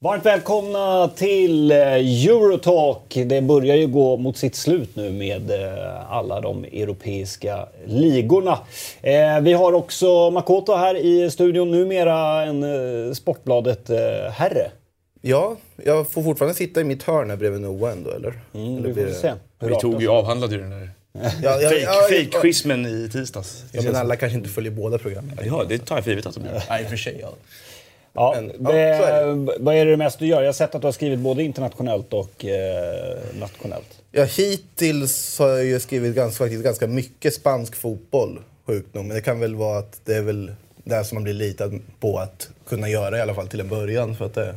Varmt 0.00 0.26
välkomna 0.26 1.08
till 1.08 1.70
eh, 1.70 1.76
Eurotalk. 2.26 3.14
Det 3.26 3.42
börjar 3.42 3.76
ju 3.76 3.86
gå 3.86 4.16
mot 4.16 4.36
sitt 4.36 4.54
slut 4.56 4.96
nu 4.96 5.10
med 5.10 5.50
eh, 5.50 6.12
alla 6.12 6.40
de 6.40 6.64
europeiska 6.64 7.68
ligorna. 7.86 8.58
Eh, 9.02 9.40
Vi 9.40 9.52
har 9.52 9.72
också 9.72 10.30
Makoto 10.30 10.74
här 10.74 10.94
i 10.96 11.30
studion, 11.30 11.70
numera 11.70 12.42
en 12.44 13.14
Sportbladet-herre. 13.14 14.70
Ja, 15.20 15.56
jag 15.84 16.10
får 16.10 16.22
fortfarande 16.22 16.54
sitta 16.54 16.80
i 16.80 16.84
mitt 16.84 17.02
hörn 17.02 17.30
här 17.30 17.36
bredvid 17.36 17.60
Noah 17.60 17.92
ändå, 17.92 18.10
eller? 18.10 18.40
Mm, 18.54 18.76
eller 18.76 18.88
vi 18.88 18.94
blir 18.94 19.04
får 19.04 19.10
det- 19.12 19.14
se. 19.18 19.32
hur 19.60 19.68
Vi 19.68 19.74
tog 19.76 20.02
ju, 20.02 20.08
avhandlade 20.08 20.54
ju 20.54 20.60
den 20.60 20.70
där 20.70 20.90
Ja, 21.12 21.30
ja, 21.42 21.60
ja, 21.62 22.08
ja, 22.10 22.86
i 22.88 23.08
tisdags. 23.12 23.64
ja, 23.72 23.82
men 23.82 23.96
alla 23.96 24.16
kanske 24.16 24.38
inte 24.38 24.50
följer 24.50 24.72
båda 24.72 24.98
programmen. 24.98 25.38
Ja, 25.46 25.64
det 25.68 25.78
tar 25.78 25.94
jag 25.96 26.04
för 26.04 26.10
givet 26.10 26.26
att 26.26 26.34
de 26.34 26.44
gör. 26.44 26.62
Nej, 26.68 26.84
för 26.84 26.96
sig. 26.96 27.18
Ja. 27.22 27.28
Ja, 28.12 28.34
Men, 28.36 28.52
ja, 28.60 28.72
det, 28.72 28.98
så 28.98 29.04
är 29.04 29.58
vad 29.60 29.74
är 29.74 29.86
det 29.86 29.96
mest 29.96 30.18
du 30.18 30.26
gör? 30.26 30.40
Jag 30.40 30.48
har 30.48 30.52
sett 30.52 30.74
att 30.74 30.80
du 30.80 30.86
har 30.86 30.92
skrivit 30.92 31.18
både 31.18 31.42
internationellt 31.42 32.12
och 32.12 32.44
eh, 32.44 33.18
nationellt. 33.40 34.02
Ja, 34.12 34.24
hittills 34.24 35.38
har 35.38 35.48
jag 35.48 35.64
ju 35.64 35.80
skrivit 35.80 36.14
ganska, 36.14 36.44
faktiskt 36.44 36.64
ganska 36.64 36.86
mycket 36.86 37.34
spansk 37.34 37.76
fotboll, 37.76 38.38
sjukt 38.66 38.94
nog. 38.94 39.04
Men 39.04 39.16
det 39.16 39.22
kan 39.22 39.40
väl 39.40 39.54
vara 39.54 39.78
att 39.78 40.00
det 40.04 40.14
är 40.14 40.22
väl 40.22 40.52
det 40.84 41.04
som 41.04 41.16
man 41.16 41.22
blir 41.22 41.34
litad 41.34 41.80
på 42.00 42.18
att 42.18 42.48
kunna 42.68 42.88
göra 42.88 43.18
i 43.18 43.20
alla 43.20 43.34
fall 43.34 43.48
till 43.48 43.60
en 43.60 43.68
början. 43.68 44.16
För 44.16 44.26
att 44.26 44.34
det, 44.34 44.54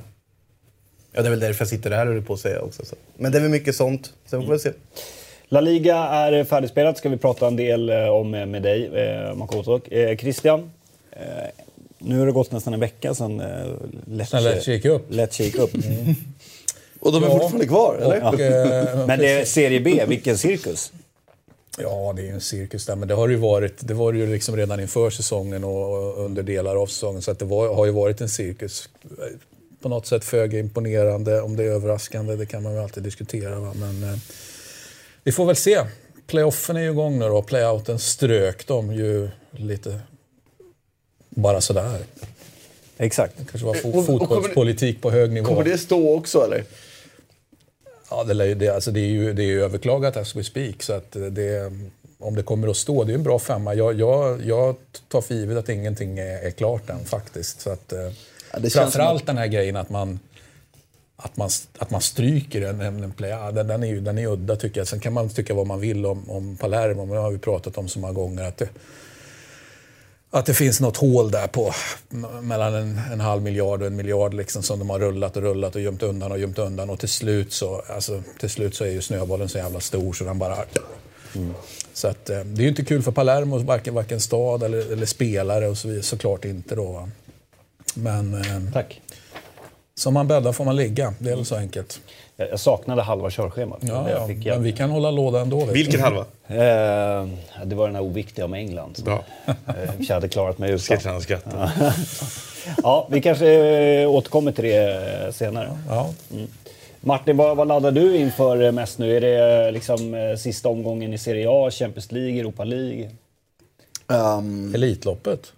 ja, 1.11 1.21
det 1.21 1.27
är 1.27 1.29
väl 1.29 1.39
därför 1.39 1.61
jag 1.61 1.69
sitter 1.69 1.91
här 1.91 2.05
håller 2.05 2.21
på 2.21 2.33
att 2.33 2.39
säga 2.39 2.61
också. 2.61 2.85
Så. 2.85 2.95
Men 3.17 3.31
det 3.31 3.37
är 3.37 3.41
väl 3.41 3.51
mycket 3.51 3.75
sånt. 3.75 4.13
Sen 4.25 4.45
får 4.45 4.53
vi 4.53 4.59
se. 4.59 4.71
La 5.47 5.61
Liga 5.61 5.95
är 5.97 6.43
färdigspelat, 6.43 6.97
ska 6.97 7.09
vi 7.09 7.17
prata 7.17 7.47
en 7.47 7.55
del 7.55 7.89
eh, 7.89 8.07
om 8.07 8.31
med 8.31 8.47
med 8.47 8.61
dig, 8.61 8.85
eh, 8.85 9.35
Makoto. 9.35 9.81
Eh, 9.91 10.17
Christian, 10.17 10.71
eh, 11.11 11.49
nu 12.03 12.19
har 12.19 12.25
det 12.25 12.31
gått 12.31 12.51
nästan 12.51 12.73
en 12.73 12.79
vecka 12.79 13.13
sedan 13.13 13.39
eh, 13.39 13.47
Lecce, 14.07 14.71
gick 14.73 14.85
upp. 14.85 15.05
Lecce 15.09 15.43
gick 15.43 15.55
upp. 15.55 15.71
Och 16.99 17.11
de 17.11 17.23
är 17.23 17.27
Ja. 17.27 17.33
fortfarande 17.33 17.67
kvar, 17.67 17.95
eller? 18.01 18.27
Och, 18.33 18.39
eh, 18.39 19.07
Men 19.07 19.19
det 19.19 19.31
är 19.31 19.45
Serie 19.45 19.79
B, 19.79 20.03
vilken 20.07 20.37
cirkus. 20.37 20.91
Ja, 21.77 22.13
det 22.15 22.21
är 22.21 22.25
ju 22.25 22.31
en 22.31 22.41
cirkus 22.41 22.85
där, 22.85 22.95
men 22.95 23.07
det 23.07 23.13
har 23.13 23.27
ju 23.27 23.35
varit. 23.35 23.87
Det 23.87 23.93
var 23.93 24.13
det 24.13 24.19
ju 24.19 24.27
liksom 24.27 24.55
redan 24.57 24.79
inför 24.79 25.09
säsongen 25.09 25.63
och 25.63 26.19
under 26.25 26.43
delar 26.43 26.75
av 26.75 26.87
säsongen. 26.87 27.21
Så 27.21 27.31
att 27.31 27.39
det 27.39 27.45
var, 27.45 27.75
har 27.75 27.85
ju 27.85 27.91
varit 27.91 28.21
en 28.21 28.29
cirkus. 28.29 28.89
På 29.81 29.89
något 29.89 30.07
sätt 30.07 30.25
föga 30.25 30.59
imponerande. 30.59 31.41
Om 31.41 31.55
det 31.55 31.63
är 31.63 31.67
överraskande, 31.67 32.35
det 32.35 32.45
kan 32.45 32.63
man 32.63 32.73
väl 32.73 32.83
alltid 32.83 33.03
diskutera. 33.03 33.59
Va? 33.59 33.73
Men 33.75 34.03
eh, 34.03 34.17
vi 35.23 35.31
får 35.31 35.45
väl 35.45 35.55
se. 35.55 35.79
Playoffen 36.27 36.75
är 36.77 36.81
ju 36.81 36.89
igång 36.91 37.19
nu 37.19 37.25
då. 37.29 37.41
Playouten 37.41 37.99
strök 37.99 38.67
de 38.67 38.93
ju 38.93 39.29
lite 39.51 39.99
bara 41.35 41.61
sådär. 41.61 41.99
Exakt. 42.97 43.33
Det 43.37 43.45
kanske 43.51 43.65
var 43.67 43.73
fo- 43.73 43.83
Och- 43.93 43.95
och 43.95 44.03
kommer 44.05 44.19
det- 44.19 44.19
fotbollspolitik 44.19 45.01
på 45.01 45.11
hög 45.11 45.31
nivå. 45.31 45.45
Kommer 45.47 45.63
det 45.63 45.77
stå 45.77 46.15
också, 46.17 46.43
eller? 46.45 46.63
Ja, 48.09 48.23
det, 48.23 48.53
det, 48.55 48.69
alltså 48.69 48.91
det, 48.91 48.99
är 48.99 49.05
ju, 49.07 49.33
det 49.33 49.43
är 49.43 49.45
ju 49.47 49.63
överklagat 49.63 50.17
as 50.17 50.35
we 50.35 50.43
speak. 50.43 50.83
Så 50.83 50.93
att 50.93 51.11
det, 51.31 51.71
om 52.19 52.35
det 52.35 52.43
kommer 52.43 52.67
att 52.67 52.77
stå, 52.77 53.03
det 53.03 53.11
är 53.13 53.15
en 53.15 53.23
bra 53.23 53.39
femma. 53.39 53.73
Jag, 53.75 53.99
jag, 53.99 54.45
jag 54.45 54.75
tar 55.07 55.21
för 55.21 55.33
givet 55.35 55.57
att 55.57 55.69
ingenting 55.69 56.19
är, 56.19 56.45
är 56.47 56.51
klart 56.51 56.89
än 56.89 57.05
faktiskt. 57.05 57.61
Så 57.61 57.69
att, 57.69 57.93
eh, 57.93 57.99
Ja, 58.53 58.59
det 58.59 58.69
framförallt 58.69 59.25
den 59.25 59.37
här 59.37 59.47
grejen 59.47 59.75
att 59.75 59.89
man, 59.89 60.19
att 61.15 61.37
man, 61.37 61.49
att 61.77 61.89
man 61.91 62.01
stryker 62.01 62.61
en, 62.61 62.81
en, 62.81 63.03
en 63.03 63.11
play. 63.11 63.29
Ja, 63.29 63.51
den, 63.51 63.67
den, 63.67 63.83
är 63.83 63.87
ju 63.87 64.01
den 64.01 64.17
är 64.17 64.27
udda 64.27 64.55
tycker 64.55 64.79
jag. 64.79 64.87
Sen 64.87 64.99
kan 64.99 65.13
man 65.13 65.29
tycka 65.29 65.53
vad 65.53 65.67
man 65.67 65.79
vill 65.79 66.05
om, 66.05 66.29
om 66.29 66.57
Palermo, 66.57 67.05
men 67.05 67.15
det 67.15 67.21
har 67.21 67.31
vi 67.31 67.37
pratat 67.37 67.77
om 67.77 67.87
så 67.87 67.99
många 67.99 68.13
gånger. 68.13 68.43
Att 68.43 68.57
det, 68.57 68.69
att 70.31 70.45
det 70.45 70.53
finns 70.53 70.79
något 70.79 70.97
hål 70.97 71.31
där 71.31 71.47
på 71.47 71.73
mellan 72.41 72.73
en, 72.73 73.01
en 73.11 73.19
halv 73.19 73.41
miljard 73.41 73.81
och 73.81 73.87
en 73.87 73.95
miljard 73.95 74.33
liksom, 74.33 74.63
som 74.63 74.79
de 74.79 74.89
har 74.89 74.99
rullat 74.99 75.37
och 75.37 75.43
rullat 75.43 75.75
och 75.75 75.81
gömt 75.81 76.03
undan 76.03 76.31
och 76.31 76.39
gömt 76.39 76.59
undan. 76.59 76.89
Och 76.89 76.99
till 76.99 77.09
slut 77.09 77.53
så, 77.53 77.83
alltså, 77.89 78.23
till 78.39 78.49
slut 78.49 78.75
så 78.75 78.83
är 78.83 78.89
ju 78.89 79.01
snöbollen 79.01 79.49
så 79.49 79.57
jävla 79.57 79.79
stor 79.79 80.13
så 80.13 80.23
den 80.23 80.39
bara... 80.39 80.57
Så 81.93 82.07
att, 82.07 82.29
eh, 82.29 82.39
det 82.39 82.61
är 82.61 82.63
ju 82.63 82.69
inte 82.69 82.85
kul 82.85 83.03
för 83.03 83.11
Palermo, 83.11 83.57
varken, 83.57 83.93
varken 83.93 84.21
stad 84.21 84.63
eller, 84.63 84.91
eller 84.91 85.05
spelare 85.05 85.67
och 85.67 85.77
så 85.77 85.87
vidare. 85.87 86.03
Såklart 86.03 86.45
inte 86.45 86.75
då. 86.75 86.91
Va? 86.91 87.09
Men 87.93 88.33
eh, 88.33 88.73
Tack. 88.73 89.01
som 89.95 90.13
man 90.13 90.27
bäddar 90.27 90.51
får 90.53 90.65
man 90.65 90.75
ligga. 90.75 91.13
Det 91.19 91.31
är 91.31 91.35
väl 91.35 91.45
så 91.45 91.55
enkelt. 91.55 91.99
Jag 92.35 92.59
saknade 92.59 93.01
halva 93.01 93.29
körschemat. 93.29 93.79
Ja, 93.81 94.09
ja, 94.09 94.09
jag 94.09 94.27
fick 94.27 94.45
men 94.45 94.63
vi 94.63 94.71
kan 94.71 94.89
hålla 94.89 95.11
låda 95.11 95.39
ändå. 95.41 95.65
Vilken 95.65 95.99
du. 95.99 96.01
halva? 96.01 96.25
Eh, 96.47 97.27
det 97.65 97.75
var 97.75 97.85
den 97.87 97.95
här 97.95 98.03
oviktiga 98.03 98.45
om 98.45 98.53
England. 98.53 98.97
Bra. 99.05 99.23
eh, 99.45 99.53
Jag 99.99 100.13
hade 100.13 100.29
klarat 100.29 100.57
mig 100.57 100.71
utan. 100.71 101.21
Skrattar. 101.21 101.71
Ja, 102.83 103.07
vi 103.11 103.21
kanske 103.21 103.51
eh, 104.01 104.09
återkommer 104.09 104.51
till 104.51 104.63
det 104.63 105.23
eh, 105.25 105.31
senare. 105.31 105.77
Ja. 105.89 106.09
Martin, 107.01 107.37
vad, 107.37 107.57
vad 107.57 107.67
laddar 107.67 107.91
du 107.91 108.17
inför 108.17 108.71
mest 108.71 108.99
nu? 108.99 109.17
Är 109.17 109.21
det 109.21 109.71
liksom 109.71 110.35
sista 110.39 110.69
omgången 110.69 111.13
i 111.13 111.17
Serie 111.17 111.47
A, 111.49 111.71
Champions 111.71 112.11
League, 112.11 112.39
Europa 112.39 112.63
League? 112.63 113.09
Um, 114.07 114.75
Elitloppet. 114.75 115.53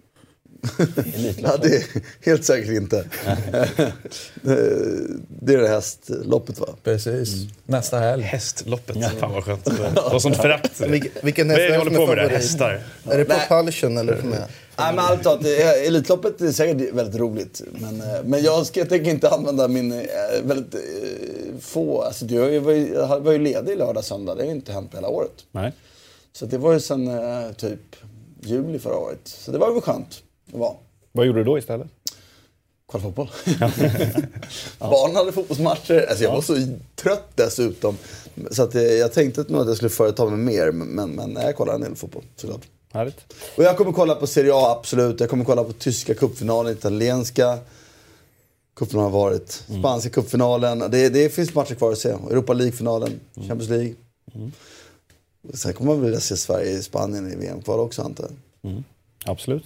Ja, 1.38 1.57
det 1.62 1.75
är 1.75 1.84
helt 2.22 2.46
säkert 2.46 2.69
inte. 2.72 3.06
det, 4.41 4.57
det 5.41 5.53
är 5.53 5.57
det 5.57 5.68
hästloppet, 5.68 6.59
va? 6.59 6.68
Precis. 6.84 7.34
Mm. 7.34 7.47
Nästa 7.66 8.00
helg. 8.00 8.24
Hästloppet. 8.24 8.97
Fan 9.19 9.31
vad 9.34 9.44
skönt. 9.44 9.66
Det 9.66 9.72
var 10.12 10.19
sånt 10.19 10.38
förakt. 10.38 10.81
Vilken, 10.81 11.12
vilken 11.23 11.47
Vad 11.47 11.57
häst 11.57 11.63
är 11.66 11.69
det 11.69 11.73
det 11.73 11.78
håller 11.78 11.91
på 11.91 12.06
med 12.07 12.18
favorit? 12.18 12.31
Hästar? 12.31 12.84
Är 13.09 13.18
det 13.18 13.28
Nej. 13.29 13.47
Propulsion 13.47 13.97
eller. 13.97 14.22
Nej, 14.78 14.94
men 14.96 15.00
allt 15.00 15.23
talat, 15.23 15.44
det 15.44 15.62
är- 15.62 15.88
Elitloppet 15.88 16.41
är 16.41 16.52
säkert 16.52 16.94
väldigt 16.94 17.16
roligt. 17.19 17.62
Men, 17.72 18.02
eh, 18.02 18.23
men 18.23 18.44
jag, 18.44 18.66
ska, 18.66 18.79
jag 18.79 18.90
tänker 18.90 19.12
inte 19.12 19.29
använda 19.29 19.68
min 19.68 19.91
eh, 19.91 20.00
väldigt 20.44 20.75
eh, 20.75 20.81
få... 21.62 22.02
Alltså, 22.02 22.25
jag 22.25 22.62
var 22.62 22.72
ju, 22.72 22.94
jag 22.94 23.19
var 23.19 23.31
ju 23.31 23.38
ledig 23.40 23.78
lördag, 23.78 24.03
söndag. 24.03 24.35
Det 24.35 24.41
har 24.41 24.47
ju 24.47 24.56
inte 24.56 24.73
hänt 24.73 24.91
på 24.91 24.97
hela 24.97 25.07
året. 25.07 25.31
Nej. 25.52 25.72
Så 26.34 26.46
det 26.46 26.57
var 26.57 26.73
ju 26.73 26.79
sen 26.79 27.09
typ 27.57 27.79
juli 28.41 28.79
förra 28.79 28.97
året. 28.97 29.19
Så 29.23 29.52
det 29.52 29.57
var 29.57 29.72
väl 29.73 29.81
skönt 29.81 30.22
vara. 30.59 30.74
Vad 31.12 31.25
gjorde 31.25 31.40
du 31.40 31.44
då 31.44 31.58
istället? 31.58 31.88
Kolla 32.86 33.03
fotboll. 33.03 33.30
Barnen 34.80 35.16
hade 35.16 35.31
fotbollsmatcher. 35.31 36.06
Alltså 36.09 36.24
jag 36.24 36.31
var 36.31 36.41
så 36.41 36.56
trött 36.96 37.30
dessutom. 37.36 37.97
Så 38.52 38.64
att 38.64 38.75
eh, 38.75 38.81
jag 38.81 39.14
tänkte 39.14 39.46
nog 39.47 39.62
att 39.62 39.68
jag 39.68 39.75
skulle 39.75 39.90
företa 39.90 40.25
mig 40.25 40.38
mer. 40.40 40.72
Men, 40.72 41.12
men, 41.12 41.30
nej, 41.30 41.46
jag 41.46 41.56
kollade 41.56 41.75
en 41.75 41.81
del 41.81 41.96
fotboll 41.96 42.24
såklart. 42.36 42.62
Härligt. 42.94 43.34
Och 43.58 43.64
jag 43.64 43.78
kommer 43.78 43.91
kolla 43.91 44.16
på 44.16 44.28
Serie 44.28 44.52
A, 44.53 44.75
absolut. 44.80 45.19
Jag 45.19 45.30
kommer 45.30 45.46
kolla 45.46 45.64
på 45.64 45.74
tyska 45.74 46.14
cupfinalen, 46.14 46.74
italienska 46.74 47.58
cupfinalen 48.75 49.12
har 49.12 49.20
varit. 49.20 49.64
Spanska 49.80 50.09
cupfinalen. 50.09 50.80
Det, 50.80 51.09
det 51.09 51.30
finns 51.30 51.53
matcher 51.56 51.75
kvar 51.75 51.91
att 51.91 51.97
se. 51.97 52.09
Europa 52.09 52.53
League-finalen, 52.53 53.20
Champions 53.35 53.70
League. 53.70 53.94
Sen 55.53 55.74
kommer 55.74 55.91
man 55.94 56.02
vilja 56.03 56.20
se 56.20 56.38
Sverige 56.38 56.72
i 56.72 56.84
Spanien 56.84 57.32
i 57.32 57.35
VM-kval 57.35 57.79
också 57.79 58.02
antar 58.02 58.29
jag. 58.61 58.84
Absolut. 59.26 59.64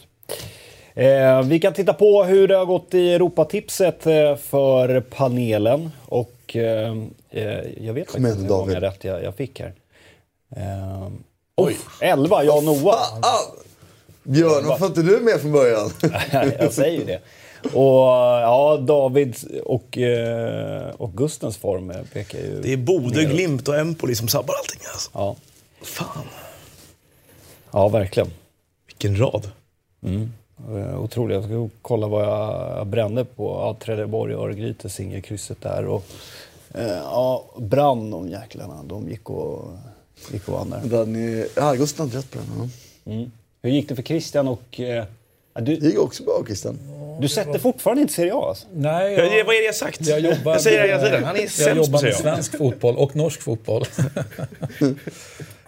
Eh, 0.97 1.41
vi 1.41 1.59
kan 1.59 1.73
titta 1.73 1.93
på 1.93 2.23
hur 2.23 2.47
det 2.47 2.55
har 2.55 2.65
gått 2.65 2.93
i 2.93 3.13
Europatipset 3.13 4.05
eh, 4.05 4.35
för 4.35 5.01
panelen. 5.01 5.91
Och 6.05 6.55
eh, 6.55 6.95
eh, 7.29 7.59
jag 7.81 7.93
vet 7.93 8.15
igen, 8.15 8.25
inte 8.25 8.27
hur 8.27 8.35
många 8.35 8.47
David. 8.47 8.77
rätt 8.77 9.03
jag, 9.03 9.23
jag 9.23 9.35
fick 9.35 9.59
här. 9.59 9.73
Eh, 10.55 11.07
Oj! 11.55 11.77
11, 12.01 12.43
jag 12.43 12.57
och 12.57 12.63
Noah. 12.63 13.19
Ah, 13.21 13.53
Björn, 14.23 14.65
varför 14.65 14.79
var 14.79 14.87
inte 14.87 15.01
du 15.01 15.19
med 15.19 15.41
från 15.41 15.51
början? 15.51 15.91
jag 16.59 16.73
säger 16.73 16.99
ju 16.99 17.05
det. 17.05 17.19
Och 17.63 18.07
ja, 18.41 18.77
David 18.81 19.35
och, 19.65 19.97
eh, 19.97 20.89
och 20.89 21.13
Gustens 21.13 21.57
form 21.57 21.93
pekar 22.13 22.39
ju... 22.39 22.61
Det 22.61 22.73
är 22.73 22.77
Bodø, 22.77 23.23
Glimt 23.23 23.67
och 23.67 23.75
Empoli 23.75 24.15
som 24.15 24.27
sabbar 24.27 24.53
allting 24.55 24.81
alltså. 24.91 25.09
Ja, 25.13 25.35
Fan. 25.81 26.25
ja 27.71 27.87
verkligen. 27.87 28.29
Vilken 28.87 29.19
rad. 29.19 29.51
Eh, 30.05 30.11
Otroligt. 30.99 31.35
Jag 31.35 31.43
ska 31.43 31.69
kolla 31.81 32.07
vad 32.07 32.23
jag 32.23 32.87
brände 32.87 33.25
på. 33.25 33.43
Ja, 33.43 33.75
Trelleborg, 33.85 34.33
Örgryte, 34.33 34.89
singelkrysset 34.89 35.61
där. 35.61 35.85
Och, 35.85 36.03
eh, 36.73 36.87
ja, 36.87 37.45
brann 37.57 38.11
de 38.11 38.29
jäklarna. 38.29 38.83
De 38.83 39.09
gick 39.09 39.29
och 39.29 39.65
gick 40.31 40.47
och 40.49 40.53
vann 40.53 40.69
där. 40.89 41.05
Ni, 41.05 41.47
ja, 41.55 41.73
Gustav 41.73 42.05
hade 42.07 42.17
rätt 42.19 42.31
på 42.31 42.37
den. 42.39 42.71
Ja. 43.19 43.25
Hur 43.61 43.69
gick 43.69 43.89
det 43.89 43.95
för 43.95 44.03
Christian 44.03 44.47
och... 44.47 44.79
Eh, 44.79 45.05
ja, 45.53 45.61
Det 45.61 45.61
du, 45.61 45.73
gick 45.89 45.99
också 45.99 46.23
bra 46.23 46.43
Christian. 46.45 46.79
du 47.21 47.27
sätter 47.27 47.59
fortfarande 47.59 48.01
inte 48.01 48.13
Serie 48.13 48.33
A 48.33 48.45
alltså? 48.49 48.67
Nej, 48.73 49.13
Ja, 49.13 49.21
det- 49.23 49.43
vad 49.43 49.55
är 49.55 49.59
det 49.59 49.65
jag 49.65 49.75
sagt? 49.75 50.01
Jag, 50.07 50.19
jobbar 50.19 50.51
Jag 50.51 50.61
säger 50.61 50.81
det 50.81 50.87
hela 50.87 51.01
med- 51.01 51.05
tiden. 51.11 51.23
Han 51.23 51.35
är 51.35 51.41
Jag 51.41 51.49
sämst 51.51 51.75
på 51.75 51.85
jobbar 51.85 52.03
med 52.03 52.15
svensk 52.15 52.57
fotboll 52.57 52.95
och 52.97 53.15
norsk 53.15 53.41
fotboll. 53.41 53.85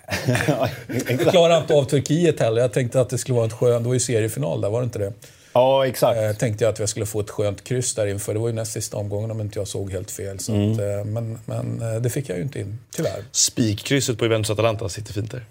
Jag 1.09 1.19
klarar 1.19 1.57
inte 1.57 1.73
av 1.73 1.83
Turkiet 1.83 2.39
heller. 2.39 2.61
Jag 2.61 2.73
tänkte 2.73 3.01
att 3.01 3.09
det 3.09 3.17
skulle 3.17 3.35
vara 3.35 3.45
ett 3.47 3.53
skönt... 3.53 3.83
Det 3.83 3.87
var 3.87 3.93
ju 3.93 3.99
seriefinal 3.99 4.61
där, 4.61 4.69
var 4.69 4.79
det 4.81 4.83
inte 4.85 4.99
det? 4.99 5.13
Ja, 5.53 5.87
exakt. 5.87 6.19
Eh, 6.19 6.31
tänkte 6.33 6.63
jag 6.63 6.71
att 6.71 6.79
jag 6.79 6.89
skulle 6.89 7.05
få 7.05 7.19
ett 7.19 7.29
skönt 7.29 7.63
kryss 7.63 7.95
där 7.95 8.07
inför. 8.07 8.33
Det 8.33 8.39
var 8.39 8.47
ju 8.47 8.53
näst 8.53 8.71
sista 8.71 8.97
omgången 8.97 9.31
om 9.31 9.41
inte 9.41 9.59
jag 9.59 9.67
såg 9.67 9.91
helt 9.91 10.11
fel. 10.11 10.39
Så 10.39 10.53
Mm. 10.53 10.71
att, 10.73 10.79
eh, 10.79 11.05
men, 11.05 11.39
men 11.45 11.81
eh, 11.81 12.01
det 12.01 12.09
fick 12.09 12.29
jag 12.29 12.37
ju 12.37 12.43
inte 12.43 12.59
in, 12.59 12.79
tyvärr. 12.95 13.23
Spikkrysset 13.31 14.17
på 14.17 14.25
Juventus 14.25 14.49
Atalanta 14.49 14.89
sitter 14.89 15.13
fint 15.13 15.31
där. 15.31 15.45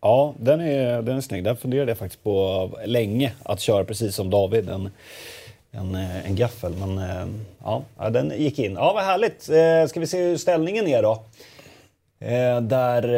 Ja, 0.00 0.34
den 0.38 0.60
är, 0.60 1.02
den 1.02 1.16
är 1.16 1.20
snygg. 1.20 1.44
Den 1.44 1.56
funderade 1.56 1.90
jag 1.90 1.98
faktiskt 1.98 2.22
på 2.24 2.70
länge, 2.84 3.32
att 3.42 3.60
köra 3.60 3.84
precis 3.84 4.14
som 4.14 4.30
David. 4.30 4.68
En, 4.68 4.90
en, 5.72 5.94
eh, 5.94 6.26
en 6.26 6.36
gaffel. 6.36 6.72
Men 6.72 6.98
eh, 6.98 7.26
ja, 7.98 8.10
den 8.10 8.32
gick 8.38 8.58
in. 8.58 8.72
Ja, 8.74 8.92
vad 8.92 9.04
härligt. 9.04 9.42
Ska 9.90 10.00
vi 10.00 10.06
se 10.06 10.22
hur 10.22 10.36
ställningen 10.36 10.86
är 10.86 11.02
då? 11.02 11.24
Eh, 12.20 12.60
Där 12.60 13.14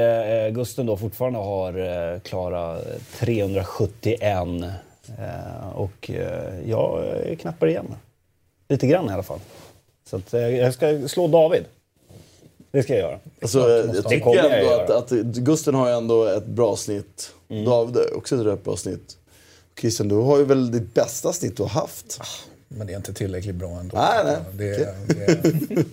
eh, 0.47 0.51
Gusten 0.53 0.87
då 0.87 0.97
fortfarande 0.97 1.39
har 1.39 1.79
eh, 2.15 2.21
klara 2.21 2.79
371. 3.19 4.23
Eh, 5.19 5.69
Och 5.75 6.11
jag 6.67 7.03
knappar 7.41 7.67
igen. 7.67 7.95
Lite 8.69 8.87
grann 8.87 9.09
i 9.11 9.13
alla 9.13 9.23
fall. 9.23 9.39
Så 10.05 10.21
jag 10.33 10.75
ska 10.75 11.09
slå 11.09 11.29
David. 11.29 11.65
Det 12.71 12.83
ska 12.83 12.93
jag 12.93 13.01
göra. 13.03 13.19
Alltså, 13.43 13.59
jag. 13.69 13.93
Det 13.93 14.03
tycker 14.03 14.35
jag 14.35 14.59
ändå 14.61 14.73
att, 14.75 14.91
att 14.91 15.11
Gusten 15.23 15.75
har 15.75 15.89
ju 15.89 15.95
ändå 15.95 16.25
ett 16.25 16.47
bra 16.47 16.77
snitt. 16.77 17.35
David 17.49 17.97
har 17.97 18.17
också 18.17 18.35
ett 18.41 18.47
rätt 18.47 18.65
bra 18.65 18.77
snitt. 18.77 19.17
Christian, 19.81 20.09
du 20.09 20.15
har 20.15 20.39
ju 20.39 20.45
väl 20.45 20.71
ditt 20.71 20.95
bästa 20.95 21.33
snitt 21.33 21.57
du 21.57 21.63
har 21.63 21.71
haft. 21.71 22.21
Men 22.77 22.87
det 22.87 22.93
är 22.93 22.97
inte 22.97 23.13
tillräckligt 23.15 23.55
bra 23.55 23.81
ändå. 23.81 23.97
Nej, 23.97 24.25
nej. 24.25 24.37
Det, 24.53 24.77
det, 25.15 25.85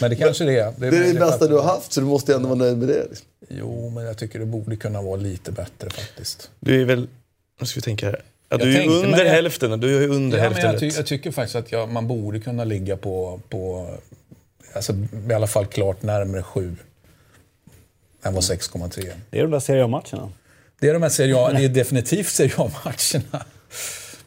men 0.00 0.10
det 0.10 0.16
kanske 0.16 0.44
det 0.44 0.58
är. 0.58 0.72
Det 0.78 0.86
är 0.86 0.90
det 0.90 0.98
möjligt 0.98 1.20
bästa 1.20 1.44
att- 1.44 1.50
du 1.50 1.56
har 1.56 1.62
haft, 1.62 1.92
så 1.92 2.00
du 2.00 2.06
måste 2.06 2.32
ju 2.32 2.36
ändå 2.36 2.48
vara 2.48 2.58
nöjd 2.58 2.78
med 2.78 2.88
det. 2.88 3.06
Liksom. 3.08 3.26
Jo, 3.48 3.90
men 3.90 4.04
jag 4.04 4.18
tycker 4.18 4.38
det 4.38 4.46
borde 4.46 4.76
kunna 4.76 5.02
vara 5.02 5.16
lite 5.16 5.52
bättre 5.52 5.90
faktiskt. 5.90 6.50
Du 6.60 6.80
är 6.80 6.84
väl... 6.84 7.08
Nu 7.60 7.66
ska 7.66 7.78
vi 7.78 7.82
tänka 7.82 8.06
här. 8.06 8.22
Ja, 8.48 8.56
du 8.56 8.70
är 8.70 8.74
tänkte, 8.78 8.94
under 9.06 9.24
jag- 9.24 9.32
hälften. 9.32 9.80
Du 9.80 9.96
är 9.96 10.00
ju 10.00 10.08
under 10.08 10.38
Ja, 10.38 10.44
men 10.44 10.52
hälften 10.52 10.70
jag, 10.72 10.80
ty 10.80 10.88
jag 10.96 11.06
tycker 11.06 11.30
faktiskt 11.30 11.56
att 11.56 11.72
jag, 11.72 11.88
man 11.92 12.08
borde 12.08 12.40
kunna 12.40 12.64
ligga 12.64 12.96
på, 12.96 13.40
på 13.48 13.90
alltså, 14.72 14.92
i 15.30 15.32
alla 15.34 15.46
fall 15.46 15.66
klart 15.66 16.02
närmare 16.02 16.42
7 16.42 16.76
än 18.22 18.34
vad 18.34 18.42
6,3. 18.42 19.10
Det 19.30 19.38
är 19.38 19.42
de 19.42 19.50
där 19.50 19.60
Serie 19.60 19.84
A-matcherna. 19.84 20.32
Det 20.80 20.88
är 20.88 20.92
de 20.92 21.02
här 21.02 21.08
serie 21.10 21.36
A, 21.36 21.52
det 21.52 21.64
är 21.64 21.68
definitivt 21.68 22.28
Serie 22.28 22.52
A-matcherna. 22.56 23.44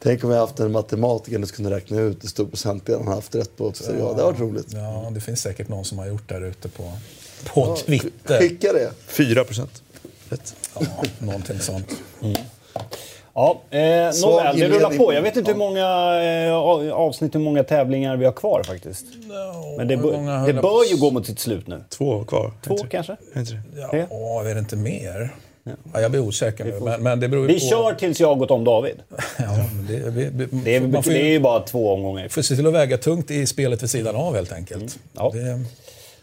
Tänk 0.02 0.24
om 0.24 0.30
vi 0.30 0.36
haft 0.36 0.60
en 0.60 0.72
matematiker 0.72 1.38
som 1.38 1.46
kunde 1.46 1.70
räkna 1.76 2.00
ut 2.00 2.24
hur 2.24 2.28
stor 2.28 2.46
procentdel 2.46 2.98
han 2.98 3.06
har 3.06 3.14
haft 3.14 3.34
rätt 3.34 3.56
på. 3.56 3.72
Så, 3.72 3.92
ja, 3.98 4.12
det 4.16 4.22
varit 4.22 4.40
roligt. 4.40 4.66
Ja, 4.72 5.10
det 5.14 5.20
finns 5.20 5.40
säkert 5.40 5.68
någon 5.68 5.84
som 5.84 5.98
har 5.98 6.06
gjort 6.06 6.28
det 6.28 6.34
där 6.34 6.46
ute 6.46 6.68
på, 6.68 6.92
på 7.46 7.76
Twitter. 7.76 8.38
Skicka 8.38 8.72
det. 8.72 8.90
4 9.06 9.44
procent. 9.44 9.82
Rätt. 10.28 10.54
Ja, 10.74 10.86
någonting 11.18 11.58
sånt. 11.60 11.92
Ja, 13.34 13.60
eh, 13.70 14.10
Svag 14.10 14.30
nåväl, 14.30 14.58
det 14.58 14.68
rullar 14.68 14.90
på. 14.96 15.12
Jag 15.12 15.22
vet 15.22 15.36
inte 15.36 15.50
hur 15.50 15.58
många 15.58 15.86
eh, 16.22 16.92
avsnitt, 16.94 17.34
hur 17.34 17.40
många 17.40 17.64
tävlingar 17.64 18.16
vi 18.16 18.24
har 18.24 18.32
kvar 18.32 18.62
faktiskt. 18.62 19.04
Men 19.76 19.88
det, 19.88 19.96
bör, 19.96 20.46
det 20.46 20.52
bör 20.52 20.90
ju 20.90 20.96
gå 20.96 21.10
mot 21.10 21.26
sitt 21.26 21.38
slut 21.38 21.66
nu. 21.66 21.84
Två 21.88 22.24
kvar. 22.24 22.52
Två 22.66 22.76
kanske? 22.90 23.16
Ja, 23.74 24.44
är 24.44 24.54
det 24.54 24.58
inte 24.58 24.76
mer? 24.76 25.30
Ja, 25.64 26.00
jag 26.00 26.10
blir 26.10 26.20
osäker 26.20 26.64
nu, 26.64 26.80
men, 26.80 27.02
men 27.02 27.20
det 27.20 27.28
beror 27.28 27.46
Vi 27.46 27.54
på... 27.54 27.60
kör 27.60 27.94
tills 27.94 28.20
jag 28.20 28.28
har 28.28 28.34
gått 28.34 28.50
om 28.50 28.64
David. 28.64 28.94
Ja, 29.38 29.44
det, 29.88 30.10
vi, 30.10 30.30
vi, 30.32 30.46
Det 30.64 30.76
är, 30.76 30.80
man 30.80 31.02
får 31.02 31.10
det 31.10 31.22
är 31.22 31.30
ju 31.30 31.40
bara 31.40 31.60
två 31.60 31.92
omgångar. 31.92 32.28
får 32.28 32.42
se 32.42 32.56
till 32.56 32.66
att 32.66 32.72
väga 32.74 32.98
tungt 32.98 33.30
i 33.30 33.46
spelet 33.46 33.82
vid 33.82 33.90
sidan 33.90 34.16
av 34.16 34.34
helt 34.34 34.52
enkelt. 34.52 34.98
Ja. 35.12 35.30
Det, 35.34 35.64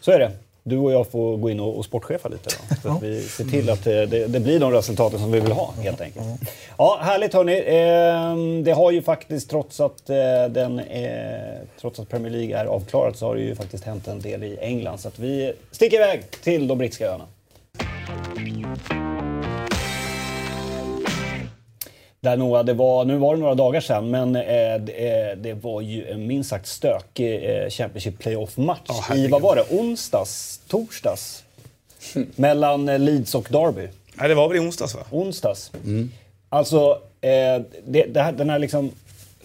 Så 0.02 0.12
är 0.12 0.20
det. 0.20 0.32
Du 0.64 0.78
och 0.78 0.92
jag 0.92 1.08
får 1.08 1.38
gå 1.38 1.50
in 1.50 1.60
och, 1.60 1.78
och 1.78 1.86
sportchefa 1.86 2.30
lite 2.30 2.50
då. 2.50 2.76
Så 2.82 2.96
att 2.98 3.04
vi 3.04 3.22
ser 3.22 3.44
till 3.44 3.70
att 3.70 3.88
eh, 3.88 3.94
det, 3.94 4.28
det 4.28 4.40
blir 4.40 4.60
de 4.60 4.72
resultaten 4.72 5.20
som 5.20 5.32
vi 5.32 5.40
vill 5.40 5.52
ha 5.52 5.74
helt 5.82 6.02
enkelt. 6.02 6.26
Ja, 6.78 7.00
härligt 7.02 7.34
hörni. 7.34 7.58
Eh, 7.58 8.64
det 8.64 8.72
har 8.72 8.92
ju 8.92 9.02
faktiskt, 9.02 9.50
trots 9.50 9.80
att, 9.80 10.10
eh, 10.10 10.16
den, 10.50 10.80
eh, 10.80 11.10
trots 11.82 12.00
att 12.00 12.10
Premier 12.10 12.32
League 12.32 12.58
är 12.58 12.66
avklarat, 12.66 13.18
så 13.18 13.26
har 13.26 13.36
det 13.36 13.42
ju 13.42 13.56
faktiskt 13.56 13.84
hänt 13.84 14.08
en 14.08 14.22
del 14.22 14.44
i 14.44 14.58
England. 14.62 14.98
Så 14.98 15.08
att 15.08 15.20
vi 15.20 15.54
sticker 15.72 15.98
iväg 15.98 16.24
till 16.44 16.68
de 16.68 16.78
brittiska 16.78 17.08
öarna. 17.08 17.26
Där 22.22 22.38
Noah, 22.38 22.66
det 22.66 22.74
var, 22.74 23.06
nu 23.06 23.18
var 23.18 23.36
det 23.36 23.42
några 23.42 23.56
dagar 23.56 23.82
sedan, 23.82 24.10
men 24.10 24.36
eh, 24.36 24.42
det, 24.80 25.30
eh, 25.32 25.38
det 25.38 25.54
var 25.54 25.82
ju 25.82 26.10
en 26.10 26.28
minst 26.28 26.50
sagt 26.50 26.68
stökig 26.68 27.36
eh, 27.36 27.70
Championship 27.70 28.20
Playoff-match 28.20 28.90
i, 28.90 28.94
herregud. 29.10 29.32
vad 29.32 29.42
var 29.42 29.56
det, 29.56 29.64
onsdags? 29.70 30.62
Torsdags? 30.68 31.44
Mellan 32.36 32.90
eh, 32.90 33.00
Leeds 33.00 33.36
och 33.36 33.48
Derby. 33.52 33.88
Nej, 34.14 34.30
det 34.30 34.36
var 34.36 34.48
väl 34.48 34.58
i 34.58 34.60
onsdags 34.60 34.96
va? 34.96 35.02
Onsdags. 35.12 35.72
Alltså, 36.50 37.02
eh, 37.22 37.62
det, 37.86 38.04
det 38.04 38.22
här, 38.22 38.32
den 38.32 38.50
här 38.50 38.60
liksom 38.60 38.92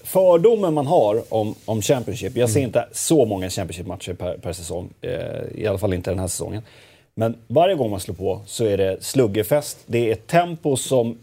fördomen 0.03 0.75
man 0.75 0.87
har 0.87 1.35
om, 1.35 1.55
om 1.65 1.83
Championship. 1.83 2.37
Jag 2.37 2.51
ser 2.51 2.61
inte 2.61 2.89
så 2.93 3.25
många 3.25 3.51
Championship-matcher 3.51 4.15
per, 4.15 4.37
per 4.39 4.53
säsong. 4.53 4.91
Eh, 5.01 5.11
I 5.55 5.67
alla 5.67 5.79
fall 5.79 5.95
inte 5.95 6.11
den 6.11 6.19
här 6.19 6.29
säsongen. 6.29 6.63
Men 7.15 7.37
varje 7.47 7.75
gång 7.75 7.91
man 7.91 8.01
slår 8.01 8.15
på 8.15 8.41
så 8.47 8.65
är 8.65 8.77
det 8.77 9.05
sluggerfest. 9.05 9.79
Det 9.87 10.09
är 10.09 10.13
ett 10.13 10.27
tempo 10.27 10.77
som 10.77 11.19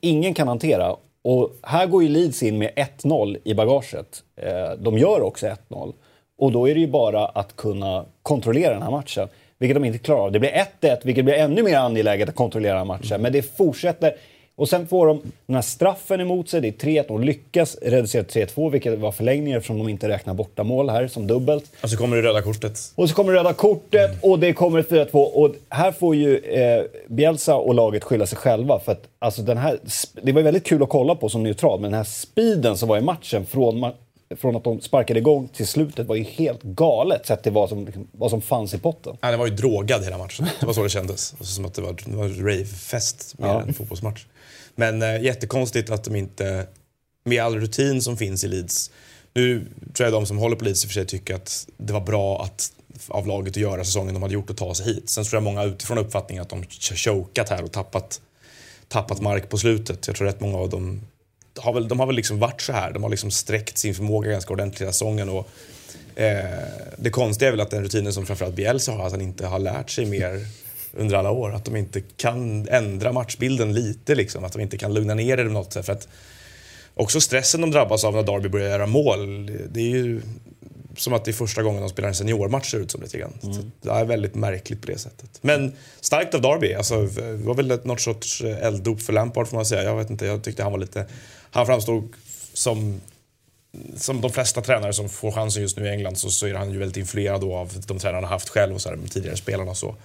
ingen 0.00 0.34
kan 0.34 0.48
hantera. 0.48 0.96
Och 1.22 1.52
här 1.62 1.86
går 1.86 2.02
ju 2.02 2.08
Leeds 2.08 2.42
in 2.42 2.58
med 2.58 2.70
1-0 3.02 3.36
i 3.44 3.54
bagaget. 3.54 4.22
Eh, 4.36 4.70
de 4.78 4.98
gör 4.98 5.22
också 5.22 5.46
1-0. 5.46 5.92
Och 6.38 6.52
då 6.52 6.68
är 6.68 6.74
det 6.74 6.80
ju 6.80 6.86
bara 6.86 7.26
att 7.26 7.56
kunna 7.56 8.04
kontrollera 8.22 8.72
den 8.72 8.82
här 8.82 8.90
matchen. 8.90 9.28
Vilket 9.58 9.76
de 9.76 9.84
inte 9.84 9.98
klarar 9.98 10.20
av. 10.20 10.32
Det 10.32 10.40
blir 10.40 10.66
1-1, 10.80 10.96
vilket 11.04 11.24
blir 11.24 11.34
ännu 11.34 11.62
mer 11.62 11.76
angeläget 11.76 12.28
att 12.28 12.34
kontrollera 12.34 12.72
den 12.72 12.78
här 12.78 12.84
matchen. 12.84 13.22
Men 13.22 13.32
det 13.32 13.42
fortsätter. 13.42 14.14
Och 14.56 14.68
sen 14.68 14.88
får 14.88 15.06
de 15.06 15.20
den 15.46 15.54
här 15.54 15.62
straffen 15.62 16.20
emot 16.20 16.48
sig. 16.48 16.60
Det 16.60 16.68
är 16.68 16.72
3-1. 16.72 17.04
De 17.08 17.22
lyckas 17.22 17.76
reducera 17.82 18.24
till 18.24 18.46
3-2, 18.46 18.70
vilket 18.70 18.98
var 18.98 19.12
förlängning 19.12 19.52
eftersom 19.52 19.78
de 19.78 19.88
inte 19.88 20.08
räknar 20.08 20.34
bortamål 20.34 20.90
här 20.90 21.08
som 21.08 21.26
dubbelt. 21.26 21.64
Och 21.82 21.90
så 21.90 21.96
kommer 21.96 22.16
det 22.16 22.22
röda 22.22 22.42
kortet. 22.42 22.92
Och 22.94 23.08
så 23.08 23.14
kommer 23.14 23.32
röda 23.32 23.52
kortet 23.52 24.10
och 24.22 24.38
det 24.38 24.52
kommer 24.52 24.82
4-2. 24.82 25.12
Och 25.24 25.54
här 25.68 25.92
får 25.92 26.16
ju 26.16 26.36
eh, 26.38 26.82
Bielsa 27.08 27.54
och 27.56 27.74
laget 27.74 28.04
skylla 28.04 28.26
sig 28.26 28.38
själva. 28.38 28.80
För 28.80 28.92
att, 28.92 29.02
alltså, 29.18 29.42
den 29.42 29.56
här, 29.58 29.78
det 30.22 30.32
var 30.32 30.42
väldigt 30.42 30.64
kul 30.66 30.82
att 30.82 30.88
kolla 30.88 31.14
på 31.14 31.28
som 31.28 31.42
neutral, 31.42 31.80
men 31.80 31.90
den 31.90 31.96
här 31.98 32.04
speeden 32.04 32.76
som 32.76 32.88
var 32.88 32.98
i 32.98 33.00
matchen 33.00 33.46
från, 33.46 33.84
ma- 33.84 33.92
från 34.36 34.56
att 34.56 34.64
de 34.64 34.80
sparkade 34.80 35.20
igång 35.20 35.48
till 35.48 35.66
slutet 35.66 36.06
var 36.06 36.16
ju 36.16 36.22
helt 36.22 36.62
galet 36.62 37.26
sett 37.26 37.42
till 37.42 37.52
vad 37.52 37.68
som, 37.68 37.84
liksom, 37.84 38.08
vad 38.12 38.30
som 38.30 38.40
fanns 38.42 38.74
i 38.74 38.78
potten. 38.78 39.16
Ja, 39.20 39.30
det 39.30 39.36
var 39.36 39.46
ju 39.46 39.54
drogad 39.54 40.04
hela 40.04 40.18
matchen. 40.18 40.46
Det 40.60 40.66
var 40.66 40.72
så 40.72 40.82
det 40.82 40.88
kändes. 40.88 41.34
Som 41.54 41.64
att 41.64 41.74
det 41.74 41.82
var, 41.82 41.96
det 42.06 42.16
var 42.16 42.28
ravefest 42.28 43.38
mer 43.38 43.48
Ja. 43.48 43.62
än 43.62 43.74
fotbollsmatch. 43.74 44.24
Men 44.74 45.02
eh, 45.02 45.22
jättekonstigt 45.22 45.90
att 45.90 46.04
de 46.04 46.16
inte, 46.16 46.66
med 47.24 47.42
all 47.42 47.60
rutin 47.60 48.02
som 48.02 48.16
finns 48.16 48.44
i 48.44 48.48
Leeds. 48.48 48.90
Nu 49.34 49.66
tror 49.94 50.06
jag 50.06 50.12
de 50.12 50.26
som 50.26 50.38
håller 50.38 50.56
på 50.56 50.64
Leeds 50.64 50.84
i 50.84 50.86
och 50.86 50.90
för 50.90 50.94
sig 50.94 51.06
tycker 51.06 51.34
att 51.34 51.66
det 51.76 51.92
var 51.92 52.00
bra 52.00 52.42
att, 52.42 52.72
av 53.08 53.26
laget 53.26 53.50
att 53.50 53.56
göra 53.56 53.84
säsongen 53.84 54.14
de 54.14 54.22
hade 54.22 54.34
gjort 54.34 54.50
och 54.50 54.56
ta 54.56 54.74
sig 54.74 54.86
hit. 54.86 55.10
Sen 55.10 55.24
tror 55.24 55.36
jag 55.36 55.42
många 55.42 55.64
utifrån 55.64 55.98
uppfattningen 55.98 56.42
att 56.42 56.48
de 56.48 56.58
har 56.58 56.96
chokat 56.96 57.48
här 57.48 57.64
och 57.64 57.72
tappat, 57.72 58.20
tappat 58.88 59.20
mark 59.20 59.48
på 59.48 59.58
slutet. 59.58 60.06
Jag 60.06 60.16
tror 60.16 60.26
rätt 60.26 60.40
många 60.40 60.58
av 60.58 60.68
dem 60.68 61.00
har 61.58 61.72
väl, 61.72 61.88
de 61.88 62.00
har 62.00 62.06
väl 62.06 62.16
liksom 62.16 62.38
varit 62.38 62.60
så 62.60 62.72
här. 62.72 62.92
De 62.92 63.02
har 63.02 63.10
liksom 63.10 63.30
sträckt 63.30 63.78
sin 63.78 63.94
förmåga 63.94 64.30
ganska 64.30 64.52
ordentligt 64.52 64.80
hela 64.80 64.92
säsongen. 64.92 65.28
Och, 65.28 65.48
eh, 66.14 66.44
det 66.96 67.10
konstiga 67.10 67.48
är 67.48 67.52
väl 67.52 67.60
att 67.60 67.70
den 67.70 67.82
rutinen 67.82 68.12
som 68.12 68.26
framförallt 68.26 68.54
Bielsa 68.54 68.92
har, 68.92 69.06
att 69.06 69.12
han 69.12 69.20
inte 69.20 69.46
har 69.46 69.58
lärt 69.58 69.90
sig 69.90 70.06
mer 70.06 70.46
under 70.96 71.16
alla 71.16 71.30
år. 71.30 71.54
Att 71.54 71.64
de 71.64 71.76
inte 71.76 72.00
kan 72.00 72.68
ändra 72.68 73.12
matchbilden 73.12 73.74
lite, 73.74 74.14
liksom. 74.14 74.44
att 74.44 74.52
de 74.52 74.62
inte 74.62 74.78
kan 74.78 74.94
lugna 74.94 75.14
ner 75.14 75.36
det 75.36 75.44
på 75.44 75.50
något 75.50 75.72
sätt. 75.72 75.86
För 75.86 75.92
att 75.92 76.08
också 76.94 77.20
stressen 77.20 77.60
de 77.60 77.70
drabbas 77.70 78.04
av 78.04 78.14
när 78.14 78.22
Derby 78.22 78.48
börjar 78.48 78.70
göra 78.70 78.86
mål, 78.86 79.46
det 79.70 79.80
är 79.80 79.90
ju 79.90 80.22
som 80.96 81.12
att 81.12 81.24
det 81.24 81.30
är 81.30 81.32
första 81.32 81.62
gången 81.62 81.80
de 81.80 81.88
spelar 81.88 82.08
en 82.08 82.14
seniormatch 82.14 82.70
ser 82.70 82.78
ut 82.78 82.90
som 82.90 83.02
lite 83.02 83.18
grann. 83.18 83.32
Så 83.40 83.70
det 83.80 83.90
är 83.90 84.04
väldigt 84.04 84.34
märkligt 84.34 84.80
på 84.80 84.86
det 84.86 84.98
sättet. 84.98 85.38
Men 85.40 85.72
starkt 86.00 86.34
av 86.34 86.40
Derby. 86.40 86.74
Alltså, 86.74 87.02
det 87.06 87.32
var 87.32 87.54
väl 87.54 87.80
något 87.84 88.00
sorts 88.00 88.40
elddop 88.40 89.00
för 89.00 89.12
Lampard 89.12 89.48
får 89.48 89.56
man 89.56 89.66
säga. 89.66 89.82
Jag 89.82 89.96
vet 89.96 90.10
inte, 90.10 90.26
jag 90.26 90.44
tyckte 90.44 90.62
han 90.62 90.72
var 90.72 90.78
lite... 90.78 91.06
Han 91.50 91.66
framstod 91.66 92.12
som 92.52 93.00
som 93.96 94.20
de 94.20 94.32
flesta 94.32 94.60
tränare 94.60 94.92
som 94.92 95.08
får 95.08 95.32
chansen 95.32 95.62
just 95.62 95.76
nu 95.76 95.86
i 95.86 95.90
England 95.90 96.18
så, 96.18 96.30
så 96.30 96.46
är 96.46 96.54
han 96.54 96.72
ju 96.72 96.78
väldigt 96.78 96.96
influerad 96.96 97.44
av 97.44 97.72
de 97.86 97.98
tränarna 97.98 98.26
han 98.26 98.32
haft 98.32 98.48
själv 98.48 98.74
och 98.74 98.80
så 98.80 98.88
här, 98.88 98.96
med 98.96 99.10
tidigare 99.10 99.36
spelarna 99.36 99.70
och 99.70 99.76
så. 99.76 99.96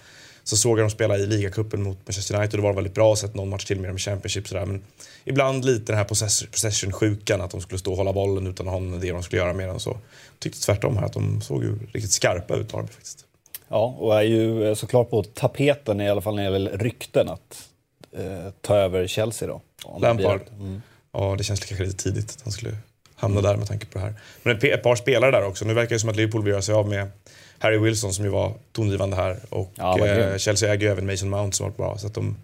Så 0.49 0.57
såg 0.57 0.79
jag 0.79 0.83
dem 0.83 0.89
spela 0.89 1.17
i 1.17 1.25
ligacupen 1.25 1.83
mot 1.83 1.97
Manchester 2.05 2.35
United 2.35 2.53
och 2.53 2.61
det 2.61 2.67
var 2.67 2.73
väldigt 2.73 2.93
bra. 2.93 3.15
Sett 3.15 3.35
någon 3.35 3.49
match 3.49 3.65
till 3.65 3.79
med 3.79 3.89
dem 3.89 3.95
i 3.97 3.99
Championship 3.99 4.47
sådär. 4.47 4.65
Men 4.65 4.83
ibland 5.23 5.65
lite 5.65 5.85
den 5.85 5.97
här 5.97 6.05
possess- 6.05 6.51
possession-sjukan, 6.51 7.41
att 7.41 7.51
de 7.51 7.61
skulle 7.61 7.79
stå 7.79 7.91
och 7.91 7.97
hålla 7.97 8.13
bollen 8.13 8.47
utan 8.47 8.67
att 8.67 8.73
ha 8.73 8.79
det 8.79 9.11
de 9.11 9.23
skulle 9.23 9.41
göra 9.41 9.53
mer 9.53 9.67
än 9.67 9.79
så. 9.79 9.97
Tyckte 10.39 10.61
tvärtom 10.61 10.97
här, 10.97 11.05
att 11.05 11.13
de 11.13 11.41
såg 11.41 11.63
ju 11.63 11.79
riktigt 11.93 12.11
skarpa 12.11 12.55
ut, 12.55 12.69
Derby 12.69 12.87
faktiskt. 12.87 13.25
Ja, 13.67 13.95
och 13.99 14.17
är 14.17 14.21
ju 14.21 14.69
eh, 14.69 14.75
såklart 14.75 15.09
på 15.09 15.23
tapeten 15.23 16.01
i 16.01 16.09
alla 16.09 16.21
fall 16.21 16.35
när 16.35 16.43
det 16.43 16.51
gäller 16.51 16.77
rykten 16.77 17.29
att 17.29 17.69
eh, 18.17 18.51
ta 18.61 18.75
över 18.75 19.07
Chelsea 19.07 19.47
då. 19.47 19.61
Lampard. 19.99 20.41
Mm. 20.59 20.81
Ja, 21.13 21.35
det 21.37 21.43
känns 21.43 21.59
kanske 21.59 21.85
lite 21.85 22.03
tidigt 22.03 22.31
att 22.31 22.41
han 22.41 22.51
skulle 22.51 22.77
hamna 23.15 23.41
där 23.41 23.57
med 23.57 23.67
tanke 23.67 23.85
på 23.85 23.97
det 23.99 24.05
här. 24.05 24.13
Men 24.43 24.57
ett, 24.57 24.63
ett 24.63 24.83
par 24.83 24.95
spelare 24.95 25.31
där 25.31 25.45
också. 25.45 25.65
Nu 25.65 25.73
verkar 25.73 25.95
det 25.95 25.99
som 25.99 26.09
att 26.09 26.15
Liverpool 26.15 26.43
vill 26.43 26.51
göra 26.51 26.61
sig 26.61 26.75
av 26.75 26.87
med 26.89 27.11
Harry 27.59 27.77
Wilson 27.77 28.13
som 28.13 28.25
ju 28.25 28.31
var 28.31 28.53
tongivande 28.71 29.15
här. 29.15 29.37
Och 29.49 29.71
Ja, 29.75 30.05
eh. 30.07 30.37
Chelsea 30.37 30.73
äger 30.73 30.85
ju 30.85 30.91
även 30.91 31.05
Mason 31.05 31.29
Mount 31.29 31.57
som 31.57 31.63
har 31.63 31.69
varit 31.69 31.77
bra. 31.77 31.97
Så 31.97 32.07
att 32.07 32.13
de, 32.13 32.37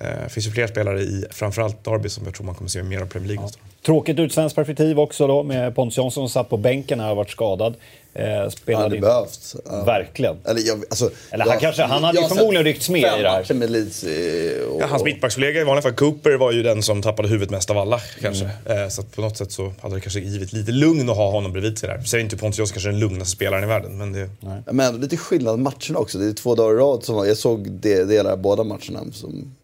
eh, 0.00 0.28
finns 0.28 0.46
ju 0.46 0.50
fler 0.50 0.66
spelare 0.66 1.00
i 1.00 1.24
framförallt 1.30 1.84
Derby 1.84 2.08
som 2.08 2.24
jag 2.24 2.34
tror 2.34 2.46
man 2.46 2.54
kommer 2.54 2.68
se 2.68 2.82
mer 2.82 3.00
av 3.00 3.06
Premier 3.06 3.28
League 3.28 3.44
år. 3.44 3.50
Tråkigt 3.86 4.18
ur 4.18 4.26
ett 4.26 4.32
svenskt 4.32 4.56
perspektiv 4.56 5.00
också 5.00 5.26
då 5.26 5.42
med 5.42 5.74
Pontus 5.74 5.96
Jansson 5.96 6.28
som 6.28 6.28
satt 6.28 6.50
på 6.50 6.56
bänken 6.56 6.98
när 6.98 7.06
han 7.06 7.16
varit 7.16 7.30
skadad. 7.30 7.74
Eh, 8.16 8.48
spelade 8.48 8.84
hade 8.84 8.98
behövts. 9.00 9.56
Ja. 9.64 9.84
Verkligen. 9.84 10.36
Eller, 10.44 10.60
jag, 10.60 10.84
alltså, 10.90 11.10
Eller 11.30 11.44
han 11.44 11.58
kanske- 11.58 11.82
han 11.82 12.04
hade 12.04 12.18
ju 12.18 12.22
jag 12.24 12.30
förmodligen 12.36 12.64
ryckts 12.64 12.88
med 12.90 13.18
i 13.18 13.22
det 13.22 13.28
här. 13.30 13.54
med 13.54 13.70
Leeds. 13.70 14.02
Och, 14.02 14.80
Ja, 14.80 14.86
hans 14.86 15.04
mittbackskollega 15.04 15.60
i 15.60 15.64
vanliga 15.64 15.82
fall, 15.82 15.92
Cooper, 15.92 16.32
var 16.36 16.52
ju 16.52 16.62
den 16.62 16.82
som 16.82 17.02
tappade 17.02 17.28
huvudet 17.28 17.50
mest 17.50 17.70
av 17.70 17.78
alla 17.78 18.00
kanske. 18.20 18.50
Mm. 18.66 18.82
Eh, 18.82 18.88
så 18.88 19.00
att 19.00 19.12
på 19.12 19.20
något 19.20 19.36
sätt 19.36 19.52
så 19.52 19.72
hade 19.82 19.94
det 19.94 20.00
kanske 20.00 20.20
givit 20.20 20.52
lite 20.52 20.72
lugn 20.72 21.10
att 21.10 21.16
ha 21.16 21.30
honom 21.30 21.52
bredvid 21.52 21.78
sig 21.78 21.88
där. 21.88 22.00
Säger 22.00 22.24
inte 22.24 22.36
Pontus 22.36 22.72
kanske 22.72 22.88
den 22.90 22.98
lugnaste 22.98 23.30
spelaren 23.36 23.64
i 23.64 23.66
världen, 23.66 23.98
men 23.98 24.12
det... 24.12 24.30
Ja, 24.40 24.72
Men 24.72 24.80
ändå 24.86 24.98
lite 25.00 25.16
skillnad 25.16 25.58
matcherna 25.58 25.98
också. 25.98 26.18
Det 26.18 26.26
är 26.26 26.32
två 26.32 26.54
dagar 26.54 26.74
i 26.74 26.78
rad 26.78 27.04
som 27.04 27.26
jag 27.28 27.36
såg 27.36 27.70
de- 27.70 28.04
delar 28.04 28.30
av 28.32 28.38
båda 28.38 28.64
matcherna 28.64 29.00
som 29.12 29.54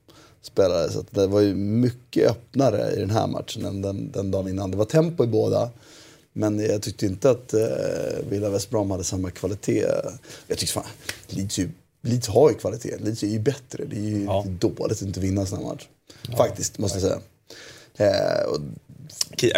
spelades. 0.42 0.92
Så 0.92 1.04
det 1.10 1.26
var 1.26 1.40
ju 1.40 1.54
mycket 1.54 2.30
öppnare 2.30 2.92
i 2.96 3.00
den 3.00 3.10
här 3.10 3.26
matchen 3.26 3.64
än 3.64 3.82
den, 3.82 4.10
den 4.12 4.30
dagen 4.30 4.48
innan. 4.48 4.70
Det 4.70 4.76
var 4.76 4.84
tempo 4.84 5.24
i 5.24 5.26
båda. 5.26 5.70
Men 6.32 6.58
jag 6.58 6.82
tyckte 6.82 7.06
inte 7.06 7.30
att 7.30 7.54
eh, 7.54 7.60
Villa 8.28 8.50
West 8.50 8.70
Brom 8.70 8.90
hade 8.90 9.04
samma 9.04 9.30
kvalitet. 9.30 9.86
Jag 10.46 10.58
tyckte 10.58 10.72
fan, 10.74 10.84
Leeds, 11.28 11.58
ju, 11.58 11.70
Leeds 12.02 12.28
har 12.28 12.50
ju 12.50 12.56
kvalitet. 12.56 12.96
Leeds 12.98 13.22
är 13.22 13.26
ju 13.26 13.38
bättre. 13.38 13.84
Det 13.84 13.96
är 13.96 14.00
ju 14.00 14.24
Ja. 14.24 14.44
dåligt 14.48 14.92
att 14.92 15.02
inte 15.02 15.20
vinna 15.20 15.40
en 15.40 15.46
sån 15.46 15.58
här 15.58 15.66
match. 15.66 15.86
Faktiskt, 16.36 16.78
måste 16.78 16.98
jag 16.98 17.02
säga. 17.10 17.20
Eh, 18.10 18.44
och, 18.44 18.60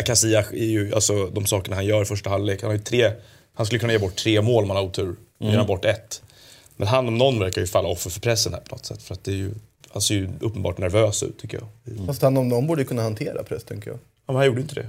Casillas 0.06 0.46
är 0.52 0.56
ju, 0.64 0.94
alltså 0.94 1.26
de 1.26 1.46
sakerna 1.46 1.76
han 1.76 1.86
gör 1.86 2.02
i 2.02 2.04
första 2.04 2.30
halvlek. 2.30 2.62
Han 2.62 2.70
har 2.70 2.76
ju 2.76 2.82
tre, 2.82 3.12
han 3.54 3.66
skulle 3.66 3.78
kunna 3.78 3.92
ge 3.92 3.98
bort 3.98 4.16
tre 4.16 4.42
mål 4.42 4.64
om 4.64 4.70
han 4.70 4.76
har 4.76 4.84
otur. 4.84 5.16
Nu 5.38 5.46
ger 5.50 5.56
han 5.56 5.66
bort 5.66 5.84
ett. 5.84 6.22
Men 6.76 6.88
han 6.88 7.08
om 7.08 7.18
någon 7.18 7.38
verkar 7.38 7.60
ju 7.60 7.66
falla 7.66 7.88
offer 7.88 8.10
för 8.10 8.20
pressen 8.20 8.52
här 8.54 8.60
på 8.60 8.74
något 8.74 8.86
sätt. 8.86 9.02
För 9.02 9.14
att 9.14 9.24
det 9.24 9.30
är 9.30 9.36
ju, 9.36 9.54
han 9.88 10.02
ser 10.02 10.14
ju 10.14 10.28
uppenbart 10.40 10.78
nervös 10.78 11.22
ut 11.22 11.38
tycker 11.38 11.58
jag. 11.58 12.06
Fast 12.06 12.22
han 12.22 12.36
om 12.36 12.48
någon 12.48 12.66
borde 12.66 12.84
kunna 12.84 13.02
hantera 13.02 13.42
press, 13.42 13.64
tänker 13.64 13.90
jag. 13.90 13.98
Ja, 14.32 14.34
men 14.34 14.36
han 14.36 14.46
gjorde 14.46 14.60
inte 14.60 14.74
det. 14.74 14.86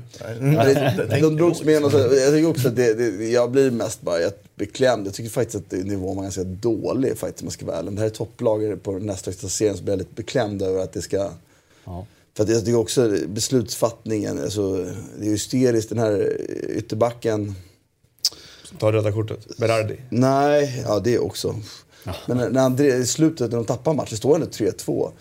Nej, 1.09 1.21
de 1.21 1.35
drogs 1.38 1.63
med. 1.63 1.91
så- 1.91 1.97
Jag 1.97 2.31
tycker 2.33 2.45
också 2.50 2.67
att 2.67 2.75
det, 2.75 2.93
det, 2.93 3.29
jag 3.29 3.51
blir 3.51 3.71
mest 3.71 4.01
bara 4.01 4.17
beklämd. 4.55 5.07
Jag 5.07 5.13
tycker 5.13 5.29
faktiskt 5.29 5.55
att 5.55 5.69
det- 5.69 5.83
nivån 5.83 6.15
var 6.15 6.23
ganska 6.23 6.43
dålig 6.43 7.17
faktiskt 7.17 7.41
om 7.41 7.45
jag 7.45 7.53
ska 7.53 7.65
vara 7.65 7.77
ärlig. 7.77 7.93
Det 7.93 8.00
här 8.00 8.05
är 8.05 8.09
topplaget 8.09 8.83
på 8.83 8.91
nästa 8.91 9.31
högsta 9.31 9.47
serien 9.50 9.77
så 9.77 9.83
blir 9.83 9.93
jag 9.93 9.97
lite 10.00 10.13
beklämd 10.15 10.62
över 10.62 10.83
att 10.83 10.93
det 10.93 11.01
ska... 11.01 11.29
För 12.38 12.43
att 12.43 12.50
jag 12.50 12.59
tycker 12.65 12.77
också 12.77 13.17
beslutsfattningen, 13.27 14.39
alltså, 14.39 14.73
det 15.19 15.25
är 15.25 15.29
hysteriskt 15.29 15.89
den 15.89 15.97
här 16.00 16.41
ytterbacken. 16.69 17.55
Ta 18.79 18.91
röda 18.91 19.12
kortet. 19.12 19.57
Berardi. 19.57 19.95
Nej, 20.09 20.83
ja 20.88 21.00
det 21.00 21.19
också. 21.19 21.55
Men 22.27 22.38
när, 22.38 22.50
när 22.50 22.62
han 22.62 22.79
i 22.81 23.05
slutet 23.05 23.51
när 23.51 23.57
de 23.57 23.65
tappar 23.65 23.93
matchen, 23.93 24.17
står 24.17 24.35
ändå 24.35 24.47
3-2. 24.47 25.12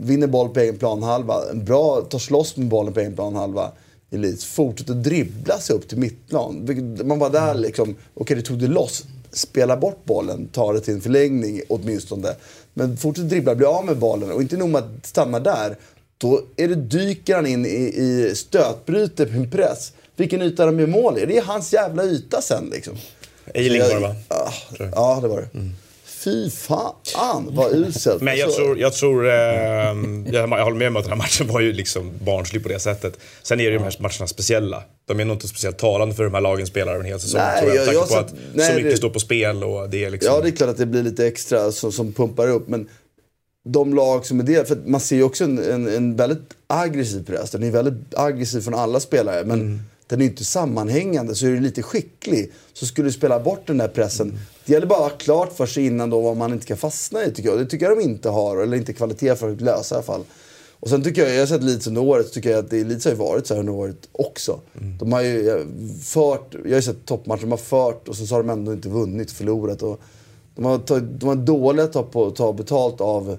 Vinner 0.00 0.26
boll 0.26 0.48
på 0.48 0.60
egen 0.60 0.76
planhalva. 0.76 1.50
En 1.50 1.64
bra, 1.64 2.00
tar 2.00 2.18
slåss 2.18 2.56
med 2.56 2.68
bollen 2.68 2.92
på 2.92 3.00
egen 3.00 3.14
planhalva. 3.14 3.72
i 4.10 4.16
Leeds. 4.16 4.44
Fortsätter 4.44 4.94
dribbla 4.94 5.58
sig 5.58 5.76
upp 5.76 5.88
till 5.88 5.98
mittplan. 5.98 6.68
Man 7.04 7.18
var 7.18 7.30
där 7.30 7.54
liksom, 7.54 7.96
okej 8.14 8.36
det 8.36 8.42
tog 8.42 8.58
det 8.58 8.66
loss. 8.66 9.04
Spela 9.32 9.76
bort 9.76 10.04
bollen, 10.04 10.48
ta 10.52 10.72
det 10.72 10.80
till 10.80 10.94
en 10.94 11.00
förlängning 11.00 11.62
åtminstone. 11.68 12.34
Men 12.74 12.96
fortsätter 12.96 13.28
dribbla, 13.28 13.54
bli 13.54 13.66
av 13.66 13.84
med 13.84 13.98
bollen 13.98 14.30
och 14.30 14.42
inte 14.42 14.56
nog 14.56 14.68
med 14.68 14.82
att 14.82 15.06
stanna 15.06 15.40
där. 15.40 15.76
Då 16.18 16.40
är 16.56 16.68
det, 16.68 16.74
dyker 16.74 17.34
han 17.34 17.46
in 17.46 17.66
i, 17.66 17.68
i 17.68 18.32
stötbryter 18.34 19.26
på 19.26 19.32
en 19.32 19.50
press. 19.50 19.92
Vilken 20.16 20.42
yta 20.42 20.66
de 20.66 20.80
gör 20.80 20.86
mål 20.86 21.18
i. 21.18 21.26
Det 21.26 21.38
är 21.38 21.42
hans 21.42 21.72
jävla 21.72 22.04
yta 22.04 22.40
sen 22.40 22.70
liksom. 22.72 22.96
Eiling 23.54 23.82
Så 23.82 23.88
var 23.88 23.94
det 23.94 24.00
va? 24.00 24.14
Ja, 24.28 24.52
ja, 24.78 25.18
det 25.22 25.28
var 25.28 25.40
det. 25.40 25.48
Fy 26.28 26.50
fan 26.50 27.48
vad 27.50 27.72
uselt. 27.72 28.22
Men 28.22 28.36
jag 28.36 28.44
Alltså, 28.46 28.60
tror, 28.62 28.78
jag, 28.78 28.92
tror 28.92 29.28
ehm, 29.30 30.26
jag, 30.32 30.48
håller 30.64 30.76
med 30.76 30.88
om 30.88 30.96
att 30.96 31.02
den 31.04 31.10
här 31.12 31.18
matchen 31.18 31.46
var 31.46 31.60
ju 31.60 31.72
liksom 31.72 32.12
barnslig 32.24 32.62
på 32.62 32.68
det 32.68 32.78
sättet. 32.80 33.18
Sen 33.42 33.60
är 33.60 33.64
ju 33.64 33.70
de 33.70 33.78
här 33.82 33.96
matcherna 34.00 34.26
speciella. 34.26 34.82
De 35.08 35.20
är 35.20 35.24
nog 35.24 35.36
inte 35.36 35.48
speciellt 35.48 35.78
talande 35.78 36.14
för 36.14 36.24
de 36.24 36.34
här 36.34 36.40
lagen 36.40 36.66
spelar 36.66 36.92
över 36.92 37.04
en 37.04 37.10
hel 37.10 37.20
säsong. 37.20 37.40
Nej, 37.40 37.62
tror 37.62 37.74
jag, 37.74 37.86
jag- 37.86 37.94
jag 37.94 38.08
på 38.08 38.16
att 38.16 38.34
nej, 38.54 38.66
så 38.68 38.74
mycket 38.74 38.90
det- 38.90 38.96
står 38.96 39.10
på 39.10 39.20
spel 39.20 39.64
och 39.64 39.90
det 39.90 40.04
är 40.04 40.10
liksom... 40.10 40.34
Ja, 40.34 40.40
det 40.40 40.48
är 40.48 40.52
klart 40.56 40.70
att 40.70 40.76
det 40.76 40.86
blir 40.86 41.02
lite 41.02 41.26
extra 41.26 41.72
som, 41.72 41.92
som 41.92 42.12
pumpar 42.12 42.48
upp. 42.48 42.68
Men 42.68 42.88
de 43.68 43.94
lag 43.94 44.26
som 44.26 44.40
är 44.40 44.44
det, 44.44 44.68
för 44.68 44.78
man 44.86 45.00
ser 45.00 45.16
ju 45.16 45.22
också 45.22 45.44
en, 45.44 45.58
en, 45.58 45.88
en 45.88 46.16
väldigt 46.16 46.48
aggressiv 46.66 47.26
press. 47.26 47.50
Den 47.50 47.62
är 47.62 47.70
väldigt 47.70 48.14
aggressiv 48.18 48.60
från 48.60 48.74
alla 48.74 49.00
spelare. 49.00 49.44
Men 49.44 49.60
Mm. 49.60 49.80
Den 50.08 50.20
är 50.20 50.24
inte 50.24 50.44
sammanhängande. 50.44 51.34
Så 51.34 51.46
är 51.46 51.50
du 51.50 51.60
lite 51.60 51.82
skicklig 51.82 52.52
så 52.72 52.86
skulle 52.86 53.08
du 53.08 53.12
spela 53.12 53.40
bort 53.40 53.66
den 53.66 53.78
där 53.78 53.88
pressen. 53.88 54.38
Det 54.66 54.72
gäller 54.72 54.86
bara 54.86 55.06
att 55.06 55.12
ha 55.12 55.18
klart 55.18 55.52
för 55.56 55.66
sig 55.66 55.86
innan 55.86 56.10
då 56.10 56.20
vad 56.20 56.36
man 56.36 56.52
inte 56.52 56.66
kan 56.66 56.76
fastna 56.76 57.24
i 57.24 57.30
tycker 57.32 57.48
jag. 57.48 57.58
Det 57.58 57.66
tycker 57.66 57.86
jag 57.88 57.98
de 57.98 58.02
inte 58.04 58.28
har. 58.28 58.56
Eller 58.56 58.76
inte 58.76 58.92
kvalitet 58.92 59.34
för 59.36 59.52
att 59.52 59.60
lösa 59.60 59.94
i 59.94 59.96
alla 59.96 60.02
fall. 60.02 60.24
Och 60.80 60.88
sen 60.88 61.02
tycker 61.04 61.22
jag, 61.22 61.34
jag 61.34 61.38
har 61.40 61.46
sett 61.46 61.62
Leeds 61.62 61.86
under 61.86 62.02
året, 62.02 62.32
tycker 62.32 62.50
jag 62.50 62.58
att 62.58 62.70
det, 62.70 62.84
Leeds 62.84 63.04
har 63.04 63.12
ju 63.12 63.18
varit 63.18 63.46
så 63.46 63.54
här 63.54 63.60
under 63.60 63.72
året 63.72 64.08
också. 64.12 64.60
De 64.98 65.12
har 65.12 65.22
ju 65.22 65.48
eh, 65.50 65.56
fört, 66.02 66.54
jag 66.64 66.70
har 66.70 66.76
ju 66.76 66.82
sett 66.82 67.04
toppmatcher, 67.06 67.40
de 67.40 67.50
har 67.50 67.58
fört 67.58 68.08
och 68.08 68.16
så 68.16 68.34
har 68.34 68.42
de 68.42 68.50
ändå 68.50 68.72
inte 68.72 68.88
vunnit, 68.88 69.30
förlorat. 69.30 69.82
Och 69.82 70.00
de, 70.56 70.64
har, 70.64 70.78
tagit- 70.78 71.20
de 71.20 71.28
har 71.28 71.36
dåliga 71.36 71.84
att 71.84 71.92
ta, 71.92 72.02
på, 72.02 72.30
ta 72.30 72.52
betalt 72.52 73.00
av 73.00 73.38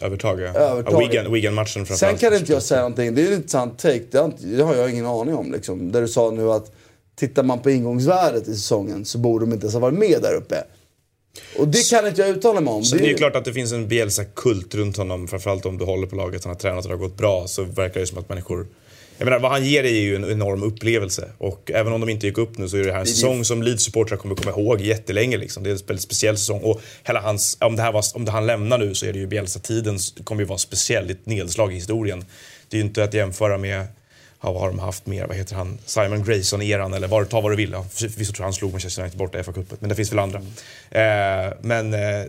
Övertag. 0.00 0.40
Övertag. 0.40 1.02
Ja, 1.02 1.08
Wigan- 1.08 1.32
Wigan-matchen 1.32 1.66
Sen 1.72 1.86
framförallt. 1.86 2.20
kan 2.20 2.34
inte 2.34 2.52
jag 2.52 2.62
säga 2.62 2.80
någonting, 2.80 3.14
det 3.14 3.22
är 3.22 3.26
en 3.26 3.32
intressant 3.32 3.78
take, 3.78 4.02
det 4.10 4.18
har, 4.18 4.24
inte, 4.24 4.46
det 4.46 4.62
har 4.62 4.74
jag 4.74 4.90
ingen 4.90 5.06
aning 5.06 5.34
om. 5.34 5.52
Liksom. 5.52 5.92
Där 5.92 6.00
du 6.02 6.08
sa 6.08 6.30
nu 6.30 6.50
att 6.50 6.72
tittar 7.16 7.42
man 7.42 7.58
på 7.58 7.70
ingångsvärdet 7.70 8.48
i 8.48 8.54
säsongen 8.54 9.04
så 9.04 9.18
borde 9.18 9.44
de 9.46 9.52
inte 9.52 9.64
ens 9.64 9.74
ha 9.74 9.80
varit 9.80 9.98
med 9.98 10.18
där 10.22 10.34
uppe. 10.34 10.64
Och 11.58 11.68
det 11.68 11.90
kan 11.90 12.06
inte 12.06 12.20
jag 12.20 12.30
uttala 12.30 12.60
mig 12.60 12.74
om. 12.74 12.84
Så 12.84 12.96
det 12.96 13.04
är 13.04 13.08
ju 13.08 13.14
klart 13.14 13.36
att 13.36 13.44
det 13.44 13.52
finns 13.52 13.72
en 13.72 13.88
Bielsa-kult 13.88 14.74
runt 14.74 14.96
honom. 14.96 15.28
Framförallt 15.28 15.66
om 15.66 15.78
du 15.78 15.84
håller 15.84 16.06
på 16.06 16.16
laget, 16.16 16.44
han 16.44 16.50
har 16.54 16.58
tränat 16.60 16.84
och 16.84 16.90
det 16.90 16.96
har 16.96 17.02
gått 17.02 17.16
bra. 17.16 17.46
Så 17.46 17.62
verkar 17.62 18.00
det 18.00 18.06
som 18.06 18.18
att 18.18 18.28
människor... 18.28 18.66
Jag 19.20 19.24
menar, 19.24 19.38
vad 19.38 19.50
han 19.50 19.64
ger 19.64 19.84
är 19.84 19.88
ju 19.88 20.16
en 20.16 20.30
enorm 20.30 20.62
upplevelse. 20.62 21.28
Och 21.38 21.70
även 21.74 21.92
om 21.92 22.00
de 22.00 22.08
inte 22.08 22.26
gick 22.26 22.38
upp 22.38 22.58
nu 22.58 22.68
så 22.68 22.76
är 22.76 22.84
det 22.84 22.92
här 22.92 23.00
en 23.00 23.06
säsong 23.06 23.44
som 23.44 23.62
Leeds-supportrar 23.62 24.16
kommer 24.16 24.34
komma 24.34 24.50
ihåg 24.50 24.80
jättelänge. 24.80 25.36
Liksom. 25.36 25.62
Det 25.62 25.70
är 25.70 25.72
en 25.72 25.80
väldigt 25.86 26.02
speciell 26.02 26.38
säsong. 26.38 26.60
Och 26.60 26.80
hela 27.04 27.20
hans, 27.20 27.56
om, 27.60 27.76
det 27.76 27.82
här 27.82 27.92
var, 27.92 28.04
om 28.14 28.24
det 28.24 28.30
han 28.30 28.46
lämnar 28.46 28.78
nu 28.78 28.94
så 28.94 29.06
är 29.06 29.12
det 29.12 29.18
ju 29.18 29.26
Bielsa-tiden 29.26 29.98
kommer 30.24 30.42
ju 30.42 30.46
vara 30.46 30.58
speciell, 30.58 31.10
ett 31.10 31.26
nedslag 31.26 31.72
i 31.72 31.74
historien. 31.74 32.24
Det 32.68 32.76
är 32.76 32.78
ju 32.78 32.86
inte 32.86 33.04
att 33.04 33.14
jämföra 33.14 33.58
med 33.58 33.86
Ja, 34.42 34.52
vad 34.52 34.60
har 34.60 34.68
de 34.68 34.78
haft 34.78 35.06
mer? 35.06 35.26
Vad 35.26 35.36
heter 35.36 35.56
han? 35.56 35.78
Simon 35.86 36.24
Grayson-eran 36.24 36.94
eller 36.94 37.08
vad, 37.08 37.28
ta 37.28 37.40
vad 37.40 37.52
du 37.52 37.56
vill. 37.56 37.72
Ja, 37.72 37.86
Förvisso 37.92 38.32
tror 38.32 38.42
jag 38.42 38.46
han 38.46 38.52
slog 38.52 38.72
Manchester 38.72 39.02
United 39.02 39.18
borta 39.18 39.38
i 39.38 39.42
FA-cupen, 39.42 39.76
men 39.80 39.88
det 39.88 39.94
finns 39.94 40.12
väl 40.12 40.18
andra. 40.18 40.38
Eh, 40.90 41.52
men 41.60 41.94
eh, 41.94 42.24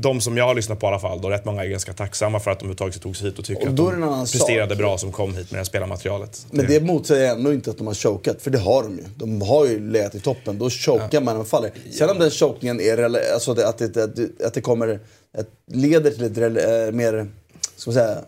de 0.00 0.20
som 0.20 0.36
jag 0.36 0.44
har 0.44 0.54
lyssnat 0.54 0.80
på 0.80 0.86
i 0.86 0.88
alla 0.88 0.98
fall, 0.98 1.20
då 1.20 1.30
rätt 1.30 1.44
många 1.44 1.64
är 1.64 1.68
ganska 1.68 1.92
tacksamma 1.92 2.40
för 2.40 2.50
att 2.50 2.58
de 2.58 2.64
överhuvudtaget 2.64 3.02
tog 3.02 3.16
sig 3.16 3.26
hit 3.26 3.38
och 3.38 3.44
tycker 3.44 3.62
Och 3.62 3.68
att 3.68 3.76
de 3.76 4.00
det 4.00 4.06
presterade 4.32 4.70
sak. 4.70 4.78
bra 4.78 4.98
som 4.98 5.12
kom 5.12 5.28
hit 5.28 5.36
med 5.36 5.46
det 5.50 5.56
här 5.56 5.64
spelarmaterialet. 5.64 6.46
Men 6.50 6.66
det 6.66 6.80
motsäger 6.82 7.32
ändå 7.32 7.52
inte 7.52 7.70
att 7.70 7.78
de 7.78 7.86
har 7.86 7.94
chokat, 7.94 8.42
för 8.42 8.50
det 8.50 8.58
har 8.58 8.82
de 8.82 8.96
ju. 8.98 9.04
De 9.16 9.42
har 9.42 9.66
ju 9.66 9.90
legat 9.90 10.14
i 10.14 10.20
toppen, 10.20 10.58
då 10.58 10.70
chokar 10.70 11.20
man 11.20 11.24
när 11.34 11.38
man 11.38 11.46
faller. 11.46 11.70
Sen 11.98 12.10
om 12.10 12.18
den 12.18 12.30
chokningen 12.30 12.80
är, 12.80 13.32
alltså 13.34 13.54
det, 13.54 13.68
att, 13.68 13.78
det, 13.78 14.04
att, 14.04 14.16
det, 14.16 14.46
att 14.46 14.54
det 14.54 14.60
kommer, 14.60 15.00
att 15.38 15.46
leder 15.72 16.10
till 16.10 16.24
ett 16.24 16.38
rele, 16.38 16.86
eh, 16.86 16.92
mer, 16.92 17.28
ska 17.76 17.90
man 17.90 17.94
säga, 17.94 18.18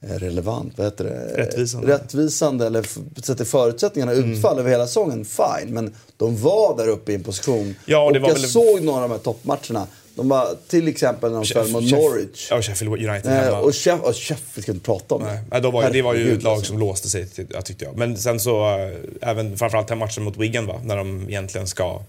eh, 0.00 0.18
relevant, 0.18 0.72
vad 0.76 0.86
heter 0.86 1.04
det? 1.04 1.42
Rättvisande. 1.42 1.92
Rättvisande 1.94 2.66
eller 2.66 2.86
sätter 3.22 3.44
förutsättningarna 3.44 4.12
utfall 4.12 4.58
över 4.58 4.70
hela 4.70 4.86
säsongen, 4.86 5.24
fine. 5.24 5.74
Men 5.74 5.94
de 6.16 6.36
var 6.42 6.76
där 6.76 6.88
uppe 6.88 7.12
i 7.12 7.14
en 7.14 7.22
position. 7.24 7.74
Ja, 7.86 8.04
och 8.04 8.12
det 8.12 8.18
var 8.18 8.28
jag 8.28 8.34
väl- 8.34 8.48
såg 8.48 8.82
några 8.82 9.02
av 9.02 9.08
de 9.08 9.14
här 9.14 9.22
toppmatcherna. 9.22 9.86
De 10.18 10.28
var 10.28 10.48
till 10.68 10.88
exempel 10.88 11.30
när 11.30 11.38
de 11.38 11.46
spelade 11.46 11.72
mot 11.72 11.90
Norwich. 11.90 12.48
Ja, 12.50 12.62
Sheffield 12.62 12.92
United 13.08 13.32
Eh, 13.32 13.38
hemma. 13.38 13.58
och 13.58 13.70
Sheff- 13.70 14.12
Sheffield 14.12 14.62
ska 14.62 14.72
inte 14.72 14.84
prata 14.84 15.14
om. 15.14 15.22
Nej, 15.22 15.38
nej, 15.50 15.60
då 15.60 15.70
var, 15.70 15.90
det 15.90 16.02
var 16.02 16.14
ju 16.14 16.32
ett 16.36 16.42
lag 16.42 16.52
alltså. 16.52 16.66
som 16.68 16.78
låste 16.78 17.08
sig, 17.08 17.26
tyckte 17.64 17.84
jag. 17.84 17.96
Men 17.96 18.16
sen 18.16 18.40
så, 18.40 18.78
äh, 18.78 18.90
även 19.30 19.56
framförallt 19.58 19.88
den 19.88 19.98
matchen 19.98 20.22
mot 20.24 20.36
Wigan 20.36 20.66
va, 20.66 20.80
när 20.84 20.96
de 20.96 21.24
egentligen 21.28 21.66
ska... 21.66 22.00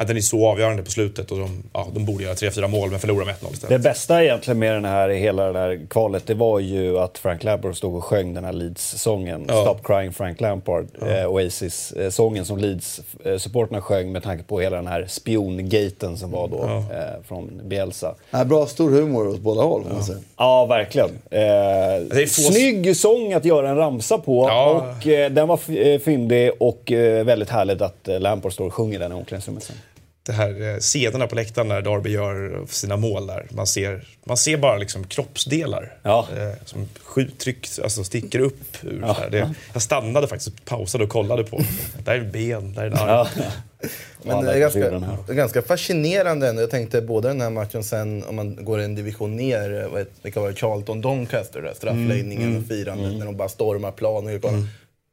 Att 0.00 0.06
den 0.08 0.16
är 0.16 0.20
så 0.20 0.46
avgörande 0.46 0.82
på 0.82 0.90
slutet 0.90 1.30
och 1.30 1.38
de, 1.38 1.62
ja, 1.72 1.86
de 1.94 2.04
borde 2.04 2.24
göra 2.24 2.34
3-4 2.34 2.68
mål 2.68 2.90
men 2.90 3.00
förlorar 3.00 3.24
med 3.24 3.34
1-0 3.34 3.38
Det 3.48 3.52
istället. 3.54 3.82
bästa 3.82 4.24
egentligen 4.24 4.58
med 4.58 4.74
den 4.74 4.84
här, 4.84 5.08
hela 5.08 5.52
det 5.52 5.58
här 5.58 5.80
kvalet, 5.90 6.26
det 6.26 6.34
var 6.34 6.58
ju 6.58 6.98
att 6.98 7.18
Frank 7.18 7.44
Lampard 7.44 7.76
stod 7.76 7.94
och 7.96 8.04
sjöng 8.04 8.34
den 8.34 8.44
här 8.44 8.52
Leeds-sången. 8.52 9.44
Ja. 9.48 9.62
Stop 9.62 9.78
crying 9.84 10.12
Frank 10.12 10.40
Lampard. 10.40 10.86
Eh, 11.08 11.26
Oasis-sången 11.30 12.44
som 12.44 12.58
Leeds-supporterna 12.58 13.80
sjöng 13.80 14.12
med 14.12 14.22
tanke 14.22 14.44
på 14.44 14.60
hela 14.60 14.76
den 14.76 14.86
här 14.86 15.06
spiongaten 15.08 16.16
som 16.16 16.30
var 16.30 16.48
då 16.48 16.64
eh, 16.64 17.22
från 17.28 17.60
Bielsa. 17.64 18.14
Ja, 18.30 18.44
bra, 18.44 18.66
stor 18.66 18.90
humor 18.90 19.28
åt 19.28 19.40
båda 19.40 19.62
håll 19.62 19.84
får 19.84 19.90
man 19.94 20.04
säga. 20.04 20.18
Ja, 20.36 20.66
verkligen. 20.66 21.10
Eh, 21.30 21.40
är 21.40 22.26
få- 22.26 22.52
Snygg 22.52 22.96
sång 22.96 23.32
att 23.32 23.44
göra 23.44 23.68
en 23.70 23.76
ramsa 23.76 24.18
på 24.18 24.48
Ja. 24.48 24.70
och 25.00 25.06
eh, 25.06 25.30
den 25.30 25.48
var 25.48 25.60
eh, 25.76 25.98
fyndig 26.00 26.50
och 26.60 26.92
eh, 26.92 27.24
väldigt 27.24 27.50
härligt 27.50 27.80
att 27.82 28.08
eh, 28.08 28.20
Lampard 28.20 28.52
står 28.52 28.66
och 28.66 28.74
sjunger 28.74 28.98
den 28.98 29.12
i 29.12 29.14
omklädningsrummet 29.14 29.62
sen. 29.62 29.76
det 30.30 30.36
här 30.36 30.62
eh, 30.74 30.76
scenerna 30.78 31.26
på 31.26 31.34
läktaren 31.34 31.68
när 31.68 31.82
Darby 31.82 32.10
gör 32.10 32.60
sina 32.68 32.96
mål 32.96 33.26
där. 33.26 33.46
Man 33.50 33.66
ser, 33.66 34.04
man 34.24 34.36
ser 34.36 34.56
bara 34.56 34.76
liksom 34.76 35.04
kroppsdelar 35.04 35.92
Ja. 36.02 36.28
eh, 36.36 36.52
som 36.64 36.88
skjuttryck, 37.04 37.68
alltså 37.82 38.04
sticker 38.04 38.38
upp 38.40 38.76
ur. 38.82 39.02
här. 39.02 39.30
Det, 39.30 39.54
jag 39.72 39.82
stannade 39.82 40.26
faktiskt, 40.28 40.64
pausade 40.64 41.04
och 41.04 41.10
kollade 41.10 41.44
på. 41.44 41.60
Där 42.04 42.14
är 42.14 42.20
ben, 42.24 42.74
där 42.74 42.82
är 42.82 42.86
en 42.86 42.92
arm. 42.94 43.08
Ja. 43.08 43.26
Men 44.22 44.36
Ja, 44.36 44.42
det 44.42 44.52
är 44.52 44.58
ganska, 44.58 45.32
ganska 45.32 45.62
fascinerande 45.62 46.48
ändå. 46.48 46.62
Jag 46.62 46.70
tänkte 46.70 47.02
både 47.02 47.28
den 47.28 47.40
här 47.40 47.50
matchen 47.50 47.84
sen, 47.84 48.24
om 48.24 48.36
man 48.36 48.64
går 48.64 48.78
en 48.78 48.94
division 48.94 49.36
ner, 49.36 49.70
heter- 49.98 50.06
vilka 50.22 50.40
var 50.40 50.48
det? 50.48 50.54
Charlton 50.54 51.00
Doncaster, 51.00 51.62
där, 51.62 51.74
straffläggningen 51.74 52.56
och 52.56 52.66
firandet 52.68 53.18
när 53.18 53.26
de 53.26 53.36
bara 53.36 53.48
stormar 53.48 53.92
planen. 53.92 54.34
och 54.36 54.42
kollar. 54.42 54.62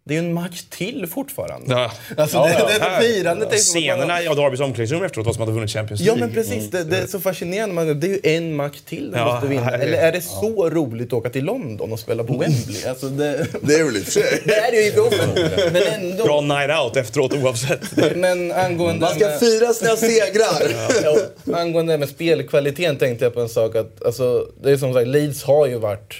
Det 0.07 0.13
är 0.17 0.21
ju 0.21 0.27
en 0.27 0.33
match 0.33 0.63
till 0.69 1.07
fortfarande. 1.07 1.65
Ja. 1.73 1.91
Alltså, 2.17 2.37
det, 2.43 2.49
det, 2.49 2.79
det 2.79 3.07
firandet 3.07 3.45
att 3.47 3.51
man- 3.53 3.59
Scenerna 3.59 4.21
i 4.21 4.25
Darbys 4.25 4.59
omklädningsrum 4.59 5.03
efteråt 5.03 5.25
var 5.25 5.33
som 5.33 5.41
att 5.43 5.47
de 5.47 5.53
vunnit 5.55 5.69
Champions 5.71 6.01
Ja 6.01 6.05
League. 6.05 6.19
men 6.25 6.33
precis, 6.35 6.71
det, 6.71 6.83
det 6.83 6.97
är 6.97 7.07
så 7.07 7.19
fascinerande. 7.19 7.75
Man, 7.75 7.99
det 7.99 8.07
är 8.07 8.09
ju 8.09 8.19
en 8.37 8.55
match 8.55 8.77
till 8.85 9.11
de 9.11 9.17
Ja, 9.17 9.33
måste 9.33 9.47
vinna. 9.47 9.71
är- 9.71 9.79
Eller 9.79 9.97
är 9.97 10.11
det 10.11 10.21
så 10.21 10.69
roligt 10.69 11.07
att 11.07 11.13
åka 11.13 11.29
till 11.29 11.45
London 11.45 11.91
och 11.93 11.99
spela 11.99 12.23
på 12.23 12.33
Wembley? 12.37 12.85
Alltså 12.89 13.05
det, 13.09 13.47
Det 13.61 13.73
är 13.73 13.83
väl 13.83 13.97
i 13.97 13.99
och 13.99 14.03
för 14.03 14.11
sig. 14.11 14.41
det 14.45 14.53
är 14.55 14.71
det 14.71 14.77
ju 14.77 14.87
i. 14.87 15.71
Men 15.71 15.83
ändå. 16.11 16.23
Bra 16.23 16.41
night 16.41 16.79
out 16.83 16.97
efteråt 16.97 17.33
oavsett. 17.33 18.15
Men 18.15 18.51
angående... 18.51 19.01
Man 19.01 19.09
ska 19.15 19.25
med- 19.27 19.39
fira 19.39 19.73
sina 19.73 19.95
segrar. 19.95 20.71
Ja, 21.03 21.17
angående 21.59 21.93
det 21.93 21.97
med 21.97 22.09
spelkvaliteten 22.09 22.97
tänkte 22.97 23.25
jag 23.25 23.33
på 23.33 23.41
en 23.41 23.49
sak. 23.49 23.75
Att, 23.75 24.05
alltså, 24.05 24.47
det 24.63 24.71
är 24.71 24.77
som 24.77 24.93
sagt, 24.93 25.07
Leeds 25.07 25.43
har 25.43 25.67
ju 25.67 25.77
varit... 25.77 26.13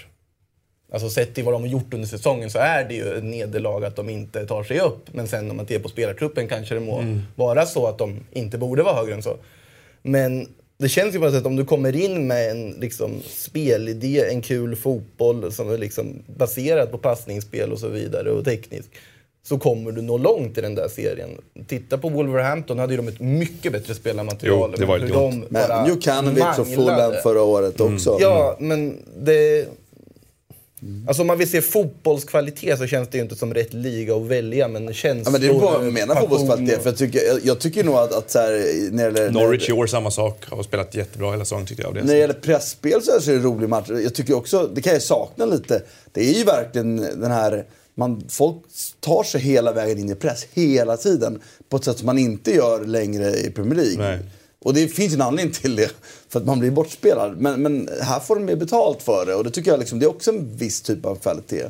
Alltså 0.92 1.10
sett 1.10 1.36
till 1.36 1.44
vad 1.44 1.54
de 1.54 1.62
har 1.62 1.70
gjort 1.70 1.94
under 1.94 2.08
säsongen 2.08 2.50
så 2.50 2.60
är 2.60 2.84
det 2.84 2.94
ju 2.94 3.18
ett 3.18 3.24
nederlag 3.24 3.86
att 3.86 3.96
de 3.96 4.10
inte 4.10 4.46
tar 4.46 4.64
sig 4.64 4.80
upp. 4.80 5.14
Men 5.14 5.28
sen 5.28 5.52
om 5.52 5.58
man 5.58 5.66
tittar 5.66 5.84
på 5.84 5.90
spelartruppen 5.90 6.48
kanske 6.48 6.74
det 6.74 6.82
må 6.82 7.04
vara 7.36 7.66
så 7.66 7.88
att 7.88 7.98
de 7.98 8.20
inte 8.32 8.58
borde 8.58 8.84
vara 8.84 8.96
högre 8.96 9.14
än 9.14 9.24
så. 9.24 9.38
Men 10.02 10.48
det 10.78 10.90
känns 10.90 11.16
ju 11.16 11.20
på 11.20 11.26
något 11.26 11.34
sätt 11.34 11.46
om 11.46 11.56
du 11.56 11.66
kommer 11.66 11.96
in 11.96 12.28
med 12.28 12.52
en 12.52 12.70
liksom, 12.70 13.12
spelidé, 13.26 14.30
en 14.30 14.42
kul 14.42 14.76
fotboll 14.76 15.52
som 15.52 15.70
är 15.70 15.78
liksom 15.78 16.24
baserad 16.38 16.92
på 16.92 16.98
passningsspel 16.98 17.72
och 17.72 17.80
så 17.80 17.88
vidare 17.88 18.32
och 18.32 18.46
teknisk. 18.46 18.90
Så 19.44 19.58
kommer 19.58 19.92
du 19.92 20.02
nå 20.02 20.18
långt 20.18 20.58
i 20.58 20.62
den 20.62 20.76
där 20.76 20.88
serien. 20.88 21.30
Titta 21.68 21.98
på 21.98 22.10
Wolverhampton, 22.10 22.80
hade 22.80 22.94
ju 22.94 22.98
de 22.98 23.08
ett 23.08 23.20
mycket 23.20 23.72
bättre 23.72 23.94
spelarmaterial. 23.94 24.70
Jo, 24.72 24.78
det 24.80 24.86
var 24.86 25.00
hur 25.00 25.08
de 25.10 25.46
bara 25.50 25.82
Men 25.82 25.90
Djukanovic 25.90 26.60
och 26.60 26.68
Fulham 26.68 27.14
förra 27.24 27.42
året 27.42 27.82
också. 27.82 28.18
Ja, 28.20 28.58
men 28.60 29.04
det... 29.20 29.68
Alltså 31.08 31.22
om 31.22 31.28
man 31.28 31.38
vill 31.38 31.50
se 31.50 31.62
fotbollskvalitet 31.62 32.80
så 32.80 32.88
känns 32.88 33.10
det 33.10 33.18
ju 33.18 33.24
inte 33.24 33.36
som 33.36 33.54
rätt 33.54 33.74
liga 33.74 34.16
att 34.16 34.26
välja, 34.26 34.68
men 34.68 34.94
känslor... 34.94 35.26
Ja, 35.26 35.32
men 35.32 35.42
det 35.42 35.48
är 35.48 36.08
bara 36.08 36.16
passion 36.16 36.30
fotbollskvalitet. 36.30 36.84
För 36.84 36.90
jag, 36.90 36.98
tycker, 36.98 37.20
jag, 37.28 37.40
jag 37.44 37.60
tycker 37.60 37.84
nog 37.84 37.96
att, 37.96 38.14
att 38.14 38.32
så 38.32 38.40
här, 38.40 38.52
när 38.92 39.12
det 39.12 39.20
gäller, 39.20 39.32
Norwich 39.32 39.70
i 39.70 39.72
år 39.72 39.88
samma 39.88 40.12
sak. 40.12 40.46
Har 40.50 40.64
spelat 40.64 40.96
jättebra 40.96 41.32
hela 41.32 41.46
säsongen 41.46 41.66
tyckte 41.66 41.84
jag. 41.84 41.94
Det. 41.94 42.04
När 42.04 42.14
det 42.14 42.20
gäller 42.20 42.34
pressspel 42.34 43.02
så 43.02 43.12
är 43.12 43.20
det 43.26 43.36
en 43.36 43.44
rolig 43.44 43.70
match. 43.70 43.90
Jag 43.90 44.16
tycker 44.16 44.34
också, 44.34 44.70
det 44.74 44.82
kan 44.82 44.94
jag 44.94 45.02
sakna 45.02 45.46
lite, 45.46 45.82
det 46.12 46.30
är 46.30 46.34
ju 46.34 46.44
verkligen 46.44 46.98
den 46.98 47.32
här, 47.32 47.66
man, 47.96 48.24
folk 48.30 48.56
tar 49.00 49.24
sig 49.24 49.42
hela 49.42 49.72
vägen 49.72 49.98
in 49.98 50.10
i 50.10 50.16
press 50.16 50.48
hela 50.54 50.98
tiden. 50.98 51.42
På 51.70 51.78
ett 51.78 51.84
sätt 51.84 51.98
som 51.98 52.06
man 52.06 52.18
inte 52.18 52.52
gör 52.52 52.86
längre 52.86 53.30
i 53.30 53.52
Premier 53.52 53.76
League. 53.76 53.98
Nej. 53.98 54.20
Och 54.68 54.74
det 54.74 54.88
finns 54.88 55.14
en 55.14 55.22
anledning 55.22 55.54
till 55.54 55.76
det, 55.76 55.92
för 56.30 56.40
att 56.40 56.46
man 56.46 56.60
blir 56.60 56.72
bortspelad. 56.72 57.38
Men, 57.38 57.62
men 57.62 57.90
här 58.02 58.20
får 58.20 58.36
de 58.36 58.46
mer 58.46 58.56
betalt 58.56 59.04
för 59.04 59.26
det 59.26 59.36
och 59.36 59.44
det 59.44 59.50
tycker 59.52 59.72
jag 59.72 59.80
liksom, 59.80 60.00
det 60.00 60.06
är 60.06 60.10
också 60.10 60.32
en 60.32 60.58
viss 60.58 60.82
typ 60.82 61.06
av 61.06 61.16
kvalitet. 61.16 61.64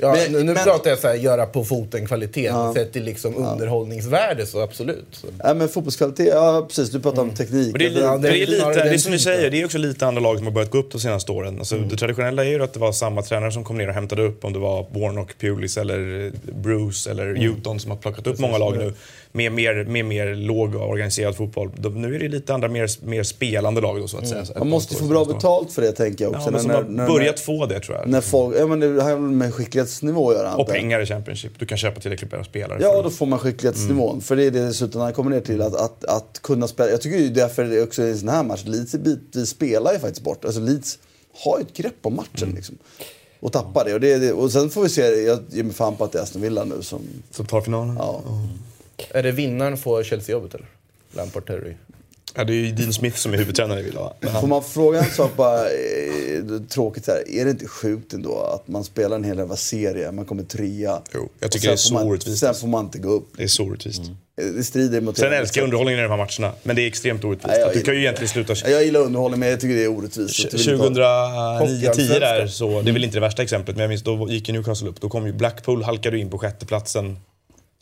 Ja, 0.00 0.12
Men- 0.12 0.32
nu 0.32 0.38
nu 0.42 0.54
men- 0.54 0.64
pratar 0.64 0.90
jag 0.90 0.98
så 0.98 1.08
här, 1.08 1.14
göra 1.14 1.46
på 1.46 1.64
foten 1.64 2.06
kvalitet. 2.06 2.52
Sett 2.74 2.92
till 2.92 3.04
liksom 3.04 3.36
underhållningsvärde 3.36 4.46
så 4.46 4.60
absolut. 4.62 5.06
Så. 5.10 5.26
Ja, 5.44 5.54
men 5.54 5.68
fotbollskvalitet, 5.68 6.28
ja 6.28 6.64
precis, 6.68 6.90
du 6.90 7.00
pratar 7.00 7.22
om 7.22 7.30
teknik. 7.30 7.72
Men 7.72 7.78
det, 7.78 7.86
är, 7.86 7.90
li- 7.90 8.00
Ja, 8.00 8.18
det 8.18 8.28
är 8.28 8.46
lite, 8.46 8.64
det 8.74 8.80
är 8.80 8.98
som 8.98 9.12
typen. 9.12 9.18
säger, 9.20 9.50
det 9.50 9.60
är 9.60 9.64
också 9.64 9.78
lite 9.78 10.06
andra 10.06 10.20
lag 10.22 10.36
som 10.36 10.46
har 10.46 10.52
börjat 10.52 10.70
gå 10.70 10.78
upp 10.78 10.92
de 10.92 11.00
senaste 11.00 11.32
åren. 11.32 11.58
Alltså, 11.58 11.78
Det 11.78 11.96
traditionella 11.96 12.44
är 12.44 12.48
ju 12.48 12.62
att 12.62 12.72
det 12.72 12.80
var 12.80 12.92
samma 12.92 13.22
tränare 13.22 13.52
som 13.52 13.64
kom 13.64 13.78
ner 13.78 13.88
och 13.88 13.94
hämtade 13.94 14.22
upp 14.22 14.44
om 14.44 14.52
det 14.52 14.58
var 14.58 14.86
Warnock, 14.94 15.38
Pulis 15.38 15.76
eller 15.76 16.32
Bruce 16.52 17.10
eller 17.10 17.46
Houghton 17.48 17.80
som 17.80 17.90
har 17.90 17.98
plockat 17.98 18.26
upp 18.26 18.38
många 18.38 18.58
lag 18.58 18.76
nu. 18.78 18.92
Med 19.36 19.52
mer, 19.52 19.84
med 19.84 20.04
mer 20.04 20.34
låg 20.34 20.74
och 20.74 20.88
organiserad 20.88 21.36
fotboll. 21.36 21.70
De, 21.76 22.02
nu 22.02 22.14
är 22.14 22.18
det 22.18 22.28
lite 22.28 22.54
andra 22.54 22.68
mer, 22.68 23.06
mer 23.06 23.22
spelande 23.22 23.80
lag 23.80 24.00
då 24.00 24.08
så 24.08 24.18
att 24.18 24.28
säga. 24.28 24.44
Man 24.58 24.68
måste 24.68 24.94
få 24.94 25.04
bra 25.04 25.24
betalt 25.24 25.72
för 25.72 25.82
det 25.82 25.92
tänker 25.92 26.24
jag 26.24 26.34
också. 26.34 26.46
Ja, 26.46 26.50
men 26.50 26.60
som 26.60 26.68
när, 26.68 26.74
har 26.74 26.84
när, 26.84 27.06
börjat 27.08 27.40
få 27.40 27.66
det 27.66 27.80
tror 27.80 27.96
jag. 27.98 28.08
När 28.08 28.20
folk, 28.20 28.56
ja, 28.58 28.66
men 28.66 28.80
det 28.80 29.02
har 29.02 29.16
med 29.16 29.54
skicklighetsnivå 29.54 30.30
att 30.30 30.36
göra. 30.36 30.54
och 30.54 30.68
pengar 30.68 31.00
i 31.00 31.06
Championship. 31.06 31.52
Du 31.58 31.66
kan 31.66 31.78
köpa 31.78 32.00
tillräckligt 32.00 32.30
bra 32.30 32.44
spelare. 32.44 32.78
Ja, 32.82 32.96
och 32.96 33.02
då 33.02 33.10
får 33.10 33.26
man 33.26 33.38
skicklighetsnivån. 33.38 34.10
Mm. 34.10 34.20
För 34.20 34.36
det 34.36 34.44
är 34.44 34.50
det 34.50 34.66
dessutom 34.66 35.00
när 35.00 35.06
det 35.08 35.14
kommer 35.14 35.30
ner 35.30 35.40
till 35.40 35.62
att, 35.62 35.74
att, 35.74 36.04
att 36.04 36.40
kunna 36.42 36.68
spela. 36.68 36.90
Jag 36.90 37.00
tycker 37.00 37.18
ju 37.18 37.28
därför 37.28 37.64
det 37.64 37.78
är 37.78 37.82
också 37.82 38.02
i 38.02 38.10
en 38.10 38.18
sån 38.18 38.28
här 38.28 38.42
match, 38.42 38.62
Leeds 38.66 38.94
bitvis 38.94 39.48
spelar 39.48 39.92
ju 39.92 39.98
faktiskt 39.98 40.24
bort. 40.24 40.44
Alltså 40.44 40.60
Leeds 40.60 40.98
har 41.44 41.58
ju 41.58 41.62
ett 41.62 41.76
grepp 41.76 41.94
om 42.02 42.16
matchen 42.16 42.28
Mm. 42.42 42.54
liksom. 42.54 42.78
Och 43.40 43.52
tappar 43.52 43.84
det. 43.84 43.94
Och, 43.94 44.00
det, 44.00 44.32
och 44.32 44.52
sen 44.52 44.70
får 44.70 44.82
vi 44.82 44.88
se, 44.88 45.02
jag 45.02 45.38
ger 45.50 45.62
mig 45.62 45.72
fan 45.72 45.96
på 45.96 46.04
att 46.04 46.12
det 46.12 46.18
är 46.18 46.22
Aston 46.22 46.42
Villa 46.42 46.64
nu 46.64 46.82
som... 46.82 47.00
Som 47.30 47.46
tar 47.46 47.60
finalen. 47.60 47.96
Ja. 47.98 48.22
Är 49.10 49.22
det 49.22 49.32
vinnaren 49.32 49.76
får 49.76 50.02
Chelsea-jobbet 50.02 50.54
eller? 50.54 50.66
Lampard 51.16 51.46
Terry. 51.46 51.74
Ja, 52.36 52.44
det 52.44 52.52
är 52.52 52.54
ju 52.54 52.72
Dean 52.72 52.92
Smith 52.92 53.16
som 53.16 53.32
är 53.34 53.38
huvudtränare 53.38 53.80
i? 53.80 53.92
Men 54.20 54.30
han- 54.32 54.40
Får 54.40 54.48
man 54.48 54.64
fråga 54.64 54.98
en 55.04 55.10
sak 55.10 55.36
bara, 55.36 55.58
eh, 55.60 56.60
tråkigt 56.68 57.04
så 57.04 57.10
här. 57.10 57.30
Är 57.40 57.44
det 57.44 57.50
inte 57.50 57.68
sjukt 57.68 58.12
ändå 58.12 58.38
att 58.40 58.68
man 58.68 58.84
spelar 58.84 59.16
en 59.16 59.24
hel 59.24 59.38
jävla 59.38 59.56
serie, 59.56 60.12
man 60.12 60.24
kommer 60.24 60.42
trea. 60.42 61.02
Jo, 61.14 61.28
jag 61.40 61.50
tycker 61.52 61.66
det 61.68 61.72
är 61.72 61.76
så 61.76 61.94
man, 61.94 62.06
orättvist. 62.06 62.38
Sen 62.38 62.54
får 62.54 62.68
man 62.68 62.84
inte 62.84 62.98
gå 62.98 63.08
upp. 63.10 63.28
Det 63.36 63.42
är 63.42 63.46
så 63.48 63.64
orättvist. 63.64 64.02
Det 64.36 64.64
strider 64.64 65.00
mot... 65.00 65.16
Sen 65.16 65.24
hela- 65.24 65.36
älskar 65.40 65.60
jag 65.60 65.64
underhållningen 65.64 65.98
i 66.00 66.02
de 66.02 66.08
här 66.10 66.16
matcherna, 66.16 66.54
men 66.62 66.76
det 66.76 66.82
är 66.82 66.86
extremt 66.86 67.24
orättvist. 67.24 67.48
Nej, 67.48 67.60
jag 67.60 67.72
du 67.74 67.80
kan 67.82 67.94
ju 67.94 68.00
egentligen 68.00 68.28
sluta... 68.28 68.54
Ja, 68.64 68.68
Jag 68.68 68.84
gillar 68.84 69.00
underhållning 69.00 69.40
men 69.40 69.48
jag 69.48 69.60
tycker 69.60 69.74
det 69.74 69.84
är 69.84 69.88
orättvist. 69.88 70.38
Jag 70.52 70.58
vill 70.58 70.86
inte 70.86 71.00
ha- 71.02 71.60
2009-10 71.60 72.20
där, 72.20 72.46
så, 72.46 72.82
det 72.82 72.90
är 72.90 72.92
väl 72.92 73.04
inte 73.04 73.16
det 73.16 73.20
värsta 73.20 73.42
exemplet, 73.42 73.76
men 73.76 73.82
jag 73.82 73.88
minns 73.88 74.02
då 74.02 74.28
gick 74.30 74.48
ju 74.48 74.52
Newcastle 74.54 74.88
upp. 74.88 75.00
Då 75.00 75.08
kom 75.08 75.26
ju 75.26 75.32
Blackpool, 75.32 75.82
halkade 75.82 76.18
in 76.18 76.30
på 76.30 76.38
sjätteplatsen 76.38 77.16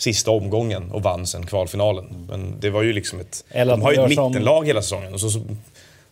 sista 0.02 0.30
omgången 0.30 0.90
och 0.90 1.02
vann 1.02 1.26
sen 1.26 1.46
kvalfinalen. 1.46 2.26
Men 2.28 2.54
det 2.60 2.70
var 2.70 2.82
ju 2.82 2.92
liksom 2.92 3.20
ett... 3.20 3.44
Eller 3.50 3.72
de 3.72 3.82
har 3.82 3.92
ju 3.92 3.94
ett 3.94 4.10
gör 4.10 4.14
som- 4.16 4.30
mittenlag 4.32 4.66
hela 4.66 4.82
säsongen. 4.82 5.14
Och 5.14 5.20
så, 5.20 5.30
så 5.30 5.40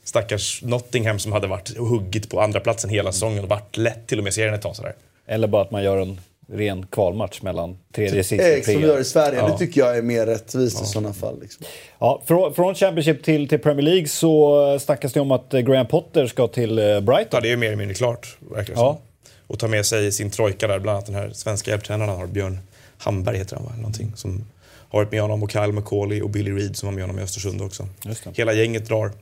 stackars 0.05 0.63
Nottingham 0.63 1.19
som 1.19 1.33
hade 1.33 1.47
varit 1.47 1.71
och 1.79 1.87
huggit 1.87 2.31
på 2.31 2.41
andra 2.41 2.61
platsen 2.61 2.91
hela 2.91 3.13
säsongen 3.13 3.43
och 3.45 3.49
varit 3.51 3.77
lätt 3.77 4.07
till 4.07 4.19
och 4.19 4.25
med 4.25 4.35
serien 4.35 4.55
ett 4.55 4.63
tag 4.63 4.77
sådär. 4.77 4.95
Eller 5.27 5.49
bara 5.49 5.63
att 5.63 5.71
man 5.71 5.83
gör 5.83 5.97
en 5.97 6.21
ren 6.53 6.87
kvalmatch 6.87 7.43
mellan 7.43 7.79
tredje, 7.95 8.25
sista, 8.25 8.49
Eh, 8.49 8.63
som 8.63 8.75
vi 8.75 8.87
gör 8.87 9.01
i 9.01 9.05
Sverige. 9.05 9.39
Ja. 9.39 9.49
Det 9.49 9.59
tycker 9.59 9.81
jag 9.81 9.97
är 9.99 10.03
mer 10.03 10.27
rättvist 10.27 10.83
i 10.83 10.87
sådana 10.87 11.13
fall. 11.15 11.41
Liksom. 11.41 11.67
Ja, 11.99 12.23
från, 12.27 12.55
från 12.55 12.75
Championship 12.75 13.23
till, 13.25 13.49
till 13.49 13.59
Premier 13.59 13.83
League 13.87 14.09
så 14.09 14.79
snackas 14.81 15.13
det 15.13 15.21
om 15.21 15.31
att 15.31 15.55
eh, 15.55 15.61
Graham 15.61 15.87
Potter 15.87 16.27
ska 16.27 16.47
till 16.49 16.79
eh, 16.79 17.01
Brighton. 17.01 17.29
Ja, 17.33 17.41
det 17.41 17.49
är 17.49 17.51
ju 17.51 17.57
mer 17.57 17.67
eller 17.67 17.77
mindre 17.77 17.95
klart, 17.95 18.37
verkar 18.51 18.75
det 18.75 18.81
Ja. 18.81 18.93
som. 18.95 19.33
Och 19.47 19.59
ta 19.59 19.69
med 19.69 19.87
sig 19.87 20.13
sin 20.13 20.31
trojka 20.31 20.67
där, 20.67 20.79
bland 20.79 20.97
annat 20.97 21.07
den 21.07 21.15
här 21.15 21.31
svenska 21.33 21.71
hjälptränaren 21.71 22.09
han 22.11 22.19
har, 22.19 22.27
Björn 22.27 22.59
Hamberg 23.01 23.39
heter 23.39 23.57
han 23.57 23.65
va? 23.65 23.73
Någonting, 23.77 24.13
som 24.17 24.45
har 24.89 24.99
varit 24.99 25.13
med 25.13 25.23
honom 25.23 25.43
och 25.43 25.51
Kyle 25.51 25.73
McCauley 25.73 26.21
och 26.21 26.31
Billy 26.31 26.53
Reed 26.53 26.77
som 26.77 26.87
var 26.87 26.95
med 26.95 27.03
honom 27.03 27.19
i 27.19 27.23
Östersund 27.23 27.63
också. 27.63 27.89
Hela 28.37 28.53
gänget 28.53 28.89
drar. 28.89 29.13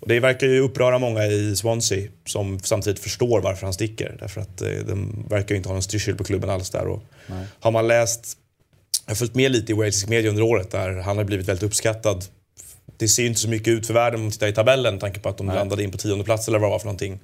Och 0.00 0.08
det 0.08 0.20
verkar 0.20 0.46
ju 0.46 0.60
uppröra 0.60 0.98
många 0.98 1.26
i 1.26 1.56
Swansea 1.56 2.08
som 2.26 2.58
samtidigt 2.60 2.98
förstår 3.00 3.40
varför 3.40 3.66
han 3.66 3.72
sticker. 3.72 4.16
Därför 4.20 4.40
att 4.40 4.62
eh, 4.62 4.68
de 4.68 5.26
verkar 5.28 5.54
ju 5.54 5.56
inte 5.56 5.68
ha 5.68 5.74
någon 5.74 5.82
styrsel 5.82 6.14
på 6.14 6.24
klubben 6.24 6.50
alls 6.50 6.70
där. 6.70 6.86
Och 6.86 7.02
har 7.60 7.70
man 7.70 7.88
läst, 7.88 8.38
jag 9.06 9.10
har 9.10 9.16
följt 9.16 9.34
med 9.34 9.52
lite 9.52 9.72
i 9.72 9.74
walesisk 9.74 10.08
media 10.08 10.30
under 10.30 10.42
året 10.42 10.70
där 10.70 10.96
han 10.96 11.16
har 11.16 11.24
blivit 11.24 11.48
väldigt 11.48 11.62
uppskattad. 11.62 12.24
Det 12.96 13.08
ser 13.08 13.22
ju 13.22 13.28
inte 13.28 13.40
så 13.40 13.48
mycket 13.48 13.68
ut 13.68 13.86
för 13.86 13.94
världen 13.94 14.20
om 14.20 14.24
man 14.24 14.30
tittar 14.30 14.48
i 14.48 14.52
tabellen 14.52 14.94
med 14.94 15.00
tanke 15.00 15.20
på 15.20 15.28
att 15.28 15.38
de 15.38 15.46
landade 15.46 15.82
in 15.82 15.90
på 15.90 15.98
tionde 15.98 16.24
plats 16.24 16.48
eller 16.48 16.58
vad 16.58 16.68
det 16.68 16.72
var 16.72 16.78
för 16.78 16.86
någonting. 16.86 17.20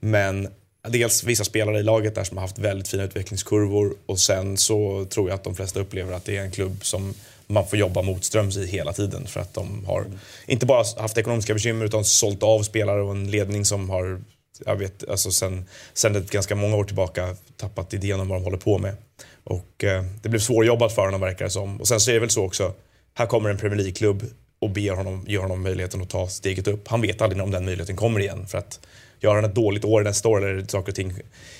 Men 0.00 0.48
dels 0.88 1.24
vissa 1.24 1.44
spelare 1.44 1.78
i 1.78 1.82
laget 1.82 2.14
där 2.14 2.24
som 2.24 2.36
har 2.36 2.42
haft 2.42 2.58
väldigt 2.58 2.88
fina 2.88 3.04
utvecklingskurvor 3.04 3.94
och 4.06 4.18
sen 4.18 4.56
så 4.56 5.04
tror 5.04 5.28
jag 5.28 5.34
att 5.34 5.44
de 5.44 5.54
flesta 5.54 5.80
upplever 5.80 6.12
att 6.12 6.24
det 6.24 6.36
är 6.36 6.42
en 6.42 6.50
klubb 6.50 6.84
som 6.84 7.14
man 7.46 7.66
får 7.66 7.78
jobba 7.78 8.02
motströms 8.02 8.56
i 8.56 8.66
hela 8.66 8.92
tiden 8.92 9.26
för 9.26 9.40
att 9.40 9.54
de 9.54 9.84
har 9.84 10.06
inte 10.46 10.66
bara 10.66 10.84
haft 10.98 11.18
ekonomiska 11.18 11.54
bekymmer 11.54 11.84
utan 11.84 12.04
sålt 12.04 12.42
av 12.42 12.62
spelare 12.62 13.02
och 13.02 13.10
en 13.10 13.30
ledning 13.30 13.64
som 13.64 13.90
har, 13.90 14.20
jag 14.66 14.76
vet, 14.76 15.08
alltså 15.08 15.30
sen, 15.30 15.66
sen 15.94 16.16
ett 16.16 16.30
ganska 16.30 16.54
många 16.54 16.76
år 16.76 16.84
tillbaka 16.84 17.36
tappat 17.56 17.94
idén 17.94 18.20
om 18.20 18.28
vad 18.28 18.38
de 18.38 18.44
håller 18.44 18.58
på 18.58 18.78
med. 18.78 18.96
Och 19.44 19.84
eh, 19.84 20.04
det 20.22 20.28
blev 20.28 20.40
svårjobbat 20.40 20.94
för 20.94 21.02
honom 21.02 21.20
verkar 21.20 21.44
det 21.44 21.50
som. 21.50 21.80
Och 21.80 21.88
sen 21.88 22.00
så 22.00 22.10
är 22.10 22.14
det 22.14 22.20
väl 22.20 22.30
så 22.30 22.44
också, 22.44 22.72
här 23.14 23.26
kommer 23.26 23.50
en 23.50 23.58
Premier 23.58 23.76
League-klubb 23.76 24.26
och 24.58 24.70
ber 24.70 24.90
honom, 24.90 25.24
ger 25.28 25.38
honom 25.38 25.62
möjligheten 25.62 26.02
att 26.02 26.10
ta 26.10 26.28
steget 26.28 26.68
upp. 26.68 26.88
Han 26.88 27.00
vet 27.00 27.22
aldrig 27.22 27.42
om 27.42 27.50
den 27.50 27.64
möjligheten 27.64 27.96
kommer 27.96 28.20
igen. 28.20 28.46
För 28.46 28.58
att 28.58 28.80
gör 29.20 29.34
han 29.34 29.44
ett 29.44 29.54
dåligt 29.54 29.84
år 29.84 30.02
nästa 30.02 30.28
år 30.28 30.44
eller 30.50 30.64
saker 30.68 30.92
och 30.92 30.96
ting 30.96 31.12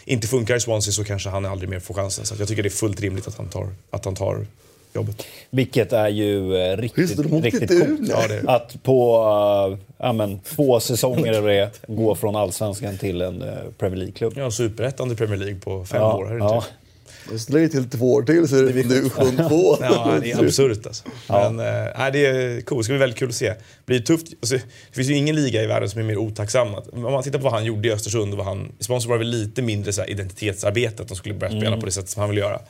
inte 0.04 0.26
funkar 0.26 0.56
i 0.56 0.60
Swansea 0.60 0.92
så 0.92 1.04
kanske 1.04 1.28
han 1.28 1.46
aldrig 1.46 1.68
mer 1.70 1.80
får 1.80 1.94
chansen. 1.94 2.24
Så 2.26 2.34
jag 2.38 2.48
tycker 2.48 2.62
det 2.62 2.68
är 2.68 2.70
fullt 2.70 3.00
rimligt 3.00 3.28
att 3.28 3.36
han 3.36 3.48
tar, 3.48 3.68
att 3.90 4.04
han 4.04 4.14
tar 4.14 4.46
jobbet. 4.94 5.26
Vilket 5.50 5.92
är 5.92 6.08
ju 6.08 6.56
eh, 6.56 6.70
Just 6.70 6.80
riktigt, 6.96 7.18
åkte 7.18 7.36
riktigt 7.36 7.70
inte 7.70 7.86
coolt. 7.86 8.00
Ja, 8.08 8.28
det- 8.28 8.42
Att 8.50 8.82
på 8.82 9.78
ja, 9.98 10.12
men, 10.12 10.38
två 10.40 10.80
säsonger 10.80 11.32
eller 11.32 11.48
det, 11.48 11.70
gå 11.88 12.14
från 12.14 12.36
allsvenskan 12.36 12.98
till 12.98 13.20
en 13.22 13.42
eh, 13.42 13.48
Premier 13.78 13.98
League-klubb. 13.98 14.32
Ja, 14.36 14.50
superettan 14.50 15.12
i 15.12 15.14
Premier 15.14 15.36
League 15.38 15.60
på 15.60 15.84
fem 15.84 16.00
Ja, 16.00 16.16
år. 16.16 16.26
Här 16.26 16.36
ja. 16.38 16.64
Så 17.36 17.52
lägger 17.52 17.68
till 17.68 17.90
två 17.90 18.12
år 18.12 18.22
till 18.22 18.48
så 18.48 18.56
är 18.56 18.62
det 18.62 18.72
division 18.72 19.36
2. 19.48 19.76
Ja, 19.80 20.18
det 20.22 20.32
är 20.32 20.44
absurt 20.44 20.86
alltså. 20.86 21.04
Men 21.28 21.60
äh, 21.60 22.12
det 22.12 22.26
är 22.26 22.60
coolt. 22.60 22.80
Det 22.80 22.84
ska 22.84 22.92
bli 22.92 22.98
väldigt 22.98 23.18
kul 23.18 23.28
att 23.28 23.34
se. 23.34 23.48
Det 23.48 23.56
blir 23.86 24.00
tufft. 24.00 24.26
Alltså, 24.40 24.56
det 24.56 24.94
finns 24.94 25.08
ju 25.08 25.14
ingen 25.14 25.36
liga 25.36 25.62
i 25.62 25.66
världen 25.66 25.90
som 25.90 26.00
är 26.00 26.04
mer 26.04 26.16
otacksam. 26.18 26.74
Om 26.92 27.02
man 27.02 27.22
tittar 27.22 27.38
på 27.38 27.44
vad 27.44 27.52
han 27.52 27.64
gjorde 27.64 27.88
i 27.88 27.92
Östersund 27.92 28.32
och 28.32 28.38
vad 28.38 28.46
han... 28.46 28.72
I 28.78 28.84
sponsor 28.84 29.08
var 29.08 29.16
det 29.16 29.24
väl 29.24 29.30
lite 29.30 29.62
mindre 29.62 29.92
så 29.92 30.00
här, 30.00 30.10
identitetsarbete, 30.10 31.02
att 31.02 31.08
de 31.08 31.14
skulle 31.16 31.34
börja 31.34 31.50
spela 31.50 31.66
Mm. 31.66 31.80
på 31.80 31.86
det 31.86 31.92
sättet 31.92 32.10
som 32.10 32.20
han 32.20 32.30
vill 32.30 32.38
göra. 32.38 32.60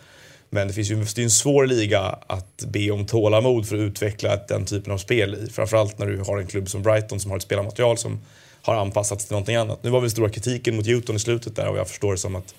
Men 0.51 0.69
det 0.69 0.75
finns 0.75 0.91
ju 0.91 0.95
det 0.97 1.19
är 1.19 1.25
en 1.25 1.31
svår 1.31 1.67
liga 1.67 2.01
att 2.27 2.65
be 2.67 2.91
om 2.91 3.07
tålamod 3.07 3.69
för 3.69 3.77
att 3.77 3.81
utveckla 3.81 4.37
den 4.49 4.65
typen 4.65 4.93
av 4.93 4.99
spel 4.99 5.35
i. 5.35 5.51
Framförallt 5.51 5.99
när 5.99 6.07
du 6.07 6.19
har 6.19 6.39
en 6.39 6.47
klubb 6.47 6.69
som 6.69 6.83
Brighton 6.83 7.21
som 7.21 7.31
har 7.31 7.39
ett 7.39 7.43
spelarmaterial 7.43 7.99
som 7.99 8.21
har 8.63 8.75
anpassats 8.75 9.25
till 9.27 9.33
någonting 9.33 9.57
annat. 9.57 9.83
Nu 9.83 9.91
var 9.91 10.01
väl 10.01 10.11
stora 10.11 10.29
kritiken 10.31 10.77
mot 10.77 10.87
Luton 10.87 11.17
i 11.17 11.19
slutet 11.19 11.57
där 11.57 11.69
och 11.69 11.79
jag 11.79 11.89
förstår 11.89 12.13
det 12.13 12.19
som 12.19 12.37
att 12.37 12.55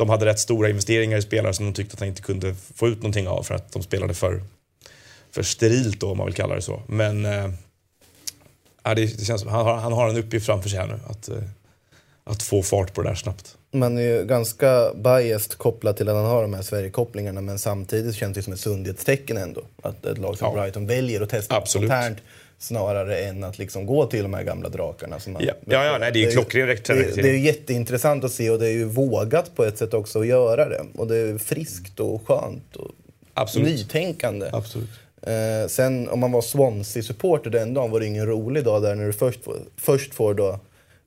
de 0.00 0.08
hade 0.08 0.26
rätt 0.26 0.38
stora 0.38 0.68
investeringar 0.68 1.18
i 1.18 1.22
spelare 1.22 1.54
som 1.54 1.66
de 1.66 1.72
tyckte 1.72 1.94
att 1.94 2.00
han 2.00 2.08
inte 2.08 2.22
kunde 2.22 2.54
få 2.74 2.88
ut 2.88 2.96
någonting 2.96 3.28
av 3.28 3.42
för 3.42 3.54
att 3.54 3.72
de 3.72 3.82
spelade 3.82 4.14
för, 4.14 4.42
för 5.30 5.42
sterilt 5.42 6.00
då, 6.00 6.10
om 6.10 6.18
man 6.18 6.26
vill 6.26 6.34
kalla 6.34 6.54
det 6.54 6.62
så. 6.62 6.82
Men 6.86 7.26
ja, 8.82 8.94
det, 8.94 9.26
känns 9.26 9.40
som 9.40 9.50
han 9.50 9.66
har, 9.66 9.76
han 9.76 9.92
har 9.92 10.08
en 10.08 10.16
uppgift 10.16 10.46
framför 10.46 10.68
sig 10.68 10.78
här 10.78 10.86
nu. 10.86 11.00
Att, 11.06 11.28
eh, 11.28 11.36
att 12.24 12.42
få 12.42 12.62
fart 12.62 12.94
på 12.94 13.02
det 13.02 13.08
där 13.08 13.14
snabbt. 13.14 13.56
Man 13.72 13.98
är 13.98 14.02
ju 14.02 14.24
ganska 14.24 14.94
biased 14.94 15.58
kopplat 15.58 15.96
till 15.96 16.08
att 16.08 16.16
han 16.16 16.24
har 16.24 16.42
de 16.42 16.54
här 16.54 16.62
Sverige-kopplingarna 16.62 17.40
men 17.40 17.58
samtidigt 17.58 18.14
känns 18.14 18.34
det 18.34 18.42
som 18.42 18.52
ett 18.52 18.60
sundhetstecken 18.60 19.36
ändå. 19.36 19.62
Att 19.82 20.06
ett 20.06 20.18
lag 20.18 20.38
som 20.38 20.46
Ja. 20.46 20.62
Brighton 20.62 20.86
väljer 20.86 21.20
att 21.20 21.30
testa 21.30 21.56
Absolut. 21.56 21.88
något 21.88 22.04
sånt 22.04 22.04
här 22.04 22.22
snarare 22.62 23.18
än 23.18 23.44
att 23.44 23.58
liksom 23.58 23.86
gå 23.86 24.06
till 24.06 24.22
de 24.22 24.34
här 24.34 24.42
gamla 24.42 24.68
drakarna. 24.68 25.20
Som 25.20 25.32
man, 25.32 25.42
Ja, 25.44 25.52
ja, 25.64 25.84
ja 25.84 25.98
nej, 25.98 26.12
det 26.12 26.18
är 26.18 26.24
ju 26.26 26.30
klockren 26.30 26.66
det, 26.66 26.72
rekrytering. 26.72 27.22
det 27.22 27.28
är 27.28 27.32
ju 27.32 27.40
jätteintressant 27.46 28.24
att 28.24 28.32
se 28.32 28.50
och 28.50 28.58
det 28.58 28.66
är 28.66 28.72
ju 28.72 28.84
vågat 28.84 29.56
på 29.56 29.64
ett 29.64 29.78
sätt 29.78 29.94
också 29.94 30.20
att 30.20 30.26
göra 30.26 30.68
det. 30.68 30.82
Och 30.94 31.06
det 31.06 31.16
är 31.16 31.38
friskt 31.38 32.00
och 32.00 32.26
skönt 32.28 32.76
och 32.76 32.90
Absolut. 33.34 33.68
nytänkande. 33.68 34.50
Absolut. 34.52 34.88
Eh, 35.22 35.68
sen 35.68 36.08
om 36.08 36.20
man 36.20 36.32
var 36.32 36.40
Swansea-supporter 36.40 37.50
den 37.50 37.74
dagen 37.74 37.90
var 37.90 38.00
det 38.00 38.06
ingen 38.06 38.26
rolig 38.26 38.64
dag 38.64 38.82
där 38.82 38.94
när 38.94 39.06
du 39.06 39.12
först, 39.12 39.40
först 39.76 40.14
får 40.14 40.34
då 40.34 40.58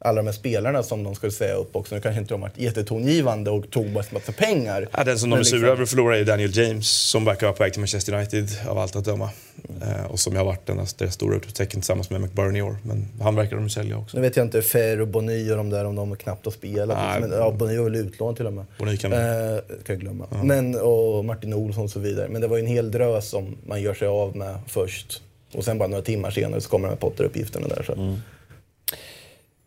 alla 0.04 0.16
de 0.22 0.26
här 0.28 0.34
spelarna 0.34 0.84
som 0.84 1.04
de 1.04 1.16
skulle 1.16 1.32
säga 1.32 1.54
upp 1.56 1.76
också. 1.76 1.96
Nu 1.96 2.02
kanske 2.02 2.20
inte 2.22 2.34
de 2.34 2.42
varit 2.42 2.58
jättetongivande 2.58 3.50
och 3.52 3.70
tog 3.70 3.90
bara 3.92 4.04
massa 4.12 4.32
pengar. 4.32 4.88
Ja, 4.92 5.04
den 5.04 5.20
som 5.20 5.30
de 5.30 5.40
är 5.40 5.44
sura 5.44 5.58
liksom- 5.58 5.70
över 5.72 5.84
att 5.84 5.90
förlora 5.90 6.16
är 6.16 6.20
ju 6.20 6.26
Daniel 6.26 6.58
James 6.58 6.88
som 6.90 7.26
verkar 7.26 7.48
vara 7.48 7.56
på 7.58 7.64
väg 7.64 7.74
till 7.74 7.80
Manchester 7.82 8.14
United 8.14 8.48
av 8.68 8.78
allt 8.78 8.96
att 8.96 9.06
döma. 9.06 9.30
Eh, 9.82 10.06
och 10.12 10.20
som 10.20 10.36
har 10.36 10.46
varit 10.46 10.66
deras, 10.66 10.94
deras 10.94 11.14
stora 11.14 11.36
utropstecken 11.36 11.82
tillsammans 11.82 12.10
med 12.10 12.22
McBurney 12.22 12.60
i 12.60 12.62
år. 12.62 12.78
Men 12.84 13.08
han 13.22 13.36
verkar 13.36 13.56
de 13.56 13.70
sälja 13.70 13.98
också. 13.98 14.18
Nu 14.18 14.22
vet 14.22 14.38
jag 14.38 14.46
inte 14.46 14.62
Fer 14.62 15.02
och 15.02 15.08
Bonny 15.08 15.52
och 15.52 15.58
de 15.58 15.70
där 15.70 15.86
om 15.86 15.96
de 15.96 16.16
knappt 16.16 16.46
har 16.46 16.52
spelat. 16.52 16.98
Nej. 16.98 17.22
men, 17.22 17.32
ja, 17.32 17.52
Bonny 17.52 17.78
var 17.78 17.84
väl 17.84 17.96
utlån 17.96 18.36
till 18.36 18.48
och 18.48 18.54
med. 18.54 18.66
Bonny 18.80 18.98
kan- 18.98 19.14
eh, 19.14 19.20
kan 19.86 19.96
jag 19.96 20.00
glömma. 20.00 20.28
Men, 20.44 20.76
och 20.76 21.26
Martin 21.26 21.54
Olsson 21.54 21.84
och 21.84 21.90
så 21.92 22.00
vidare. 22.00 22.28
Men 22.30 22.42
det 22.42 22.48
var 22.48 22.58
ju 22.58 22.62
en 22.64 22.68
hel 22.70 22.92
drös 22.92 23.30
som 23.30 23.56
man 23.68 23.82
gör 23.82 23.94
sig 23.94 24.08
av 24.08 24.36
med 24.36 24.56
först. 24.68 25.22
Och 25.54 25.64
sen 25.66 25.78
bara 25.78 25.88
några 25.90 26.04
timmar 26.04 26.32
senare 26.32 26.62
så 26.62 26.70
kommer 26.70 26.88
de 26.88 26.92
här 26.94 27.00
Potter-uppgifterna 27.00 27.68
där. 27.68 27.84
Så. 27.84 28.18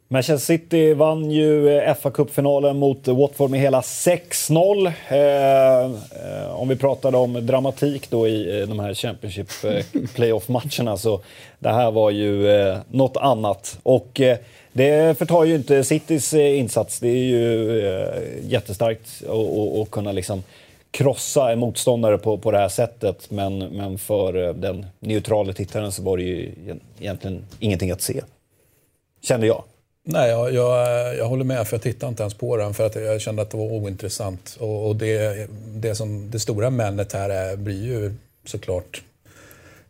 Manchester 0.08 0.46
City 0.46 0.94
vann 0.94 1.30
ju 1.30 1.78
eh, 1.78 1.94
fa 1.94 2.10
kuppfinalen 2.10 2.76
mot 2.78 3.08
Watford 3.08 3.50
med 3.50 3.60
hela 3.60 3.80
6-0. 3.80 4.92
Eh, 5.08 5.84
eh, 5.84 6.60
om 6.60 6.68
vi 6.68 6.76
pratade 6.76 7.16
om 7.16 7.46
dramatik 7.46 8.10
då 8.10 8.28
i 8.28 8.60
eh, 8.60 8.68
de 8.68 8.80
här 8.80 8.94
Championship 8.94 9.48
eh, 9.64 9.84
playoff-matcherna 10.14 10.96
så 10.96 11.20
det 11.58 11.68
här 11.68 11.90
var 11.90 12.10
ju 12.10 12.50
eh, 12.50 12.78
något 12.90 13.16
annat. 13.16 13.78
Och 13.82 14.20
eh, 14.20 14.38
det 14.72 15.18
förtar 15.18 15.44
ju 15.44 15.54
inte 15.54 15.84
Citys 15.84 16.34
eh, 16.34 16.58
insats. 16.58 17.00
Det 17.00 17.08
är 17.08 17.24
ju 17.24 17.80
eh, 17.88 18.08
jättestarkt 18.48 19.22
att- 19.28 19.78
att 19.82 19.90
kunna 19.90 20.12
liksom 20.12 20.42
krossa 20.90 21.52
en 21.52 21.58
motståndare 21.58 22.18
på, 22.18 22.38
på 22.38 22.50
det 22.50 22.58
här 22.58 22.68
sättet. 22.68 23.30
Men, 23.30 23.58
men 23.58 23.98
för 23.98 24.46
eh, 24.48 24.54
den 24.54 24.86
neutrala 25.00 25.52
tittaren 25.52 25.92
så 25.92 26.02
var 26.02 26.16
det 26.16 26.22
ju 26.22 26.52
egentligen 27.00 27.44
ingenting 27.60 27.90
att 27.90 28.02
se. 28.02 28.20
Kände 29.22 29.46
jag. 29.46 29.62
Nej, 30.08 30.30
jag, 30.30 30.54
jag, 30.54 31.16
jag 31.16 31.28
håller 31.28 31.44
med, 31.44 31.66
för 31.68 31.76
jag 31.76 31.82
tittade 31.82 32.10
inte 32.10 32.22
ens 32.22 32.34
på 32.34 32.56
den 32.56 32.74
för 32.74 32.86
att 32.86 32.94
jag 32.94 33.20
kände 33.20 33.42
att 33.42 33.50
det 33.50 33.56
var 33.56 33.64
ointressant. 33.64 34.56
Och, 34.60 34.88
och 34.88 34.96
det, 34.96 35.46
det, 35.66 35.94
som, 35.94 36.30
det 36.30 36.40
stora 36.40 36.70
männet 36.70 37.12
här 37.12 37.30
är, 37.30 37.56
blir 37.56 37.84
ju 37.84 38.14
såklart 38.44 39.02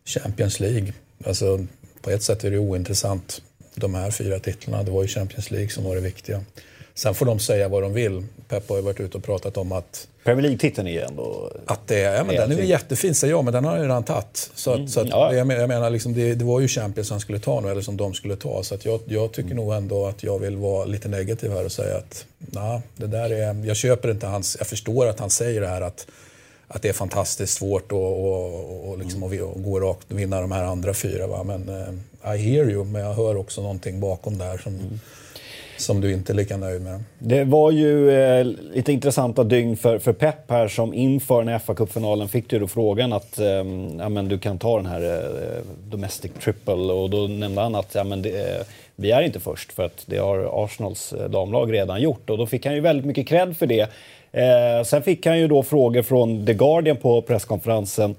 Champions 0.05 0.59
League. 0.59 0.93
Alltså, 1.25 1.65
på 2.01 2.09
ett 2.09 2.23
sätt 2.23 2.43
är 2.43 2.51
det 2.51 2.57
ointressant, 2.57 3.41
de 3.75 3.95
här 3.95 4.11
fyra 4.11 4.39
titlarna. 4.39 4.83
Det 4.83 4.91
var 4.91 5.01
ju 5.01 5.07
Champions 5.07 5.51
League 5.51 5.69
som 5.69 5.83
var 5.83 5.95
det 5.95 6.01
viktiga. 6.01 6.43
Sen 6.93 7.13
får 7.13 7.25
de 7.25 7.39
säga 7.39 7.67
vad 7.67 7.83
de 7.83 7.93
vill. 7.93 8.25
Pep 8.47 8.69
har 8.69 8.75
ju 8.75 8.81
varit 8.81 8.99
ute 8.99 9.17
och 9.17 9.23
pratat 9.23 9.57
om 9.57 9.71
att 9.71 10.07
Premier 10.23 10.41
League-titeln 10.41 10.87
är 10.87 11.01
ändå... 11.01 11.51
att 11.65 11.87
det 11.87 11.99
ja, 11.99 12.23
men 12.23 12.35
den 12.35 12.51
är 12.51 12.55
ju 12.55 12.61
fin. 12.61 12.69
jättefin, 12.69 13.15
säger 13.15 13.33
jag, 13.33 13.43
men 13.43 13.53
den 13.53 13.63
har 13.63 13.71
han 13.71 13.79
ju 13.81 13.87
redan 13.87 14.03
tagit. 14.03 14.51
Så, 14.55 14.71
att, 14.71 14.89
så 14.89 14.99
att, 14.99 15.09
ja. 15.09 15.33
jag 15.33 15.47
menar, 15.47 15.89
liksom, 15.89 16.13
det, 16.13 16.35
det 16.35 16.45
var 16.45 16.59
ju 16.59 16.67
Champions 16.67 17.09
han 17.09 17.19
skulle 17.19 17.39
ta 17.39 17.61
nu, 17.61 17.69
eller 17.69 17.81
som 17.81 17.97
de 17.97 18.13
skulle 18.13 18.35
ta. 18.35 18.63
Så 18.63 18.75
att 18.75 18.85
jag, 18.85 18.99
jag 19.05 19.31
tycker 19.31 19.55
nog 19.55 19.73
ändå 19.73 20.05
att 20.05 20.23
jag 20.23 20.39
vill 20.39 20.57
vara 20.57 20.85
lite 20.85 21.07
negativ 21.07 21.51
här 21.51 21.65
och 21.65 21.71
säga 21.71 21.97
att 21.97 22.25
nah, 22.37 22.79
det 22.95 23.07
där 23.07 23.29
är, 23.29 23.65
jag 23.65 23.75
köper 23.77 24.11
inte 24.11 24.27
hans... 24.27 24.55
Jag 24.59 24.67
förstår 24.67 25.07
att 25.07 25.19
han 25.19 25.29
säger 25.29 25.61
det 25.61 25.67
här 25.67 25.81
att, 25.81 26.07
att 26.67 26.81
det 26.81 26.89
är 26.89 26.93
fantastiskt 26.93 27.53
svårt 27.53 27.91
och, 27.91 28.25
och, 28.27 28.89
och, 28.89 28.97
liksom, 28.97 29.29
vi- 29.29 29.41
att 29.41 29.63
gå 29.63 29.79
rakt 29.79 30.11
och 30.11 30.19
vinna 30.19 30.41
de 30.41 30.51
här 30.51 30.63
andra 30.63 30.93
fyra. 30.93 31.27
Va? 31.27 31.43
Men 31.43 31.69
eh, 31.69 32.35
I 32.35 32.37
hear 32.37 32.69
you, 32.69 32.83
men 32.83 33.01
jag 33.01 33.13
hör 33.13 33.37
också 33.37 33.61
någonting 33.61 33.99
bakom 33.99 34.37
där 34.37 34.57
som, 34.57 34.99
som 35.77 36.01
du 36.01 36.13
inte 36.13 36.33
är 36.33 36.35
lika 36.35 36.57
nöjd 36.57 36.81
med. 36.81 37.03
Det 37.19 37.43
var 37.43 37.71
ju 37.71 38.11
eh, 38.11 38.45
lite 38.45 38.93
intressanta 38.93 39.43
dygn 39.43 39.77
för, 39.77 39.99
för 39.99 40.13
Pep 40.13 40.51
här 40.51 40.67
som 40.67 40.93
inför 40.93 41.39
den 41.39 41.47
här 41.47 41.59
fa 41.59 41.75
kuppfinalen 41.75 42.27
fick 42.27 42.49
du 42.49 42.59
då 42.59 42.67
frågan 42.67 43.13
att 43.13 43.39
eh, 43.39 43.47
ja, 43.99 44.09
men 44.09 44.27
du 44.27 44.37
kan 44.39 44.59
ta 44.59 44.77
den 44.77 44.85
här 44.85 45.01
eh, 45.03 45.63
Domestic 45.89 46.31
Triple 46.43 46.73
och 46.73 47.09
då 47.09 47.27
nämnde 47.27 47.61
han 47.61 47.75
att 47.75 47.95
ja, 47.95 48.03
men 48.03 48.21
det, 48.21 48.29
eh, 48.29 48.65
vi 48.95 49.11
är 49.11 49.21
inte 49.21 49.39
först 49.39 49.73
för 49.73 49.83
att 49.83 50.03
det 50.05 50.17
har 50.17 50.63
Arsenals 50.65 51.13
eh, 51.13 51.29
damlag 51.29 51.73
redan 51.73 52.01
gjort 52.01 52.29
och 52.29 52.37
då 52.37 52.45
fick 52.45 52.65
han 52.65 52.75
ju 52.75 52.81
väldigt 52.81 53.05
mycket 53.05 53.27
cred 53.27 53.57
för 53.57 53.65
det. 53.67 53.89
Eh, 54.31 54.83
sen 54.85 55.03
fick 55.03 55.25
han 55.25 55.39
ju 55.39 55.47
då 55.47 55.63
frågor 55.63 56.01
från 56.01 56.45
The 56.45 56.53
Guardian 56.53 56.97
på 56.97 57.21
presskonferensen 57.21 58.15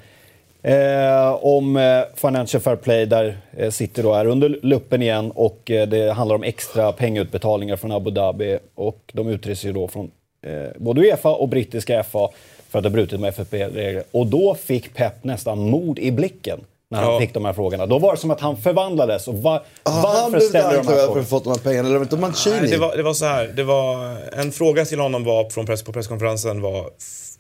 Eh, 0.63 1.39
om 1.45 1.77
eh, 1.77 2.01
Financial 2.15 2.61
Fair 2.63 2.77
Play 2.77 3.07
där 3.07 3.39
eh, 3.57 3.71
City 3.71 4.03
då 4.03 4.15
är 4.15 4.27
under 4.27 4.59
luppen 4.63 5.03
igen 5.03 5.31
och 5.35 5.71
eh, 5.71 5.89
det 5.89 6.13
handlar 6.13 6.37
om 6.37 6.43
extra 6.43 6.93
pengautbetalningar 6.93 7.77
från 7.77 7.93
Abu 7.93 8.11
Dhabi 8.11 8.59
och 8.75 8.99
de 9.13 9.29
utreds 9.29 9.65
ju 9.65 9.73
då 9.73 9.89
från 9.89 10.11
eh, 10.47 10.53
både 10.77 11.01
Uefa 11.01 11.29
och 11.31 11.49
brittiska 11.49 12.03
FA 12.03 12.29
för 12.71 12.79
att 12.79 12.85
ha 12.85 12.91
brutit 12.91 13.21
med 13.21 13.29
FFP-regler. 13.29 14.03
Och 14.11 14.27
då 14.27 14.55
fick 14.55 14.95
Pep 14.95 15.25
nästan 15.25 15.71
mod 15.71 15.99
i 15.99 16.11
blicken 16.11 16.61
när 16.91 17.03
han 17.03 17.13
Ja. 17.13 17.21
fick 17.21 17.35
de 17.35 17.45
här 17.45 17.53
frågorna. 17.53 17.87
Då 17.87 17.99
var 17.99 18.13
det 18.13 18.19
som 18.19 18.31
att 18.31 18.41
han 18.41 18.57
förvandlades. 18.57 19.29
Och 19.29 19.35
var, 19.35 19.63
han 19.83 20.03
varför 20.03 20.41
ställer 20.41 20.65
de 20.69 20.71
här 20.71 20.79
anklagad 20.79 21.01
för 21.01 21.07
frågorna? 21.07 21.21
att 21.23 21.29
fått 21.29 21.45
de 21.45 21.51
här 21.51 21.59
pengarna? 21.59 21.89
Eller 21.89 21.99
var 21.99 22.05
det 22.05 22.15
inte 22.15 22.17
Mancini? 22.17 22.57
Nej, 22.61 22.71
det, 22.71 22.79
var, 22.79 22.97
det 22.97 23.03
var 23.03 23.15
så 23.15 23.25
här. 23.25 23.47
Det 23.57 23.63
var, 23.63 24.17
en 24.33 24.53
fråga 24.53 24.85
till 24.85 25.01
honom 25.01 25.25
var, 25.25 25.51
från 25.51 25.67
press, 25.67 25.83
på 25.83 25.93
presskonferensen 25.93 26.61
var 26.61 26.91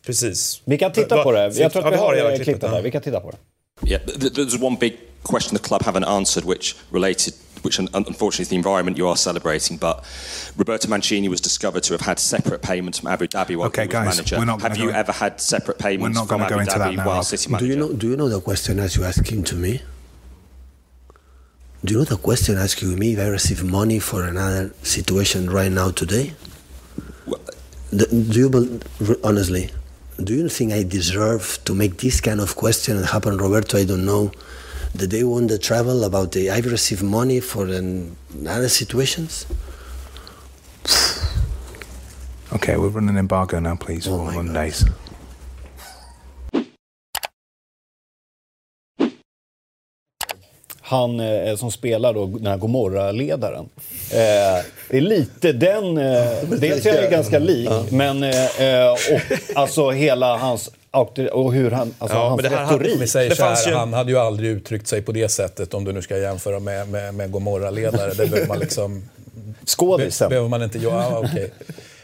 precis... 0.06 0.60
Vi 0.64 0.78
kan 0.78 0.92
titta 0.92 1.16
Va- 1.16 1.22
på 1.22 1.32
det. 1.32 1.58
Jag 1.58 1.72
tror 1.72 1.84
Ja, 1.84 1.88
att 1.88 1.94
vi 1.94 1.98
har 1.98 2.14
hela 2.14 2.28
klippet, 2.28 2.44
klippet 2.44 2.62
ja. 2.62 2.70
där. 2.74 2.82
Vi 2.82 2.90
kan 2.90 3.02
titta 3.02 3.20
på 3.20 3.30
det. 3.30 3.38
Yeah, 3.90 4.02
there's 4.06 4.62
one 4.62 4.76
big 4.80 4.96
question 5.22 5.56
the 5.58 5.62
club 5.68 5.82
haven't 5.82 6.04
answered, 6.18 6.44
which 6.48 6.74
related, 6.90 7.34
which 7.62 7.78
unfortunately 7.78 8.42
is 8.42 8.48
the 8.48 8.56
environment 8.56 8.98
you 8.98 9.08
are 9.08 9.16
celebrating. 9.16 9.78
But 9.78 9.96
Roberto 10.56 10.88
Mancini 10.88 11.28
was 11.28 11.40
discovered 11.40 11.82
to 11.84 11.94
have 11.94 12.00
had 12.04 12.18
separate 12.18 12.58
payments 12.62 12.98
from 12.98 13.12
Abu 13.12 13.26
Dhabi 13.26 13.54
while 13.56 13.68
Okay, 13.68 13.82
he 13.82 13.88
was 13.88 13.92
guys, 13.94 14.16
manager. 14.16 14.36
we're 14.38 14.44
not 14.52 14.62
have 14.62 14.76
you 14.78 14.90
go- 14.90 14.98
ever 14.98 15.12
had 15.12 15.32
separate 15.40 15.78
payments 15.78 16.18
not 16.18 16.26
from 16.28 16.40
gonna 16.40 16.44
Abu 16.46 16.54
go 16.54 16.60
into 16.60 16.78
that 16.78 16.88
Dhabi 16.90 16.96
now. 16.96 17.06
while 17.06 17.22
City 17.22 17.44
Do 17.58 17.66
you 17.66 17.76
manager? 17.76 17.78
know? 17.80 17.98
Do 18.00 18.06
you 18.08 18.16
know 18.16 18.28
the 18.28 18.40
question 18.40 18.78
as 18.80 18.96
you 18.96 19.04
ask 19.04 19.22
him 19.32 19.42
to 19.44 19.54
me? 19.56 19.80
Do 21.84 21.92
you 21.94 21.98
know 22.00 22.04
the 22.16 22.16
question 22.16 22.58
asking 22.58 22.90
to 22.90 22.96
me 22.96 23.12
if 23.12 23.18
I 23.20 23.28
receive 23.28 23.62
money 23.62 24.00
for 24.00 24.24
another 24.24 24.72
situation 24.82 25.48
right 25.50 25.70
now 25.72 25.90
today? 25.92 26.32
The- 27.92 28.08
Do 28.32 28.38
you 28.40 28.80
honestly? 29.22 29.70
Do 30.22 30.34
you 30.34 30.48
think 30.48 30.72
I 30.72 30.82
deserve 30.82 31.60
to 31.64 31.74
make 31.74 31.98
this 31.98 32.20
kind 32.20 32.40
of 32.40 32.56
question 32.56 32.96
and 32.96 33.06
happen, 33.06 33.36
Roberto? 33.36 33.78
I 33.78 33.84
don't 33.84 34.04
know. 34.04 34.32
The 34.92 35.06
day 35.06 35.22
when 35.22 35.46
the 35.46 35.58
travel 35.58 36.02
about 36.02 36.32
the 36.32 36.50
I've 36.50 36.66
received 36.66 37.04
money 37.04 37.38
for 37.38 37.66
an, 37.68 38.16
other 38.46 38.68
situations. 38.68 39.46
Okay, 42.52 42.76
we're 42.76 42.88
running 42.88 43.10
an 43.10 43.18
embargo 43.18 43.60
now, 43.60 43.76
please, 43.76 44.08
Oh 44.08 44.26
for 44.26 44.32
Mondays. 44.32 44.84
Han 50.88 51.20
eh, 51.20 51.56
som 51.56 51.70
spelar 51.70 52.12
då, 52.12 52.26
den 52.26 52.46
här 52.46 52.56
Gomorra-ledaren. 52.56 53.68
Eh, 54.12 54.64
det 54.90 54.96
är 54.96 55.00
lite 55.00 55.52
den... 55.52 55.98
Eh, 55.98 56.28
dels 56.60 56.86
är 56.86 57.02
ju 57.02 57.08
ganska 57.10 57.38
lik, 57.38 57.70
men 57.90 58.22
eh, 58.22 58.62
eh, 58.62 58.90
och, 58.90 58.98
alltså 59.54 59.90
hela 59.90 60.36
hans 60.36 60.70
och 61.32 61.52
hur 61.52 61.70
han, 61.70 61.94
alltså 61.98 62.16
Ja, 62.16 62.28
hans 62.28 62.42
men 62.42 62.50
det 62.50 62.56
här 62.58 62.64
hade- 62.64 62.78
retorik. 62.84 63.00
Vi 63.00 63.06
säger 63.06 63.30
Det 63.36 63.42
här, 63.42 63.68
ju- 63.68 63.74
han 63.74 63.92
hade 63.92 64.10
ju 64.10 64.18
aldrig 64.18 64.50
uttryckt 64.50 64.86
sig 64.88 65.02
på 65.02 65.12
det 65.12 65.28
sättet 65.28 65.74
om 65.74 65.84
du 65.84 65.92
nu 65.92 66.02
ska 66.02 66.18
jämföra 66.18 66.58
med, 66.60 66.88
med, 66.88 67.14
med 67.14 67.30
Gomorra-ledare. 67.30 68.10
Det 68.14 68.26
behöver 68.26 68.46
man 68.48 68.58
liksom... 68.58 69.08
Skådisen. 69.66 70.28
behöver 70.28 70.48
man 70.48 70.62
inte... 70.62 70.78
Ja, 70.78 71.18
okej. 71.24 71.50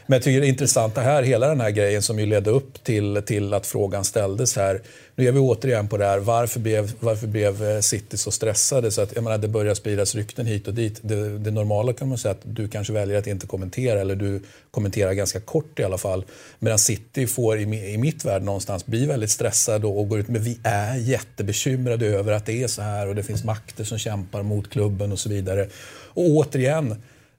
Men 0.07 0.15
jag 0.15 0.23
tycker 0.23 0.41
det 0.41 0.47
är 0.47 0.49
intressant 0.49 0.95
det 0.95 1.01
här, 1.01 1.23
hela 1.23 1.47
den 1.47 1.61
här 1.61 1.71
grejen 1.71 2.01
som 2.01 2.19
ju 2.19 2.25
ledde 2.25 2.49
upp 2.49 2.83
till, 2.83 3.21
till 3.25 3.53
att 3.53 3.67
frågan 3.67 4.05
ställdes 4.05 4.55
här. 4.55 4.81
Nu 5.15 5.27
är 5.27 5.31
vi 5.31 5.39
återigen 5.39 5.87
på 5.87 5.97
det 5.97 6.05
här, 6.05 6.19
varför 6.19 6.59
blev, 6.59 6.91
varför 6.99 7.27
blev 7.27 7.63
eh, 7.63 7.79
City 7.79 8.17
så 8.17 8.31
stressade? 8.31 8.91
Så 8.91 9.01
att, 9.01 9.15
jag 9.15 9.23
menar, 9.23 9.37
det 9.37 9.47
börjar 9.47 9.73
spridas 9.73 10.15
rykten 10.15 10.45
hit 10.45 10.67
och 10.67 10.73
dit. 10.73 10.99
Det, 11.01 11.37
det 11.37 11.51
normala 11.51 11.93
kan 11.93 12.07
man 12.09 12.17
säga 12.17 12.31
att 12.31 12.41
du 12.43 12.67
kanske 12.67 12.93
väljer 12.93 13.17
att 13.17 13.27
inte 13.27 13.47
kommentera, 13.47 14.01
eller 14.01 14.15
du 14.15 14.41
kommenterar 14.71 15.13
ganska 15.13 15.39
kort 15.39 15.79
i 15.79 15.83
alla 15.83 15.97
fall. 15.97 16.25
Medan 16.59 16.79
City 16.79 17.27
får, 17.27 17.59
i, 17.59 17.93
i 17.93 17.97
mitt 17.97 18.25
värld 18.25 18.43
någonstans, 18.43 18.85
bli 18.85 19.05
väldigt 19.05 19.31
stressad 19.31 19.85
och, 19.85 19.99
och 19.99 20.09
går 20.09 20.19
ut 20.19 20.27
med 20.27 20.41
vi 20.41 20.59
är 20.63 20.95
jättebekymrade 20.95 22.05
över 22.05 22.31
att 22.31 22.45
det 22.45 22.63
är 22.63 22.67
så 22.67 22.81
här 22.81 23.07
och 23.07 23.15
det 23.15 23.23
finns 23.23 23.43
makter 23.43 23.83
som 23.83 23.97
kämpar 23.97 24.43
mot 24.43 24.69
klubben 24.69 25.11
och 25.11 25.19
så 25.19 25.29
vidare. 25.29 25.67
Och 26.13 26.23
återigen, 26.23 26.95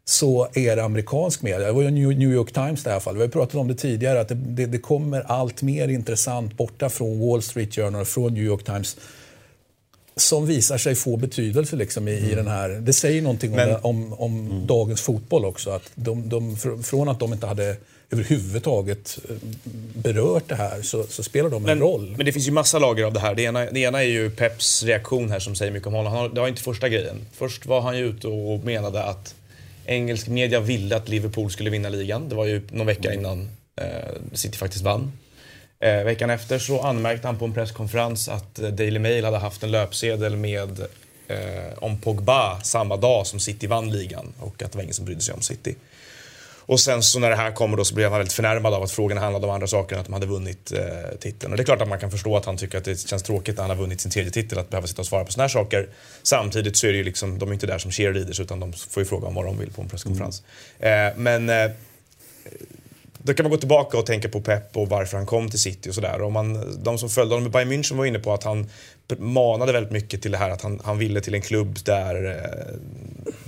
så 0.08 0.48
är 0.54 0.76
det 0.76 0.84
amerikansk 0.84 1.42
media. 1.42 1.66
Det 1.66 1.72
var 1.72 1.82
ju 1.82 1.90
New 1.90 2.32
York 2.32 2.52
Times 2.52 2.80
i 2.80 2.84
det 2.84 2.90
här 2.90 3.00
fallet. 3.00 3.18
Vi 3.18 3.22
har 3.22 3.28
pratat 3.28 3.54
om 3.54 3.68
det 3.68 3.74
tidigare 3.74 4.20
att 4.20 4.28
det, 4.28 4.34
det, 4.34 4.66
det 4.66 4.78
kommer 4.78 5.20
allt 5.20 5.62
mer 5.62 5.88
intressant 5.88 6.56
borta 6.56 6.88
från 6.88 7.28
Wall 7.28 7.42
Street 7.42 7.74
Journal, 7.74 8.04
från 8.04 8.34
New 8.34 8.44
York 8.44 8.64
Times 8.64 8.96
som 10.16 10.46
visar 10.46 10.78
sig 10.78 10.94
få 10.94 11.16
betydelse 11.16 11.76
liksom 11.76 12.08
i, 12.08 12.18
mm. 12.18 12.30
i 12.30 12.34
den 12.34 12.46
här... 12.46 12.68
Det 12.68 12.92
säger 12.92 13.22
någonting 13.22 13.50
om, 13.50 13.56
Men, 13.56 13.76
om, 13.82 14.12
om 14.12 14.46
mm. 14.50 14.66
dagens 14.66 15.00
fotboll 15.00 15.44
också. 15.44 15.70
Att 15.70 15.90
de, 15.94 16.28
de, 16.28 16.56
från 16.82 17.08
att 17.08 17.20
de 17.20 17.32
inte 17.32 17.46
hade 17.46 17.76
överhuvudtaget 18.10 19.18
eh, 19.28 19.36
berört 19.94 20.48
det 20.48 20.54
här 20.54 20.82
så, 20.82 21.04
så 21.04 21.22
spelar 21.22 21.50
de 21.50 21.56
en 21.56 21.62
men, 21.62 21.80
roll. 21.80 22.14
Men 22.16 22.26
det 22.26 22.32
finns 22.32 22.48
ju 22.48 22.52
massa 22.52 22.78
lager 22.78 23.04
av 23.04 23.12
det 23.12 23.20
här. 23.20 23.34
Det 23.34 23.42
ena, 23.42 23.64
det 23.64 23.80
ena 23.80 24.02
är 24.02 24.08
ju 24.08 24.30
Peps 24.30 24.82
reaktion 24.82 25.30
här 25.30 25.38
som 25.38 25.54
säger 25.54 25.72
mycket 25.72 25.86
om 25.86 25.94
honom. 25.94 26.12
Han, 26.12 26.34
det 26.34 26.40
var 26.40 26.48
inte 26.48 26.62
första 26.62 26.88
grejen. 26.88 27.26
Först 27.32 27.66
var 27.66 27.80
han 27.80 27.98
ju 27.98 28.06
ute 28.06 28.28
och 28.28 28.64
menade 28.64 29.04
att 29.04 29.34
engelsk 29.86 30.28
media 30.28 30.60
ville 30.60 30.96
att 30.96 31.08
Liverpool 31.08 31.50
skulle 31.50 31.70
vinna 31.70 31.88
ligan. 31.88 32.28
Det 32.28 32.34
var 32.34 32.44
ju 32.44 32.62
någon 32.70 32.86
vecka 32.86 33.14
innan 33.14 33.50
eh, 33.80 33.86
City 34.32 34.58
faktiskt 34.58 34.84
vann. 34.84 35.12
Eh, 35.80 36.04
veckan 36.04 36.30
efter 36.30 36.58
så 36.58 36.80
anmärkte 36.80 37.26
han 37.26 37.38
på 37.38 37.44
en 37.44 37.54
presskonferens 37.54 38.28
att 38.28 38.58
eh, 38.58 38.68
Daily 38.68 38.98
Mail 38.98 39.24
hade 39.24 39.38
haft 39.38 39.62
en 39.62 39.70
löpsedel 39.70 40.36
med 40.36 40.86
om 41.76 42.00
Pogba 42.00 42.60
samma 42.60 42.96
dag 42.96 43.26
som 43.26 43.40
City 43.40 43.66
vann 43.66 43.90
ligan 43.90 44.32
och 44.40 44.62
att 44.62 44.72
det 44.72 44.76
var 44.76 44.82
ingen 44.82 44.94
som 44.94 45.04
brydde 45.04 45.20
sig 45.20 45.34
om 45.34 45.40
City. 45.40 45.74
Och 46.66 46.80
sen 46.80 47.02
så 47.02 47.18
när 47.18 47.30
det 47.30 47.36
här 47.36 47.52
kommer 47.52 47.76
då 47.76 47.84
så 47.84 47.94
blev 47.94 48.10
han 48.10 48.18
väldigt 48.18 48.32
förnärmad 48.32 48.74
av 48.74 48.82
att 48.82 48.90
frågorna 48.90 49.20
handlade 49.20 49.46
om 49.46 49.52
andra 49.52 49.66
saker 49.66 49.94
än 49.94 50.00
att 50.00 50.06
de 50.06 50.12
hade 50.12 50.26
vunnit 50.26 50.72
eh, 50.72 51.18
titeln. 51.20 51.52
Och 51.52 51.56
det 51.56 51.62
är 51.62 51.64
klart 51.64 51.80
att 51.80 51.88
man 51.88 51.98
kan 51.98 52.10
förstå 52.10 52.36
att 52.36 52.44
han 52.44 52.56
tycker 52.56 52.78
att 52.78 52.84
det 52.84 53.08
känns 53.08 53.22
tråkigt 53.22 53.56
när 53.56 53.62
han 53.62 53.70
har 53.70 53.76
vunnit 53.76 54.00
sin 54.00 54.10
tredje 54.10 54.30
titel 54.30 54.58
att 54.58 54.70
behöva 54.70 54.86
sitta 54.86 55.02
och 55.02 55.06
svara 55.06 55.24
på 55.24 55.32
såna 55.32 55.42
här 55.42 55.48
saker. 55.48 55.88
Samtidigt 56.22 56.76
så 56.76 56.86
är 56.86 56.92
det 56.92 56.98
ju 56.98 57.04
liksom, 57.04 57.38
de 57.38 57.48
är 57.48 57.52
inte 57.52 57.66
där 57.66 57.78
som 57.78 57.90
cheerleaders 57.90 58.40
utan 58.40 58.60
de 58.60 58.72
får 58.72 59.02
ju 59.02 59.08
fråga 59.08 59.26
om 59.26 59.34
vad 59.34 59.44
de 59.44 59.58
vill 59.58 59.72
på 59.72 59.82
en 59.82 59.88
presskonferens. 59.88 60.42
Mm. 60.78 61.08
Eh, 61.08 61.16
men 61.16 61.48
eh, 61.50 61.70
då 63.26 63.34
kan 63.34 63.44
man 63.44 63.50
gå 63.50 63.56
tillbaka 63.56 63.98
och 63.98 64.06
tänka 64.06 64.28
på 64.28 64.40
Pep 64.40 64.76
och 64.76 64.88
varför 64.88 65.16
han 65.16 65.26
kom 65.26 65.50
till 65.50 65.58
City 65.58 65.90
och 65.90 65.94
sådär. 65.94 66.18
De 66.84 66.98
som 66.98 67.08
följde 67.08 67.34
honom 67.34 67.46
i 67.46 67.50
Bayern 67.50 67.72
München 67.72 67.96
var 67.96 68.06
inne 68.06 68.18
på 68.18 68.32
att 68.32 68.44
han 68.44 68.66
manade 69.18 69.72
väldigt 69.72 69.92
mycket 69.92 70.22
till 70.22 70.30
det 70.30 70.38
här 70.38 70.50
att 70.50 70.62
han, 70.62 70.80
han 70.84 70.98
ville 70.98 71.20
till 71.20 71.34
en 71.34 71.42
klubb 71.42 71.78
där 71.84 72.26
eh, 72.26 72.74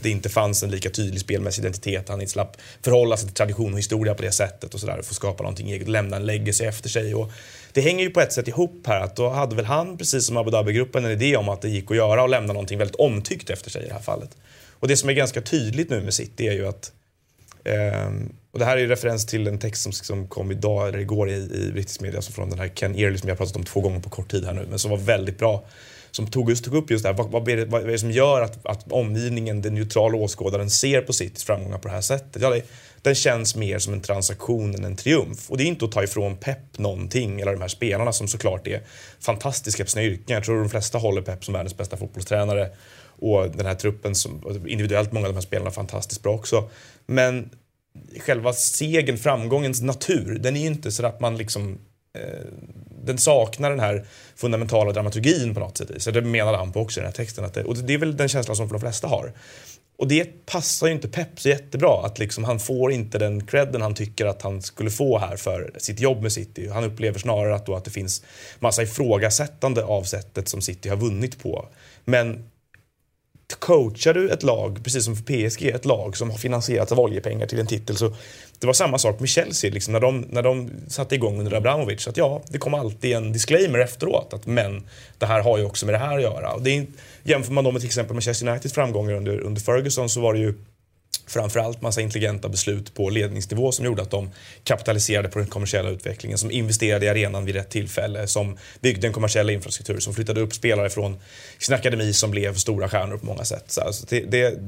det 0.02 0.10
inte 0.10 0.28
fanns 0.28 0.62
en 0.62 0.70
lika 0.70 0.90
tydlig 0.90 1.20
spelmässig 1.20 1.62
identitet. 1.62 2.08
Han 2.08 2.20
inte 2.20 2.32
slapp 2.32 2.56
förhålla 2.82 3.16
sig 3.16 3.26
till 3.26 3.34
tradition 3.34 3.72
och 3.72 3.78
historia 3.78 4.14
på 4.14 4.22
det 4.22 4.32
sättet 4.32 4.74
och 4.74 4.80
sådär. 4.80 5.02
Få 5.02 5.14
skapa 5.14 5.42
någonting 5.42 5.70
eget, 5.70 5.88
lämna 5.88 6.16
en 6.16 6.26
legacy 6.26 6.64
efter 6.64 6.88
sig. 6.88 7.14
Och 7.14 7.30
det 7.72 7.80
hänger 7.80 8.04
ju 8.04 8.10
på 8.10 8.20
ett 8.20 8.32
sätt 8.32 8.48
ihop 8.48 8.86
här 8.86 9.00
att 9.00 9.16
då 9.16 9.28
hade 9.28 9.56
väl 9.56 9.64
han, 9.64 9.98
precis 9.98 10.26
som 10.26 10.36
Abu 10.36 10.50
Dhabi-gruppen, 10.50 11.04
en 11.04 11.10
idé 11.10 11.36
om 11.36 11.48
att 11.48 11.62
det 11.62 11.68
gick 11.68 11.90
att 11.90 11.96
göra 11.96 12.22
och 12.22 12.28
lämna 12.28 12.52
någonting 12.52 12.78
väldigt 12.78 12.96
omtyckt 12.96 13.50
efter 13.50 13.70
sig 13.70 13.82
i 13.82 13.86
det 13.86 13.94
här 13.94 14.00
fallet. 14.00 14.30
Och 14.80 14.88
det 14.88 14.96
som 14.96 15.08
är 15.08 15.12
ganska 15.12 15.40
tydligt 15.40 15.90
nu 15.90 16.00
med 16.00 16.14
City 16.14 16.48
är 16.48 16.52
ju 16.52 16.68
att 16.68 16.92
Ehm, 17.64 18.32
och 18.52 18.58
det 18.58 18.64
här 18.64 18.76
är 18.76 18.80
ju 18.80 18.86
referens 18.86 19.26
till 19.26 19.46
en 19.46 19.58
text 19.58 19.82
som, 19.82 19.92
som 19.92 20.26
kom 20.26 20.50
idag 20.50 20.88
eller 20.88 20.98
igår 20.98 21.30
i, 21.30 21.34
i 21.34 21.70
brittisk 21.72 22.00
media 22.00 22.18
alltså 22.18 22.32
från 22.32 22.50
den 22.50 22.58
här 22.58 22.68
Ken 22.68 22.94
Early 22.94 23.18
som 23.18 23.28
jag 23.28 23.38
pratat 23.38 23.56
om 23.56 23.64
två 23.64 23.80
gånger 23.80 24.00
på 24.00 24.10
kort 24.10 24.30
tid 24.30 24.44
här 24.44 24.52
nu 24.52 24.66
men 24.70 24.78
som 24.78 24.90
var 24.90 24.98
väldigt 24.98 25.38
bra. 25.38 25.64
Som 26.10 26.26
tog, 26.26 26.50
just, 26.50 26.64
tog 26.64 26.74
upp 26.74 26.90
just 26.90 27.04
det 27.04 27.08
här, 27.08 27.16
vad, 27.16 27.30
vad, 27.30 27.48
är 27.48 27.56
det, 27.56 27.64
vad 27.64 27.82
är 27.82 27.86
det 27.86 27.98
som 27.98 28.10
gör 28.10 28.42
att, 28.42 28.66
att 28.66 28.92
omgivningen, 28.92 29.62
den 29.62 29.74
neutrala 29.74 30.16
åskådaren 30.16 30.70
ser 30.70 31.00
på 31.00 31.12
Citys 31.12 31.44
framgångar 31.44 31.78
på 31.78 31.88
det 31.88 31.94
här 31.94 32.00
sättet? 32.00 32.42
Ja, 32.42 32.50
det, 32.50 32.62
den 33.02 33.14
känns 33.14 33.56
mer 33.56 33.78
som 33.78 33.92
en 33.92 34.00
transaktion 34.00 34.74
än 34.74 34.84
en 34.84 34.96
triumf. 34.96 35.50
Och 35.50 35.56
det 35.56 35.64
är 35.64 35.66
inte 35.66 35.84
att 35.84 35.92
ta 35.92 36.02
ifrån 36.02 36.36
Pep 36.36 36.78
någonting, 36.78 37.40
eller 37.40 37.52
de 37.52 37.60
här 37.60 37.68
spelarna 37.68 38.12
som 38.12 38.28
såklart 38.28 38.66
är 38.66 38.82
fantastiska 39.20 39.84
på 39.84 39.90
sina 39.90 40.04
yrken. 40.04 40.34
Jag 40.34 40.44
tror 40.44 40.60
de 40.60 40.70
flesta 40.70 40.98
håller 40.98 41.22
Pep 41.22 41.44
som 41.44 41.54
världens 41.54 41.76
bästa 41.76 41.96
fotbollstränare. 41.96 42.70
Och 43.20 43.50
den 43.50 43.66
här 43.66 43.74
truppen, 43.74 44.14
som, 44.14 44.64
individuellt 44.66 45.12
många 45.12 45.26
av 45.26 45.32
de 45.32 45.36
här 45.36 45.42
spelarna 45.42 45.70
fantastiskt 45.70 46.22
bra 46.22 46.34
också. 46.34 46.70
Men 47.08 47.50
själva 48.20 48.52
segern, 48.52 49.18
framgångens 49.18 49.82
natur, 49.82 50.38
den 50.38 50.56
är 50.56 50.60
ju 50.60 50.66
inte 50.66 50.92
så 50.92 51.06
att 51.06 51.20
man 51.20 51.36
liksom 51.36 51.78
eh, 52.18 52.46
den 53.04 53.18
saknar 53.18 53.70
den 53.70 53.80
här 53.80 54.06
fundamentala 54.36 54.92
dramaturgin 54.92 55.54
på 55.54 55.60
något 55.60 55.78
sätt. 55.78 55.90
Så 56.02 56.10
det 56.10 56.22
menade 56.22 56.56
han 56.56 56.72
på 56.72 56.80
också 56.80 57.00
i 57.00 57.02
den 57.02 57.08
här 57.08 57.16
texten. 57.16 57.44
Att 57.44 57.54
det, 57.54 57.64
och 57.64 57.76
det 57.76 57.94
är 57.94 57.98
väl 57.98 58.16
den 58.16 58.28
känslan 58.28 58.56
som 58.56 58.68
för 58.68 58.74
de 58.74 58.80
flesta 58.80 59.08
har. 59.08 59.32
Och 59.98 60.08
det 60.08 60.46
passar 60.46 60.86
ju 60.86 60.92
inte 60.92 61.08
Pep 61.08 61.40
så 61.40 61.48
jättebra. 61.48 62.06
Att 62.06 62.18
liksom 62.18 62.44
han 62.44 62.60
får 62.60 62.92
inte 62.92 63.18
den 63.18 63.46
credden 63.46 63.82
han 63.82 63.94
tycker 63.94 64.26
att 64.26 64.42
han 64.42 64.62
skulle 64.62 64.90
få 64.90 65.18
här 65.18 65.36
för 65.36 65.70
sitt 65.78 66.00
jobb 66.00 66.22
med 66.22 66.32
City. 66.32 66.68
Han 66.68 66.84
upplever 66.84 67.18
snarare 67.18 67.54
att, 67.54 67.66
då 67.66 67.74
att 67.74 67.84
det 67.84 67.90
finns 67.90 68.24
massa 68.58 68.82
ifrågasättande 68.82 69.84
av 69.84 70.02
sättet 70.02 70.48
som 70.48 70.60
City 70.62 70.88
har 70.88 70.96
vunnit 70.96 71.42
på. 71.42 71.68
Men 72.04 72.44
coachar 73.54 74.14
du 74.14 74.30
ett 74.30 74.42
lag, 74.42 74.80
precis 74.84 75.04
som 75.04 75.16
för 75.16 75.22
PSG, 75.22 75.66
ett 75.66 75.84
lag 75.84 76.16
som 76.16 76.30
har 76.30 76.38
finansierats 76.38 76.92
av 76.92 77.00
oljepengar 77.00 77.46
till 77.46 77.60
en 77.60 77.66
titel 77.66 77.96
så 77.96 78.12
det 78.58 78.66
var 78.66 78.74
samma 78.74 78.98
sak 78.98 79.20
med 79.20 79.28
Chelsea 79.28 79.70
liksom, 79.70 79.92
när, 79.92 80.00
de, 80.00 80.20
när 80.30 80.42
de 80.42 80.70
satte 80.88 81.14
igång 81.14 81.38
under 81.38 81.52
Abramovic. 81.56 82.08
Att 82.08 82.16
ja, 82.16 82.42
det 82.48 82.58
kom 82.58 82.74
alltid 82.74 83.16
en 83.16 83.32
disclaimer 83.32 83.78
efteråt 83.78 84.34
att 84.34 84.46
men 84.46 84.82
det 85.18 85.26
här 85.26 85.42
har 85.42 85.58
ju 85.58 85.64
också 85.64 85.86
med 85.86 85.94
det 85.94 85.98
här 85.98 86.16
att 86.16 86.22
göra. 86.22 86.52
Och 86.52 86.62
det 86.62 86.78
är, 86.78 86.86
jämför 87.22 87.52
man 87.52 87.64
då 87.64 87.72
med 87.72 87.80
till 87.80 87.88
exempel 87.88 88.14
Manchester 88.14 88.48
Uniteds 88.48 88.74
framgångar 88.74 89.14
under, 89.14 89.40
under 89.40 89.60
Ferguson 89.60 90.08
så 90.08 90.20
var 90.20 90.34
det 90.34 90.40
ju 90.40 90.54
framförallt 91.28 91.82
massa 91.82 92.00
intelligenta 92.00 92.48
beslut 92.48 92.94
på 92.94 93.10
ledningsnivå 93.10 93.72
som 93.72 93.84
gjorde 93.84 94.02
att 94.02 94.10
de 94.10 94.30
kapitaliserade 94.64 95.28
på 95.28 95.38
den 95.38 95.48
kommersiella 95.48 95.90
utvecklingen, 95.90 96.38
som 96.38 96.50
investerade 96.50 97.06
i 97.06 97.08
arenan 97.08 97.44
vid 97.44 97.54
rätt 97.54 97.70
tillfälle, 97.70 98.26
som 98.26 98.56
byggde 98.80 99.06
en 99.06 99.12
kommersiell 99.12 99.50
infrastruktur, 99.50 100.00
som 100.00 100.14
flyttade 100.14 100.40
upp 100.40 100.54
spelare 100.54 100.90
från 100.90 101.16
sin 101.58 101.74
akademi 101.74 102.12
som 102.12 102.30
blev 102.30 102.54
stora 102.54 102.88
stjärnor 102.88 103.16
på 103.16 103.26
många 103.26 103.44
sätt. 103.44 103.64
Så 103.66 103.80
alltså 103.80 104.06
det, 104.08 104.20
det, 104.20 104.58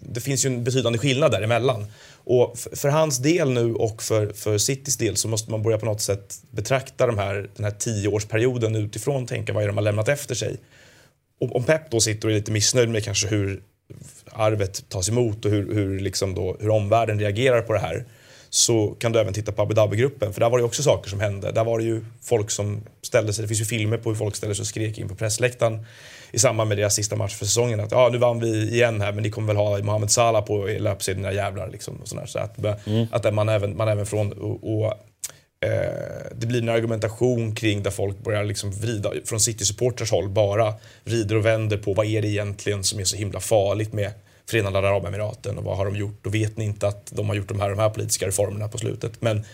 det, 0.00 0.20
finns 0.20 0.44
ju 0.44 0.46
en 0.46 0.64
betydande 0.64 0.98
skillnad 0.98 1.32
däremellan. 1.32 1.86
Och 2.26 2.58
för 2.72 2.88
hans 2.88 3.18
del 3.18 3.50
nu 3.50 3.74
och 3.74 4.02
för, 4.02 4.32
för 4.32 4.58
Citys 4.58 4.96
del 4.96 5.16
så 5.16 5.28
måste 5.28 5.50
man 5.50 5.62
börja 5.62 5.78
på 5.78 5.86
något 5.86 6.00
sätt 6.00 6.38
betrakta 6.50 7.06
de 7.06 7.18
här, 7.18 7.50
den 7.56 7.64
här 7.64 7.72
tioårsperioden 7.72 8.76
utifrån, 8.76 9.26
tänka 9.26 9.52
vad 9.52 9.62
är 9.62 9.66
det 9.66 9.70
de 9.70 9.76
har 9.76 9.84
lämnat 9.84 10.08
efter 10.08 10.34
sig. 10.34 10.56
Och 11.40 11.56
om 11.56 11.64
Pep 11.64 11.90
då 11.90 12.00
sitter 12.00 12.28
och 12.28 12.32
är 12.32 12.36
lite 12.36 12.52
missnöjd 12.52 12.88
med 12.88 13.04
kanske 13.04 13.28
hur 13.28 13.62
arvet 14.32 14.88
tas 14.88 15.08
emot 15.08 15.44
och 15.44 15.50
hur, 15.50 15.74
hur, 15.74 16.00
liksom 16.00 16.34
då, 16.34 16.56
hur 16.60 16.68
omvärlden 16.68 17.18
reagerar 17.18 17.62
på 17.62 17.72
det 17.72 17.78
här 17.78 18.04
så 18.50 18.88
kan 18.98 19.12
du 19.12 19.20
även 19.20 19.32
titta 19.32 19.52
på 19.52 19.62
Abu 19.62 19.74
Dhabi-gruppen 19.74 20.32
för 20.32 20.40
där 20.40 20.50
var 20.50 20.58
det 20.58 20.64
också 20.64 20.82
saker 20.82 21.10
som 21.10 21.20
hände. 21.20 21.52
Där 21.52 21.64
var 21.64 21.78
det 21.78 21.84
ju 21.84 22.04
folk 22.22 22.50
som 22.50 22.82
ställde 23.02 23.32
sig, 23.32 23.42
det 23.42 23.48
finns 23.48 23.60
ju 23.60 23.64
filmer 23.64 23.96
på 23.96 24.10
hur 24.10 24.16
folk 24.16 24.36
ställde 24.36 24.54
sig 24.54 24.62
och 24.62 24.66
skrek 24.66 24.98
in 24.98 25.08
på 25.08 25.14
pressläktaren 25.14 25.86
i 26.32 26.38
samband 26.38 26.68
med 26.68 26.78
deras 26.78 26.94
sista 26.94 27.16
match 27.16 27.34
för 27.34 27.46
säsongen 27.46 27.80
att 27.80 27.90
ja, 27.90 28.08
nu 28.12 28.18
vann 28.18 28.40
vi 28.40 28.70
igen 28.72 29.00
här 29.00 29.12
men 29.12 29.22
ni 29.22 29.30
kommer 29.30 29.46
väl 29.46 29.56
ha 29.56 29.78
Mohamed 29.78 30.10
Salah 30.10 30.44
på 30.44 30.66
löpsedeln, 30.78 31.24
era 31.24 31.32
jävlar. 31.32 31.68
Liksom, 31.70 31.96
och 31.96 32.08
sådär. 32.08 32.26
Så 32.26 32.38
att, 32.38 32.58
mm. 32.86 33.06
att 33.10 33.34
man, 33.34 33.48
även, 33.48 33.76
man 33.76 33.88
även 33.88 34.06
från 34.06 34.32
och, 34.32 34.78
och 34.78 34.94
Eh, 35.64 36.36
det 36.36 36.46
blir 36.46 36.62
en 36.62 36.68
argumentation 36.68 37.54
kring 37.54 37.82
där 37.82 37.90
folk 37.90 38.18
börjar 38.18 38.44
liksom 38.44 38.72
vrida, 38.72 39.10
från 39.24 39.40
City-supporters 39.40 40.10
håll, 40.10 40.28
bara 40.28 40.74
vrider 41.04 41.36
och 41.36 41.46
vänder 41.46 41.76
på 41.76 41.94
vad 41.94 42.06
är 42.06 42.22
det 42.22 42.28
egentligen 42.28 42.84
som 42.84 43.00
är 43.00 43.04
så 43.04 43.16
himla 43.16 43.40
farligt 43.40 43.92
med 43.92 44.12
Förenade 44.50 44.78
Arabemiraten 44.78 45.58
och 45.58 45.64
vad 45.64 45.76
har 45.76 45.84
de 45.84 45.96
gjort? 45.96 46.26
Och 46.26 46.34
vet 46.34 46.56
ni 46.56 46.64
inte 46.64 46.88
att 46.88 47.06
de 47.06 47.28
har 47.28 47.36
gjort 47.36 47.48
de 47.48 47.60
här, 47.60 47.70
de 47.70 47.78
här 47.78 47.90
politiska 47.90 48.26
reformerna 48.26 48.68
på 48.68 48.78
slutet? 48.78 49.22
Men 49.22 49.44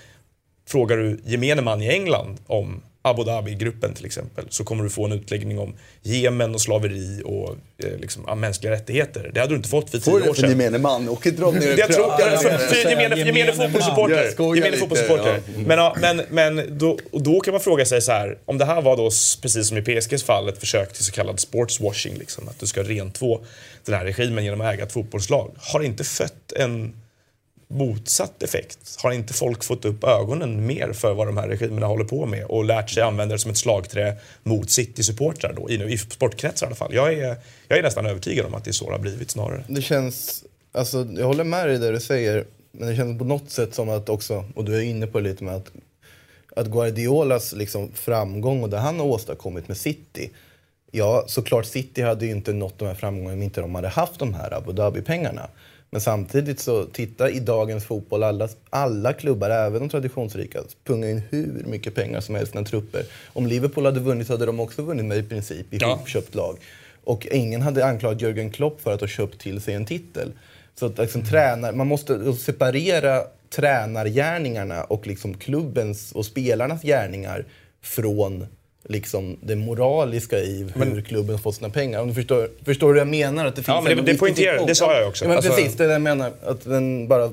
frågar 0.68 0.96
du 0.96 1.20
gemene 1.24 1.62
man 1.62 1.82
i 1.82 1.88
England 1.88 2.38
om 2.46 2.82
Abu 3.02 3.24
Dhabi-gruppen 3.24 3.94
till 3.94 4.06
exempel 4.06 4.44
så 4.50 4.64
kommer 4.64 4.84
du 4.84 4.90
få 4.90 5.04
en 5.04 5.12
utläggning 5.12 5.58
om 5.58 5.74
Jemen 6.02 6.54
och 6.54 6.60
slaveri 6.60 7.22
och 7.24 7.56
eh, 7.84 7.98
liksom, 7.98 8.40
mänskliga 8.40 8.72
rättigheter. 8.72 9.30
Det 9.34 9.40
hade 9.40 9.52
du 9.52 9.56
inte 9.56 9.68
fått 9.68 9.90
för 9.90 9.98
tio 9.98 10.12
år 10.12 10.20
sedan. 10.20 10.26
Får 10.26 10.42
du 10.42 10.48
det 10.48 10.48
för 10.48 10.48
gemene 10.48 10.78
man 10.78 11.08
och 11.08 11.26
inte 11.26 11.42
de 11.42 11.54
nere 11.54 11.74
Jag 11.74 11.92
tror, 11.92 12.10
för, 12.36 12.58
för, 12.58 12.90
gemene, 12.90 13.16
gemene 13.16 13.52
fotbollssupporter. 13.52 14.56
Gemene 14.56 14.76
fotbollssupporter. 14.76 15.40
Men, 15.66 15.78
ja, 15.78 15.96
men, 16.00 16.22
men 16.30 16.78
då, 16.78 16.98
då 17.12 17.40
kan 17.40 17.52
man 17.52 17.60
fråga 17.60 17.84
sig 17.84 18.02
så 18.02 18.12
här, 18.12 18.38
om 18.44 18.58
det 18.58 18.64
här 18.64 18.82
var 18.82 18.96
då 18.96 19.10
precis 19.42 19.68
som 19.68 19.78
i 19.78 19.82
PSGs 19.82 20.22
fall 20.22 20.48
ett 20.48 20.58
försök 20.58 20.92
till 20.92 21.04
så 21.04 21.12
kallad 21.12 21.40
sportswashing, 21.40 22.14
liksom, 22.18 22.48
att 22.48 22.60
du 22.60 22.66
ska 22.66 22.82
rentvå 22.82 23.40
den 23.84 23.94
här 23.94 24.04
regimen 24.04 24.44
genom 24.44 24.60
att 24.60 24.74
äga 24.74 24.84
ett 24.84 24.92
fotbollslag. 24.92 25.50
Har 25.56 25.82
inte 25.82 26.04
fött 26.04 26.52
en 26.56 26.92
motsatt 27.70 28.42
effekt? 28.42 28.96
Har 29.02 29.12
inte 29.12 29.34
folk 29.34 29.64
fått 29.64 29.84
upp 29.84 30.04
ögonen 30.04 30.66
mer 30.66 30.92
för 30.92 31.14
vad 31.14 31.28
de 31.28 31.36
här 31.36 31.48
regimerna 31.48 31.86
håller 31.86 32.04
på 32.04 32.26
med 32.26 32.44
och 32.44 32.64
lärt 32.64 32.90
sig 32.90 33.02
använda 33.02 33.34
det 33.34 33.38
som 33.38 33.50
ett 33.50 33.56
slagträ 33.56 34.16
mot 34.42 34.70
City-supportrar 34.70 35.52
då, 35.52 35.70
i, 35.70 35.92
i 35.92 35.98
sportkretsar 35.98 36.66
i 36.66 36.68
alla 36.68 36.76
fall? 36.76 36.94
Jag 36.94 37.12
är, 37.12 37.36
jag 37.68 37.78
är 37.78 37.82
nästan 37.82 38.06
övertygad 38.06 38.46
om 38.46 38.54
att 38.54 38.64
det 38.64 38.70
är 38.70 38.72
så 38.72 38.86
det 38.86 38.92
har 38.92 38.98
blivit 38.98 39.30
snarare. 39.30 39.64
Det 39.68 39.82
känns, 39.82 40.44
alltså 40.72 41.08
jag 41.16 41.26
håller 41.26 41.44
med 41.44 41.68
dig 41.68 41.78
där 41.78 41.92
du 41.92 42.00
säger. 42.00 42.44
Men 42.72 42.88
det 42.88 42.96
känns 42.96 43.18
på 43.18 43.24
något 43.24 43.50
sätt 43.50 43.74
som 43.74 43.88
att 43.88 44.08
också, 44.08 44.44
och 44.54 44.64
du 44.64 44.76
är 44.76 44.80
inne 44.80 45.06
på 45.06 45.20
det 45.20 45.28
lite 45.28 45.44
med 45.44 45.54
att, 45.54 45.70
att 46.56 46.66
Guardiolas 46.66 47.52
liksom 47.52 47.90
framgång 47.94 48.62
och 48.62 48.70
det 48.70 48.78
han 48.78 49.00
har 49.00 49.06
åstadkommit 49.06 49.68
med 49.68 49.76
City. 49.76 50.30
Ja, 50.90 51.24
såklart 51.26 51.66
City 51.66 52.02
hade 52.02 52.26
ju 52.26 52.30
inte 52.30 52.52
nått 52.52 52.78
de 52.78 52.88
här 52.88 52.94
framgångarna 52.94 53.34
om 53.34 53.42
inte 53.42 53.60
de 53.60 53.74
hade 53.74 53.88
haft 53.88 54.18
de 54.18 54.34
här 54.34 54.54
Abu 54.54 54.72
Dhabi-pengarna. 54.72 55.48
Men 55.90 56.00
samtidigt 56.00 56.60
så, 56.60 56.84
titta 56.84 57.30
i 57.30 57.40
dagens 57.40 57.84
fotboll, 57.84 58.22
alla, 58.22 58.48
alla 58.70 59.12
klubbar, 59.12 59.50
även 59.50 59.80
de 59.80 59.88
traditionsrika, 59.88 60.62
pungar 60.84 61.08
in 61.08 61.22
hur 61.30 61.62
mycket 61.66 61.94
pengar 61.94 62.20
som 62.20 62.34
helst 62.34 62.56
i 62.56 62.64
trupper. 62.64 63.04
Om 63.32 63.46
Liverpool 63.46 63.84
hade 63.84 64.00
vunnit 64.00 64.28
hade 64.28 64.46
de 64.46 64.60
också 64.60 64.82
vunnit 64.82 65.04
med 65.04 65.18
i 65.18 65.22
princip 65.22 65.74
ihopköpt 65.74 66.34
lag. 66.34 66.58
Och 67.04 67.26
ingen 67.26 67.62
hade 67.62 67.86
anklagat 67.86 68.22
Jürgen 68.22 68.50
Klopp 68.50 68.80
för 68.80 68.92
att 68.92 69.00
ha 69.00 69.08
köpt 69.08 69.40
till 69.40 69.60
sig 69.60 69.74
en 69.74 69.86
titel. 69.86 70.32
Så 70.74 70.86
att 70.86 70.98
liksom 70.98 71.24
tränar, 71.24 71.72
man 71.72 71.86
måste 71.86 72.32
separera 72.32 73.22
tränargärningarna 73.50 74.84
och 74.84 75.06
liksom 75.06 75.34
klubbens 75.34 76.12
och 76.12 76.26
spelarnas 76.26 76.82
gärningar 76.82 77.44
från 77.82 78.46
liksom 78.88 79.38
det 79.42 79.56
moraliska 79.56 80.38
i 80.38 80.66
hur 80.74 81.02
klubben 81.02 81.38
fått 81.38 81.54
sina 81.56 81.70
pengar. 81.70 82.00
Om 82.00 82.08
du 82.08 82.14
förstår, 82.14 82.48
förstår 82.64 82.88
du 82.88 82.92
vad 82.92 83.00
jag 83.00 83.08
menar? 83.08 83.46
Att 83.46 83.56
det 83.56 83.62
finns 83.62 83.68
Ja, 83.74 83.80
men 83.80 83.96
det- 83.96 84.02
det 84.12 84.18
poängterar- 84.18 84.66
det 84.66 84.74
sa 84.74 84.98
jag 84.98 85.08
också. 85.08 85.24
Ja, 85.24 85.28
men 85.28 85.36
Alltså- 85.36 85.52
precis, 85.52 85.74
det 85.76 85.84
är 85.84 85.88
det 85.88 85.92
jag 85.94 86.02
menar. 86.02 86.32
Att 86.46 86.64
den 86.64 87.08
bara 87.08 87.30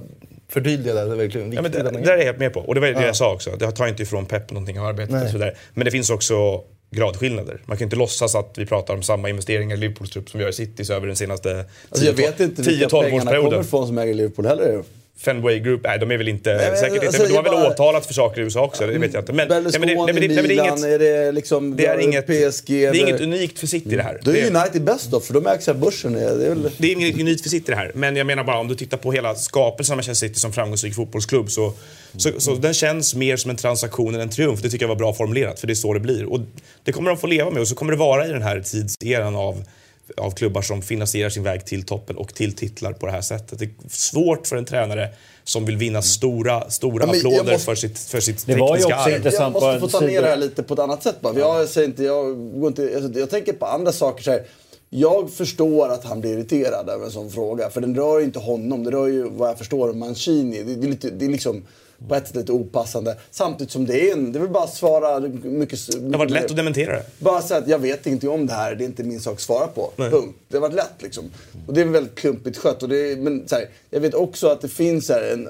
förtydligade 0.49 1.05
det 1.05 1.11
är 1.11 1.15
verkligen 1.15 1.51
Ja, 1.53 1.61
men 1.61 1.71
viktigt. 1.71 1.85
det, 1.93 1.99
det 1.99 2.05
där 2.05 2.13
är 2.13 2.17
jag 2.17 2.25
helt 2.25 2.39
med 2.39 2.53
på. 2.53 2.59
Och 2.59 2.75
det 2.75 2.81
var 2.81 2.87
det 2.87 2.93
Ja. 2.93 3.05
jag 3.05 3.15
sa 3.15 3.33
också. 3.33 3.51
Det 3.59 3.71
tar 3.71 3.87
inte 3.87 4.03
ifrån 4.03 4.25
Pep 4.25 4.51
någonting 4.51 4.79
av 4.79 4.85
arbetet 4.85 5.11
Nej. 5.13 5.23
och 5.23 5.27
så 5.29 5.33
vidare. 5.37 5.53
Men 5.73 5.85
det 5.85 5.91
finns 5.91 6.09
också 6.09 6.61
gradskillnader. 6.91 7.61
Man 7.65 7.77
kan 7.77 7.85
inte 7.85 7.95
låtsas 7.95 8.35
att 8.35 8.53
vi 8.57 8.65
pratar 8.65 8.93
om 8.93 9.03
samma 9.03 9.29
investeringar 9.29 9.75
i 9.75 9.79
Liverpools 9.79 10.09
trupp 10.09 10.29
som 10.29 10.37
vi 10.37 10.43
gör 10.43 10.49
i 10.49 10.53
Citys 10.53 10.89
över 10.89 11.07
den 11.07 11.15
senaste 11.15 11.65
Alltså 11.89 12.05
jag 12.05 12.13
vet 12.13 12.39
inte 12.39 12.61
vilka 12.61 12.87
10-12 12.87 13.01
pengarna 13.03 13.37
kommer 13.37 13.59
ifrån 13.61 13.87
som 13.87 13.97
äger 13.97 14.13
Liverpool 14.13 14.45
heller. 14.45 14.83
Fenway 15.19 15.59
Group, 15.59 15.81
nej 15.83 15.99
de 15.99 16.11
är 16.11 16.17
väl 16.17 16.27
inte, 16.27 16.49
men, 16.55 16.77
säkert 16.77 16.93
inte, 16.93 17.07
alltså, 17.07 17.21
men 17.21 17.31
de 17.31 17.35
har 17.35 17.43
väl 17.43 17.71
åtalat 17.71 18.05
för 18.05 18.13
saker 18.13 18.41
i 18.41 18.43
USA 18.43 18.61
också, 18.61 18.87
det 18.87 18.97
vet 18.97 19.13
jag 19.13 19.21
inte. 19.21 19.33
Men, 19.33 19.47
nej, 19.47 19.61
men 19.61 19.71
det, 19.71 19.79
nej, 19.79 19.79
men 19.79 19.87
det, 19.87 20.05
nej, 20.05 20.13
men 20.13 20.47
det, 20.47 20.55
är 20.55 20.63
inget, 20.63 20.83
är 20.83 20.99
det 20.99 21.31
liksom... 21.31 21.75
det 21.75 21.85
är 21.85 21.99
inget, 21.99 22.25
PSG, 22.25 22.67
det 22.67 22.85
är 22.85 22.89
eller- 22.89 23.07
inget 23.07 23.21
unikt 23.21 23.59
för 23.59 23.67
City 23.67 23.95
det 23.95 24.03
här. 24.03 24.19
Då 24.23 24.31
är 24.31 24.55
United 24.55 24.83
bäst 24.83 25.11
då, 25.11 25.19
för 25.19 25.33
de 25.33 25.47
ägs 25.47 25.67
av 25.67 25.79
börsen. 25.79 26.13
Det 26.13 26.19
är 26.19 26.49
väl... 26.49 26.69
Det 26.77 26.87
är 26.87 26.91
inget 26.91 27.19
unikt 27.19 27.41
för 27.41 27.49
City 27.49 27.65
det 27.71 27.75
här. 27.75 27.91
Men 27.95 28.15
jag 28.15 28.27
menar 28.27 28.43
bara 28.43 28.59
om 28.59 28.67
du 28.67 28.75
tittar 28.75 28.97
på 28.97 29.11
hela 29.11 29.35
skapelsen 29.35 29.93
av 29.93 29.97
Manchester 29.97 30.27
City 30.27 30.39
som 30.39 30.53
framgångsrik 30.53 30.95
fotbollsklubb 30.95 31.51
så, 31.51 31.73
så, 32.17 32.29
så 32.37 32.55
den 32.55 32.73
känns 32.73 33.15
mer 33.15 33.37
som 33.37 33.51
en 33.51 33.57
transaktion 33.57 34.15
än 34.15 34.21
en 34.21 34.29
triumf. 34.29 34.61
Det 34.61 34.69
tycker 34.69 34.83
jag 34.83 34.89
var 34.89 34.95
bra 34.95 35.13
formulerat 35.13 35.59
för 35.59 35.67
det 35.67 35.73
är 35.73 35.75
så 35.75 35.93
det 35.93 35.99
blir. 35.99 36.25
Och 36.25 36.39
det 36.83 36.91
kommer 36.91 37.09
de 37.09 37.17
få 37.19 37.27
leva 37.27 37.49
med 37.49 37.61
och 37.61 37.67
så 37.67 37.75
kommer 37.75 37.91
det 37.91 37.97
vara 37.97 38.27
i 38.27 38.29
den 38.29 38.41
här 38.41 38.59
tidseran 38.61 39.35
av 39.35 39.63
av 40.17 40.31
klubbar 40.31 40.61
som 40.61 40.81
finansierar 40.81 41.29
sin 41.29 41.43
väg 41.43 41.65
till 41.65 41.83
toppen 41.83 42.17
och 42.17 42.33
till 42.33 42.55
titlar 42.55 42.93
på 42.93 43.05
det 43.05 43.11
här 43.11 43.21
sättet. 43.21 43.59
Det 43.59 43.65
är 43.65 43.71
svårt 43.89 44.47
för 44.47 44.55
en 44.55 44.65
tränare 44.65 45.09
som 45.43 45.65
vill 45.65 45.77
vinna 45.77 46.01
stora, 46.01 46.69
stora 46.69 47.05
Ja, 47.07 47.17
applåder 47.17 47.51
måste- 47.51 47.57
för 47.65 47.75
sitt, 47.75 47.99
för 47.99 48.19
sitt 48.19 48.45
Det 48.45 48.55
var 48.55 48.67
ju 48.77 48.83
tekniska 48.83 48.95
också 48.99 49.09
arv. 49.09 49.15
intressant 49.15 49.55
Jag 49.61 49.63
måste 49.63 49.79
få 49.79 49.99
ta 49.99 50.05
ner 50.05 50.21
det 50.21 50.27
här 50.27 50.37
lite 50.37 50.63
på 50.63 50.73
ett 50.73 50.79
annat 50.79 51.03
sätt 51.03 51.21
bara. 51.21 51.39
Jag, 51.39 51.69
säger 51.69 51.87
inte, 51.87 52.03
jag, 52.03 52.25
går 52.59 52.67
inte, 52.67 52.83
jag, 52.83 53.17
jag 53.17 53.29
tänker 53.29 53.53
på 53.53 53.65
andra 53.65 53.91
saker. 53.91 54.23
Så 54.23 54.31
här. 54.31 54.43
Jag 54.89 55.31
förstår 55.31 55.89
att 55.89 56.03
han 56.03 56.21
blir 56.21 56.33
irriterad 56.33 56.89
över 56.89 57.05
en 57.05 57.11
sån 57.11 57.29
fråga. 57.29 57.69
För 57.69 57.81
den 57.81 57.95
rör 57.95 58.19
ju 58.19 58.25
inte 58.25 58.39
honom. 58.39 58.83
Det 58.83 58.91
rör 58.91 59.07
ju, 59.07 59.29
vad 59.29 59.49
jag 59.49 59.57
förstår, 59.57 59.93
Mancini. 59.93 60.63
Det, 60.63 60.75
det, 60.75 60.87
är, 60.87 60.89
lite, 60.89 61.09
det 61.09 61.25
är 61.25 61.29
liksom 61.29 61.65
på 62.07 62.15
ett 62.15 62.27
sätt 62.27 62.35
lite 62.35 62.51
opassande. 62.51 63.17
Samtidigt 63.31 63.71
som 63.71 63.85
det 63.85 64.09
är 64.09 64.13
en... 64.13 64.31
Det 64.31 64.39
vill 64.39 64.49
bara 64.49 64.67
svara 64.67 65.19
mycket... 65.43 65.79
Det 65.91 66.11
har 66.11 66.17
varit 66.17 66.31
lätt 66.31 66.51
att 66.51 66.57
dementera 66.57 66.91
det. 66.91 67.05
Bara 67.19 67.41
säga 67.41 67.59
att 67.59 67.67
jag 67.67 67.79
vet 67.79 68.07
ingenting 68.07 68.29
om 68.29 68.47
det 68.47 68.53
här, 68.53 68.75
det 68.75 68.83
är 68.83 68.85
inte 68.85 69.03
min 69.03 69.19
sak 69.19 69.33
att 69.33 69.41
svara 69.41 69.67
på. 69.67 69.91
Nej. 69.95 70.11
Punkt. 70.11 70.37
Det 70.47 70.57
har 70.57 70.61
varit 70.61 70.75
lätt 70.75 71.01
liksom. 71.01 71.23
Och 71.67 71.73
det 71.73 71.81
är 71.81 71.85
väldigt 71.85 72.15
klumpigt 72.15 72.57
skött. 72.57 72.83
Och 72.83 72.89
det 72.89 73.11
är, 73.11 73.17
men 73.17 73.47
så 73.47 73.55
här, 73.55 73.69
jag 73.89 73.99
vet 73.99 74.13
också 74.13 74.47
att 74.47 74.61
det 74.61 74.67
finns 74.67 75.09
här, 75.09 75.33
en... 75.33 75.49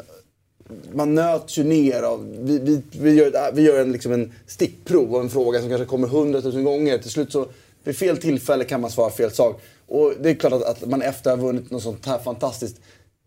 Man 0.93 1.15
nöts 1.15 1.57
ju 1.57 1.63
ner 1.63 2.01
av... 2.01 2.35
Vi, 2.39 2.59
vi, 2.59 2.81
vi 2.99 3.13
gör, 3.13 3.51
vi 3.53 3.61
gör 3.61 3.81
en, 3.81 3.91
liksom 3.91 4.11
en 4.11 4.33
stickprov 4.47 5.15
av 5.15 5.21
en 5.21 5.29
fråga 5.29 5.59
som 5.59 5.69
kanske 5.69 5.85
kommer 5.85 6.07
hundratusen 6.07 6.63
gånger. 6.63 6.97
Till 6.97 7.11
slut 7.11 7.31
så, 7.31 7.47
vid 7.83 7.97
fel 7.97 8.17
tillfälle 8.17 8.63
kan 8.63 8.81
man 8.81 8.91
svara 8.91 9.09
fel 9.09 9.31
sak. 9.31 9.61
Och 9.87 10.13
det 10.19 10.29
är 10.29 10.35
klart 10.35 10.53
att, 10.53 10.63
att 10.63 10.89
man 10.89 11.01
efter 11.01 11.31
att 11.31 11.39
ha 11.39 11.45
vunnit 11.45 11.71
något 11.71 11.83
sånt 11.83 12.05
här 12.05 12.19
fantastiskt 12.19 12.75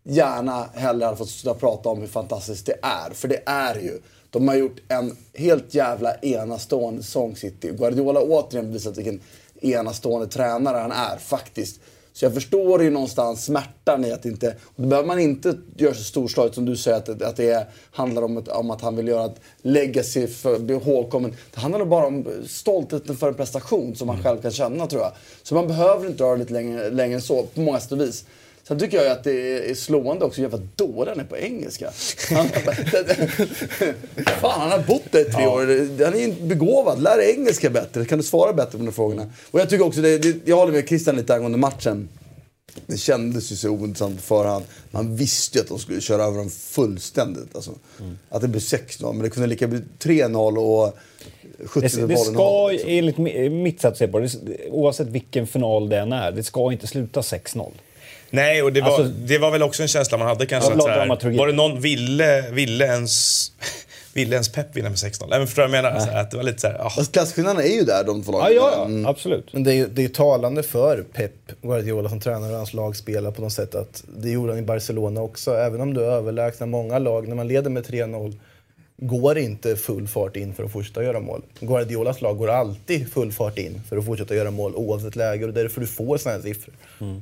gärna 0.03 0.65
hellre 0.73 1.05
hade 1.05 1.17
fått 1.17 1.29
sluta 1.29 1.59
prata 1.59 1.89
om 1.89 1.99
hur 2.01 2.07
fantastiskt 2.07 2.65
det 2.65 2.75
är. 2.81 3.13
För 3.13 3.27
det 3.27 3.41
är 3.45 3.75
ju. 3.75 3.99
De 4.29 4.47
har 4.47 4.55
gjort 4.55 4.79
en 4.87 5.17
helt 5.33 5.73
jävla 5.73 6.15
enastående 6.15 7.03
säsong 7.03 7.35
City. 7.35 7.71
Guardiola 7.77 8.19
har 8.19 8.27
återigen 8.29 8.73
visat 8.73 8.97
vilken 8.97 9.19
enastående 9.61 10.27
tränare 10.27 10.77
han 10.77 10.91
är 10.91 11.17
faktiskt. 11.17 11.79
Så 12.13 12.25
jag 12.25 12.33
förstår 12.33 12.83
ju 12.83 12.89
någonstans 12.89 13.45
smärtan 13.45 14.05
i 14.05 14.11
att 14.11 14.25
inte... 14.25 14.55
Och 14.63 14.81
då 14.83 14.87
behöver 14.87 15.07
man 15.07 15.19
inte 15.19 15.57
göra 15.77 15.93
så 15.93 16.03
storslaget 16.03 16.55
som 16.55 16.65
du 16.65 16.77
säger 16.77 16.97
att, 16.97 17.19
det- 17.19 17.27
att 17.27 17.35
det 17.35 17.49
är, 17.49 17.65
handlar 17.91 18.21
om, 18.21 18.37
ett, 18.37 18.47
om 18.47 18.71
att 18.71 18.81
han 18.81 18.95
vill 18.95 19.07
göra 19.07 19.25
ett 19.25 19.39
legacy 19.61 20.27
för 20.27 20.59
bli 20.59 20.75
ihågkommen. 20.75 21.35
Det 21.53 21.59
handlar 21.59 21.85
bara 21.85 22.05
om 22.07 22.27
stoltheten 22.47 23.17
för 23.17 23.27
en 23.27 23.33
prestation 23.33 23.95
som 23.95 24.07
man 24.07 24.23
själv 24.23 24.41
kan 24.41 24.51
känna 24.51 24.87
tror 24.87 25.01
jag. 25.01 25.11
Så 25.43 25.55
man 25.55 25.67
behöver 25.67 26.05
inte 26.07 26.23
dra 26.23 26.31
det 26.31 26.37
lite 26.37 26.53
längre, 26.53 26.89
längre 26.89 27.15
än 27.15 27.21
så 27.21 27.43
på 27.43 27.59
många 27.61 27.79
sätt 27.79 27.91
och 27.91 28.01
vis. 28.01 28.25
Sen 28.67 28.79
tycker 28.79 28.97
jag 29.03 29.11
att 29.11 29.23
det 29.23 29.69
är 29.71 29.75
slående 29.75 30.25
också 30.25 30.41
hur 30.41 30.49
jävla 30.49 30.67
dålig 30.75 31.11
han 31.11 31.19
är 31.19 31.23
på 31.23 31.37
engelska. 31.37 31.91
Han, 32.31 32.47
fan, 34.41 34.61
han 34.61 34.71
har 34.71 34.79
bott 34.87 35.03
där 35.11 35.19
i 35.21 35.23
tre 35.31 35.47
år. 35.47 35.59
Han 36.05 36.13
är 36.15 36.47
begåvad. 36.47 37.01
Lär 37.03 37.17
dig 37.17 37.31
engelska 37.37 37.69
bättre. 37.69 38.05
Kan 38.05 38.17
du 38.17 38.23
svara 38.23 38.53
bättre 38.53 38.77
på 38.77 38.85
de 38.85 38.91
frågorna? 38.91 39.29
Och 39.51 39.59
jag 39.59 39.69
tycker 39.69 39.85
också, 39.85 40.01
det, 40.01 40.17
det, 40.17 40.35
jag 40.45 40.55
håller 40.55 40.71
med 40.73 40.87
Christian 40.87 41.15
lite 41.15 41.35
angående 41.35 41.57
matchen. 41.57 42.09
Det 42.85 42.97
kändes 42.97 43.51
ju 43.51 43.55
så 43.55 43.69
ointressant 43.69 44.15
på 44.15 44.21
förhand. 44.21 44.65
Man 44.91 45.15
visste 45.15 45.57
ju 45.57 45.61
att 45.61 45.67
de 45.69 45.79
skulle 45.79 46.01
köra 46.01 46.23
över 46.23 46.37
dem 46.37 46.49
fullständigt. 46.49 47.55
Alltså, 47.55 47.71
Att 48.29 48.41
det 48.41 48.47
blev 48.47 48.61
6-0, 48.61 49.13
men 49.13 49.21
det 49.23 49.29
kunde 49.29 49.47
lika 49.47 49.67
bli 49.67 49.79
3-0 49.99 50.57
och 50.57 50.97
70 51.65 51.81
Det, 52.07 52.17
ska, 52.17 52.71
enligt 52.85 53.15
mi- 53.17 53.49
mitt 53.49 53.81
sätt 53.81 53.91
att 53.91 53.97
se 53.97 54.07
på 54.07 54.19
det- 54.19 54.69
oavsett 54.69 55.07
vilken 55.07 55.47
final 55.47 55.89
det 55.89 55.97
än 55.99 56.13
är, 56.13 56.31
det 56.31 56.43
ska 56.43 56.71
inte 56.71 56.87
sluta 56.87 57.21
6-0. 57.21 57.71
Nej, 58.31 58.63
och 58.63 58.73
det 58.73 58.81
var, 58.81 58.87
Alltså- 58.87 59.03
det 59.03 59.37
var 59.37 59.51
väl 59.51 59.63
också 59.63 59.81
en 59.81 59.87
känsla 59.87 60.17
man 60.17 60.27
hade 60.27 60.45
kanske. 60.45 60.73
Att 60.73 60.87
här, 60.87 61.37
var 61.37 61.47
det 61.47 61.53
någon 61.53 61.81
ville, 61.81 62.45
ville 62.51 62.85
ens... 62.85 63.47
Ville 64.13 64.35
ens 64.35 64.49
Pep 64.51 64.75
vinna 64.75 64.89
med 64.89 64.95
6-0? 64.97 65.25
Nej, 65.29 65.39
men 65.39 65.47
förstår 65.47 65.63
jag 65.63 65.71
menar? 65.71 65.99
Så 65.99 66.05
här, 66.11 66.21
att 66.21 66.31
det 66.31 66.37
var 66.37 66.43
lite 66.43 66.59
så 66.61 66.67
här, 66.67 66.85
ah. 66.85 66.89
Fast 66.89 67.11
klasskillnaderna 67.11 67.63
är 67.63 67.73
ju 67.75 67.81
där, 67.83 68.03
de 68.03 68.23
två 68.23 68.31
lagen. 68.31 68.55
ja, 68.55 68.71
ja 68.75 68.85
Mm. 68.85 69.05
absolut. 69.05 69.53
Men 69.53 69.63
det 69.63 69.71
är 69.71 69.75
ju 69.75 69.87
det 69.87 70.03
är 70.03 70.07
talande 70.09 70.63
för 70.63 71.03
Pep 71.13 71.31
Guardiola 71.61 72.09
som 72.09 72.19
tränare 72.19 72.51
och 72.51 72.57
hans 72.57 72.73
lag 72.73 72.95
spelar 72.95 73.31
på 73.31 73.41
något 73.41 73.53
sätt 73.53 73.75
att 73.75 74.03
det 74.17 74.29
gjorde 74.29 74.51
han 74.51 74.59
i 74.59 74.65
Barcelona 74.65 75.21
också. 75.21 75.53
Även 75.55 75.81
om 75.81 75.93
du 75.93 76.01
är 76.01 76.11
överlägsna 76.11 76.65
många 76.65 76.99
lag, 76.99 77.27
när 77.27 77.35
man 77.35 77.47
leder 77.47 77.69
med 77.69 77.83
3-0 77.85 78.33
går 79.03 79.37
inte 79.37 79.75
full 79.75 80.07
fart 80.07 80.35
in 80.35 80.53
för 80.53 80.63
att 80.63 80.71
fortsätta 80.71 81.03
göra 81.03 81.19
mål. 81.19 81.41
Guardiolas 81.59 82.21
lag 82.21 82.37
går 82.37 82.47
alltid 82.49 83.11
full 83.13 83.31
fart 83.31 83.57
in 83.57 83.81
för 83.89 83.97
att 83.97 84.05
fortsätta 84.05 84.35
göra 84.35 84.51
mål 84.51 84.75
oavsett 84.75 85.15
läge 85.15 85.45
och 85.45 85.53
det 85.53 85.59
är 85.59 85.63
därför 85.63 85.81
du 85.81 85.87
får 85.87 86.17
sådana 86.17 86.37
här 86.41 86.43
siffror. 86.53 86.73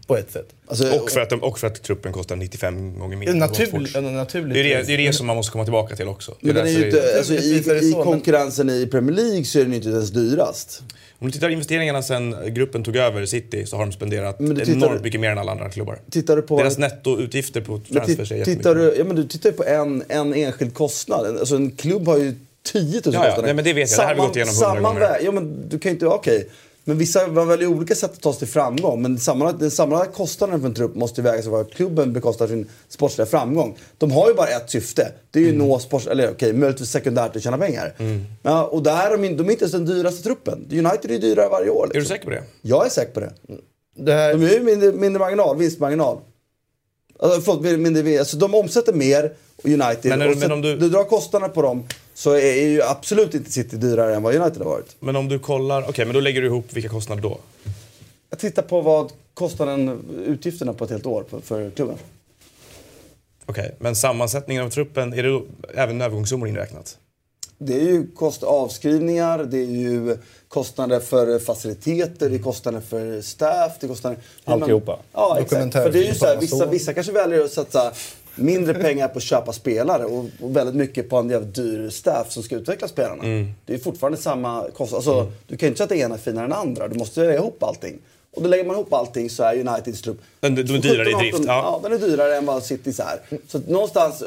På 0.08 0.18
ett 0.18 0.32
sätt. 0.32 0.48
Alltså, 0.68 1.00
och, 1.00 1.10
för 1.12 1.20
att, 1.22 1.30
de- 1.30 1.44
och 1.44 1.60
för 1.60 1.68
att 1.68 1.84
truppen 1.84 2.12
kostar 2.14 2.36
95 2.36 3.00
gånger 3.00 3.18
mer. 3.18 3.26
Ja, 3.28 3.32
än 3.32 3.38
naturligt- 3.40 3.74
Watford. 3.74 4.04
ja, 4.04 4.10
naturligt. 4.12 4.54
Det 4.54 4.60
är 4.74 4.78
det, 4.78 4.84
det 4.84 4.94
är 4.94 4.98
det 4.98 5.14
som 5.14 5.28
man 5.28 5.36
måste 5.36 5.52
komma 5.52 5.64
tillbaka 5.64 5.96
till 5.96 6.08
också. 6.08 6.36
Men 6.42 6.56
den 6.56 6.68
är 6.68 6.70
ju 6.72 6.76
därför 6.76 6.88
inte, 6.98 7.02
det- 7.12 7.18
alltså, 7.18 7.34
Naturligtvis 7.34 7.84
i, 7.84 7.90
i 7.90 7.94
konkurrensen 7.94 8.70
i 8.70 8.88
Premier 8.88 9.16
League 9.16 9.44
så 9.44 9.60
är 9.60 9.64
den 9.64 9.72
ju 9.72 9.78
inte 9.78 9.90
ens 9.90 10.10
dyrast. 10.12 10.84
Om 11.22 11.28
du 11.28 11.32
tittar 11.32 11.48
på 11.48 11.52
investeringarna 11.54 12.02
sen 12.02 12.36
gruppen 12.48 12.84
tog 12.84 12.96
över 12.96 13.26
City 13.26 13.66
så 13.66 13.76
har 13.78 13.86
de 13.86 13.92
spenderat 13.92 14.42
enormt 14.42 15.04
mycket 15.04 15.20
mer 15.22 15.30
än 15.30 15.38
alla 15.38 15.52
andra 15.52 15.70
klubbar. 15.70 16.00
Tittar 16.12 16.36
du 16.36 16.42
på... 16.42 16.58
Deras 16.58 16.78
nettoutgifter 16.78 17.62
på 17.62 17.80
transfers 17.94 18.32
är 18.32 18.46
tittar 18.46 18.76
du, 18.76 18.96
ja, 18.98 19.04
men 19.04 19.16
du 19.16 19.28
tittar 19.28 19.50
ju 19.50 19.56
på 19.56 19.64
en, 19.64 20.04
en 20.10 20.34
enskild 20.34 20.74
kostnad. 20.74 21.38
Alltså 21.40 21.56
en 21.56 21.72
klubb 21.72 22.08
har 22.08 22.18
ju 22.18 22.34
10 22.64 22.82
000 22.82 22.92
Ja, 22.94 23.12
ja. 23.14 23.20
kostnader. 23.26 23.42
Nej, 23.44 23.54
men 23.54 23.64
det 23.66 23.74
vet 23.74 23.92
jag. 23.92 24.00
Det 24.00 24.04
här 24.04 24.16
har 24.16 24.22
vi 24.22 24.28
gått 24.28 24.36
igenom 24.36 24.54
hundra 24.56 24.68
samman- 24.68 24.94
gånger. 24.94 25.18
Ja, 25.24 25.32
men 25.32 25.70
du 25.70 25.80
kan 25.80 25.90
ju 25.90 25.94
inte... 25.94 26.08
Okej. 26.08 26.48
Men 26.90 26.98
vissa, 26.98 27.28
man 27.28 27.48
väljer 27.48 27.68
olika 27.68 27.96
sätt 27.96 28.12
att 28.14 28.22
ta 28.22 28.32
sig 28.34 28.40
till 28.40 28.48
framgång. 28.48 29.02
Men 29.02 29.20
den 29.60 29.72
samlade 29.72 30.06
kostnaden 30.14 30.60
för 30.62 30.68
en 30.68 30.74
trupp 30.74 30.96
måste 30.96 31.22
vägas 31.22 31.46
av 31.46 31.52
vad 31.52 31.72
klubben 31.74 32.14
bekostar 32.14 32.48
sin 32.48 32.70
sportsliga 32.90 33.26
framgång. 33.26 33.78
De 33.98 34.12
har 34.12 34.28
ju 34.30 34.34
bara 34.34 34.48
ett 34.48 34.70
syfte. 34.70 35.12
Det 35.32 35.40
är 35.40 35.44
ju 35.44 35.50
Mm. 35.50 35.68
nå 35.68 35.80
sports... 35.80 36.08
Eller 36.08 36.32
okej, 36.32 36.54
möjligtvis 36.54 36.90
sekundärt 36.90 37.36
att 37.36 37.44
tjäna 37.44 37.58
pengar. 37.58 37.96
Ja, 38.44 38.64
och 38.66 38.84
där 38.84 39.08
är 39.08 39.18
de, 39.18 39.24
är 39.24 39.30
inte 39.30 39.44
ens 39.46 39.72
den 39.72 39.86
dyraste 39.86 40.24
truppen. 40.24 40.68
United 40.72 41.06
är 41.06 41.14
ju 41.14 41.20
dyrare 41.20 41.50
varje 41.50 41.70
år. 41.70 41.84
Är 41.84 41.94
du 41.94 42.00
Liksom. 42.00 42.16
säker 42.16 42.26
på 42.26 42.32
det? 42.32 42.44
Jag 42.62 42.86
är 42.86 42.90
säker 42.90 43.12
på 43.14 43.20
det. 43.20 43.34
Det 43.98 44.14
här, 44.14 44.34
De 44.34 44.44
är 44.46 44.54
ju 44.54 44.60
mindre, 44.64 44.92
mindre 44.92 45.20
marginal, 45.20 45.58
vinstmarginal. 45.58 46.18
Alltså, 47.20 47.42
förlåt, 47.42 47.80
mindre, 47.80 48.04
vinst- 48.04 48.20
alltså, 48.20 48.38
de 48.38 48.56
omsätter 48.56 48.94
mer, 48.94 49.34
United. 49.64 50.06
Men 50.06 50.22
är- 50.22 50.32
och 50.32 50.38
men 50.38 50.52
om 50.52 50.62
du- 50.62 50.76
du... 50.78 50.90
drar 50.90 51.04
kostnaderna 51.04 51.54
på 51.54 51.62
dem 51.62 51.84
så 52.14 52.32
är, 52.32 52.38
är 52.40 52.68
ju 52.68 52.82
absolut 52.84 53.34
inte 53.34 53.52
City 53.52 53.78
dyrare 53.78 54.16
än 54.16 54.24
vad 54.24 54.36
United 54.36 54.58
har 54.62 54.70
varit. 54.70 54.96
Men 55.00 55.16
om 55.16 55.28
du 55.28 55.40
kollar, 55.40 55.90
okej 55.90 56.06
men 56.06 56.14
då 56.14 56.20
lägger 56.20 56.42
du 56.42 56.48
ihop 56.48 56.66
vilka 56.74 56.90
kostnader 56.90 57.22
då? 57.22 57.38
Jag 58.30 58.40
tittar 58.40 58.62
på 58.64 58.82
vad 58.82 59.12
kostnaden, 59.34 60.00
utgifterna 60.26 60.74
på 60.74 60.84
ett 60.84 60.90
helt 60.92 61.06
år 61.06 61.26
för, 61.30 61.40
för 61.40 61.70
klubben. 61.72 61.96
Okej, 63.46 63.76
men 63.80 63.96
sammansättningen 63.96 64.64
av 64.66 64.70
truppen, 64.70 65.14
är 65.14 65.24
det 65.24 65.42
även 65.76 66.02
övergångssummor 66.02 66.48
inräknat? 66.48 66.98
Det 67.62 67.74
är 67.74 67.84
ju 67.84 68.08
kost, 68.16 68.44
avskrivningar, 68.44 69.44
det 69.44 69.58
är 69.58 69.66
ju 69.66 70.18
kostnader 70.48 71.00
för 71.00 71.40
faciliteter, 71.40 72.30
det 72.30 72.36
är 72.36 72.40
kostnader 72.40 72.82
för 72.82 73.22
staff, 73.22 73.72
det 73.80 73.86
är 73.86 73.88
kostnader... 73.88 74.20
Alltihopa. 74.46 75.00
Ja, 75.14 75.38
exakt. 75.40 75.74
För 75.74 75.92
det 75.92 76.00
är 76.00 76.08
ju 76.08 76.16
så 76.16 76.26
här, 76.26 76.38
vissa, 76.38 76.66
vissa 76.66 76.94
kanske 76.94 77.12
väljer 77.12 77.44
att 77.44 77.52
satsa 77.52 77.92
mindre 78.36 78.74
pengar 78.74 79.08
på 79.08 79.18
att 79.18 79.24
köpa 79.24 79.54
spelare 79.54 80.06
och, 80.06 80.26
och 80.42 80.56
väldigt 80.56 80.76
mycket 80.76 81.10
på 81.10 81.18
en 81.18 81.30
jävligt 81.30 81.56
dyr 81.56 81.90
staff 81.90 82.32
som 82.32 82.44
ska 82.44 82.56
utveckla 82.56 82.88
spelarna. 82.88 83.24
Mm. 83.24 83.52
Det 83.66 83.74
är 83.74 83.78
fortfarande 83.78 84.18
samma 84.18 84.66
kostnad. 84.78 84.98
Alltså, 84.98 85.32
Du 85.48 85.58
kan 85.58 85.68
ju 85.68 85.70
inte 85.70 85.78
säga 85.78 85.84
att 85.84 85.90
det 85.90 85.98
ena 85.98 86.16
är 86.16 86.20
finare 86.20 86.44
än 86.44 86.50
det 86.50 86.56
andra. 86.56 86.88
Du 86.88 87.00
måste 87.00 87.20
lägga 87.20 87.36
ihop 87.36 87.64
allting. 87.64 88.00
Och 88.36 88.42
då 88.42 88.50
lägger 88.50 88.66
man 88.66 88.76
ihop 88.76 88.94
allting 88.94 89.30
så 89.30 89.44
är 89.44 89.60
Uniteds 89.60 90.02
trupp... 90.02 90.22
Den- 90.40 90.56
de 90.56 90.62
är 90.62 90.66
dyrare 90.66 91.10
i 91.10 91.14
17, 91.14 91.20
drift, 91.20 91.36
18, 91.36 91.46
ja. 91.48 91.80
ja. 91.84 91.90
den 91.90 91.94
är 92.04 92.08
dyrare 92.08 92.38
än 92.38 92.46
vad 92.46 92.64
Citys 92.64 93.00
är. 93.00 93.20
Så 93.48 93.62
någonstans... 93.68 94.24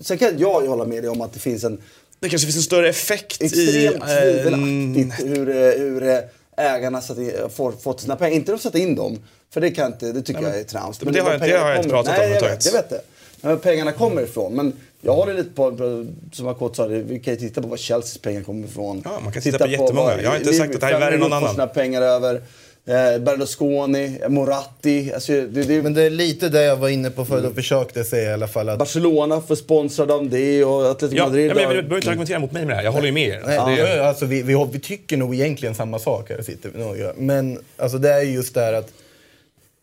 Sen 0.00 0.18
kan 0.18 0.38
jag 0.38 0.62
ju 0.62 0.68
hålla 0.68 0.84
med 0.84 1.02
dig 1.02 1.10
om 1.10 1.20
att 1.20 1.32
det 1.32 1.38
finns 1.38 1.64
en 1.64 1.82
Det 2.20 2.28
kanske 2.28 2.46
finns 2.46 2.56
en 2.56 2.62
större 2.62 2.88
effekt 2.88 3.42
i... 3.42 3.44
extremt 3.44 4.02
eh, 4.02 4.08
tvivelaktigt 4.08 5.28
hur, 5.28 5.48
eh, 5.48 5.56
hur 5.56 6.02
eh, 6.02 6.18
ägarna 6.56 7.00
satt 7.00 7.18
in, 7.18 7.32
får, 7.54 7.72
fått 7.72 8.00
sina 8.00 8.16
pengar. 8.16 8.36
Inte 8.36 8.52
de 8.52 8.58
sätter 8.58 8.78
in 8.78 8.94
dem, 8.94 9.18
för 9.50 9.60
det, 9.60 9.70
kan 9.70 9.92
inte, 9.92 10.12
det 10.12 10.22
tycker 10.22 10.32
Nej, 10.32 10.42
men- 10.42 10.50
jag 10.50 10.60
är 10.60 10.64
trams. 10.64 11.02
men 11.02 11.12
det 11.12 11.20
har 11.20 11.38
det 11.38 11.58
har 11.58 11.70
jag 11.70 11.78
inte 11.78 11.88
pratat 11.88 12.14
om 12.14 12.20
Nej, 12.20 12.28
jag 12.28 12.34
vet, 12.34 12.42
överhuvudtaget. 12.42 12.90
det. 12.90 13.00
Men 13.40 13.58
pengarna 13.58 13.92
kommer 13.92 14.22
ifrån. 14.22 14.52
Men 14.52 14.72
jag 15.00 15.12
håller 15.14 15.34
lite 15.34 15.50
på, 15.50 16.06
som 16.32 16.48
Akot 16.48 16.76
sa, 16.76 16.86
vi 16.86 17.18
kan 17.18 17.34
ju 17.34 17.40
titta 17.40 17.62
på 17.62 17.68
var 17.68 17.76
Chelseas 17.76 18.18
pengar 18.18 18.42
kommer 18.42 18.66
ifrån. 18.68 19.02
Ja, 19.04 19.20
man 19.24 19.32
kan 19.32 19.42
titta 19.42 19.58
på 19.58 19.66
jättemånga. 19.66 20.22
Jag 20.22 20.30
har 20.30 20.36
inte 20.36 20.52
sagt 20.52 20.74
att 20.74 20.80
det 20.80 20.86
här 20.86 20.94
är 20.94 21.00
värre 21.00 21.14
än 21.14 21.20
någon 21.20 21.32
annan. 21.32 21.68
pengar 21.68 22.02
över. 22.02 22.42
Eh, 22.88 23.18
Berlusconi, 23.18 24.18
Moratti. 24.28 25.12
Alltså, 25.14 25.32
det, 25.32 25.62
det, 25.62 25.82
Men 25.82 25.94
det 25.94 26.02
är 26.02 26.10
lite 26.10 26.48
det 26.48 26.62
jag 26.62 26.76
var 26.76 26.88
inne 26.88 27.10
på 27.10 27.24
förut 27.24 27.44
och 27.44 27.54
försökte 27.54 28.04
säga 28.04 28.30
i 28.30 28.32
alla 28.32 28.48
fall. 28.48 28.68
Att... 28.68 28.78
Barcelona 28.78 29.40
får 29.40 29.54
sponsrade 29.54 30.14
av 30.14 30.30
det 30.30 30.64
och 30.64 30.90
Atletico 30.90 31.18
Ja, 31.18 31.26
Madrid. 31.26 31.50
ja, 31.50 31.54
men 31.54 31.62
jag 31.62 31.70
behöver 31.72 31.96
inte 31.96 32.08
argumentera 32.10 32.38
mot 32.38 32.52
mig 32.52 32.62
med 32.64 32.72
det 32.72 32.76
här. 32.76 32.84
Jag 32.84 32.92
håller 32.92 33.06
ju 33.06 33.12
med 33.12 33.28
er. 33.28 33.42
Nej, 33.46 33.56
Alltså, 33.58 33.82
det- 33.84 33.96
ja, 33.96 34.04
alltså, 34.04 34.26
vi, 34.26 34.42
vi, 34.42 34.52
har- 34.52 34.66
vi 34.66 34.78
tycker 34.78 35.16
nog 35.16 35.34
egentligen 35.34 35.74
samma 35.74 35.98
sak 35.98 36.30
här 36.30 36.42
sitter 36.42 36.70
vi 36.74 36.78
nog. 36.78 36.96
Men 37.16 37.58
alltså, 37.76 37.98
det 37.98 38.10
är 38.12 38.22
ju 38.22 38.30
just 38.32 38.54
det 38.54 38.60
här 38.60 38.72
att, 38.72 38.92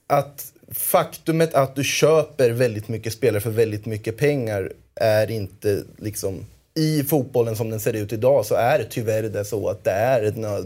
att 0.07 0.45
faktumet 0.71 1.53
att 1.53 1.75
du 1.75 1.83
köper 1.83 2.49
väldigt 2.49 2.87
mycket 2.87 3.13
spelare 3.13 3.41
för 3.41 3.49
väldigt 3.49 3.85
mycket 3.85 4.17
pengar 4.17 4.71
är 4.95 5.31
inte 5.31 5.83
liksom 5.97 6.45
i 6.75 7.03
fotbollen 7.03 7.55
som 7.55 7.69
den 7.69 7.79
ser 7.79 7.93
ut 7.93 8.13
idag 8.13 8.45
så 8.45 8.55
är 8.55 8.79
det 8.79 8.85
tyvärr 8.89 9.23
det 9.23 9.45
så 9.45 9.69
att 9.69 9.83
det 9.83 9.91
är 9.91 10.23
en 10.23 10.33
nö- 10.45 10.61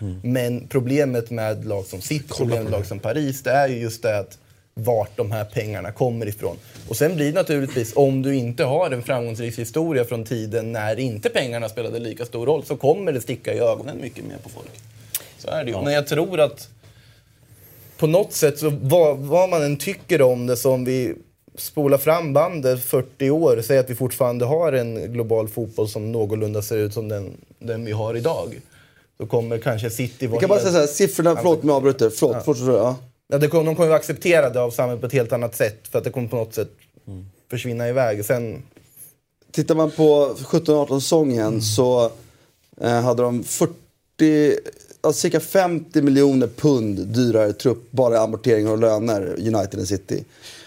nödvändighet. 0.00 0.24
Men 0.24 0.68
problemet 0.68 1.30
med 1.30 1.64
lag 1.64 1.84
som 1.84 2.00
City, 2.00 2.24
problemet 2.36 2.64
med 2.64 2.72
lag 2.72 2.86
som 2.86 2.98
Paris, 2.98 3.42
det 3.42 3.50
är 3.50 3.68
ju 3.68 3.78
just 3.78 4.02
det 4.02 4.18
att 4.18 4.38
vart 4.74 5.16
de 5.16 5.32
här 5.32 5.44
pengarna 5.44 5.92
kommer 5.92 6.26
ifrån. 6.26 6.56
Och 6.88 6.96
sen 6.96 7.16
blir 7.16 7.26
det 7.26 7.32
naturligtvis, 7.32 7.92
om 7.96 8.22
du 8.22 8.34
inte 8.34 8.64
har 8.64 8.90
en 8.90 9.02
framgångsrik 9.02 9.58
historia 9.58 10.04
från 10.04 10.24
tiden 10.24 10.72
när 10.72 10.98
inte 10.98 11.28
pengarna 11.28 11.68
spelade 11.68 11.98
lika 11.98 12.24
stor 12.24 12.46
roll, 12.46 12.64
så 12.64 12.76
kommer 12.76 13.12
det 13.12 13.20
sticka 13.20 13.54
i 13.54 13.58
ögonen 13.58 14.00
mycket 14.00 14.24
mer 14.24 14.36
på 14.42 14.48
folk. 14.48 14.70
Så 15.38 15.48
är 15.48 15.64
det 15.64 15.70
ju. 15.70 15.82
Men 15.82 15.92
jag 15.92 16.06
tror 16.06 16.40
att 16.40 16.68
på 17.96 18.06
något 18.06 18.32
sätt, 18.32 18.58
så 18.58 18.70
vad, 18.82 19.18
vad 19.18 19.48
man 19.48 19.62
än 19.62 19.76
tycker 19.76 20.22
om 20.22 20.46
det, 20.46 20.56
som 20.56 20.84
vi 20.84 21.14
spolar 21.54 21.98
fram 21.98 22.32
bandet 22.32 22.84
40 22.84 23.30
år, 23.30 23.62
säger 23.62 23.80
att 23.80 23.90
vi 23.90 23.94
fortfarande 23.94 24.44
har 24.44 24.72
en 24.72 25.12
global 25.12 25.48
fotboll 25.48 25.88
som 25.88 26.12
någorlunda 26.12 26.62
ser 26.62 26.76
ut 26.76 26.94
som 26.94 27.08
den, 27.08 27.32
den 27.58 27.84
vi 27.84 27.92
har 27.92 28.16
idag. 28.16 28.60
Så 29.20 29.26
kommer 29.26 29.58
kanske 29.58 29.90
City 29.90 30.26
vara 30.26 30.34
Jag 30.34 30.40
kan 30.40 30.48
bara 30.48 30.60
säga 30.60 30.72
så 30.72 30.78
här, 30.78 30.86
siffrorna, 30.86 31.36
förlåt 31.36 31.62
om 31.62 31.68
jag 31.68 31.76
avbryter. 31.76 32.10
Förlåt, 32.10 32.36
Ja. 32.36 32.42
fortsätt. 32.42 32.66
Ja. 32.66 32.96
Ja, 33.28 33.38
det 33.38 33.48
kommer, 33.48 33.64
de 33.64 33.76
kommer 33.76 33.88
vara 33.88 33.98
accepterade 33.98 34.60
av 34.60 34.70
samhället 34.70 35.00
på 35.00 35.06
ett 35.06 35.12
helt 35.12 35.32
annat 35.32 35.56
sätt 35.56 35.88
för 35.90 35.98
att 35.98 36.04
det 36.04 36.10
kommer 36.10 36.28
på 36.28 36.36
något 36.36 36.54
sätt 36.54 36.70
försvinna 37.50 37.88
iväg. 37.88 38.24
Sen, 38.24 38.62
Tittar 39.52 39.74
man 39.74 39.90
på 39.90 40.34
17-18 40.36 41.00
säsongen 41.00 41.62
så 41.62 42.10
eh, 42.80 42.90
hade 43.00 43.22
de 43.22 43.44
40, 43.44 43.74
alltså 45.00 45.20
cirka 45.20 45.40
50 45.40 46.02
miljoner 46.02 46.46
pund 46.46 47.06
dyrare 47.06 47.52
trupp 47.52 47.90
bara 47.90 48.14
i 48.14 48.18
amorteringar 48.18 48.70
och 48.70 48.78
löner, 48.78 49.34
United 49.38 49.80
än 49.80 49.86
City. 49.86 50.24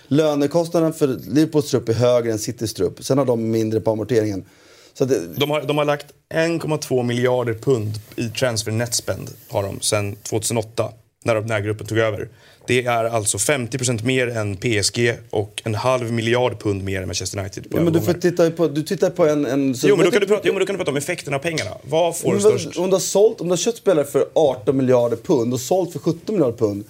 Lönekostnaden 0.08 0.94
för 0.94 1.08
Liverpools 1.08 1.70
trupp 1.72 1.90
är 1.90 1.94
högre 1.94 2.32
än 2.32 2.40
Citys 2.40 2.74
trupp. 2.74 3.04
Sen 3.04 3.18
har 3.18 3.26
de 3.26 3.52
mindre 3.52 3.80
på 3.80 3.92
amorteringen. 3.92 4.46
Så 4.94 5.06
det, 5.06 5.28
De 5.36 5.50
har, 5.50 5.62
de 5.62 5.78
har 5.78 5.86
lagt 5.86 6.06
1,2 6.34 7.04
miljarder 7.04 7.54
pund 7.54 7.94
i 8.16 8.30
transfer 8.30 8.72
net 8.72 8.94
spend 8.94 9.30
har 9.50 9.64
de 9.64 9.82
sedan 9.82 10.16
2008 10.16 10.92
när 11.26 11.36
den 11.36 11.52
här 11.52 11.62
gruppen 11.62 11.88
tog 11.88 11.98
över. 11.98 12.30
Det 12.68 12.86
är 12.86 13.06
alltså 13.06 13.38
50% 13.38 14.06
mer 14.06 14.28
än 14.28 14.58
PSG 14.58 15.14
och 15.30 15.62
en 15.66 15.76
halv 15.76 16.12
miljard 16.12 16.60
pund 16.60 16.84
mer 16.84 17.02
än 17.02 17.08
Manchester 17.08 17.40
United 17.40 17.70
på 17.70 17.78
ja, 17.78 17.82
men 17.82 17.94
du, 17.94 18.02
får 18.02 18.14
titta 18.14 18.52
på, 18.52 18.68
du 18.68 18.84
tittar 18.84 19.10
på 19.10 19.28
en... 19.28 19.46
en 19.46 19.76
Jo 19.84 19.96
men, 19.96 20.06
då 20.06 20.12
kan 20.12 20.22
du 20.22 20.28
prata, 20.28 20.42
jo, 20.44 20.54
men 20.54 20.60
då 20.60 20.66
kan 20.66 20.74
du 20.74 20.78
prata 20.78 20.92
om 20.92 20.98
effekten 20.98 21.34
av 21.34 21.40
pengarna. 21.40 21.72
Vad 21.84 22.18
får 22.18 22.32
Men 22.32 22.42
störst? 22.42 22.78
Om 22.78 22.90
du, 22.90 22.96
har 22.96 23.00
sålt, 23.00 23.42
om 23.42 23.48
du 23.48 23.52
har 23.52 23.58
köpt 23.58 23.78
spelare 23.78 24.06
för 24.06 24.26
18 24.34 24.78
miljarder 24.78 25.18
pund 25.18 25.54
och 25.54 25.60
sålt 25.60 25.92
för 25.92 26.00
17 26.00 26.36
miljarder 26.36 26.58
pund 26.58 26.84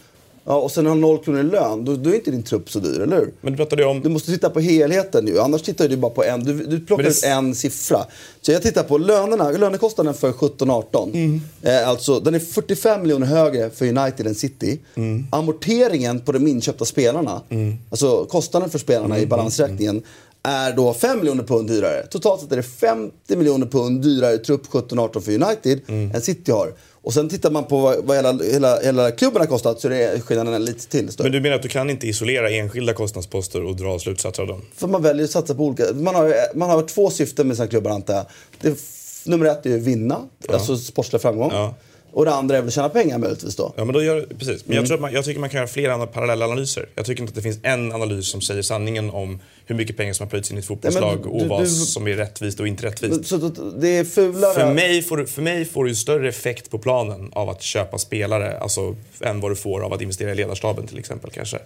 ja, 0.45 0.55
och 0.55 0.71
sen 0.71 0.85
har 0.85 0.95
0 0.95 1.23
kronor 1.23 1.39
i 1.39 1.43
lön, 1.43 1.85
då, 1.85 1.95
då 1.95 2.09
är 2.09 2.13
inte 2.15 2.31
din 2.31 2.43
trupp 2.43 2.69
så 2.71 2.79
dyr, 2.79 2.99
eller 3.01 3.15
hur? 3.17 3.33
Men 3.41 3.53
du 3.53 3.57
pratade 3.57 3.85
om... 3.85 4.01
Du 4.01 4.09
måste 4.09 4.31
titta 4.31 4.49
på 4.49 4.59
helheten 4.59 5.27
ju, 5.27 5.39
annars 5.39 5.61
tittar 5.61 5.87
du 5.87 5.97
bara 5.97 6.11
på 6.11 6.23
en. 6.23 6.43
Du, 6.43 6.65
du 6.65 6.79
plockar 6.79 7.03
det- 7.03 7.09
ut 7.09 7.23
en 7.23 7.55
siffra. 7.55 8.05
Så 8.41 8.51
jag 8.51 8.61
tittar 8.61 8.83
på 8.83 8.97
lönerna, 8.97 9.51
lönekostnaden 9.51 10.13
för 10.13 10.31
17-18. 10.31 11.09
Mm. 11.13 11.41
Eh, 11.61 11.89
alltså, 11.89 12.19
den 12.19 12.35
är 12.35 12.39
45 12.39 13.01
miljoner 13.01 13.27
högre 13.27 13.69
för 13.69 13.85
United 13.97 14.27
än 14.27 14.35
City. 14.35 14.79
Mm. 14.95 15.27
Amorteringen 15.31 16.19
på 16.19 16.31
de 16.31 16.47
inköpta 16.47 16.85
spelarna, 16.85 17.41
alltså 17.89 18.25
kostnaden 18.25 18.69
för 18.69 18.79
spelarna 18.79 19.15
Mm, 19.15 19.23
i 19.23 19.27
balansräkningen, 19.27 20.01
är 20.43 20.73
då 20.73 20.93
5 20.93 21.17
miljoner 21.17 21.43
pund 21.43 21.67
dyrare. 21.69 22.07
Totalt 22.07 22.41
sett 22.41 22.51
är 22.51 22.55
det 22.55 22.63
50 22.63 23.35
miljoner 23.35 23.65
pund 23.65 24.01
dyrare 24.01 24.37
trupp 24.37 24.67
17-18 24.67 25.19
för 25.19 25.31
United 25.31 25.81
än 26.15 26.21
City 26.21 26.51
har. 26.51 26.73
Och 26.91 27.13
sen 27.13 27.29
tittar 27.29 27.51
man 27.51 27.65
på 27.65 27.77
vad, 27.77 28.05
vad 28.05 28.17
hela, 28.17 28.43
hela, 28.43 28.79
hela 28.79 29.11
klubben 29.11 29.41
har 29.41 29.47
kostat 29.47 29.79
så 29.79 29.89
är 29.89 30.19
skillnaden 30.19 30.65
lite 30.65 30.87
till 30.87 31.11
större. 31.11 31.25
Men 31.25 31.31
du 31.31 31.41
menar 31.41 31.55
att 31.55 31.61
du 31.61 31.69
kan 31.69 31.89
inte 31.89 32.07
isolera 32.07 32.49
enskilda 32.49 32.93
kostnadsposter 32.93 33.63
och 33.63 33.75
dra 33.75 33.99
slutsatser 33.99 34.41
av 34.41 34.47
dem? 34.47 34.61
För 34.75 34.87
man 34.87 35.01
väljer 35.01 35.23
att 35.23 35.31
satsa 35.31 35.55
på 35.55 35.63
olika... 35.63 35.83
Man 35.93 36.15
har, 36.15 36.33
man 36.55 36.69
har 36.69 36.81
två 36.81 37.09
syften 37.09 37.47
med 37.47 37.57
sina 37.57 37.67
klubbar 37.67 37.91
antar 37.91 38.13
jag. 38.13 38.25
Det, 38.61 38.79
nummer 39.25 39.45
ett 39.45 39.65
är 39.65 39.75
att 39.75 39.81
vinna, 39.81 40.27
alltså 40.49 40.77
sportslig 40.77 41.21
framgång. 41.21 41.51
Ja. 41.53 41.75
Och 42.15 42.25
det 42.25 42.33
andra 42.33 42.57
är 42.57 42.61
väl 42.61 42.67
att 42.67 42.73
tjäna 42.73 42.89
pengar 42.89 43.17
möjligtvis 43.17 43.55
då. 43.55 43.73
Ja, 43.75 43.85
men 43.85 43.93
då 43.93 44.03
gör, 44.03 44.21
precis. 44.39 44.65
Men 44.65 44.75
jag, 44.75 44.77
Mm. 44.77 44.85
tror 44.85 44.95
att 44.95 45.01
man, 45.01 45.13
jag 45.13 45.25
tycker 45.25 45.39
man 45.39 45.49
kan 45.49 45.57
göra 45.57 45.67
flera 45.67 45.93
andra 45.93 46.07
parallella 46.07 46.45
analyser. 46.45 46.89
Jag 46.95 47.05
tycker 47.05 47.21
inte 47.23 47.31
att 47.31 47.35
det 47.35 47.41
finns 47.41 47.59
en 47.63 47.91
analys 47.91 48.27
som 48.27 48.41
säger 48.41 48.61
sanningen 48.61 49.09
om 49.09 49.39
hur 49.65 49.75
mycket 49.75 49.97
pengar 49.97 50.13
som 50.13 50.23
har 50.25 50.29
plöjts 50.29 50.51
in 50.51 50.57
i 50.57 50.59
ett 50.59 50.65
fotbollslag 50.65 51.19
du- 51.23 51.29
och 51.29 51.47
vad 51.47 51.61
du- 51.63 51.69
som 51.69 52.07
är 52.07 52.13
rättvist 52.15 52.59
och 52.59 52.67
inte 52.67 52.85
rättvist. 52.85 53.25
Så 53.25 53.37
det 53.79 53.87
är 53.97 54.03
fulare... 54.03 54.53
För 54.53 54.73
mig, 54.73 55.01
får, 55.01 55.25
för 55.25 55.41
mig 55.41 55.65
får 55.65 55.85
du 55.85 55.95
större 55.95 56.29
effekt 56.29 56.69
på 56.71 56.79
planen 56.79 57.29
av 57.33 57.49
att 57.49 57.61
köpa 57.61 57.97
spelare 57.97 58.57
alltså, 58.57 58.95
än 59.21 59.39
vad 59.39 59.51
du 59.51 59.55
får 59.55 59.81
av 59.81 59.93
att 59.93 60.01
investera 60.01 60.31
i 60.31 60.35
ledarstaben 60.35 60.87
till 60.87 60.99
exempel 60.99 61.31
kanske. 61.31 61.59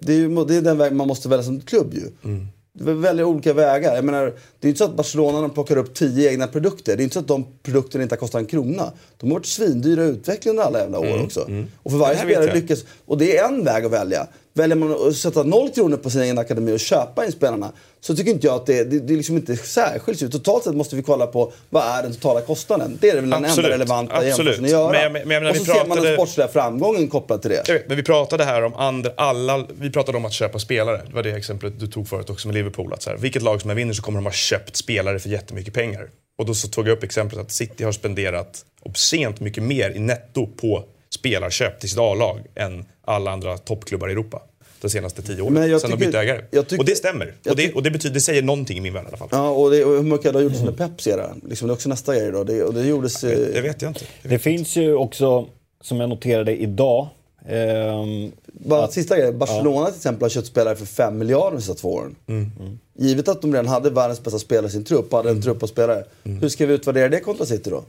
Det 0.00 0.12
är, 0.12 0.16
ju, 0.16 0.44
det 0.44 0.56
är 0.56 0.62
den 0.62 0.78
väg 0.78 0.92
man 0.92 1.08
måste 1.08 1.28
välja 1.28 1.42
som 1.44 1.60
klubb 1.60 1.94
ju. 1.94 2.30
Mm. 2.30 2.48
Väljer 2.78 3.24
olika 3.24 3.52
vägar. 3.52 3.94
Jag 3.94 4.04
menar, 4.04 4.24
det 4.60 4.66
är 4.66 4.68
inte 4.68 4.78
så 4.78 4.84
att 4.84 4.96
Barcelona 4.96 5.40
de 5.40 5.50
plockar 5.50 5.76
upp 5.76 5.94
tio 5.94 6.30
egna 6.30 6.46
produkter. 6.46 6.96
Det 6.96 7.02
är 7.02 7.04
inte 7.04 7.14
så 7.14 7.20
att 7.20 7.28
de 7.28 7.46
produkterna 7.62 8.02
inte 8.02 8.12
har 8.14 8.18
kostat 8.20 8.38
en 8.40 8.46
krona. 8.46 8.92
De 9.16 9.26
har 9.30 9.38
varit 9.38 9.46
svindyra 9.46 10.04
i 10.04 10.08
utveckling 10.08 10.50
under 10.50 10.64
alla 10.64 10.78
jävla 10.78 10.98
år 10.98 11.06
Mm, 11.06 11.24
också. 11.24 11.44
mm. 11.48 11.66
Och 11.82 11.90
för 11.90 11.98
varje 11.98 12.18
spelare 12.18 12.54
lyckas. 12.54 12.84
Och 13.06 13.18
det 13.18 13.36
är 13.36 13.48
en 13.48 13.64
väg 13.64 13.84
att 13.84 13.92
välja. 13.92 14.26
Väljer 14.54 14.76
man 14.76 15.08
att 15.08 15.16
sätta 15.16 15.42
noll 15.42 15.70
kronor 15.70 15.96
på 15.96 16.10
sin 16.10 16.20
egen 16.20 16.38
akademi 16.38 16.72
och 16.72 16.80
köpa 16.80 17.26
in 17.26 17.32
spelarna 17.32 17.72
så 18.00 18.16
tycker 18.16 18.30
inte 18.30 18.46
jag 18.46 18.56
att 18.56 18.66
det, 18.66 18.84
det, 18.84 18.98
det 18.98 19.12
är 19.12 19.16
liksom 19.16 19.36
inte 19.36 19.56
särskilt. 19.56 20.22
ut. 20.22 20.32
Totalt 20.32 20.64
sett 20.64 20.74
måste 20.74 20.96
vi 20.96 21.02
kolla 21.02 21.26
på 21.26 21.52
vad 21.70 21.82
är 21.84 22.02
den 22.02 22.12
totala 22.14 22.40
kostnaden. 22.40 22.98
Det 23.00 23.10
är 23.10 23.14
väl 23.14 23.30
den 23.30 23.44
enda 23.44 23.68
relevanta 23.68 24.26
jämförelsen 24.26 24.64
att 24.64 24.70
göra. 24.70 24.92
Men 24.92 25.12
men 25.12 25.28
menar, 25.28 25.50
och 25.50 25.56
så 25.56 25.64
ser 25.64 25.72
man 25.72 25.88
den 25.88 25.96
pratade- 25.96 26.14
sportsliga 26.16 26.48
framgången 26.48 27.08
kopplad 27.08 27.42
till 27.42 27.50
det. 27.50 27.68
Vet, 27.68 27.88
men 27.88 27.96
vi 27.96 28.02
pratade 28.02 28.44
här 28.44 28.62
om 28.64 28.74
andra, 28.74 29.10
alla, 29.16 29.66
vi 29.80 29.90
pratade 29.90 30.18
om 30.18 30.24
att 30.24 30.32
köpa 30.32 30.58
spelare. 30.58 31.00
Det 31.08 31.14
var 31.14 31.22
det 31.22 31.30
exemplet 31.36 31.80
du 31.80 31.86
tog 31.86 32.08
förut 32.08 32.30
också 32.30 32.48
med 32.48 32.54
Liverpool. 32.54 32.92
Att 32.92 33.02
så 33.02 33.10
här, 33.10 33.16
vilket 33.16 33.42
lag 33.42 33.60
som 33.60 33.70
än 33.70 33.76
vinner 33.76 33.92
så 33.94 34.02
kommer 34.02 34.18
de 34.18 34.24
ha 34.26 34.32
köpt 34.32 34.76
spelare 34.76 35.18
för 35.18 35.28
jättemycket 35.28 35.74
pengar. 35.74 36.08
Och 36.38 36.46
då 36.46 36.54
så 36.54 36.68
tog 36.68 36.88
jag 36.88 36.92
upp 36.92 37.02
exemplet 37.02 37.40
att 37.40 37.52
City 37.52 37.84
har 37.84 37.92
spenderat 37.92 38.64
obscent 38.82 39.40
mycket 39.40 39.62
mer 39.62 39.90
i 39.90 39.98
netto 39.98 40.46
på 40.46 40.84
spelarköp 41.14 41.80
till 41.80 41.88
sitt 41.90 41.98
A-lag 41.98 42.40
än 42.54 42.84
alla 43.04 43.30
andra 43.30 43.58
toppklubbar 43.58 44.08
i 44.08 44.12
Europa 44.12 44.42
de 44.80 44.88
senaste 44.90 45.22
tio 45.22 45.42
åren. 45.42 45.54
Sen 45.56 45.70
de 45.70 45.78
tycker- 45.80 45.96
bytte 45.96 46.18
ägare. 46.18 46.44
jag 46.50 46.68
tycker- 46.68 46.80
och 46.82 46.86
det 46.86 46.94
stämmer. 46.94 47.34
Och 47.50 47.56
det, 47.56 47.72
och 47.74 47.82
det, 47.82 47.90
betyder, 47.90 48.14
det 48.14 48.20
säger 48.20 48.42
någonting 48.42 48.78
i 48.78 48.80
min 48.80 48.92
värld 48.92 49.04
i 49.04 49.08
alla 49.08 49.16
fall. 49.16 49.28
Ja, 49.32 49.48
och, 49.50 49.70
det, 49.70 49.84
och 49.84 49.96
hur 49.96 50.02
mycket 50.02 50.32
det 50.32 50.38
har 50.38 50.42
gjorts 50.42 50.58
under 50.60 50.72
Peps 50.72 51.06
era. 51.06 51.30
Liksom, 51.48 51.68
det 51.68 51.72
är 51.72 51.74
också 51.74 51.88
nästa 51.88 52.14
grej 52.16 52.32
då. 52.32 52.44
Det, 52.44 52.62
och 52.62 52.74
det 52.74 52.86
gjordes... 52.86 53.24
eh, 53.24 53.38
Det 53.54 53.60
vet 53.60 53.82
jag 53.82 53.90
inte. 53.90 54.04
Det 54.22 54.38
finns 54.38 54.76
ju 54.76 54.94
också, 54.94 55.46
som 55.80 56.00
jag 56.00 56.08
noterade 56.08 56.56
idag, 56.56 57.08
ehm, 57.48 58.32
Bara 58.46 58.84
att- 58.84 58.92
sista 58.92 59.16
grejen. 59.18 59.38
Barcelona 59.38 59.86
till 59.86 59.96
exempel 59.96 60.22
har 60.24 60.28
köpt 60.30 60.46
spelare 60.46 60.76
för 60.76 60.86
5 60.86 61.18
miljarder 61.18 61.56
de 61.56 61.62
sista 61.62 61.74
två 61.74 61.92
åren. 61.94 62.14
Mm. 62.28 62.50
Givet 62.98 63.28
att 63.28 63.42
de 63.42 63.52
redan 63.52 63.66
hade 63.68 63.90
världens 63.90 64.22
bästa 64.22 64.38
spelare 64.38 64.66
i 64.66 64.70
sin 64.70 64.84
trupp, 64.84 65.12
hade 65.12 65.30
en 65.30 65.42
trupp 65.42 65.62
av 65.62 65.66
spelare. 65.66 66.04
Hur 66.22 66.48
ska 66.48 66.66
vi 66.66 66.74
utvärdera 66.74 67.08
det 67.08 67.20
kontra 67.20 67.46
City 67.46 67.70
då? 67.70 67.84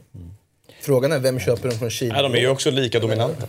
Frågan 0.84 1.12
är 1.12 1.18
vem 1.18 1.38
köper 1.38 1.68
dem 1.68 1.78
från 1.78 1.90
Kina? 1.90 2.14
Nej, 2.14 2.22
de 2.22 2.34
är 2.34 2.38
ju 2.38 2.48
också 2.48 2.70
lika 2.70 2.98
dominanta. 2.98 3.46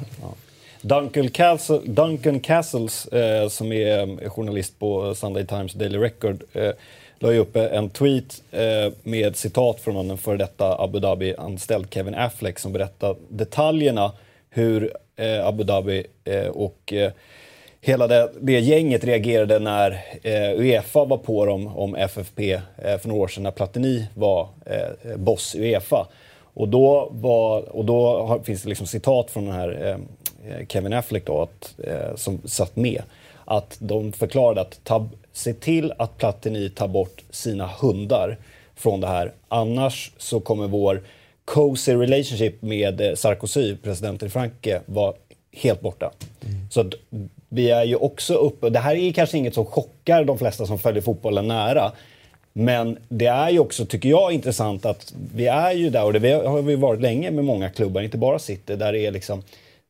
Duncan, 0.81 1.29
Castle, 1.29 1.79
Duncan 1.85 2.39
Castles, 2.39 3.05
eh, 3.07 3.47
som 3.49 3.71
är 3.71 4.23
eh, 4.23 4.29
journalist 4.29 4.79
på 4.79 5.15
Sunday 5.15 5.45
Times 5.45 5.73
Daily 5.73 5.97
Record, 5.97 6.43
eh, 6.53 6.71
la 7.19 7.31
ju 7.33 7.39
upp 7.39 7.55
en 7.55 7.89
tweet 7.89 8.41
eh, 8.51 8.93
med 9.03 9.35
citat 9.35 9.81
från 9.81 10.11
en 10.11 10.17
före 10.17 10.37
detta 10.37 10.83
Abu 10.83 10.99
Dhabi-anställd 10.99 11.87
Kevin 11.93 12.15
Affleck 12.15 12.59
som 12.59 12.73
berättar 12.73 13.15
detaljerna 13.29 14.11
hur 14.49 14.93
eh, 15.15 15.47
Abu 15.47 15.63
Dhabi 15.63 16.03
eh, 16.23 16.47
och 16.47 16.93
eh, 16.93 17.11
hela 17.81 18.07
det, 18.07 18.31
det 18.41 18.59
gänget 18.59 19.03
reagerade 19.03 19.59
när 19.59 19.91
eh, 20.23 20.59
Uefa 20.59 21.05
var 21.05 21.17
på 21.17 21.45
dem 21.45 21.67
om 21.67 21.95
FFP 21.95 22.53
eh, 22.53 22.97
för 22.97 23.07
några 23.07 23.21
år 23.21 23.27
sedan 23.27 23.43
när 23.43 23.51
Platini 23.51 24.07
var 24.13 24.47
eh, 24.65 25.17
boss 25.17 25.55
i 25.55 25.59
Uefa. 25.59 26.07
Och 26.55 26.67
då, 26.69 27.09
var, 27.11 27.75
och 27.75 27.85
då 27.85 28.25
har, 28.25 28.39
finns 28.39 28.63
det 28.63 28.69
liksom 28.69 28.87
citat 28.87 29.31
från 29.31 29.45
den 29.45 29.53
här 29.53 29.97
eh, 30.47 30.67
Kevin 30.67 30.93
Affleck 30.93 31.25
då, 31.25 31.41
att, 31.41 31.75
eh, 31.87 32.15
som 32.15 32.41
satt 32.45 32.75
med. 32.75 33.01
Att 33.45 33.77
de 33.79 34.11
förklarade 34.11 34.61
att 34.61 34.79
ta, 34.83 35.09
se 35.33 35.53
till 35.53 35.93
att 35.97 36.17
Platini 36.17 36.69
tar 36.69 36.87
bort 36.87 37.23
sina 37.29 37.67
hundar 37.67 38.37
från 38.75 39.01
det 39.01 39.07
här. 39.07 39.31
Annars 39.47 40.11
så 40.17 40.39
kommer 40.39 40.67
vår 40.67 41.03
cozy 41.45 41.93
relationship 41.93 42.61
med 42.61 43.01
eh, 43.01 43.15
Sarkozy, 43.15 43.75
presidenten 43.75 44.27
i 44.27 44.31
Frankrike, 44.31 44.81
vara 44.85 45.13
helt 45.53 45.81
borta. 45.81 46.11
Så 46.71 46.81
att 46.81 46.93
vi 47.49 47.71
är 47.71 47.83
ju 47.83 47.95
också 47.95 48.33
uppe, 48.33 48.69
det 48.69 48.79
här 48.79 48.95
är 48.95 49.11
kanske 49.11 49.37
inget 49.37 49.53
som 49.53 49.65
chockar 49.65 50.23
de 50.23 50.37
flesta 50.37 50.65
som 50.65 50.79
följer 50.79 51.01
fotbollen 51.01 51.47
nära. 51.47 51.91
Men 52.57 52.97
det 53.09 53.25
är 53.25 53.49
ju 53.49 53.59
också, 53.59 53.85
tycker 53.85 54.09
jag, 54.09 54.31
intressant 54.31 54.85
att 54.85 55.13
vi 55.35 55.47
är 55.47 55.71
ju 55.71 55.89
där, 55.89 56.05
och 56.05 56.13
det 56.13 56.47
har 56.47 56.61
vi 56.61 56.75
varit 56.75 57.01
länge 57.01 57.31
med 57.31 57.45
många 57.45 57.69
klubbar, 57.69 58.01
inte 58.01 58.17
bara 58.17 58.39
City, 58.39 58.75
där 58.75 58.93
det 58.93 59.05
är 59.05 59.11
liksom 59.11 59.43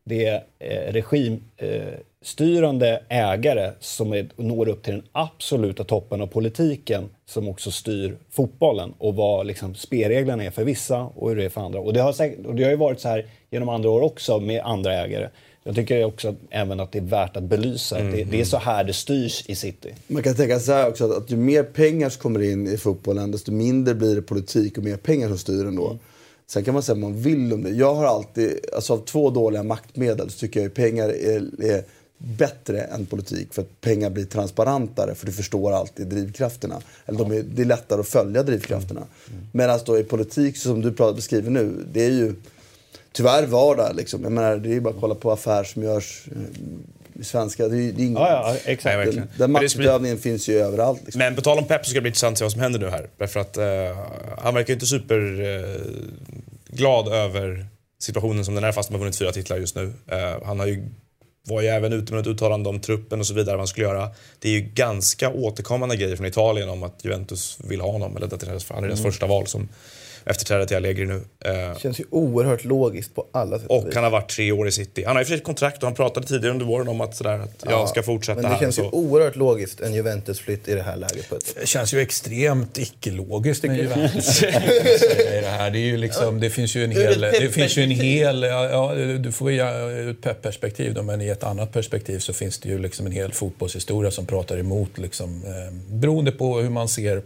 det 0.04 0.26
är 0.26 0.44
eh, 0.60 0.94
regimstyrande 0.94 3.02
eh, 3.10 3.30
ägare 3.30 3.72
som 3.80 4.14
är, 4.14 4.28
når 4.36 4.70
upp 4.70 4.84
till 4.84 4.94
den 4.94 5.04
absoluta 5.12 5.84
toppen 5.84 6.22
av 6.22 6.28
politiken 6.28 7.10
som 7.26 7.50
också 7.50 7.72
styr 7.72 8.18
fotbollen 8.30 8.94
och 8.98 9.16
vad 9.16 9.48
liksom 9.48 9.76
spelreglerna 9.76 10.44
är 10.44 10.52
för 10.52 10.64
vissa 10.64 11.02
och 11.02 11.30
hur 11.30 11.36
det 11.36 11.46
är 11.46 11.50
för 11.50 11.62
andra. 11.62 11.80
Och 11.80 11.94
det 11.94 12.00
har, 12.00 12.14
säkert, 12.14 12.46
och 12.46 12.56
det 12.56 12.64
har 12.64 12.72
ju 12.72 12.78
varit 12.78 13.00
så 13.00 13.08
här 13.08 13.26
genom 13.50 13.70
andra 13.70 13.90
år 13.90 14.02
också 14.02 14.40
med 14.40 14.62
andra 14.62 14.94
ägare. 14.94 15.30
Jag 15.68 15.76
tycker 15.76 16.06
också 16.06 16.36
även 16.50 16.80
att 16.80 16.92
det 16.92 17.00
är 17.00 17.04
värt 17.04 17.38
att 17.38 17.44
belysa 17.44 17.96
att 17.96 18.12
det, 18.12 18.24
det 18.24 18.42
är 18.42 18.46
så 18.46 18.58
här 18.58 18.84
det 18.84 18.94
styrs 18.94 19.44
i 19.48 19.56
City. 19.56 19.96
Man 20.08 20.24
kan 20.24 20.36
tänka 20.36 20.60
så 20.60 20.72
här 20.72 20.90
också 20.90 21.06
att, 21.06 21.18
att 21.18 21.32
ju 21.32 21.38
mer 21.38 21.64
pengar 21.64 22.10
som 22.10 22.22
kommer 22.22 22.42
in 22.42 22.68
i 22.68 22.78
fotbollen 22.78 23.32
desto 23.32 23.52
mindre 23.52 23.96
blir 23.96 24.16
det 24.16 24.22
politik 24.22 24.78
och 24.78 24.84
mer 24.84 24.98
pengar 24.98 25.28
som 25.28 25.38
styr 25.38 25.66
ändå. 25.66 25.88
Mm. 25.88 26.00
Sen 26.48 26.64
kan 26.64 26.74
man 26.74 26.84
säga 26.84 26.94
vad 26.94 27.02
man 27.02 27.22
vill 27.22 27.54
om 27.54 27.64
det. 27.64 27.70
Jag 27.70 27.96
har 27.96 28.06
alltid, 28.06 28.60
alltså 28.76 28.94
av 28.94 28.98
två 29.06 29.30
dåliga 29.30 29.64
maktmedel 29.64 30.30
så 30.30 30.40
tycker 30.40 30.60
jag 30.60 30.68
att 30.68 30.74
pengar 30.74 31.10
är, 31.10 31.64
är 31.64 31.84
bättre 32.18 32.82
än 32.82 33.06
politik. 33.06 33.54
För 33.54 33.62
att 33.62 33.82
pengar 33.82 34.10
blir 34.10 34.26
transparentare 34.26 35.16
för 35.16 35.26
du 35.26 35.32
förstår 35.32 35.72
alltid 35.72 36.08
drivkrafterna. 36.08 36.82
Eller 37.06 37.20
de 37.20 37.32
är, 37.32 37.44
det 37.44 37.62
är 37.62 37.66
lättare 37.66 38.00
att 38.00 38.08
följa 38.08 38.44
drivkrafterna. 38.44 39.02
Medan 39.52 39.80
då 39.86 40.00
i 40.00 40.04
politik, 40.04 40.58
som 40.58 40.82
du 40.82 40.92
pratar- 40.92 41.16
beskriver 41.16 41.50
nu, 41.50 41.86
det 41.94 42.06
är 42.06 42.12
ju 42.12 42.36
tyvärr 43.16 43.46
vardag. 43.46 43.96
Liksom. 43.96 44.24
Jag 44.24 44.32
menar, 44.32 44.58
det 44.58 44.70
är 44.70 44.74
ju 44.74 44.82
bara 44.82 44.94
att 44.94 45.00
kolla 45.00 45.16
på 45.16 45.32
affärer 45.32 45.64
som 45.64 45.84
görs 45.84 46.24
eh, 46.32 47.22
i 47.22 47.24
svenska. 47.24 47.68
Det 47.68 47.78
är, 47.78 47.92
det 47.94 48.02
är 48.02 48.06
ingen, 48.06 48.14
Ja, 48.22 48.30
ja, 48.30 48.56
exakt. 48.72 49.16
Den, 49.16 49.30
den 49.38 49.52
maktutövningen 49.52 50.18
finns 50.18 50.48
ju 50.50 50.60
överallt. 50.60 51.02
Liksom. 51.06 51.20
Men 51.20 51.36
på 51.36 51.42
tal 51.42 51.58
om 51.58 51.66
Pep 51.66 51.86
så 51.86 51.90
ska 51.90 51.98
det 51.98 52.02
bli 52.02 52.10
intressant 52.10 52.34
att 52.34 52.38
se 52.38 52.44
vad 52.46 52.52
som 52.52 52.62
händer 52.62 52.80
nu 52.80 52.90
här. 52.90 53.10
Därför 53.18 53.40
att 53.40 53.58
eh, 53.58 53.66
han 54.38 54.54
verkar 54.54 54.68
ju 54.70 54.74
inte 54.74 54.86
superglad 54.86 57.08
eh, 57.08 57.14
över 57.14 57.66
situationen 58.00 58.46
som 58.46 58.56
den 58.56 58.64
är 58.64 58.72
fast 58.72 58.90
de 58.90 58.94
har 58.94 59.00
vunnit 59.00 59.16
fyra 59.18 59.32
titlar 59.32 59.58
just 59.58 59.76
nu. 59.76 59.94
Eh, 60.08 60.46
han 60.46 60.60
har 60.60 60.68
ju, 60.68 60.90
var 61.48 61.62
ju 61.62 61.68
även 61.68 61.94
ute 61.94 62.14
med 62.14 62.22
ett 62.22 62.28
uttalande 62.28 62.70
om 62.70 62.80
truppen 62.80 63.20
och 63.20 63.28
så 63.28 63.34
vidare, 63.34 63.56
vad 63.56 63.60
han 63.60 63.68
skulle 63.68 63.86
göra. 63.88 64.10
Det 64.40 64.50
är 64.50 64.54
ju 64.54 64.62
ganska 64.62 65.30
återkommande 65.30 65.96
grejer 65.96 66.16
från 66.16 66.26
Italien 66.26 66.70
om 66.70 66.84
att 66.84 67.00
Juventus 67.06 67.58
vill 67.64 67.82
ha 67.82 67.92
honom, 67.92 68.18
eller 68.18 68.26
att 68.26 68.32
det 68.40 68.48
är 68.48 68.52
deras- 68.52 68.66
han 68.70 68.84
är 68.84 68.88
deras 68.88 69.00
Mm. 69.00 69.12
första 69.12 69.26
val 69.28 69.48
som 69.48 69.70
efterträdare 70.26 70.68
till 70.68 70.78
Allegri 70.78 71.06
nu. 71.06 71.22
Eh, 71.46 71.78
Känns 71.78 72.00
ju 72.00 72.04
oerhört 72.10 72.64
logiskt 72.66 73.16
på 73.16 73.28
alla 73.32 73.60
sätt 73.60 73.68
och 73.70 73.88
vis. 73.88 73.96
han 73.96 74.04
har 74.04 74.12
varit 74.12 74.30
tre 74.30 74.52
år 74.52 74.68
i 74.68 74.72
City. 74.72 75.04
Han 75.04 75.16
har 75.16 75.22
ju 75.22 75.26
för 75.26 75.30
sig 75.30 75.38
ett 75.38 75.44
kontrakt 75.44 75.78
och 75.78 75.84
han 75.84 75.96
pratade 75.96 76.28
tidigare 76.28 76.52
under 76.52 76.66
våren 76.66 76.88
om 76.88 77.02
att, 77.02 77.16
sådär, 77.16 77.40
att 77.40 77.64
jag 77.70 77.90
ska 77.90 78.04
fortsätta 78.04 78.42
Men 78.42 78.44
det 78.44 78.56
här. 78.56 78.60
känns 78.60 78.78
och 78.78 78.84
ju 78.84 78.90
oerhört 78.92 79.36
logiskt 79.36 79.82
en 79.82 79.94
Juventus-flytt 79.94 80.68
i 80.68 80.74
det 80.76 80.82
här 80.82 80.98
läget. 80.98 81.30
På 81.30 81.36
ett 81.36 81.56
Det 81.60 81.68
känns 81.68 81.94
ju 81.94 82.00
extremt 82.02 82.78
icke-logiskt 82.78 83.64
med 83.64 83.78
Juventus 83.78 84.44
i 84.44 84.46
det 85.42 85.48
här. 85.48 85.72
Det, 85.72 85.78
är 85.80 85.86
ju 85.86 85.98
liksom, 85.98 86.40
det 86.40 86.50
finns 86.50 86.76
ju 86.76 86.84
en 86.84 86.92
hel... 86.92 87.22
Det 87.22 87.54
finns 87.54 87.78
ju 87.78 87.84
en 87.84 87.92
hel 87.92 88.42
ja, 88.44 88.70
ja, 88.70 88.96
du 89.18 89.32
får 89.32 89.52
ju 89.52 89.58
ur 89.62 90.12
ett 90.12 90.22
Pep-perspektiv 90.22 90.94
då, 90.94 91.04
men 91.04 91.22
i 91.22 91.28
ett 91.28 91.44
annat 91.44 91.74
perspektiv 91.74 92.20
så 92.20 92.34
finns 92.34 92.60
det 92.60 92.70
ju 92.70 92.80
liksom 92.80 93.06
en 93.06 93.12
hel 93.12 93.32
fotbollshistoria 93.32 94.12
som 94.12 94.26
pratar 94.26 94.58
emot. 94.58 94.98
Liksom, 94.98 95.44
eh, 95.46 95.96
beroende 95.96 96.32
på 96.32 96.60
hur 96.60 96.70
man 96.70 96.88
ser 96.88 97.22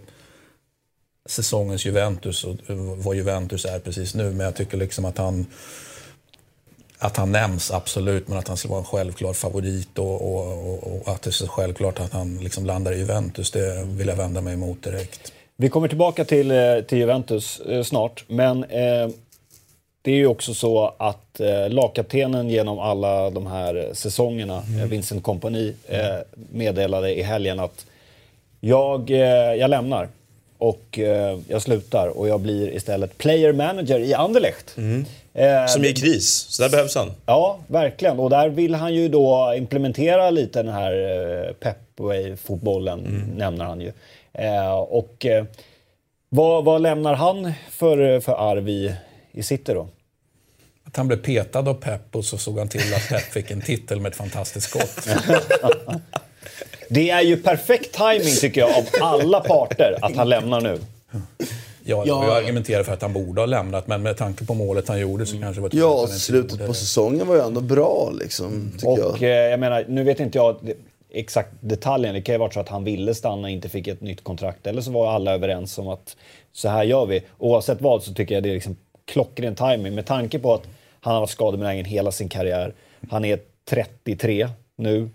säsongens 1.30 1.86
Juventus 1.86 2.44
och 2.44 2.56
vad 2.98 3.16
Juventus 3.16 3.66
är 3.66 3.80
precis 3.80 4.16
nu. 4.16 4.24
Men 4.32 4.40
jag 4.40 4.56
tycker 4.56 4.78
liksom 4.78 5.06
att 5.06 5.18
han 5.18 5.46
att 7.02 7.18
han 7.18 7.32
nämns, 7.32 7.72
absolut, 7.72 8.28
men 8.28 8.38
att 8.38 8.48
han 8.48 8.58
skulle 8.58 8.70
vara 8.72 8.80
en 8.80 8.86
självklar 8.86 9.34
favorit 9.34 10.00
och, 10.00 10.22
och, 10.22 10.70
och, 10.70 11.02
och 11.02 11.08
att 11.14 11.22
det 11.22 11.30
är 11.30 11.32
så 11.32 11.48
självklart 11.48 12.00
att 12.00 12.12
han 12.14 12.38
liksom 12.38 12.66
landar 12.66 12.92
i 12.92 12.98
Juventus, 12.98 13.52
det 13.52 13.84
vill 13.86 14.08
jag 14.08 14.16
vända 14.16 14.42
mig 14.42 14.54
emot 14.54 14.84
direkt. 14.84 15.32
Vi 15.58 15.70
kommer 15.70 15.88
tillbaka 15.88 16.26
till, 16.26 16.52
eh, 16.52 16.82
till 16.88 16.98
Juventus 16.98 17.60
eh, 17.60 17.84
snart, 17.84 18.24
men 18.28 18.64
eh, 18.64 19.08
det 20.02 20.12
är 20.12 20.16
ju 20.16 20.28
också 20.28 20.54
så 20.54 20.94
att 21.00 21.40
eh, 21.40 21.70
lagkaptenen 21.70 22.50
genom 22.50 22.80
alla 22.80 23.30
de 23.30 23.48
här 23.48 23.90
säsongerna, 23.94 24.64
Mm. 24.68 24.80
eh, 24.80 24.86
Vincent 24.86 25.24
Kompany, 25.24 25.74
eh, 25.88 26.00
meddelade 26.52 27.20
i 27.20 27.22
helgen 27.24 27.60
att 27.60 27.86
jag, 28.60 29.10
jag 29.60 29.70
lämnar 29.70 30.10
och 30.60 31.00
eh, 31.00 31.40
jag 31.48 31.62
slutar 31.62 32.08
och 32.08 32.28
jag 32.28 32.40
blir 32.40 32.76
istället 32.76 33.18
player 33.18 33.54
manager 33.54 34.00
i 34.00 34.14
Anderlecht. 34.14 34.78
Eh, 34.78 34.84
Mm. 34.84 35.68
Som 35.68 35.84
är 35.84 35.88
i 35.88 35.94
kris, 35.94 36.30
så 36.50 36.62
där 36.64 36.70
behövs 36.70 36.96
han. 36.96 37.12
Ja, 37.26 37.60
verkligen. 37.68 38.20
Och 38.20 38.30
där 38.30 38.50
vill 38.50 38.76
han 38.76 38.94
ju 38.94 39.10
då 39.10 39.54
implementera 39.58 40.30
lite 40.30 40.64
den 40.64 40.74
här 40.74 40.92
eh, 41.48 41.54
Pepway-fotbollen, 41.54 43.00
Mm. 43.00 43.22
nämner 43.38 43.66
han 43.66 43.82
ju. 43.82 43.92
Eh, 44.34 44.74
och 44.74 45.26
eh, 45.26 45.46
vad, 46.30 46.64
vad 46.66 46.82
lämnar 46.82 47.14
han 47.14 47.52
för, 47.70 48.20
för 48.20 48.52
arv 48.52 48.70
i, 48.70 48.94
i 49.32 49.44
City 49.44 49.74
då? 49.74 49.88
Att 50.88 50.96
han 50.96 51.08
blev 51.08 51.18
petad 51.18 51.60
av 51.70 51.74
Pep 51.74 52.16
och 52.16 52.26
så 52.26 52.38
såg 52.38 52.58
han 52.58 52.68
till 52.70 52.94
att 52.94 53.10
Pep 53.10 53.22
fick 53.22 53.52
en 53.52 53.62
titel 53.62 54.00
med 54.00 54.10
ett 54.10 54.16
fantastiskt 54.18 54.70
skott. 54.70 55.08
Det 56.90 57.10
är 57.10 57.22
ju 57.22 57.38
perfekt 57.38 57.94
timing 57.96 58.36
tycker 58.40 58.62
jag 58.62 58.70
av 58.78 58.84
alla 59.02 59.40
parter 59.40 59.98
att 60.02 60.16
han 60.16 60.30
lämnar 60.30 60.62
nu. 60.62 60.80
Ja, 61.12 61.18
Ja. 61.84 62.26
jag 62.26 62.38
argumenterar 62.38 62.84
för 62.84 62.94
att 62.94 63.02
han 63.02 63.14
borde 63.14 63.42
ha 63.42 63.46
lämnat, 63.46 63.88
men 63.88 64.02
med 64.02 64.18
tanke 64.18 64.46
på 64.46 64.54
målet 64.54 64.88
han 64.88 65.00
gjorde 65.00 65.26
så 65.26 65.38
kanske 65.40 65.62
det 65.62 65.62
var 65.62 65.70
Ja, 65.74 66.08
slutet 66.08 66.68
på 66.68 66.74
säsongen 66.74 67.28
var 67.28 67.36
ju 67.36 67.42
ändå 67.42 67.62
bra 67.62 68.12
liksom, 68.20 68.72
tycker 68.74 68.88
Och 68.90 69.00
jag. 69.00 69.24
eh, 69.24 69.30
jag 69.30 69.60
menar, 69.60 69.86
nu 69.88 70.04
vet 70.04 70.20
inte 70.20 70.38
jag 70.38 70.56
exakt 71.14 71.50
detaljen. 71.60 72.14
Det 72.16 72.22
kan 72.22 72.36
ju 72.36 72.40
vara 72.40 72.52
så 72.52 72.60
att 72.60 72.70
han 72.70 72.84
ville 72.84 73.16
stanna, 73.16 73.50
inte 73.50 73.70
fick 73.70 73.88
ett 73.88 74.02
nytt 74.02 74.24
kontrakt. 74.24 74.68
Eller 74.68 74.82
så 74.82 74.92
var 74.92 75.12
alla 75.12 75.34
överens 75.34 75.78
om 75.78 75.88
att 75.88 76.16
så 76.54 76.70
här 76.70 76.84
gör 76.84 77.06
vi. 77.06 77.22
Oavsett 77.38 77.82
vad 77.82 78.04
så 78.04 78.14
tycker 78.14 78.36
jag 78.36 78.44
det 78.44 78.50
är 78.50 78.54
liksom 78.54 78.78
klockren 79.06 79.56
timing 79.56 79.96
med 79.96 80.06
tanke 80.06 80.40
på 80.40 80.54
att 80.54 80.64
han 81.02 81.14
har 81.14 81.20
varit 81.22 81.30
skadebenägen 81.30 81.86
hela 81.86 82.12
sin 82.12 82.30
karriär. 82.30 82.74
Han 83.10 83.26
är 83.26 83.40
33 83.70 84.50
nu 84.76 85.10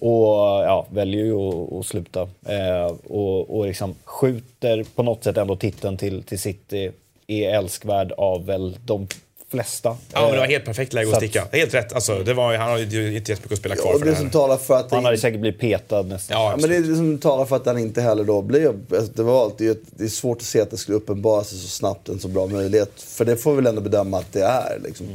och 0.00 0.36
ja, 0.64 0.86
väljer 0.90 1.24
ju 1.24 1.34
att, 1.34 1.72
att 1.72 1.86
sluta. 1.86 2.20
Eh, 2.46 2.94
och 3.08 3.56
och 3.58 3.66
liksom 3.66 3.94
skjuter 4.04 4.84
på 4.94 5.02
något 5.02 5.24
sätt 5.24 5.36
ändå 5.36 5.56
titeln 5.56 5.96
till, 5.96 6.22
till 6.22 6.38
City. 6.40 6.90
Är 7.26 7.50
älskvärd 7.54 8.12
av 8.12 8.46
väl 8.46 8.76
de 8.84 9.08
flesta. 9.50 9.96
Ja, 10.12 10.20
men 10.20 10.30
det 10.30 10.36
var 10.38 10.44
Eh, 10.44 10.50
helt 10.50 10.64
perfekt 10.64 10.92
läge 10.92 11.08
att 11.08 11.14
att- 11.14 11.18
sticka. 11.22 11.44
Helt 11.52 11.74
rätt. 11.74 11.92
Alltså, 11.92 12.18
det 12.18 12.34
var, 12.34 12.54
han 12.56 12.70
har 12.70 12.78
ju 12.78 12.84
inte 12.84 12.96
jättemycket 12.96 13.52
att 13.52 13.58
spela 13.58 13.76
kvar 13.76 13.92
Och 13.92 13.98
för 13.98 14.04
det 14.06 14.10
det 14.12 14.16
som 14.16 14.24
här. 14.26 14.32
talar 14.32 14.56
för 14.56 14.74
att... 14.76 14.90
Han 14.90 15.04
hade 15.04 15.18
säkert 15.18 15.40
blivit 15.40 15.60
petad 15.60 16.02
nästan. 16.02 16.40
Ja, 16.40 16.50
Ja, 16.50 16.56
men 16.56 16.70
det 16.70 16.76
är 16.76 16.80
det 16.80 16.96
som 16.96 17.18
talar 17.18 17.44
för 17.44 17.56
att 17.56 17.66
han 17.66 17.78
inte 17.78 18.00
heller 18.00 18.24
då 18.24 18.42
blev... 18.42 18.80
Alltså 18.90 19.12
det, 19.12 19.22
var 19.22 19.42
alltid, 19.44 19.76
det 19.90 20.04
är 20.04 20.08
svårt 20.08 20.36
att 20.38 20.42
se 20.44 20.60
att 20.60 20.70
det 20.70 20.76
skulle 20.76 20.96
uppenbara 20.96 21.44
sig 21.44 21.58
så 21.58 21.68
snabbt 21.68 22.08
en 22.08 22.18
så 22.20 22.28
bra 22.28 22.46
möjlighet. 22.46 23.00
För 23.02 23.24
det 23.24 23.36
får 23.36 23.50
vi 23.50 23.56
väl 23.56 23.66
ändå 23.66 23.80
bedöma 23.80 24.18
att 24.18 24.32
det 24.32 24.42
är. 24.44 24.78
Liksom. 24.84 25.06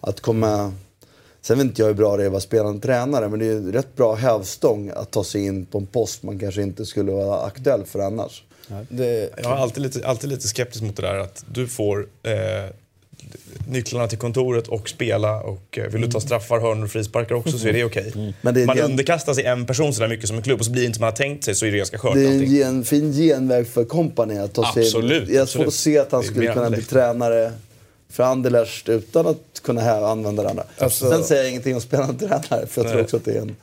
Att 0.00 0.20
komma... 0.20 0.72
Sen 1.42 1.58
vet 1.58 1.64
inte 1.64 1.82
jag 1.82 1.86
hur 1.86 1.94
bra 1.94 2.16
det 2.16 2.22
är 2.22 2.26
att 2.26 2.32
vara 2.32 2.40
spelande 2.40 2.80
tränare, 2.80 3.28
men 3.28 3.38
det 3.38 3.44
är 3.46 3.52
ju 3.52 3.72
rätt 3.72 3.96
bra 3.96 4.14
hävstång 4.14 4.90
att 4.96 5.10
ta 5.10 5.24
sig 5.24 5.44
in 5.46 5.66
på 5.66 5.78
en 5.78 5.86
post 5.86 6.22
man 6.22 6.38
kanske 6.38 6.62
inte 6.62 6.86
skulle 6.86 7.12
vara 7.12 7.40
aktuell 7.42 7.84
för 7.84 7.98
annars. 7.98 8.42
Det, 8.88 9.30
Jag 9.42 9.52
är 9.52 9.56
alltid 9.56 9.82
lite, 9.82 10.06
alltid 10.06 10.30
lite 10.30 10.48
skeptisk 10.48 10.82
mot 10.82 10.96
det 10.96 11.02
där 11.02 11.18
att 11.18 11.44
du 11.52 11.66
får 11.66 12.06
eh, 12.22 12.32
nycklarna 13.68 14.08
till 14.08 14.18
kontoret 14.18 14.68
och 14.68 14.88
spela 14.88 15.40
och 15.40 15.78
eh, 15.78 15.84
vill 15.90 16.00
du 16.02 16.10
ta 16.10 16.20
straffar, 16.20 16.60
hörnor 16.60 16.84
och 16.84 16.90
frisparkar 16.90 17.34
också 17.34 17.58
så 17.58 17.68
är 17.68 17.72
det 17.72 17.84
okej. 17.84 18.12
Det 18.42 18.60
är 18.62 18.66
Man 18.66 18.76
gen- 18.76 18.90
underkastar 18.90 19.34
sig 19.34 19.44
en 19.44 19.66
person 19.66 19.94
sådär 19.94 20.08
mycket 20.08 20.28
som 20.28 20.36
en 20.36 20.42
klubb 20.42 20.58
och 20.60 20.64
så 20.66 20.72
blir 20.72 20.82
det 20.82 20.86
inte 20.86 20.96
som 20.96 21.00
man 21.02 21.10
har 21.10 21.16
tänkt 21.16 21.44
sig 21.44 21.54
så 21.54 21.66
är 21.66 21.70
det 21.70 21.76
ganska 21.78 21.98
skört 21.98 22.14
Det 22.14 22.24
är 22.24 22.28
en 22.30 22.44
gen, 22.44 22.84
fin 22.84 23.12
genväg 23.12 23.66
för 23.68 23.84
kompani 23.84 24.38
att 24.38 24.52
ta 24.54 24.72
sig 24.74 24.82
Absolut, 24.82 25.28
in. 25.28 25.34
Jag 25.34 25.42
har 25.42 25.46
svårt 25.46 25.66
att 25.66 25.74
se 25.74 25.98
att 25.98 26.12
han 26.12 26.22
skulle 26.22 26.52
kunna 26.52 26.70
bli 26.70 26.82
tränare 26.82 27.52
för 28.10 28.22
Anderlecht 28.22 28.88
utan 28.88 29.26
att 29.26 29.60
kunna 29.62 29.80
här 29.80 30.02
använda 30.02 30.42
det 30.42 30.48
andra. 30.48 30.64
Alltså- 30.78 31.10
Sen 31.10 31.24
säger 31.24 31.42
jag 31.42 31.50
ingenting 31.50 31.74
om 31.74 31.80
spelande 31.80 32.18
tränare, 32.18 32.66
för 32.66 32.80
jag 32.80 32.86
tror 32.86 32.94
Nej. 32.94 33.02
också 33.02 33.16
att 33.16 33.24
det 33.24 33.32
är 33.32 33.40
en 33.40 33.56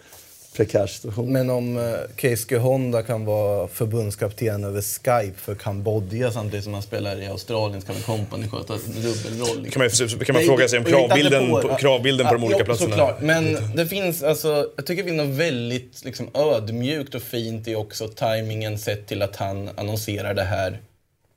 prekär 0.55 0.87
situation. 0.87 1.33
Men 1.33 1.49
om 1.49 1.77
uh, 1.77 1.95
Keisuke 2.17 2.57
Honda 2.57 3.03
kan 3.03 3.25
vara 3.25 3.67
förbundskapten 3.67 4.63
över 4.63 4.81
Skype 4.81 5.39
för 5.39 5.55
Kambodja 5.55 6.31
samtidigt 6.31 6.63
som 6.63 6.73
han 6.73 6.81
spelar 6.83 7.21
i 7.21 7.27
Australien 7.27 7.81
så 7.81 7.87
kan 7.87 8.01
Company 8.01 8.47
sköta 8.47 8.73
en 8.73 8.79
dubbelroll. 9.01 9.69
Kan 9.69 9.81
man, 9.81 10.19
kan 10.25 10.35
man 10.35 10.43
fråga 10.43 10.67
sig 10.67 10.79
om 10.79 10.85
kravbilden 10.85 11.49
på, 11.49 11.75
kravbilden 11.79 12.27
på 12.27 12.33
de 12.33 12.43
olika 12.43 12.59
ja, 12.59 12.65
platserna? 12.65 12.89
Såklart. 12.89 13.21
Men 13.21 13.75
det 13.75 13.87
finns, 13.87 14.23
alltså, 14.23 14.69
jag 14.75 14.85
tycker 14.85 15.03
det 15.03 15.09
finns 15.09 15.27
något 15.27 15.37
väldigt 15.37 16.05
liksom, 16.05 16.29
ödmjukt 16.33 17.15
och 17.15 17.21
fint 17.21 17.67
i 17.67 17.75
också 17.75 18.07
tajmingen 18.07 18.77
sett 18.77 19.07
till 19.07 19.21
att 19.21 19.35
han 19.35 19.69
annonserar 19.75 20.33
det 20.33 20.43
här 20.43 20.79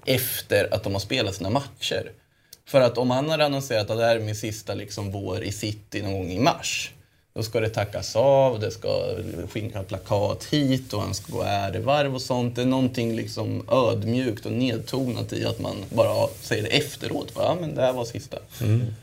efter 0.07 0.75
att 0.75 0.83
de 0.83 0.93
har 0.93 1.01
spelat 1.01 1.35
sina 1.35 1.51
matcher. 1.51 2.11
För 2.69 2.81
att 2.81 2.99
om 2.99 3.11
han 3.11 3.31
hade 3.31 3.45
annonserat 3.45 3.91
att 3.91 3.99
det 3.99 4.05
här 4.05 4.16
är 4.16 4.21
min 4.21 4.37
sista 4.37 4.75
liksom, 4.75 5.11
vår 5.11 5.43
i 5.43 5.53
city 5.53 6.03
någon 6.03 6.12
gång 6.12 6.31
i 6.31 6.39
mars 6.39 6.93
då 7.35 7.43
ska 7.43 7.61
det 7.61 7.69
tackas 7.69 8.16
av, 8.16 8.61
det 8.61 8.71
ska 8.71 8.89
skinka 9.51 9.83
plakat 9.83 10.45
hit 10.45 10.93
och 10.93 11.03
han 11.03 11.14
ska 11.14 11.33
gå 11.33 11.43
ärevarv 11.43 12.14
och 12.14 12.23
sånt. 12.23 12.57
Det 12.57 12.62
är 12.62 12.66
någonting 12.66 13.16
liksom 13.16 13.62
ödmjukt 13.71 14.47
och 14.47 14.53
nedtonat 14.53 15.33
i 15.33 15.45
att 15.45 15.59
man 15.59 15.77
bara 15.91 16.29
säger 16.41 16.62
det 16.62 16.69
efteråt. 16.69 17.33
Ja, 17.35 17.57
men 17.61 17.75
det 17.75 17.83
här 17.83 17.93
var 17.93 18.05
sista. 18.05 18.39
Mm. 18.61 18.95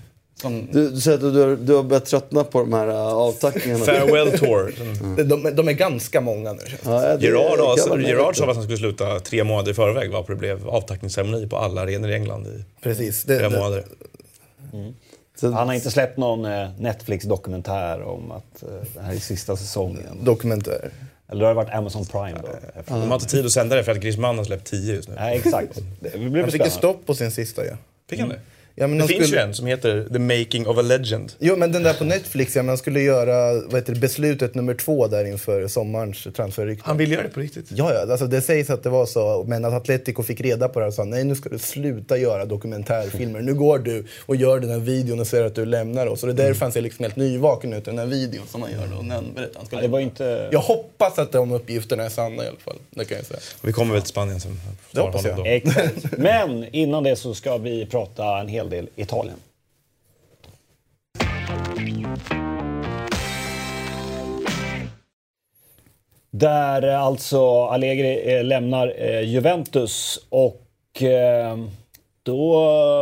Som... 0.41 0.67
Du, 0.71 0.89
du, 0.89 1.01
säger 1.01 1.17
att 1.17 1.33
du 1.33 1.41
har, 1.41 1.55
du 1.55 1.73
har 1.73 1.83
börjat 1.83 2.05
tröttna 2.05 2.43
på 2.43 2.59
de 2.59 2.73
här 2.73 2.88
uh, 2.88 2.95
avtackningarna. 2.95 3.86
Farewell 3.86 4.39
tour. 4.39 4.73
Mm. 4.81 5.27
De, 5.27 5.55
de, 5.55 5.67
är 5.67 5.73
ganska 5.73 6.21
många 6.21 6.53
nu. 6.53 6.59
Ja, 6.83 7.19
Gerard, 7.19 7.59
alltså, 7.59 7.99
Gerard 7.99 8.38
sa 8.38 8.49
att 8.49 8.55
han 8.55 8.63
skulle 8.63 8.77
sluta 8.77 9.19
tre 9.19 9.43
månader 9.43 9.71
i 9.71 9.73
förväg 9.73 10.11
varpå 10.11 10.31
det 10.31 10.38
blev 10.38 10.69
avtackningsceremoni 10.69 11.47
på 11.47 11.57
alla 11.57 11.81
arenor 11.81 12.09
i 12.09 12.13
England 12.13 12.47
i 12.47 12.63
Precis. 12.81 13.23
Det, 13.23 13.38
flera 13.38 13.49
månader. 13.49 13.86
Mm. 14.73 14.93
Så 15.36 15.51
han 15.51 15.67
har 15.67 15.75
inte 15.75 15.91
släppt 15.91 16.17
någon 16.17 16.45
eh, 16.45 16.69
Netflix-dokumentär 16.79 18.01
om 18.01 18.31
att 18.31 18.63
eh, 18.63 18.69
det 18.93 19.01
här 19.01 19.13
är 19.13 19.17
sista 19.17 19.55
säsongen? 19.55 20.23
Dokumentär? 20.23 20.91
Eller 21.27 21.41
har 21.41 21.49
det 21.49 21.55
varit 21.55 21.73
Amazon 21.73 22.05
Prime 22.05 22.39
då? 22.41 22.49
De 22.88 23.07
har 23.07 23.15
inte 23.15 23.27
tid 23.27 23.45
att 23.45 23.51
sända 23.51 23.75
det 23.75 23.83
för 23.83 23.91
att 23.91 23.99
Griezmann 23.99 24.38
har 24.38 24.45
släppt 24.45 24.67
tio 24.67 24.93
just 24.93 25.09
nu. 25.09 25.15
Nej, 25.15 25.38
exakt. 25.38 25.81
Det 25.99 26.17
blir 26.17 26.41
han 26.41 26.51
fick 26.51 26.61
ett 26.61 26.73
stopp 26.73 27.05
på 27.05 27.15
sin 27.15 27.31
sista 27.31 27.65
ja. 27.65 27.73
Fick 28.09 28.19
han 28.19 28.29
det? 28.29 28.39
Ja, 28.78 28.88
men 28.88 28.97
det 28.97 29.03
de 29.03 29.07
finns 29.07 29.28
skulle... 29.28 29.41
ju 29.41 29.47
en 29.47 29.53
som 29.53 29.67
heter 29.67 30.07
The 30.13 30.19
Making 30.19 30.67
of 30.67 30.78
a 30.78 30.82
Legend. 30.82 31.34
Jo, 31.39 31.55
men 31.55 31.71
den 31.71 31.84
där 31.84 31.93
på 31.93 32.03
Netflix, 32.03 32.55
ja, 32.55 32.63
man 32.63 32.78
skulle 32.78 33.01
göra 33.01 33.53
vad 33.53 33.76
heter 33.76 33.93
det, 33.93 33.99
beslutet 33.99 34.55
nummer 34.55 34.73
två 34.73 35.07
där 35.07 35.26
inför 35.26 35.67
sommarens 35.67 36.28
transferrykte. 36.36 36.84
Han 36.86 36.97
vill 36.97 37.11
göra 37.11 37.23
det 37.23 37.30
på 37.30 37.39
riktigt? 37.39 37.65
Ja, 37.69 37.93
ja 37.93 38.11
alltså, 38.11 38.28
det 38.28 38.41
sägs 38.41 38.69
att 38.69 38.84
det 38.84 38.89
var 38.89 39.05
så, 39.05 39.45
men 39.47 39.65
att 39.65 39.73
Atletico 39.73 40.23
fick 40.23 40.41
reda 40.41 40.69
på 40.69 40.80
det 40.80 40.86
och 40.86 40.93
sa 40.93 41.03
nej 41.03 41.23
nu 41.23 41.36
ska 41.36 41.49
du 41.49 41.59
sluta 41.59 42.17
göra 42.17 42.45
dokumentärfilmer. 42.45 43.41
Nu 43.41 43.53
går 43.53 43.80
du 43.80 44.05
och 44.26 44.36
gör 44.36 44.59
den 44.59 44.69
här 44.69 44.80
videon 44.80 45.19
och 45.19 45.28
säger 45.28 45.45
att 45.45 45.55
du 45.55 45.65
lämnar 45.65 46.07
oss. 46.07 46.23
Och 46.23 46.36
det 46.36 46.43
är 46.43 46.47
därför 46.47 46.65
han 46.65 46.71
ser 46.71 46.82
liksom 46.82 47.03
helt 47.03 47.15
nyvaken 47.15 47.73
ut 47.73 47.86
den 47.86 47.97
här 47.97 48.05
videon 48.05 48.47
som 48.47 48.61
han 48.61 48.71
gör 48.71 48.88
då. 48.88 49.13
Han 49.13 49.34
berättar, 49.36 49.61
han 49.71 49.82
det 49.82 49.88
var 49.88 49.99
inte... 49.99 50.49
Jag 50.51 50.59
hoppas 50.59 51.19
att 51.19 51.32
de 51.32 51.51
uppgifterna 51.51 52.03
är 52.03 52.09
sanna 52.09 52.43
i 52.43 52.47
alla 52.47 52.59
fall. 52.59 52.78
Det 52.89 53.05
kan 53.05 53.17
jag 53.17 53.26
säga. 53.26 53.39
Vi 53.61 53.73
kommer 53.73 53.93
väl 53.93 54.01
till 54.01 54.09
Spanien 54.09 54.39
sen. 54.39 54.59
Det 54.91 55.01
hoppas 55.01 55.26
jag. 55.26 55.47
Exakt. 55.47 56.17
Men 56.17 56.76
innan 56.76 57.03
det 57.03 57.15
så 57.15 57.34
ska 57.34 57.57
vi 57.57 57.86
prata 57.86 58.39
en 58.39 58.47
hel 58.47 58.64
del 58.70 58.89
Italien. 58.95 59.38
Där 66.38 66.88
eh, 66.88 67.01
alltså 67.01 67.66
Allegri 67.66 68.36
eh, 68.36 68.43
lämnar 68.43 68.93
eh, 68.97 69.22
Juventus 69.22 70.20
och 70.30 70.61
då 72.24 72.59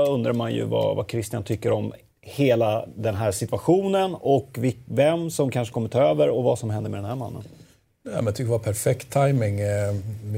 undrar 0.09 0.33
man 0.33 0.53
ju 0.53 0.63
vad, 0.63 0.95
vad 0.95 1.11
Christian 1.11 1.43
tycker 1.43 1.71
om 1.71 1.93
hela 2.21 2.85
den 2.95 3.15
här 3.15 3.31
situationen 3.31 4.15
och 4.15 4.59
vem 4.85 5.29
som 5.29 5.51
kanske 5.51 5.73
kommer 5.73 5.89
ta 5.89 6.01
över 6.01 6.29
och 6.29 6.43
vad 6.43 6.59
som 6.59 6.69
händer 6.69 6.89
med 6.89 6.97
den 6.97 7.05
här 7.05 7.15
mannen. 7.15 7.43
Ja, 8.05 8.11
men 8.11 8.25
jag 8.25 8.35
tycker 8.35 8.45
det 8.45 8.51
var 8.51 8.59
perfekt 8.59 9.09
timing. 9.09 9.57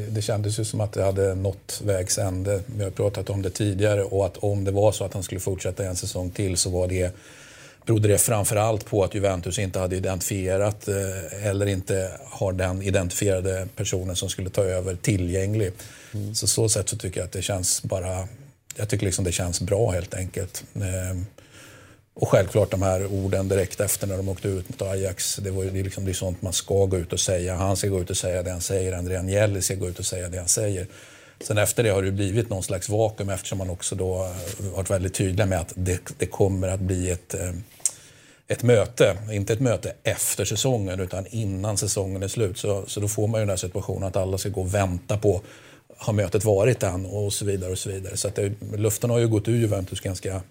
Det 0.10 0.22
kändes 0.22 0.60
ju 0.60 0.66
som 0.66 0.82
att 0.82 0.94
det 0.94 1.04
hade 1.04 1.36
nått 1.36 1.82
vägs 1.86 2.18
ände. 2.18 2.62
Vi 2.66 2.84
har 2.84 2.92
pratat 2.92 3.30
om 3.30 3.42
det 3.42 3.50
tidigare 3.50 4.04
och 4.04 4.26
att 4.26 4.38
om 4.38 4.64
det 4.64 4.72
var 4.72 4.92
så 4.92 5.04
att 5.04 5.14
han 5.14 5.24
skulle 5.24 5.40
fortsätta 5.40 5.86
en 5.86 5.96
säsong 5.96 6.30
till 6.30 6.58
så 6.58 6.70
var 6.70 6.88
det 6.88 7.16
berodde 7.86 8.08
det 8.08 8.18
framförallt 8.18 8.86
på 8.86 9.04
att 9.04 9.16
Juventus 9.16 9.60
inte 9.60 9.80
hade 9.80 9.96
identifierat 9.96 10.88
eller 11.44 11.66
inte 11.66 12.12
har 12.26 12.54
den 12.54 12.82
identifierade 12.82 13.68
personen 13.76 14.16
som 14.16 14.30
skulle 14.30 14.50
ta 14.50 14.64
över 14.64 14.96
tillgänglig. 14.96 15.72
Mm. 16.14 16.36
Så 16.36 16.48
så 16.48 16.70
sätt 16.70 16.90
så 16.90 16.98
tycker 16.98 17.20
jag 17.20 17.26
att 17.26 17.32
det 17.32 17.42
känns 17.42 17.84
bara... 17.84 18.28
Jag 18.76 18.90
tycker 18.90 19.06
liksom 19.06 19.26
det 19.26 19.32
känns 19.32 19.62
bra 19.62 19.92
helt 19.92 20.14
enkelt. 20.14 20.64
Och 22.18 22.30
självklart 22.30 22.72
de 22.72 22.82
här 22.82 23.06
orden 23.06 23.48
direkt 23.48 23.80
efter 23.80 24.08
när 24.08 24.18
de 24.18 24.30
åkte 24.30 24.48
ut 24.48 24.70
mot 24.70 24.82
Ajax. 24.82 25.36
Det, 25.36 25.52
var 25.52 25.64
ju, 25.64 25.70
det, 25.70 25.80
är 25.80 25.84
liksom, 25.84 26.06
det 26.06 26.12
är 26.12 26.14
sånt 26.14 26.42
man 26.42 26.54
ska 26.54 26.86
gå 26.86 26.98
ut 26.98 27.14
och 27.14 27.20
säga. 27.20 27.56
Han 27.56 27.78
ska 27.78 27.88
gå 27.88 28.02
ut 28.02 28.10
och 28.10 28.18
säga 28.18 28.44
det 28.44 28.52
han 28.52 28.62
säger. 28.62 28.94
André 28.94 29.16
Agnelli 29.16 29.62
ska 29.62 29.76
gå 29.76 29.88
ut 29.88 30.00
och 30.00 30.06
säga 30.06 30.30
det 30.30 30.38
han 30.38 30.48
säger. 30.48 30.88
Sen 31.42 31.58
efter 31.58 31.84
det 31.84 31.90
har 31.90 32.02
det 32.02 32.12
blivit 32.12 32.50
någon 32.50 32.64
slags 32.64 32.90
vakuum 32.90 33.30
eftersom 33.30 33.58
man 33.58 33.70
också 33.70 33.96
då 33.96 34.24
eh, 34.60 34.66
varit 34.76 34.90
väldigt 34.90 35.14
tydlig 35.14 35.48
med 35.48 35.60
att 35.60 35.74
det, 35.76 36.00
det 36.18 36.26
kommer 36.26 36.68
att 36.68 36.80
bli 36.80 37.12
ett, 37.12 37.34
eh, 37.34 37.52
ett 38.48 38.64
möte. 38.64 39.18
Inte 39.32 39.54
ett 39.54 39.60
möte 39.60 39.94
efter 40.04 40.46
säsongen 40.46 41.00
utan 41.00 41.28
innan 41.30 41.78
säsongen 41.78 42.24
är 42.24 42.28
slut. 42.28 42.58
Så, 42.58 42.84
så 42.88 43.00
då 43.00 43.08
får 43.08 43.28
man 43.28 43.40
ju 43.40 43.46
den 43.46 43.50
här 43.50 43.58
situationen 43.58 44.04
att 44.04 44.16
alla 44.16 44.38
ska 44.38 44.50
gå 44.50 44.62
och 44.62 44.74
vänta 44.74 45.18
på 45.18 45.42
har 45.98 46.14
mötet 46.14 46.46
varit 46.46 46.84
än 46.84 47.06
och 47.06 47.34
så 47.34 47.46
vidare. 47.46 47.72
och 47.72 47.80
så 47.80 47.90
vidare. 47.90 48.18
Så 48.18 48.28
att 48.28 48.36
det, 48.36 48.52
luften 48.78 49.10
har 49.10 49.20
ju 49.20 49.28
gått 49.28 49.48
ur 49.48 49.58
Juventus 49.58 50.02
ganska 50.02 50.42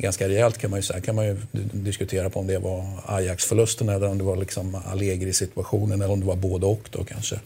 ganska 0.00 0.28
rejält 0.28 0.58
kan 0.58 0.70
man 0.70 0.78
ju 0.78 0.82
säga. 0.82 1.00
kan 1.00 1.14
man 1.14 1.26
ju 1.26 1.36
diskutera 1.72 2.30
på 2.30 2.40
om 2.40 2.46
det 2.46 2.58
var 2.58 2.86
Ajax-förlusten 3.06 3.88
eller 3.88 4.08
om 4.08 4.18
det 4.18 4.24
var 4.24 4.36
liksom 4.36 4.74
Allegri-situationen 4.74 6.02
eller 6.02 6.12
om 6.12 6.20
det 6.20 6.26
var 6.26 6.36
både 6.36 6.66
och 6.66 6.88
då 6.90 7.04
kanske. 7.04 7.40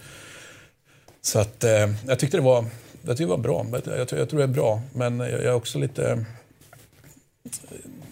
Så 1.23 1.39
att 1.39 1.65
eh, 1.65 1.91
jag 2.07 2.19
tyckte 2.19 2.37
det 2.37 2.43
var, 2.43 2.65
jag 3.03 3.17
tyckte 3.17 3.25
det 3.25 3.27
var 3.27 3.39
bra. 3.39 3.67
Jag, 3.73 3.99
jag, 3.99 4.19
jag 4.19 4.29
tror 4.29 4.39
det 4.39 4.45
är 4.45 4.47
bra, 4.47 4.83
men 4.93 5.21
jag, 5.21 5.31
jag 5.31 5.45
är 5.45 5.55
också 5.55 5.79
lite... 5.79 6.25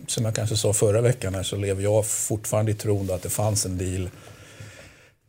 Som 0.06 0.24
jag 0.24 0.34
kanske 0.34 0.56
sa 0.56 0.72
förra 0.72 1.00
veckan 1.00 1.34
här, 1.34 1.42
så 1.42 1.56
lever 1.56 1.82
jag 1.82 2.06
fortfarande 2.06 2.72
i 2.72 2.74
tron 2.74 3.10
att 3.10 3.22
det 3.22 3.28
fanns 3.28 3.66
en 3.66 3.78
deal 3.78 4.10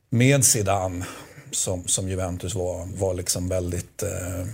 med 0.10 0.46
Zidane 0.46 1.06
som, 1.52 1.88
som 1.88 2.10
Juventus 2.10 2.56
var, 2.56 2.86
var 2.86 3.14
liksom 3.14 3.50
väldigt... 3.50 4.04
Eh, 4.04 4.48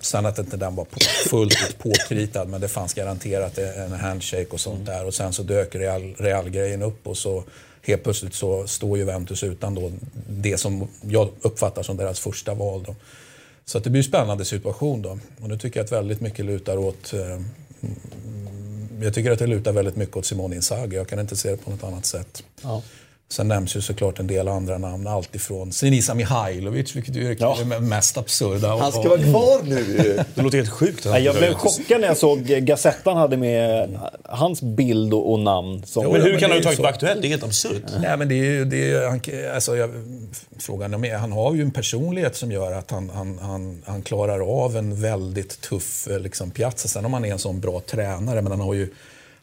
Sen 0.00 0.26
att 0.26 0.38
inte 0.38 0.56
den 0.56 0.74
var 0.74 0.86
fullt 1.28 1.52
ut 1.68 1.78
påkritad, 1.78 2.48
men 2.48 2.60
det 2.60 2.68
fanns 2.68 2.94
garanterat 2.94 3.58
en 3.58 3.92
handshake 3.92 4.48
och 4.50 4.60
sånt 4.60 4.86
där. 4.86 5.06
Och 5.06 5.14
sen 5.14 5.32
så 5.32 5.42
dök 5.42 5.74
Real, 5.74 6.14
Real-grejen 6.18 6.82
upp 6.82 7.06
och 7.06 7.16
så 7.16 7.44
helt 7.82 8.02
plötsligt 8.02 8.34
så 8.34 8.66
står 8.66 8.98
Juventus 8.98 9.42
utan 9.42 9.74
då 9.74 9.92
det 10.28 10.58
som 10.58 10.88
jag 11.02 11.28
uppfattar 11.40 11.82
som 11.82 11.96
deras 11.96 12.20
första 12.20 12.54
val. 12.54 12.82
Då. 12.86 12.96
Så 13.64 13.78
det 13.78 13.90
blir 13.90 14.00
en 14.00 14.04
spännande 14.04 14.44
situation 14.44 15.02
då. 15.02 15.18
Och 15.40 15.48
nu 15.48 15.58
tycker 15.58 15.80
jag 15.80 15.84
att 15.84 15.92
väldigt 15.92 16.20
mycket 16.20 16.44
lutar 16.44 16.76
åt 16.76 17.12
eh, 17.12 17.40
jag 19.02 19.14
tycker 19.14 19.30
att 19.30 19.38
det 19.38 19.46
lutar 19.46 19.72
väldigt 19.72 19.96
mycket 19.96 20.16
åt 20.16 20.26
Simone 20.26 20.56
Inzaghi. 20.56 20.96
Jag 20.96 21.08
kan 21.08 21.20
inte 21.20 21.36
se 21.36 21.50
det 21.50 21.56
på 21.56 21.70
något 21.70 21.84
annat 21.84 22.06
sätt. 22.06 22.42
Ja. 22.62 22.82
Sen 23.32 23.48
nämns 23.48 23.76
ju 23.76 23.80
såklart 23.80 24.18
en 24.18 24.26
del 24.26 24.48
andra 24.48 24.78
namn. 24.78 25.06
Alltifrån 25.06 25.72
Sinisa 25.72 26.14
Mihailovic, 26.14 26.96
vilket 26.96 27.16
ju 27.16 27.30
är 27.30 27.36
ja. 27.40 27.56
det 27.58 27.80
mest 27.80 28.18
absurda. 28.18 28.76
Han 28.76 28.92
ska 28.92 29.08
vara 29.08 29.22
kvar 29.22 29.62
nu 29.64 29.84
Det 30.34 30.42
låter 30.42 30.58
helt 30.58 30.70
sjukt. 30.70 31.04
Ja, 31.04 31.18
jag 31.18 31.36
blev 31.36 31.54
chockad 31.54 32.00
när 32.00 32.08
jag 32.08 32.16
såg 32.16 32.42
Gazettan 32.42 33.16
hade 33.16 33.36
med 33.36 33.88
hans 34.24 34.62
bild 34.62 35.14
och, 35.14 35.38
namn. 35.38 35.82
Som, 35.86 36.02
ja, 36.02 36.12
men 36.12 36.22
hur 36.22 36.30
men 36.30 36.40
kan 36.40 36.50
han 36.50 36.58
ha 36.58 36.64
tagit 36.64 36.80
på 36.80 36.86
Aktuellt? 36.86 37.22
Det 37.22 37.28
är 37.28 37.30
helt 37.30 37.44
absurt. 37.44 37.82
Nej, 38.00 38.16
men 38.16 38.28
det 38.28 38.34
är, 38.34 38.64
det 38.64 38.90
är, 38.90 39.08
han, 39.08 39.20
alltså, 39.54 39.76
jag, 39.76 39.90
frågan 40.58 41.04
är, 41.04 41.16
han 41.16 41.32
har 41.32 41.54
ju 41.54 41.62
en 41.62 41.70
personlighet 41.70 42.36
som 42.36 42.52
gör 42.52 42.72
att 42.72 42.90
han, 42.90 43.10
han, 43.10 43.38
han, 43.38 43.82
han 43.86 44.02
klarar 44.02 44.64
av 44.64 44.76
en 44.76 45.02
väldigt 45.02 45.60
tuff 45.60 46.08
liksom, 46.20 46.50
piazza. 46.50 46.88
Sen 46.88 47.04
om 47.04 47.12
han 47.12 47.24
är 47.24 47.32
en 47.32 47.38
sån 47.38 47.60
bra 47.60 47.80
tränare, 47.80 48.42
men 48.42 48.52
han 48.52 48.60
har 48.60 48.74
ju 48.74 48.88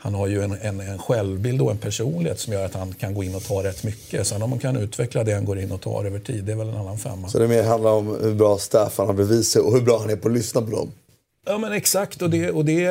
han 0.08 0.14
har 0.14 0.28
ju 0.28 0.44
en, 0.44 0.58
en, 0.62 0.80
en 0.80 0.98
självbild 0.98 1.62
och 1.62 1.72
en 1.72 1.78
personlighet 1.78 2.40
som 2.40 2.54
gör 2.54 2.66
att 2.66 2.74
han 2.74 2.94
kan 2.94 3.14
gå 3.14 3.24
in 3.24 3.36
och 3.36 3.44
ta 3.44 3.64
rätt 3.64 3.84
mycket. 3.84 4.28
Sen 4.28 4.42
om 4.42 4.50
man 4.50 4.60
kan 4.60 4.78
utveckla 4.78 5.24
det 5.24 5.34
han 5.34 5.46
går 5.46 5.60
in 5.60 5.72
och 5.72 5.82
tar 5.82 6.06
över 6.06 6.20
tid, 6.20 6.44
det 6.44 6.52
är 6.52 6.56
väl 6.56 6.70
en 6.70 6.76
annan 6.76 6.98
femma. 6.98 7.30
Så 7.30 7.40
det 7.40 7.48
mer 7.48 7.64
handlar 7.64 7.92
om 7.92 8.18
hur 8.22 8.34
bra 8.34 8.58
staff 8.58 8.98
han 8.98 9.08
har 9.08 9.44
sig 9.44 9.62
och 9.62 9.74
hur 9.74 9.82
bra 9.82 10.00
han 10.00 10.10
är 10.10 10.16
på 10.16 10.28
att 10.28 10.34
lyssna 10.34 10.62
på 10.62 10.72
dem? 10.72 10.92
Ja 11.46 11.58
men 11.58 11.72
exakt. 11.72 12.22
Och 12.22 12.30
det, 12.30 12.52
och 12.52 12.66
det, 12.66 12.88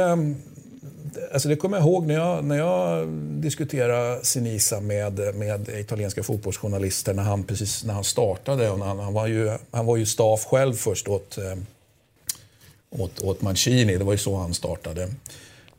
alltså 1.32 1.48
det 1.48 1.56
kommer 1.56 1.76
jag 1.76 1.86
ihåg 1.86 2.06
när 2.06 2.14
jag, 2.14 2.44
när 2.44 2.56
jag 2.56 3.08
diskuterade 3.42 4.24
Sinisa 4.24 4.80
med, 4.80 5.34
med 5.34 5.68
italienska 5.68 6.22
fotbollsjournalister 6.22 7.14
när 7.14 7.22
han, 7.22 7.44
precis 7.44 7.84
när 7.84 7.94
han 7.94 8.04
startade. 8.04 8.70
Och 8.70 8.78
han, 8.78 8.98
han, 8.98 9.12
var 9.12 9.26
ju, 9.26 9.58
han 9.70 9.86
var 9.86 9.96
ju 9.96 10.06
staff 10.06 10.44
själv 10.44 10.74
först 10.74 11.08
åt, 11.08 11.38
åt, 12.90 13.20
åt 13.20 13.42
Mancini. 13.42 13.96
Det 13.96 14.04
var 14.04 14.12
ju 14.12 14.18
så 14.18 14.36
han 14.36 14.54
startade. 14.54 15.08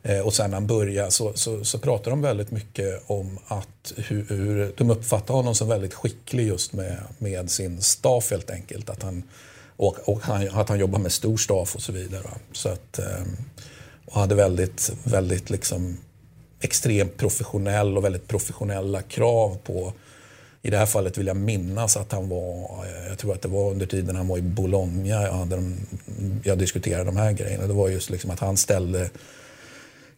Eh, 0.08 0.20
och 0.20 0.34
sen 0.34 0.50
när 0.50 0.58
han 0.58 0.68
började 0.68 1.12
så, 1.12 1.34
så, 1.34 1.64
så 1.64 1.80
pratar 1.80 2.12
de 2.12 2.22
väldigt 2.22 2.52
mycket 2.52 3.04
om 3.08 3.40
att 3.48 3.94
hur, 3.96 4.26
hur, 4.30 4.74
de 4.78 4.90
uppfattar 4.90 5.34
honom 5.34 5.56
som 5.56 5.68
väldigt 5.68 5.94
skicklig 5.94 6.48
just 6.48 6.74
med, 6.74 6.98
med 7.18 7.52
sin 7.52 7.82
staff 7.82 8.32
helt 8.32 8.50
enkelt. 8.50 8.90
Att 8.90 9.04
han, 9.04 9.24
och, 9.78 9.98
och 10.06 10.22
han, 10.22 10.50
att 10.50 10.70
han 10.70 10.80
jobbar 10.80 11.00
med 11.00 11.12
stor 11.12 11.38
staff 11.38 11.76
och 11.76 11.82
så 11.82 11.92
vidare. 11.92 12.24
Så 12.52 12.70
att, 12.70 13.00
ehm, 13.00 13.38
och 14.06 14.20
hade 14.20 14.36
väldigt, 14.36 14.92
väldigt 15.04 15.50
liksom 15.50 15.98
extremt 16.60 17.18
professionell 17.18 17.98
och 17.98 18.04
väldigt 18.04 18.28
professionella 18.28 19.02
krav 19.02 19.58
på 19.64 19.94
I 20.62 20.70
det 20.70 20.78
här 20.78 20.86
fallet 20.86 21.18
vill 21.18 21.28
jag 21.28 21.38
minnas 21.38 21.98
att 21.98 22.12
han 22.12 22.30
var, 22.30 22.86
eh, 22.86 23.08
jag 23.10 23.18
tror 23.18 23.34
att 23.34 23.42
det 23.42 23.48
var 23.48 23.72
under 23.72 23.86
tiden 23.86 24.16
han 24.16 24.28
var 24.28 24.38
i 24.38 24.42
Bologna, 24.42 25.08
jag, 25.08 25.32
hade 25.32 25.72
jag 26.44 26.58
diskuterade 26.58 27.04
de 27.04 27.18
här 27.18 27.32
grejerna. 27.32 27.68
Det 27.68 27.74
var 27.74 27.90
just 27.90 28.10
liksom 28.10 28.32
att 28.32 28.40
han 28.40 28.58
ställde 28.58 29.10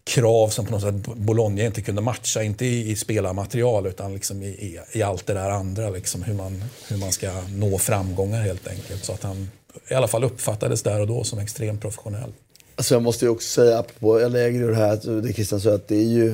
krav 0.09 0.49
som 0.49 0.65
på 0.65 0.71
något 0.71 0.81
sätt 0.81 1.15
Bologna 1.15 1.63
inte 1.63 1.81
kunde 1.81 2.01
matcha, 2.01 2.43
inte 2.43 2.65
i, 2.65 2.91
i 2.91 2.95
spelarmaterial 2.95 3.87
utan 3.87 4.13
liksom 4.13 4.43
i, 4.43 4.47
i, 4.47 4.79
i, 4.91 5.03
allt 5.03 5.27
det 5.27 5.33
där 5.33 5.49
andra. 5.49 5.89
Liksom 5.89 6.23
hur, 6.23 6.33
man, 6.33 6.63
hur 6.87 6.97
man 6.97 7.11
ska 7.11 7.31
nå 7.55 7.77
framgångar 7.77 8.41
helt 8.41 8.67
enkelt. 8.67 9.05
Så 9.05 9.13
att 9.13 9.23
han 9.23 9.49
i 9.89 9.93
alla 9.93 10.07
fall 10.07 10.23
uppfattades 10.23 10.83
där 10.83 11.01
och 11.01 11.07
då 11.07 11.23
som 11.23 11.39
extremt 11.39 11.81
professionell. 11.81 12.31
Alltså 12.75 12.95
jag 12.95 13.03
måste 13.03 13.25
ju 13.25 13.31
också 13.31 13.47
säga, 13.47 13.79
apropå 13.79 14.15
Allegri 14.15 14.63
och 14.63 14.69
det 14.69 14.75
här, 14.75 14.93
att 14.93 15.23
det 15.23 15.33
Christian 15.33 15.61
sa, 15.61 15.73
att 15.73 15.87
det 15.87 15.95
är 15.95 16.07
ju... 16.07 16.29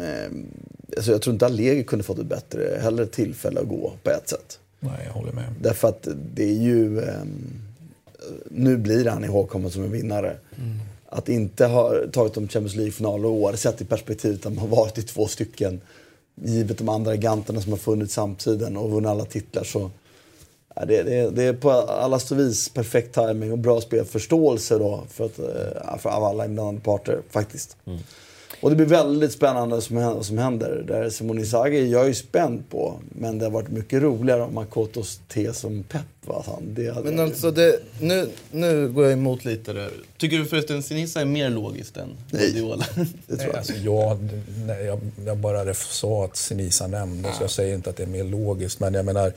Eh, 0.00 0.30
alltså 0.96 1.12
jag 1.12 1.22
tror 1.22 1.32
inte 1.32 1.46
Allegri 1.46 1.84
kunde 1.84 2.04
fått 2.04 2.18
ett 2.18 2.26
bättre 2.26 2.78
heller 2.82 3.06
tillfälle 3.06 3.60
att 3.60 3.68
gå 3.68 3.92
på 4.02 4.10
ett 4.10 4.28
sätt. 4.28 4.58
Nej, 4.80 5.02
jag 5.06 5.12
håller 5.12 5.32
med. 5.32 5.54
Därför 5.60 5.88
att 5.88 6.08
det 6.34 6.44
är 6.44 6.60
ju... 6.62 7.00
Eh, 7.00 7.24
nu 8.50 8.76
blir 8.76 9.06
han 9.06 9.24
ihågkommen 9.24 9.70
som 9.70 9.84
en 9.84 9.92
vinnare. 9.92 10.36
Mm. 10.56 10.78
Att 11.16 11.28
inte 11.28 11.66
ha 11.66 11.92
tagit 12.12 12.34
de 12.34 12.48
Champions 12.48 12.74
League-finaler 12.74 13.28
år, 13.28 13.52
sett 13.52 13.80
i 13.80 13.84
perspektivet 13.84 14.46
att 14.46 14.52
man 14.52 14.58
har 14.58 14.76
varit 14.76 14.98
i 14.98 15.02
två 15.02 15.26
stycken, 15.26 15.80
givet 16.34 16.78
de 16.78 16.88
andra 16.88 17.14
giganterna 17.14 17.60
som 17.60 17.72
har 17.72 17.78
funnits 17.78 18.14
samtiden 18.14 18.76
och 18.76 18.90
vunnit 18.90 19.08
alla 19.08 19.24
titlar 19.24 19.64
så 19.64 19.90
Ja, 20.78 20.84
det, 20.84 21.02
det, 21.02 21.30
det, 21.30 21.42
är 21.42 21.52
på 21.52 21.70
alla 21.70 22.20
vis 22.30 22.68
perfekt 22.68 23.14
timing 23.14 23.52
och 23.52 23.58
bra 23.58 23.80
spelförståelse 23.80 24.78
då 24.78 25.04
för, 25.10 25.24
att, 25.24 25.38
eh, 25.38 25.98
för 25.98 26.10
alla 26.10 26.44
inblandade 26.44 26.80
parter 26.80 27.20
faktiskt. 27.30 27.76
Mm. 27.86 27.98
Och 28.60 28.70
det 28.70 28.76
blir 28.76 28.86
väldigt 28.86 29.32
spännande 29.32 29.80
som, 29.80 30.24
som 30.24 30.38
händer. 30.38 30.84
Där 30.86 31.10
Simone 31.10 31.40
Inzaghi, 31.40 31.90
jag 31.92 32.02
är 32.02 32.08
ju 32.08 32.14
spänd 32.14 32.70
på. 32.70 33.00
Men 33.08 33.38
det 33.38 33.44
har 33.44 33.50
varit 33.50 33.68
mycket 33.68 34.02
roligare 34.02 34.42
om 34.42 34.54
Makotos 34.54 35.20
tes 35.28 35.58
som 35.58 35.82
pepp. 35.82 36.02
Va? 36.26 36.44
Det 36.60 37.04
men 37.04 37.20
alltså, 37.20 37.50
det, 37.50 37.80
nu, 38.00 38.28
nu 38.50 38.88
går 38.88 39.04
jag 39.04 39.12
emot 39.12 39.44
lite 39.44 39.72
där. 39.72 39.90
Tycker 40.16 40.38
du 40.38 40.44
förresten 40.44 40.82
Sinisa 40.82 41.20
är 41.20 41.24
mer 41.24 41.50
logiskt 41.50 41.96
än 41.96 42.16
Guardiola? 42.30 42.84
det 43.26 43.36
tror 43.36 43.48
jag. 43.48 43.56
Alltså, 43.56 43.72
jag, 43.72 44.18
nej, 44.66 44.84
jag, 44.84 45.00
jag 45.26 45.36
bara 45.36 45.74
sa 45.74 46.24
att 46.24 46.36
Sinisa 46.36 46.86
nämndes. 46.86 47.32
Ja. 47.34 47.38
Jag 47.40 47.50
säger 47.50 47.74
inte 47.74 47.90
att 47.90 47.96
det 47.96 48.02
är 48.02 48.06
mer 48.06 48.24
logiskt. 48.24 48.80
Men 48.80 48.94
jag 48.94 49.04
menar 49.04 49.32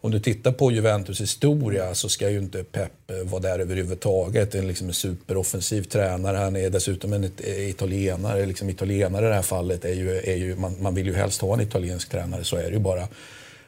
om 0.00 0.10
du 0.10 0.20
tittar 0.20 0.52
på 0.52 0.72
Juventus 0.72 1.20
historia 1.20 1.94
så 1.94 2.08
ska 2.08 2.30
ju 2.30 2.38
inte 2.38 2.64
Pep 2.64 3.10
eh, 3.10 3.30
vara 3.30 3.42
där 3.42 3.58
överhuvudtaget. 3.58 4.52
Det 4.52 4.58
är 4.58 4.62
liksom 4.62 4.86
en 4.88 4.94
superoffensiv 4.94 5.82
tränare. 5.82 6.36
Han 6.36 6.56
är 6.56 6.70
dessutom 6.70 7.12
en 7.12 7.24
eh, 7.24 7.68
italienare. 7.68 8.46
Liksom 8.46 8.70
italienare 8.70 9.26
i 9.26 9.28
det 9.28 9.34
här 9.34 9.42
fallet 9.42 9.84
är 9.84 9.94
ju, 9.94 10.16
är 10.16 10.36
ju 10.36 10.56
man, 10.56 10.76
man 10.80 10.94
vill 10.94 11.06
ju 11.06 11.14
helst 11.14 11.40
ha 11.40 11.54
en 11.54 11.60
italiensk 11.60 12.08
tränare, 12.08 12.44
så 12.44 12.56
är 12.56 12.62
det 12.62 12.72
ju 12.72 12.78
bara. 12.78 13.08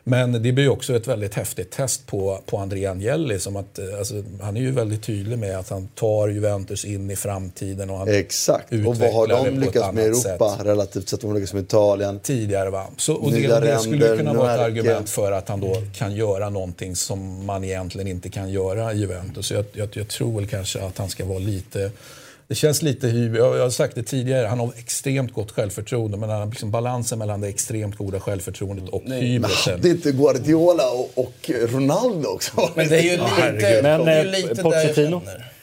Men 0.08 0.42
det 0.42 0.52
blir 0.52 0.68
också 0.68 0.96
ett 0.96 1.06
väldigt 1.06 1.34
häftigt 1.34 1.70
test 1.70 2.06
på, 2.06 2.40
på 2.46 2.58
André 2.58 2.86
Agnelli. 2.86 3.38
Som 3.38 3.56
att, 3.56 3.78
eh, 3.78 3.84
alltså, 3.98 4.14
han 4.40 4.56
är 4.56 4.60
ju 4.60 4.70
väldigt 4.70 5.02
tydlig 5.02 5.38
med 5.38 5.58
att 5.58 5.68
han 5.68 5.88
tar 5.88 6.28
Juventus 6.28 6.84
in 6.84 7.10
i 7.10 7.16
framtiden. 7.16 7.90
Och 7.90 7.98
han 7.98 8.08
Exakt. 8.08 8.72
Och 8.72 8.96
vad 8.96 9.12
har 9.12 9.26
de 9.26 9.58
lyckats 9.58 9.92
med 9.92 10.04
i 10.04 10.08
Europa 10.08 10.56
sätt. 10.56 10.66
relativt 10.66 11.08
sett? 11.08 11.20
De 11.20 11.26
har 11.26 11.34
lyckats 11.34 11.54
med 11.54 11.62
Italien. 11.62 12.20
Tidigare 12.20 12.70
va. 12.70 12.86
Så, 12.96 13.14
och 13.14 13.32
det, 13.32 13.60
det 13.60 13.78
skulle 13.78 14.16
kunna 14.16 14.32
vara 14.32 14.54
ett 14.54 14.60
argument 14.60 15.10
för 15.10 15.32
att 15.32 15.48
han 15.48 15.60
då 15.60 15.82
kan 15.94 16.14
göra 16.14 16.50
någonting 16.50 16.96
som 16.96 17.46
man 17.46 17.64
egentligen 17.64 18.08
inte 18.08 18.28
kan 18.28 18.50
göra 18.50 18.92
i 18.92 18.98
Juventus. 18.98 19.50
Jag, 19.50 19.64
jag, 19.72 19.88
jag 19.92 20.08
tror 20.08 20.40
väl 20.40 20.46
kanske 20.46 20.82
att 20.82 20.98
han 20.98 21.08
ska 21.08 21.24
vara 21.24 21.38
lite 21.38 21.90
det 22.48 22.54
känns 22.54 22.82
lite 22.82 23.08
hybris. 23.08 23.40
Jag 23.40 23.58
har 23.58 23.70
sagt 23.70 23.94
det 23.94 24.02
tidigare, 24.02 24.46
han 24.46 24.58
har 24.58 24.72
extremt 24.78 25.32
gott 25.32 25.50
självförtroende. 25.50 26.16
Men 26.16 26.30
han 26.30 26.38
har 26.40 26.46
liksom 26.46 26.70
balansen 26.70 27.18
mellan 27.18 27.40
det 27.40 27.48
extremt 27.48 27.96
goda 27.96 28.20
självförtroendet 28.20 28.88
och 28.88 29.02
hybrisen. 29.02 29.72
Hade 29.72 29.88
inte 29.88 30.12
Guardiola 30.12 30.90
och, 30.90 31.10
och 31.14 31.50
Ronaldo 31.68 32.28
också 32.28 32.70
Men 32.74 32.88
det 32.88 32.98
är 32.98 33.02
ju 33.02 33.10
lite, 33.10 33.80
men, 33.82 34.04
det 34.04 34.12
är 34.12 34.24
ju 34.24 34.30
lite 34.30 34.62
Pochettino? 34.62 34.70
där 34.70 35.16
jag 35.16 35.24
känner. 35.24 35.57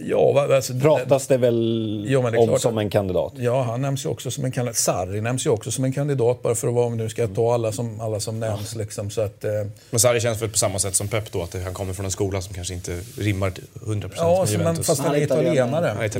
Ja, 0.00 0.54
alltså, 0.54 0.74
Pratas 0.74 1.26
det 1.26 1.36
väl 1.36 2.06
ja, 2.08 2.30
det 2.30 2.38
om 2.38 2.58
som 2.58 2.78
en 2.78 2.90
kandidat? 2.90 3.32
Ja, 3.36 3.62
han 3.62 3.82
nämns 3.82 4.04
ju 4.04 4.08
också 4.08 4.30
som 4.30 4.44
en 4.44 4.52
kandidat. 4.52 4.76
Sarri 4.76 5.20
nämns 5.20 5.46
ju 5.46 5.50
också 5.50 5.70
som 5.70 5.84
en 5.84 5.92
kandidat, 5.92 6.42
bara 6.42 6.54
för 6.54 6.68
att 6.68 6.74
vara, 6.74 6.86
om 6.86 6.96
nu 6.96 7.08
ska 7.08 7.28
ta 7.28 7.54
alla 7.54 7.72
som, 7.72 8.00
alla 8.00 8.20
som 8.20 8.40
nämns. 8.40 8.74
Liksom, 8.76 9.10
så 9.10 9.20
att, 9.20 9.44
eh... 9.44 9.50
Men 9.90 10.00
Sarri 10.00 10.20
känns 10.20 10.42
väl 10.42 10.48
på 10.48 10.58
samma 10.58 10.78
sätt 10.78 10.94
som 10.94 11.08
Pep 11.08 11.32
då, 11.32 11.42
att 11.42 11.62
han 11.64 11.74
kommer 11.74 11.92
från 11.92 12.04
en 12.04 12.10
skola 12.10 12.40
som 12.40 12.54
kanske 12.54 12.74
inte 12.74 13.00
rimmar 13.18 13.52
100% 13.74 14.10
ja, 14.16 14.40
med 14.40 14.52
Juventus. 14.52 14.86
fast 14.86 15.00
han 15.00 15.14
är 15.14 15.22
italienare. 15.22 16.10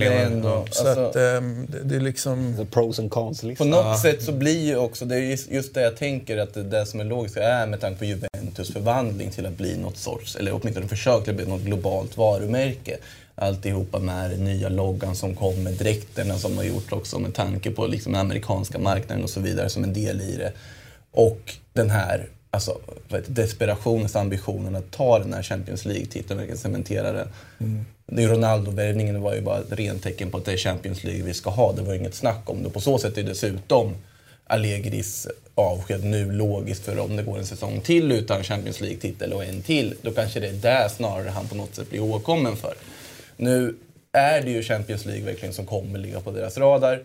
Ja. 0.43 0.65
Så 0.71 0.89
alltså, 0.89 0.89
att, 0.89 1.17
eh, 1.17 1.23
det, 1.23 1.79
det 1.83 1.97
är 1.97 2.01
liksom... 2.01 2.55
The 2.57 2.65
pros 2.65 2.99
and 2.99 3.11
cons 3.11 3.45
På 3.59 3.65
något 3.65 3.99
sätt 3.99 4.23
så 4.23 4.33
blir 4.33 4.67
ju 4.67 4.77
också, 4.77 5.05
det 5.05 5.17
är 5.17 5.21
just, 5.21 5.51
just 5.51 5.75
det 5.75 5.83
jag 5.83 5.97
tänker 5.97 6.39
att 6.39 6.55
det, 6.55 6.63
det 6.63 6.87
som 6.87 7.01
är 7.01 7.05
logiskt 7.05 7.37
är 7.37 7.67
med 7.67 7.81
tanke 7.81 7.99
på 7.99 8.05
Juventus 8.05 8.73
förvandling 8.73 9.31
till 9.31 9.47
att 9.47 9.57
bli 9.57 9.77
något 9.77 9.97
sorts, 9.97 10.37
eller 10.37 10.61
åtminstone 10.61 10.89
försök 10.89 11.25
till 11.25 11.31
att 11.31 11.37
bli 11.37 11.47
något 11.47 11.63
globalt 11.63 12.17
varumärke 12.17 12.97
alltihopa 13.43 13.99
med 13.99 14.31
den 14.31 14.45
nya 14.45 14.69
loggan 14.69 15.17
som 15.17 15.35
kom 15.35 15.63
med 15.63 15.73
dräkterna 15.73 16.39
som 16.39 16.57
har 16.57 16.65
gjort 16.65 16.93
också 16.93 17.19
med 17.19 17.35
tanke 17.35 17.71
på 17.71 17.87
liksom 17.87 18.13
den 18.13 18.21
amerikanska 18.21 18.79
marknaden 18.79 19.25
och 19.25 19.31
så 19.31 19.41
vidare 19.41 19.69
som 19.69 19.85
en 19.85 19.93
del 19.93 20.21
i 20.21 20.37
det. 20.37 20.53
Och 21.11 21.55
den 21.73 21.91
här 21.91 22.29
alltså, 22.51 22.79
desperationens 23.27 24.17
ambitionen 24.17 24.77
att 24.77 24.91
ta 24.91 25.19
den 25.19 25.33
här 25.33 25.43
Champions 25.43 25.85
League-titeln, 25.85 26.39
verkligen 26.39 26.59
cementera 26.59 27.13
den. 27.13 27.29
Mm. 27.59 27.85
Ronaldo-värvningen 28.31 29.21
var 29.21 29.35
ju 29.35 29.41
bara 29.41 29.59
ett 29.59 29.73
rent 29.73 30.03
tecken 30.03 30.31
på 30.31 30.39
att 30.39 30.45
det 30.45 30.53
är 30.53 30.57
Champions 30.57 31.05
League 31.05 31.23
vi 31.23 31.35
ska 31.35 31.51
ha. 31.51 31.73
Det 31.73 31.83
var 31.83 31.95
inget 31.95 32.15
snack 32.15 32.51
om 32.51 32.63
det. 32.63 32.71
På 32.71 32.81
så 32.81 32.99
sätt 32.99 33.19
är 33.19 33.23
dessutom 33.23 33.95
Allegris 34.47 35.29
avsked 35.55 36.05
nu 36.05 36.33
logiskt 36.33 36.85
för 36.85 36.99
om 36.99 37.17
det 37.17 37.23
går 37.23 37.39
en 37.39 37.47
säsong 37.47 37.81
till 37.81 38.13
utan 38.13 38.45
Champions 38.45 38.81
League-titel 38.81 39.33
och 39.33 39.45
en 39.45 39.63
till, 39.63 39.95
då 40.03 40.11
kanske 40.11 40.41
det 40.41 40.49
är 40.49 40.53
där 40.53 40.89
snarare 40.89 41.29
han 41.29 41.49
på 41.49 41.55
något 41.55 41.75
sätt 41.75 41.91
blir 41.91 42.03
åkommen 42.03 42.57
för. 42.57 42.75
Nu 43.41 43.75
är 44.13 44.43
det 44.43 44.51
ju 44.51 44.63
Champions 44.63 45.07
League 45.07 45.25
verkligen 45.25 45.55
som 45.55 45.67
kommer 45.67 45.99
ligga 45.99 46.21
på 46.21 46.31
deras 46.31 46.59
radar. 46.59 47.03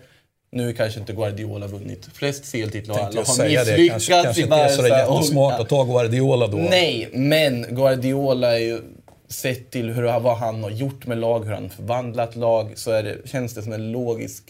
Nu 0.51 0.73
kanske 0.73 0.99
inte 0.99 1.13
Guardiola 1.13 1.67
vunnit 1.67 2.09
flest 2.13 2.51
CL-titlar 2.51 2.95
och 2.95 3.01
alla 3.01 3.23
har 3.23 3.47
misslyckats 3.47 4.07
kanske, 4.07 4.23
kanske 4.23 4.41
inte 4.41 4.55
är 4.55 4.69
så 4.69 4.87
jättesmart 4.87 5.59
att 5.59 5.69
ta 5.69 5.83
Guardiola 5.83 6.47
då. 6.47 6.57
Nej, 6.57 7.09
men 7.13 7.75
Guardiola 7.75 8.55
är 8.55 8.59
ju 8.59 8.81
sett 9.27 9.71
till 9.71 9.89
hur, 9.89 10.19
vad 10.19 10.37
han 10.37 10.63
har 10.63 10.69
gjort 10.69 11.05
med 11.05 11.17
lag, 11.17 11.45
hur 11.45 11.51
han 11.51 11.69
förvandlat 11.69 12.35
lag, 12.35 12.71
så 12.75 12.91
är 12.91 13.03
det, 13.03 13.17
känns 13.29 13.53
det 13.53 13.61
som 13.61 13.73
en 13.73 13.91
logisk 13.91 14.43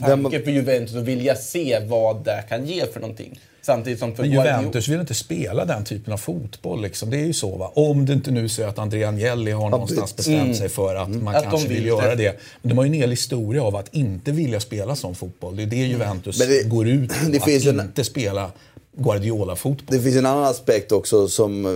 tanke 0.00 0.42
för 0.42 0.50
Juventus 0.50 0.96
att 0.96 1.02
vilja 1.02 1.34
se 1.34 1.78
vad 1.86 2.24
det 2.24 2.44
kan 2.48 2.66
ge 2.66 2.86
för 2.86 3.00
någonting. 3.00 3.40
Samtidigt 3.64 3.98
som 3.98 4.14
för 4.14 4.22
Men 4.22 4.32
Juventus 4.32 4.88
vill 4.88 5.00
inte 5.00 5.14
spela 5.14 5.64
den 5.64 5.84
typen 5.84 6.12
av 6.12 6.16
fotboll. 6.16 6.82
Liksom. 6.82 7.10
Det 7.10 7.16
är 7.20 7.24
ju 7.24 7.32
så. 7.32 7.56
Va? 7.56 7.72
Om 7.74 8.06
det 8.06 8.12
inte 8.12 8.30
nu 8.30 8.48
så 8.48 8.62
att 8.62 8.78
Andrea 8.78 9.08
Agnelli 9.08 9.50
har 9.50 9.70
någonstans 9.70 10.16
bestämt 10.16 10.42
mm. 10.42 10.54
sig 10.54 10.68
för 10.68 10.94
att 10.94 11.08
man 11.08 11.36
att 11.36 11.42
kanske 11.42 11.68
de 11.68 11.74
vill, 11.74 11.82
vill 11.82 11.86
göra 11.86 12.14
det. 12.14 12.40
Men 12.62 12.68
de 12.68 12.78
har 12.78 12.84
ju 12.84 12.88
en 12.88 12.94
hel 12.94 13.10
historia 13.10 13.62
av 13.62 13.76
att 13.76 13.94
inte 13.94 14.32
vilja 14.32 14.60
spela 14.60 14.96
sån 14.96 15.14
fotboll. 15.14 15.56
Det 15.56 15.62
är 15.62 15.66
det 15.66 15.76
Juventus 15.76 16.38
det, 16.38 16.68
går 16.68 16.88
ut 16.88 17.10
på. 17.24 17.30
Det 17.30 17.36
att 17.36 17.44
finns 17.44 17.66
inte 17.66 18.00
en, 18.00 18.04
spela 18.04 18.50
Guardiola-fotboll. 18.96 19.96
Det 19.96 20.02
finns 20.02 20.16
en 20.16 20.26
annan 20.26 20.44
aspekt 20.44 20.92
också 20.92 21.28
som, 21.28 21.66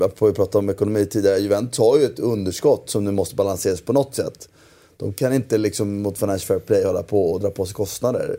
apropå 0.00 0.26
vi 0.26 0.32
pratade 0.32 0.58
om 0.58 0.70
ekonomi 0.70 1.06
tidigare. 1.06 1.38
Juventus 1.38 1.78
har 1.78 1.98
ju 1.98 2.04
ett 2.04 2.18
underskott 2.18 2.90
som 2.90 3.04
nu 3.04 3.10
måste 3.10 3.34
balanseras 3.34 3.80
på 3.80 3.92
något 3.92 4.14
sätt. 4.14 4.48
De 4.96 5.12
kan 5.12 5.32
inte 5.32 5.58
liksom 5.58 6.02
mot 6.02 6.18
Financial 6.18 6.46
Fair 6.46 6.58
Play 6.58 6.84
hålla 6.84 7.02
på 7.02 7.32
och 7.32 7.40
dra 7.40 7.50
på 7.50 7.66
sig 7.66 7.74
kostnader. 7.74 8.36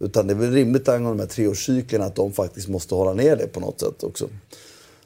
Utan 0.00 0.26
det 0.26 0.32
är 0.32 0.36
väl 0.36 0.52
rimligt 0.52 0.88
angående 0.88 1.22
de 1.22 1.28
här 1.28 1.34
treårscyklerna 1.34 2.04
att 2.04 2.16
de 2.16 2.32
faktiskt 2.32 2.68
måste 2.68 2.94
hålla 2.94 3.12
ner 3.12 3.36
det 3.36 3.46
på 3.46 3.60
något 3.60 3.80
sätt 3.80 4.02
också. 4.04 4.28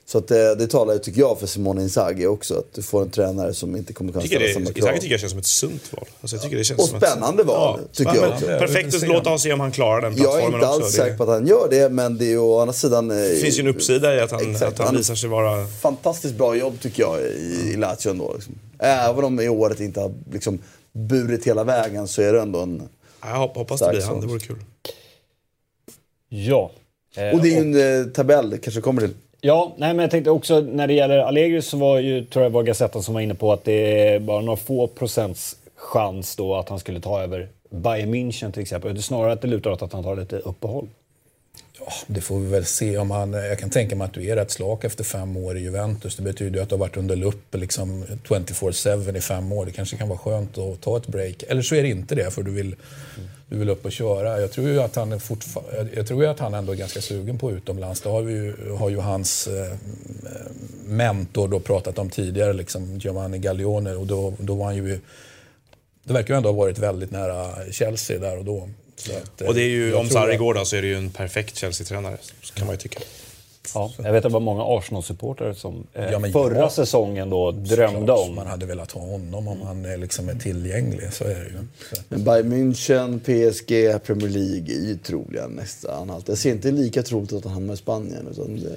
Så 0.06 0.18
att 0.18 0.28
det, 0.28 0.54
det 0.54 0.66
talar 0.66 0.92
ju, 0.92 0.98
tycker 0.98 1.20
jag, 1.20 1.40
för 1.40 1.46
Simone 1.46 1.82
Inzaghi 1.82 2.26
också. 2.26 2.54
Att 2.54 2.74
du 2.74 2.82
får 2.82 3.02
en 3.02 3.10
tränare 3.10 3.54
som 3.54 3.76
inte 3.76 3.92
kommer 3.92 4.12
kunna 4.12 4.26
ställa 4.26 4.54
samma 4.54 4.66
krav. 4.66 4.76
Inzaghi 4.76 5.00
tycker 5.00 5.14
jag 5.14 5.20
känns 5.20 5.30
som 5.30 5.38
ett 5.38 5.46
sunt 5.46 5.92
val. 5.92 6.04
Alltså 6.20 6.36
jag 6.36 6.42
tycker 6.42 6.56
det 6.56 6.64
känns 6.64 6.80
och 6.80 6.88
spännande 6.88 7.42
ett, 7.42 7.48
val, 7.48 7.80
ja, 7.82 7.88
tycker 7.92 8.14
jag 8.14 8.32
också. 8.32 8.46
Perfekt 8.46 8.94
att 8.94 9.08
låta 9.08 9.30
oss 9.30 9.42
se 9.42 9.52
om 9.52 9.60
han 9.60 9.72
klarar 9.72 10.00
den 10.00 10.14
plattformen 10.14 10.54
också. 10.54 10.56
Jag 10.56 10.62
är 10.62 10.74
inte 10.74 10.84
alls 10.84 10.94
säker 10.94 11.16
på 11.16 11.22
att 11.22 11.28
han 11.28 11.46
gör 11.46 11.68
det, 11.70 11.88
men 11.88 12.18
det 12.18 12.24
är 12.24 12.30
ju 12.30 12.38
å 12.38 12.60
andra 12.60 12.72
sidan... 12.72 13.08
Det 13.08 13.32
eh, 13.32 13.36
finns 13.36 13.58
ju 13.58 13.60
en 13.60 13.68
uppsida 13.68 14.16
i 14.16 14.20
att 14.20 14.30
han, 14.30 14.50
exakt, 14.50 14.80
att 14.80 14.86
han 14.86 14.96
visar 14.96 15.14
sig 15.14 15.28
vara... 15.28 15.66
Fantastiskt 15.66 16.34
bra 16.34 16.56
jobb 16.56 16.80
tycker 16.80 17.02
jag 17.02 17.20
i, 17.20 17.70
i 17.72 17.76
Lazio 17.76 18.10
ändå. 18.10 18.32
Liksom. 18.34 18.54
Även 18.78 19.24
om 19.24 19.40
i 19.40 19.48
året 19.48 19.80
inte 19.80 20.00
har 20.00 20.12
liksom, 20.32 20.58
burit 20.92 21.46
hela 21.46 21.64
vägen 21.64 22.08
så 22.08 22.22
är 22.22 22.32
det 22.32 22.40
ändå 22.40 22.58
en... 22.58 22.82
Jag 23.22 23.36
hoppas 23.36 23.80
det 23.80 23.90
blir 23.90 24.02
han, 24.02 24.20
det 24.20 24.26
vore 24.26 24.40
kul. 24.40 24.56
Ja. 26.28 26.70
Eh, 27.16 27.34
och 27.34 27.42
det 27.42 27.48
är 27.48 27.62
ju 27.62 27.80
en 27.80 28.04
eh, 28.04 28.12
tabell, 28.12 28.58
kanske 28.58 28.80
kommer 28.80 29.00
till. 29.00 29.14
Ja, 29.40 29.72
nej, 29.76 29.94
men 29.94 30.02
jag 30.02 30.10
tänkte 30.10 30.30
också 30.30 30.60
när 30.60 30.86
det 30.86 30.94
gäller 30.94 31.18
Allegri 31.18 31.62
så 31.62 31.76
var 31.76 31.98
ju, 31.98 32.24
tror 32.24 32.42
jag 32.42 32.50
var 32.50 32.62
Gazettan 32.62 33.02
som 33.02 33.14
var 33.14 33.20
inne 33.20 33.34
på 33.34 33.52
att 33.52 33.64
det 33.64 34.08
är 34.08 34.18
bara 34.18 34.40
några 34.40 34.56
få 34.56 34.86
procents 34.86 35.56
chans 35.74 36.36
då 36.36 36.54
att 36.54 36.68
han 36.68 36.78
skulle 36.78 37.00
ta 37.00 37.22
över 37.22 37.48
Bayern 37.70 38.14
München 38.14 38.52
till 38.52 38.62
exempel. 38.62 38.94
Det 38.94 39.00
är 39.00 39.02
snarare 39.02 39.32
att 39.32 39.42
det 39.42 39.48
lutar 39.48 39.70
åt 39.70 39.82
att 39.82 39.92
han 39.92 40.02
tar 40.02 40.16
lite 40.16 40.38
uppehåll. 40.38 40.88
Ja, 41.86 41.92
det 42.06 42.20
får 42.20 42.38
vi 42.40 42.46
väl 42.46 42.64
se. 42.64 42.98
Om 42.98 43.10
han, 43.10 43.32
jag 43.32 43.58
kan 43.58 43.70
tänka 43.70 43.96
mig 43.96 44.04
att 44.04 44.12
du 44.14 44.26
är 44.26 44.36
rätt 44.36 44.50
slak 44.50 44.84
efter 44.84 45.04
fem 45.04 45.36
år 45.36 45.56
i 45.56 45.60
Juventus. 45.60 46.16
Det 46.16 46.22
betyder 46.22 46.56
ju 46.56 46.62
att 46.62 46.68
du 46.68 46.74
har 46.74 46.80
varit 46.80 46.96
under 46.96 47.16
lupp 47.16 47.54
liksom 47.54 48.04
24-7 48.04 49.16
i 49.16 49.20
fem 49.20 49.52
år. 49.52 49.66
Det 49.66 49.72
kanske 49.72 49.96
kan 49.96 50.08
vara 50.08 50.18
skönt 50.18 50.58
att 50.58 50.80
ta 50.80 50.96
ett 50.96 51.06
break. 51.06 51.42
Eller 51.48 51.62
så 51.62 51.74
är 51.74 51.82
det 51.82 51.88
inte 51.88 52.14
det, 52.14 52.30
för 52.30 52.42
du 52.42 52.50
vill, 52.50 52.76
du 53.48 53.58
vill 53.58 53.68
upp 53.68 53.84
och 53.84 53.92
köra. 53.92 54.40
Jag 54.40 54.52
tror 54.52 54.68
ju 54.68 54.80
att 54.82 54.96
han, 54.96 55.12
är 55.12 55.18
fortfar- 55.18 55.88
jag 55.96 56.06
tror 56.06 56.22
ju 56.22 56.28
att 56.28 56.38
han 56.38 56.54
ändå 56.54 56.72
är 56.72 56.76
ganska 56.76 57.00
sugen 57.00 57.38
på 57.38 57.50
utomlands. 57.52 58.00
Det 58.00 58.08
har, 58.08 58.22
vi 58.22 58.32
ju, 58.32 58.70
har 58.78 58.90
ju 58.90 58.98
hans 58.98 59.46
eh, 59.46 59.74
mentor 60.86 61.48
då 61.48 61.60
pratat 61.60 61.98
om 61.98 62.10
tidigare, 62.10 62.52
liksom 62.52 62.98
Giovanni 62.98 63.38
Gaglione. 63.38 63.94
Och 63.94 64.06
då, 64.06 64.34
då 64.38 64.54
var 64.54 64.64
han 64.64 64.76
ju... 64.76 65.00
Det 66.04 66.12
verkar 66.12 66.34
ju 66.34 66.36
ändå 66.36 66.48
ha 66.48 66.56
varit 66.56 66.78
väldigt 66.78 67.10
nära 67.10 67.48
Chelsea 67.70 68.18
där 68.18 68.38
och 68.38 68.44
då. 68.44 68.68
Att, 69.10 69.40
eh, 69.40 69.48
Och 69.48 69.54
det 69.54 69.62
är 69.62 69.68
ju, 69.68 69.90
jag 69.90 70.00
om 70.00 70.08
Sarri 70.08 70.36
går 70.36 70.54
då 70.54 70.64
så 70.64 70.76
är 70.76 70.82
det 70.82 70.88
ju 70.88 70.96
en 70.96 71.10
perfekt 71.10 71.56
Chelsea-tränare. 71.56 72.16
Kan 72.54 72.66
man 72.66 72.74
ju 72.74 72.78
tycka. 72.78 73.00
Ja, 73.74 73.92
jag 73.96 74.12
vet 74.12 74.16
att 74.16 74.22
det 74.22 74.34
var 74.34 74.40
många 74.40 74.62
Arsenal-supportrar 74.62 75.54
som 75.54 75.86
eh, 75.94 76.10
Ja, 76.10 76.20
förra 76.32 76.58
ja. 76.58 76.70
säsongen 76.70 77.30
då 77.30 77.50
drömde 77.50 78.04
Klart, 78.04 78.28
om... 78.28 78.34
Man 78.34 78.46
hade 78.46 78.66
velat 78.66 78.92
ha 78.92 79.00
honom 79.00 79.48
om 79.48 79.62
han 79.62 79.84
är 79.84 79.96
liksom 79.96 80.28
är 80.28 80.34
tillgänglig. 80.34 81.12
Så 81.12 81.24
är 81.24 81.28
det 81.34 81.44
ju. 81.44 81.66
Men 82.08 82.24
Bayern 82.24 82.52
München, 82.52 83.18
PSG, 83.18 84.04
Premier 84.06 84.28
League 84.28 84.74
är 84.74 84.88
ju 84.88 84.98
troliga 84.98 85.46
nästa 85.48 85.96
anhalt. 85.96 86.28
Jag 86.28 86.38
ser 86.38 86.50
inte 86.50 86.70
lika 86.70 87.02
troligt 87.02 87.32
att 87.32 87.44
han 87.44 87.52
hamnar 87.52 87.74
i 87.74 87.76
Spanien. 87.76 88.28
Utan 88.30 88.60
det... 88.60 88.76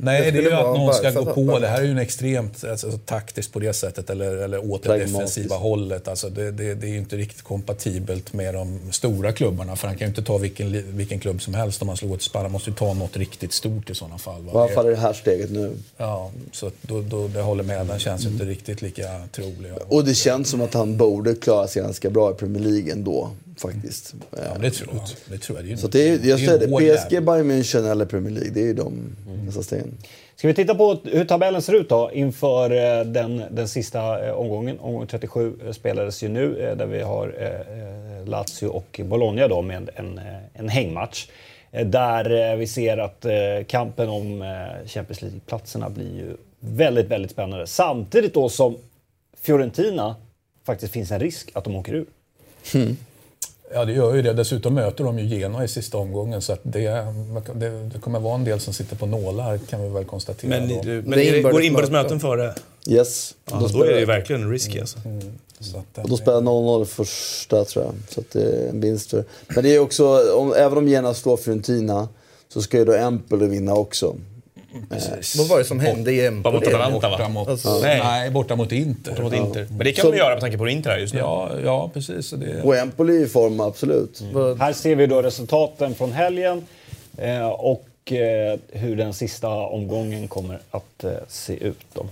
Nej, 0.00 0.30
det 0.32 0.38
är 0.38 0.42
ju 0.42 0.52
att 0.52 0.76
någon 0.76 0.94
ska 0.94 1.10
gå 1.10 1.24
på. 1.34 1.44
bara- 1.44 1.58
Det 1.60 1.66
här 1.68 1.78
är 1.78 1.84
ju 1.84 1.90
en 1.90 1.98
extremt 1.98 2.64
alltså, 2.64 2.90
taktiskt 3.04 3.52
på 3.52 3.58
det 3.58 3.72
sättet, 3.72 4.10
eller, 4.10 4.36
eller 4.36 4.70
åt 4.72 4.82
det 4.82 4.88
defensiva 4.98 5.56
hållet. 5.56 6.08
Alltså, 6.08 6.28
det, 6.30 6.50
det, 6.50 6.74
det 6.74 6.86
är 6.86 6.90
ju 6.90 6.98
inte 6.98 7.16
riktigt 7.16 7.42
kompatibelt 7.42 8.32
med 8.32 8.54
de 8.54 8.78
stora 8.92 9.32
klubbarna. 9.32 9.76
För 9.76 9.88
han 9.88 9.96
kan 9.96 10.06
ju 10.06 10.08
inte 10.08 10.22
ta 10.22 10.38
vilken, 10.38 10.96
vilken 10.96 11.20
klubb 11.20 11.42
som 11.42 11.54
helst 11.54 11.82
om 11.82 11.88
han 11.88 11.96
slår 11.96 12.14
ett 12.14 12.22
spann. 12.22 12.42
Han 12.42 12.52
måste 12.52 12.70
ju 12.70 12.76
ta 12.76 12.94
något 12.94 13.16
riktigt 13.16 13.52
stort 13.52 13.90
i 13.90 13.94
sådana 13.94 14.18
fall. 14.18 14.42
Va? 14.44 14.52
I 14.52 14.56
alla 14.56 14.68
fall 14.74 14.86
i 14.86 14.90
det 14.90 14.96
här 14.96 15.12
steget 15.12 15.50
nu. 15.50 15.72
Ja, 15.96 16.30
så 16.52 16.70
då, 16.82 17.00
då, 17.02 17.28
det 17.28 17.40
håller 17.40 17.64
med. 17.64 17.86
Den 17.86 17.98
känns 17.98 18.24
ju 18.24 18.28
inte 18.28 18.44
riktigt 18.44 18.82
lika 18.82 19.08
trolig. 19.32 19.72
Och 19.88 20.04
det 20.04 20.14
känns 20.14 20.48
som 20.50 20.60
att 20.60 20.74
han 20.74 20.96
borde 20.96 21.34
klara 21.34 21.68
sig 21.68 21.82
ganska 21.82 22.10
bra 22.10 22.30
i 22.30 22.34
Premier 22.34 22.62
League 22.62 22.92
ändå, 22.92 23.30
faktiskt. 23.60 24.14
Ja, 24.30 24.58
det 24.60 24.70
tror 24.70 24.88
jag. 24.94 25.02
Det 25.32 25.38
tror 25.38 25.58
jag. 25.58 25.64
Det 25.64 25.68
är 25.68 25.70
ju- 25.70 25.76
Så 25.76 25.88
det 25.88 26.08
är, 26.08 26.26
jag 26.28 26.38
säger 26.38 26.58
det, 26.58 26.96
PSG. 26.96 27.10
Bayern 27.22 27.50
München 27.50 27.90
eller 27.90 28.06
Premier 28.06 28.32
League, 28.32 28.50
det 28.50 28.68
är 28.70 28.74
de 28.74 29.16
nästa 29.46 29.62
stegen. 29.62 29.94
Ska 30.36 30.48
vi 30.48 30.54
titta 30.54 30.74
på 30.74 30.98
hur 31.04 31.24
tabellen 31.24 31.62
ser 31.62 31.72
ut 31.72 31.88
då 31.88 32.10
inför 32.12 32.70
eh, 32.70 33.04
den, 33.04 33.42
den 33.50 33.68
sista 33.68 34.26
eh, 34.26 34.32
omgången? 34.32 34.78
Omgång 34.78 35.06
37 35.06 35.52
eh, 35.66 35.72
spelades 35.72 36.22
ju 36.22 36.28
nu 36.28 36.74
där 36.78 36.86
vi 36.86 37.00
har 37.02 37.34
Lazio 38.26 38.66
och 38.68 39.00
Bologna 39.04 39.48
då 39.48 39.62
med 39.62 39.90
en, 39.96 40.20
en 40.54 40.68
hängmatch. 40.68 41.28
Där 41.70 42.56
vi 42.56 42.66
ser 42.66 42.98
att 42.98 43.26
kampen 43.66 44.08
om 44.08 44.44
Champions 44.86 45.22
League-platserna 45.22 45.90
blir 45.90 46.16
ju 46.16 46.36
väldigt, 46.60 47.06
väldigt 47.06 47.30
spännande. 47.30 47.66
Samtidigt 47.66 48.34
då 48.34 48.48
som 48.48 48.76
Fiorentina 49.40 50.16
faktiskt 50.66 50.92
finns 50.92 51.10
en 51.10 51.20
risk 51.20 51.50
att 51.54 51.64
de 51.64 51.76
åker 51.76 51.94
ur. 51.94 52.06
Ja, 53.74 53.84
det 53.84 53.92
gör 53.92 54.14
ju 54.14 54.22
det. 54.22 54.32
Dessutom 54.32 54.74
möter 54.74 55.04
de 55.04 55.18
ju 55.18 55.26
Genoa 55.38 55.64
i 55.64 55.68
sista 55.68 55.98
omgången. 55.98 56.42
Så 56.42 56.52
att 56.52 56.60
det, 56.62 56.88
det, 57.54 57.68
det 57.92 57.98
kommer 58.00 58.20
vara 58.20 58.34
en 58.34 58.44
del 58.44 58.60
som 58.60 58.74
sitter 58.74 58.96
på 58.96 59.06
nålar, 59.06 59.58
kan 59.58 59.82
vi 59.82 59.88
väl 59.88 60.04
konstatera. 60.04 60.50
Men, 60.50 60.68
då. 60.68 60.80
du, 60.82 61.02
men 61.02 61.10
Det 61.10 61.16
det, 61.16 61.30
går 61.30 61.36
inbördes 61.36 61.66
inbördes 61.66 61.90
möten. 61.90 62.20
före? 62.20 62.54
Yes. 62.86 63.34
Ja, 63.50 63.68
då 63.72 63.82
är 63.82 63.92
det 63.92 64.00
ju 64.00 64.06
verkligen 64.06 64.50
risky 64.50 64.80
alltså. 64.80 64.98
Så 65.60 65.78
att, 65.78 65.98
Och 66.04 66.08
då 66.08 66.16
spelar 66.16 66.40
0-0 66.40 66.84
första 66.84 67.64
tror 67.64 67.84
jag. 67.84 67.94
Så 68.08 68.20
att 68.20 68.30
det 68.30 68.42
är 68.42 68.68
en 68.68 68.80
vinst 68.80 69.10
för... 69.10 69.24
Men 69.48 69.64
det 69.64 69.74
är 69.74 69.78
också, 69.78 70.34
om, 70.34 70.54
även 70.56 70.78
om 70.78 70.88
Jena 70.88 71.14
slår 71.14 71.36
Fiorentina 71.36 72.08
så 72.48 72.62
ska 72.62 72.78
ju 72.78 72.84
då 72.84 72.92
Empoli 72.92 73.46
vinna 73.46 73.74
också. 73.74 74.16
Vad 75.38 75.48
var 75.48 75.58
det 75.58 75.64
som 75.64 75.80
hände 75.80 76.12
i 76.12 76.30
Bara 76.30 76.52
mot 76.54 76.62
Empoli? 76.62 76.74
Atalanta 76.76 77.10
borta 77.10 77.28
mot, 77.28 77.48
Alltså- 77.48 77.80
nej. 77.82 77.98
Nej. 78.04 78.30
borta 78.30 78.56
mot 78.56 78.72
Inter. 78.72 79.22
Mot 79.22 79.32
Inter. 79.32 79.66
Men 79.70 79.78
det 79.78 79.92
kan 79.92 80.02
Så- 80.02 80.08
man 80.08 80.18
göra 80.18 80.30
med 80.34 80.40
tanke 80.40 80.58
på 80.58 80.64
hur 80.64 80.70
Inter 80.70 80.90
är 80.90 80.98
just 80.98 81.14
nu. 81.14 81.20
Ja, 81.20 81.50
ja 81.64 81.90
precis. 81.94 82.30
Det, 82.30 82.62
Och 82.62 82.76
Empoli 82.76 83.16
är 83.16 83.24
i 83.24 83.28
form, 83.28 83.60
absolut. 83.60 84.22
Här 84.58 84.72
ser 84.72 84.96
vi 84.96 85.06
då 85.06 85.22
resultaten 85.22 85.94
från 85.94 86.12
helgen 86.12 86.66
eh, 87.16 87.48
och 87.48 88.12
eh, 88.12 88.58
hur 88.68 88.96
den 88.96 89.14
sista 89.14 89.48
omgången 89.48 90.28
kommer 90.28 90.58
att 90.70 91.04
eh, 91.04 91.10
se 91.28 91.52
ut. 91.64 91.78
Då. 91.94 92.06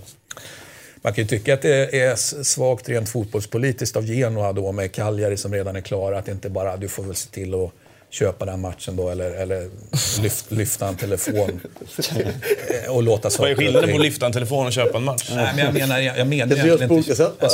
Man 1.01 1.13
kan 1.13 1.23
ju 1.23 1.27
tycka 1.27 1.53
att 1.53 1.61
det 1.61 1.99
är 2.01 2.15
svagt 2.43 2.89
rent 2.89 3.09
fotbollspolitiskt 3.09 3.97
av 3.97 4.05
Genoa 4.05 4.53
då 4.53 4.71
med 4.71 4.91
Cagliari 4.91 5.37
som 5.37 5.53
redan 5.53 5.75
är 5.75 5.81
klara. 5.81 6.17
Att 6.17 6.25
det 6.25 6.31
inte 6.31 6.49
bara, 6.49 6.77
du 6.77 6.87
får 6.87 7.03
väl 7.03 7.15
se 7.15 7.29
till 7.29 7.53
att 7.53 7.71
köpa 8.09 8.45
den 8.45 8.61
matchen 8.61 8.95
då 8.95 9.09
eller, 9.09 9.31
eller 9.31 9.69
lyft, 10.21 10.51
lyfta 10.51 10.87
en 10.87 10.95
telefon 10.95 11.61
och 12.89 13.03
låta 13.03 13.23
Vad 13.23 13.33
saker 13.33 13.47
är 13.47 13.53
och 13.53 13.57
skillnaden 13.59 13.89
på 13.89 13.95
att 13.95 14.01
lyfta 14.01 14.25
en 14.25 14.31
telefon 14.31 14.65
och 14.65 14.73
köpa 14.73 14.97
en 14.97 15.03
match? 15.03 15.31
Nej, 15.35 15.53
men 15.55 15.65
jag 15.65 15.73
menar, 15.73 15.99
jag, 15.99 16.17
jag 16.17 16.27
menar 16.27 16.55
Det 16.55 16.73
olika 16.73 16.83
inte... 16.83 17.15
sätt 17.15 17.39
bara. 17.39 17.51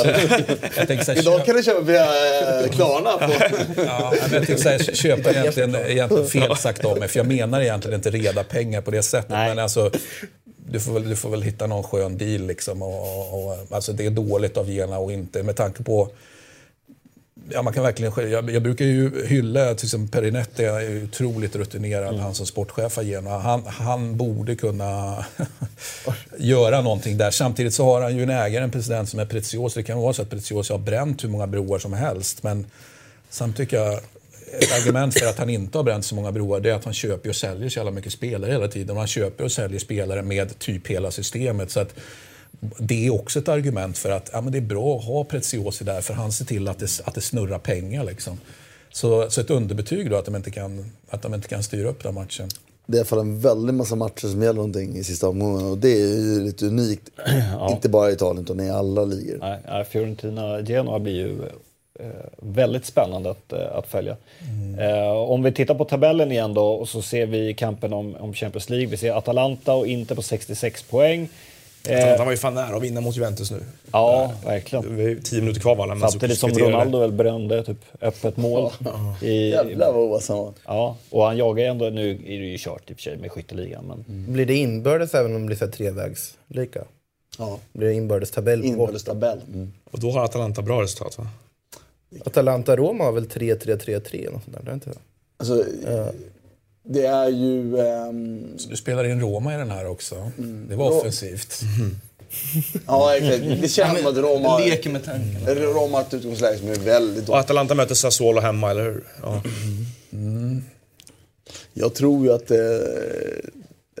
Jag 0.88 1.04
så 1.04 1.12
här, 1.12 1.18
Idag 1.18 1.46
kan 1.46 1.56
du 1.56 1.62
köpa 1.62 1.80
via 1.80 2.04
eh, 2.04 2.70
Klarna. 2.70 3.10
På. 3.12 3.32
Ja, 3.86 4.12
men 4.22 4.32
jag 4.32 4.46
tänkte 4.46 4.58
säga, 4.58 4.78
köpa 4.78 5.30
är 5.30 5.34
egentligen, 5.40 5.76
egentligen 5.76 6.26
fel 6.26 6.56
sagt 6.56 6.84
av 6.84 6.98
mig, 6.98 7.08
för 7.08 7.18
jag 7.18 7.26
menar 7.26 7.60
egentligen 7.60 7.94
inte 7.94 8.10
reda 8.10 8.44
pengar 8.44 8.80
på 8.80 8.90
det 8.90 9.02
sättet. 9.02 9.30
Nej. 9.30 9.48
Men 9.48 9.58
alltså, 9.58 9.90
du 10.70 10.80
får, 10.80 10.92
väl, 10.92 11.08
du 11.08 11.16
får 11.16 11.30
väl 11.30 11.42
hitta 11.42 11.66
någon 11.66 11.82
skön 11.82 12.18
deal 12.18 12.46
liksom. 12.46 12.82
Och, 12.82 13.18
och, 13.18 13.46
och, 13.46 13.56
alltså 13.70 13.92
det 13.92 14.06
är 14.06 14.10
dåligt 14.10 14.56
av 14.56 14.70
Gena 14.70 14.98
och 14.98 15.12
inte, 15.12 15.42
med 15.42 15.56
tanke 15.56 15.82
på 15.82 16.08
Ja, 17.50 17.62
man 17.62 17.72
kan 17.72 17.82
verkligen, 17.82 18.30
jag, 18.30 18.50
jag 18.50 18.62
brukar 18.62 18.84
ju 18.84 19.26
hylla, 19.26 19.74
till 19.74 19.86
exempel 19.86 20.20
Perinetti 20.20 20.64
är 20.64 20.80
ju 20.80 21.04
otroligt 21.04 21.56
rutinerad, 21.56 22.16
han 22.16 22.34
som 22.34 22.46
sportchef 22.46 22.98
i 22.98 23.04
Genoa. 23.04 23.38
Han, 23.38 23.62
han 23.66 24.16
borde 24.16 24.56
kunna 24.56 25.24
göra 26.38 26.80
någonting 26.80 27.18
där. 27.18 27.30
Samtidigt 27.30 27.74
så 27.74 27.84
har 27.84 28.00
han 28.00 28.16
ju 28.16 28.22
en 28.22 28.30
ägare, 28.30 28.64
en 28.64 28.70
president 28.70 29.08
som 29.08 29.20
är 29.20 29.26
Preziosi. 29.26 29.80
Det 29.80 29.84
kan 29.84 29.98
vara 29.98 30.12
så 30.12 30.22
att 30.22 30.30
Preziosi 30.30 30.72
har 30.72 30.78
bränt 30.78 31.24
hur 31.24 31.28
många 31.28 31.46
broar 31.46 31.78
som 31.78 31.92
helst. 31.92 32.42
Men 32.42 32.66
samtidigt 33.30 33.70
tycker 33.70 33.84
jag, 33.84 33.94
ett 34.58 34.72
argument 34.80 35.18
för 35.18 35.26
att 35.26 35.38
han 35.38 35.50
inte 35.50 35.78
har 35.78 35.82
bränt 35.82 36.04
så 36.04 36.14
många 36.14 36.32
broar 36.32 36.60
det 36.60 36.70
är 36.70 36.74
att 36.74 36.84
han 36.84 36.94
köper 36.94 37.28
och 37.28 37.36
säljer 37.36 37.68
så 37.68 37.78
jävla 37.78 37.92
mycket 37.92 38.12
spelare 38.12 38.50
hela 38.50 38.68
tiden. 38.68 38.90
Och 38.90 38.96
han 38.96 39.06
köper 39.06 39.44
och 39.44 39.52
säljer 39.52 39.78
spelare 39.78 40.22
med 40.22 40.58
typ 40.58 40.86
hela 40.86 41.10
systemet. 41.10 41.70
Så 41.70 41.80
att 41.80 41.94
det 42.78 43.06
är 43.06 43.14
också 43.14 43.38
ett 43.38 43.48
argument 43.48 43.98
för 43.98 44.10
att 44.10 44.30
ja, 44.32 44.40
men 44.40 44.52
det 44.52 44.58
är 44.58 44.62
bra 44.62 44.98
att 44.98 45.04
ha 45.04 45.24
Preziosi 45.24 45.84
där 45.84 46.00
för 46.00 46.14
han 46.14 46.32
ser 46.32 46.44
till 46.44 46.68
att 46.68 46.78
det, 46.78 47.00
att 47.04 47.14
det 47.14 47.20
snurrar 47.20 47.58
pengar. 47.58 48.04
Liksom. 48.04 48.40
Så, 48.92 49.30
så 49.30 49.40
ett 49.40 49.50
underbetyg 49.50 50.10
då 50.10 50.16
att 50.16 50.24
de, 50.24 50.36
inte 50.36 50.50
kan, 50.50 50.92
att 51.10 51.22
de 51.22 51.34
inte 51.34 51.48
kan 51.48 51.62
styra 51.62 51.88
upp 51.88 52.02
den 52.02 52.14
matchen. 52.14 52.48
Det 52.86 52.96
är 52.96 52.96
i 52.96 53.00
alla 53.00 53.06
fall 53.06 53.18
en 53.18 53.40
väldig 53.40 53.74
massa 53.74 53.96
matcher 53.96 54.26
som 54.26 54.42
gäller 54.42 54.54
någonting 54.54 54.96
i 54.96 55.04
sista 55.04 55.28
omgången. 55.28 55.66
Och 55.66 55.78
det 55.78 55.92
är 55.92 56.06
ju 56.06 56.44
lite 56.44 56.66
unikt. 56.66 57.10
Inte 57.70 57.88
bara 57.88 58.10
i 58.10 58.12
Italien 58.12 58.44
utan 58.44 58.60
i 58.60 58.70
alla 58.70 59.04
ligor. 59.04 59.38
Nej, 59.40 59.84
Fiorentina-Genoa 59.84 60.98
blir 60.98 61.14
ju 61.14 61.42
eh, 62.00 62.06
väldigt 62.38 62.86
spännande 62.86 63.30
att, 63.30 63.52
eh, 63.52 63.76
att 63.76 63.86
följa. 63.86 64.16
Eh, 64.78 65.10
om 65.10 65.42
vi 65.42 65.52
tittar 65.52 65.74
på 65.74 65.84
tabellen 65.84 66.32
igen 66.32 66.54
då 66.54 66.66
och 66.66 66.88
så 66.88 67.02
ser 67.02 67.26
vi 67.26 67.54
kampen 67.54 67.92
om, 67.92 68.16
om 68.16 68.34
Champions 68.34 68.70
League. 68.70 68.86
Vi 68.86 68.96
ser 68.96 69.12
Atalanta 69.12 69.74
och 69.74 69.86
Inter 69.86 70.14
på 70.14 70.22
66 70.22 70.82
poäng. 70.82 71.28
Eh, 71.88 72.16
Han 72.16 72.26
var 72.26 72.30
ju 72.32 72.36
fan 72.36 72.54
nära 72.54 72.76
att 72.76 72.82
vinna 72.82 73.00
mot 73.00 73.16
Juventus 73.16 73.50
nu. 73.50 73.60
ja, 73.92 74.32
verkligen. 74.44 74.84
Det 74.84 75.02
var 75.02 75.08
ju 75.08 75.20
tio 75.20 75.40
minuter 75.40 75.60
kvar 75.60 75.76
va? 75.76 75.86
när 75.86 76.08
Samtidigt 76.08 76.38
som 76.38 76.50
Ronaldo 76.50 76.98
väl 76.98 77.12
brände 77.12 77.62
typ 77.64 77.78
öppet 78.00 78.36
mål. 78.36 78.72
I, 79.22 79.50
Jävlar 79.50 79.92
vad 79.92 80.02
ovass 80.02 80.28
han 80.28 80.38
var. 80.38 80.52
ja, 80.64 80.96
och 81.10 81.24
han 81.24 81.36
jagar 81.36 81.64
ändå, 81.64 81.84
nu 81.90 82.10
är 82.10 82.38
det 82.40 82.46
ju 82.46 82.58
kört 82.58 82.90
i 82.90 82.92
och 82.92 82.96
för 82.96 83.02
sig 83.02 83.16
med 83.16 83.32
skytteligan. 83.32 83.84
Men... 84.06 84.32
Blir 84.32 84.46
det 84.46 84.54
inbördes 84.54 85.14
även 85.14 85.34
om 85.34 85.40
det 85.42 85.46
blir 85.46 85.56
så 85.56 85.64
här 85.64 85.72
trevägs 85.72 86.34
lika? 86.48 86.84
Ja. 87.38 87.58
Blir 87.72 87.88
det 87.88 87.94
inbördes 87.94 88.30
tabell? 88.30 88.64
Inbördes 88.64 89.04
tabell. 89.04 89.40
Mm. 89.54 89.72
Och 89.90 90.00
då 90.00 90.10
har 90.10 90.24
Atalanta 90.24 90.62
bra 90.62 90.82
resultat 90.82 91.18
va? 91.18 91.26
Atalanta-Roma 92.24 93.04
har 93.04 93.12
väl 93.12 93.26
3-3-3-3 93.26 94.32
något 94.32 94.44
sånt 94.44 94.56
där? 94.56 94.62
Det 94.64 94.70
är 94.70 94.74
inte 94.74 94.90
det? 94.90 94.96
Alltså, 95.36 95.64
det 96.84 97.06
är 97.06 97.28
ju... 97.28 97.78
ehm, 97.80 98.58
Så 98.58 98.68
du 98.68 98.76
spelar 98.76 99.04
in 99.04 99.20
Roma 99.20 99.54
i 99.54 99.56
den 99.56 99.70
här 99.70 99.86
också. 99.86 100.30
Det 100.68 100.76
var 100.76 100.90
offensivt. 100.90 101.60
ja, 102.86 103.16
exakt. 103.16 103.60
Det 103.62 103.68
känns 103.68 103.98
som 103.98 104.06
att 104.06 104.16
Roma 104.16 104.58
Leker 104.58 104.90
med 104.90 105.04
tanken. 105.04 105.46
Roma 105.46 105.96
har 105.98 106.02
ett 106.04 106.14
utgångsläge 106.14 106.58
som 106.58 106.68
är 106.68 106.74
väldigt 106.74 107.18
Och 107.22 107.26
dåligt. 107.26 107.44
Atalanta 107.44 107.74
möter 107.74 107.94
Sassuolo 107.94 108.40
hemma, 108.40 108.70
eller 108.70 108.84
hur? 108.84 109.04
Ja. 109.22 109.42
Jag 111.74 111.94
tror 111.94 112.24
ju 112.26 112.32
att, 112.32 112.50
eh, 112.50 112.58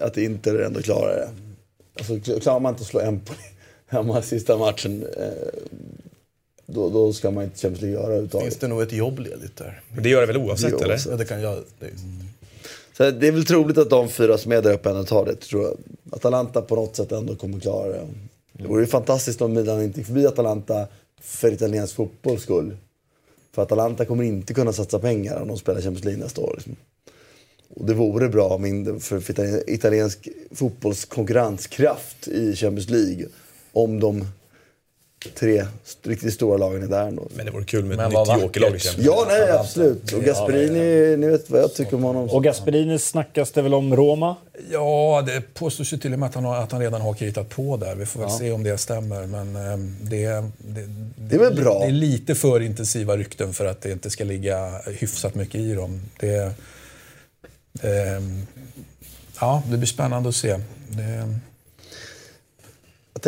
att 0.00 0.16
Inter 0.16 0.58
ändå 0.58 0.82
klarar 0.82 1.16
det. 1.16 1.28
Alltså, 1.98 2.40
klarar 2.40 2.60
man 2.60 2.72
inte 2.72 2.80
att 2.82 2.86
slå 2.88 3.00
Empoli 3.00 3.38
hemma 3.86 4.22
sista 4.22 4.56
matchen, 4.58 5.06
eh, 5.18 5.28
då, 6.66 6.88
då 6.90 7.12
ska 7.12 7.30
man 7.30 7.44
inte 7.44 7.58
Champions 7.58 7.82
League 7.82 7.94
göra 8.00 8.02
Finns 8.02 8.10
överhuvudtaget. 8.10 8.60
det 8.60 8.68
nog 8.68 8.82
ett 8.82 8.92
jobb 8.92 9.18
ledigt 9.18 9.56
där? 9.56 9.80
Det 9.98 10.08
gör 10.08 10.20
det 10.20 10.26
väl 10.26 10.36
oavsett, 10.36 10.70
Det 10.70 10.76
gör 10.76 10.84
eller? 10.84 11.00
Ja, 11.10 11.16
det 11.16 11.24
kan 11.24 11.40
jag. 11.42 11.58
Det 11.78 11.86
är... 11.86 11.92
Så 12.96 13.10
det 13.10 13.28
är 13.28 13.32
väl 13.32 13.44
troligt 13.44 13.78
att 13.78 13.90
de 13.90 14.08
fyra 14.08 14.38
som 14.38 14.52
är 14.52 14.62
där 14.62 14.72
uppe 14.72 14.90
ändå 14.90 15.04
tar 15.04 15.26
det, 15.26 15.36
tror 15.36 15.62
jag. 15.62 15.76
Atalanta 16.10 16.62
på 16.62 16.76
något 16.76 16.96
sätt 16.96 17.12
ändå 17.12 17.36
kommer 17.36 17.60
klara 17.60 17.88
det. 17.88 18.06
Det 18.52 18.68
vore 18.68 18.82
ju 18.82 18.86
fantastiskt 18.86 19.42
om 19.42 19.52
Milan 19.52 19.82
inte 19.82 20.00
gick 20.00 20.06
förbi 20.06 20.26
Atalanta 20.26 20.86
för 21.20 21.52
italiensk 21.52 21.94
fotbolls 21.94 22.42
skull. 22.42 22.76
För 23.54 23.62
Atalanta 23.62 24.04
kommer 24.04 24.24
inte 24.24 24.54
kunna 24.54 24.72
satsa 24.72 24.98
pengar 24.98 25.40
om 25.40 25.48
de 25.48 25.56
spelar 25.56 25.80
Champions 25.80 26.04
League 26.04 26.24
nästa 26.24 26.40
år. 26.40 26.54
Liksom. 26.56 26.76
Och 27.68 27.84
det 27.86 27.94
vore 27.94 28.28
bra 28.28 28.48
om 28.48 29.00
för, 29.00 29.70
italiensk 29.70 30.28
fotbolls 30.52 31.04
konkurrenskraft 31.04 32.28
i 32.28 32.56
Champions 32.56 32.90
League 32.90 33.26
om 33.72 34.00
de 34.00 34.26
tre 35.34 35.66
riktigt 36.02 36.34
stora 36.34 36.56
lagen 36.56 36.82
är 36.82 36.86
där 36.86 37.06
ändå. 37.08 37.28
Men 37.34 37.46
det 37.46 37.52
vore 37.52 37.64
kul 37.64 37.84
med 37.84 37.96
Men 37.96 38.06
ett 38.06 38.28
nytt 38.28 38.42
jokerlag 38.42 38.78
Ja, 38.98 39.24
nej 39.28 39.50
absolut. 39.50 40.12
Och 40.12 40.22
Gasperini, 40.24 41.16
ni 41.16 41.26
vet 41.26 41.50
vad 41.50 41.60
jag 41.60 41.74
tycker 41.74 41.94
om 41.96 42.02
honom. 42.02 42.30
Och 42.30 42.44
Gasperini 42.44 42.98
snackas 42.98 43.52
det 43.52 43.62
väl 43.62 43.74
om 43.74 43.96
Roma? 43.96 44.36
Ja, 44.70 45.22
det 45.26 45.54
påstås 45.54 45.92
ju 45.92 45.96
till 45.96 46.12
och 46.12 46.18
med 46.18 46.28
att 46.28 46.34
han, 46.34 46.44
har, 46.44 46.56
att 46.56 46.72
han 46.72 46.80
redan 46.80 47.00
har 47.00 47.14
kritat 47.14 47.48
på 47.48 47.76
där. 47.76 47.94
Vi 47.94 48.06
får 48.06 48.20
väl 48.20 48.28
Ja. 48.32 48.38
se 48.38 48.52
om 48.52 48.62
det 48.62 48.78
stämmer. 48.78 49.26
Men 49.26 49.56
ehm, 49.56 49.96
det, 50.02 50.26
det, 50.58 50.86
Det 51.16 51.34
är 51.34 51.40
väl 51.40 51.54
bra. 51.54 51.78
Det 51.78 51.86
är 51.86 51.90
lite 51.90 52.34
för 52.34 52.60
intensiva 52.60 53.16
rykten 53.16 53.52
för 53.52 53.66
att 53.66 53.80
det 53.80 53.90
inte 53.92 54.10
ska 54.10 54.24
ligga 54.24 54.80
hyfsat 54.86 55.34
mycket 55.34 55.60
i 55.60 55.74
dem. 55.74 56.00
Det, 56.20 56.52
ehm, 57.82 58.46
ja, 59.40 59.62
det 59.70 59.76
blir 59.76 59.86
spännande 59.86 60.28
att 60.28 60.34
se. 60.36 60.60
Det, 60.88 61.34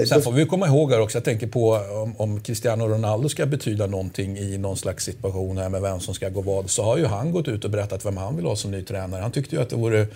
Sen 0.09 0.23
får 0.23 0.33
vi 0.33 0.47
komma 0.47 0.67
ihåg 0.67 0.93
här 0.93 1.01
också, 1.01 1.19
jag 1.19 1.25
tänker 1.25 1.47
på 1.47 1.71
om, 1.75 2.15
om 2.17 2.41
Cristiano 2.41 2.89
Ronaldo 2.89 3.29
ska 3.29 3.47
betyda 3.47 3.87
någonting 3.87 4.39
i 4.39 4.59
någon 4.59 4.77
slags 4.77 5.05
situation 5.05 5.59
här 5.59 5.69
med 5.69 5.83
vem 5.83 6.01
som 6.01 6.15
ska 6.15 6.29
gå 6.29 6.41
vad, 6.41 6.71
så 6.71 6.83
har 6.83 6.97
ju 6.97 7.07
han 7.07 7.33
gått 7.33 7.49
ut 7.49 7.65
och 7.65 7.71
berättat 7.71 8.05
vem 8.07 8.17
han 8.17 8.37
vill 8.37 8.45
ha 8.45 8.57
som 8.57 8.71
ny 8.71 8.83
tränare. 8.83 9.23
Han 9.23 9.31
tyckte 9.31 9.57
ju 9.57 9.63
att 9.63 9.71
det 9.71 9.77
vore 9.77 10.07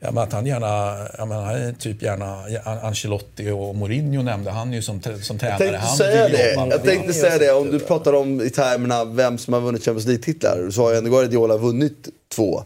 Ja, 0.00 0.10
men 0.10 0.22
att 0.22 0.32
han 0.32 0.46
gärna, 0.46 0.96
jag 1.18 1.28
menar, 1.28 1.44
han 1.44 1.54
är 1.54 1.72
typ 1.72 2.02
gärna 2.02 2.44
Ancelotti 2.82 3.50
och 3.50 3.74
Mourinho 3.74 4.22
nämnde 4.22 4.50
han 4.50 4.72
ju 4.72 4.82
som, 4.82 5.02
som 5.02 5.12
Jag 5.12 5.38
tränare. 5.40 5.58
tänkte 5.58 5.78
Han 5.78 5.96
säga 5.96 6.28
det. 6.28 6.52
Jag 6.70 6.82
tänkte 6.84 7.06
det. 7.08 7.14
säga 7.14 7.38
det. 7.38 7.52
Om 7.52 7.70
du 7.70 7.78
pratar 7.78 8.12
om 8.12 8.40
i 8.40 8.50
termerna 8.50 9.04
vem 9.04 9.38
som 9.38 9.54
har 9.54 9.60
vunnit 9.60 9.84
Champions 9.84 10.06
League-titlar 10.06 10.70
så 10.70 10.82
har 10.82 10.90
ju 10.92 10.98
ändå 10.98 11.10
Guardiola 11.10 11.56
vunnit 11.56 12.08
två. 12.34 12.62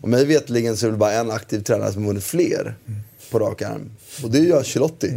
Och 0.00 0.08
mig 0.08 0.24
vetligen 0.24 0.76
så 0.76 0.86
är 0.86 0.90
det 0.90 0.96
bara 0.96 1.12
en 1.12 1.30
aktiv 1.30 1.60
tränare 1.60 1.92
som 1.92 2.02
har 2.02 2.08
vunnit 2.08 2.24
fler 2.24 2.74
på 3.30 3.38
rak 3.38 3.62
arm. 3.62 3.90
Och 4.24 4.30
det 4.30 4.38
är 4.38 4.42
ju 4.42 4.56
Ancelotti. 4.56 5.12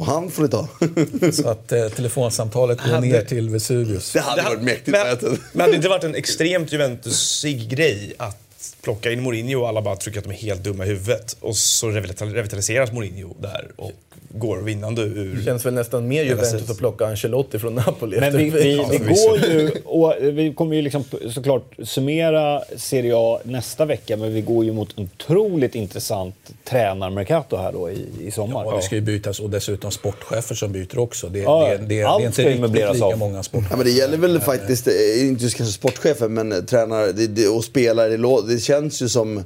Och 0.00 0.06
han 0.06 0.30
får 0.30 0.42
ni 0.42 0.48
ta. 0.48 0.68
Så 1.32 1.48
att 1.48 1.72
eh, 1.72 1.88
telefonsamtalet 1.88 2.78
går 2.80 2.90
Hade- 2.90 3.06
ner 3.06 3.22
till 3.24 3.50
Vesuvius. 3.50 4.12
Det 4.12 4.20
hade 4.20 4.42
varit 4.42 4.62
mäktigt. 4.62 4.88
Men, 4.88 5.38
men 5.52 5.60
hade 5.60 5.72
det 5.72 5.76
inte 5.76 5.88
varit 5.88 6.04
en 6.04 6.14
extremt 6.14 6.72
Juventusig 6.72 7.68
grej 7.70 8.14
att 8.18 8.76
plocka 8.82 9.12
in 9.12 9.20
Mourinho 9.22 9.60
och 9.60 9.68
alla 9.68 9.82
bara 9.82 9.96
tycker 9.96 10.18
att 10.18 10.24
de 10.24 10.30
är 10.30 10.36
helt 10.36 10.64
dumma 10.64 10.84
i 10.84 10.88
huvudet 10.88 11.36
och 11.40 11.56
så 11.56 11.86
revital- 11.90 12.32
revitaliseras 12.34 12.92
Mourinho 12.92 13.34
där 13.40 13.70
och 13.76 13.92
går 14.34 14.58
vinnande 14.58 15.02
ur... 15.02 15.34
Det 15.34 15.44
känns 15.44 15.66
väl 15.66 15.74
nästan 15.74 16.08
mer 16.08 16.24
Juventus 16.24 16.70
att 16.70 16.78
plocka 16.78 17.06
Ancelotti 17.06 17.58
från 17.58 17.74
Napoli. 17.74 18.20
Men 18.20 18.36
vi, 18.36 18.50
vi, 18.50 18.84
vi 18.90 18.98
går 18.98 19.38
ju, 19.38 19.70
och 19.84 20.14
vi 20.22 20.54
kommer 20.54 20.76
ju 20.76 20.82
liksom 20.82 21.04
såklart 21.34 21.74
summera 21.84 22.62
Serie 22.76 23.12
A 23.16 23.40
nästa 23.44 23.84
vecka, 23.84 24.16
men 24.16 24.34
vi 24.34 24.40
går 24.40 24.64
ju 24.64 24.72
mot 24.72 24.98
en 24.98 25.04
otroligt 25.04 25.74
intressant 25.74 26.34
tränarmercato 26.64 27.56
här 27.56 27.72
då 27.72 27.90
i, 27.90 28.06
i 28.20 28.30
sommar. 28.30 28.64
Ja, 28.64 28.76
det 28.76 28.82
ska 28.82 28.94
ju 28.94 29.00
bytas 29.00 29.40
och 29.40 29.50
dessutom 29.50 29.90
sportchefer 29.90 30.54
som 30.54 30.72
byter 30.72 30.98
också. 30.98 31.28
Det, 31.28 31.38
Ja, 31.38 31.68
det, 31.70 31.76
det, 31.76 31.84
det 31.86 32.02
allt 32.02 32.22
är 32.22 32.26
inte 32.26 32.42
riktigt 32.50 32.72
lika 32.94 33.04
av. 33.04 33.18
många 33.18 33.42
sportchefer. 33.42 33.72
Ja, 33.74 33.76
men 33.76 33.86
det 33.86 33.92
gäller 33.92 34.18
väl 34.18 34.40
faktiskt, 34.40 34.86
eh, 34.86 34.92
inte 35.28 35.44
just 35.44 35.56
kanske 35.56 35.72
sportchefer, 35.74 36.28
men 36.28 36.52
eh, 36.52 36.58
tränare 36.58 37.48
och 37.48 37.64
spelare. 37.64 38.16
Det, 38.16 38.54
det 38.54 38.60
känns 38.70 39.02
ju 39.02 39.08
som 39.08 39.42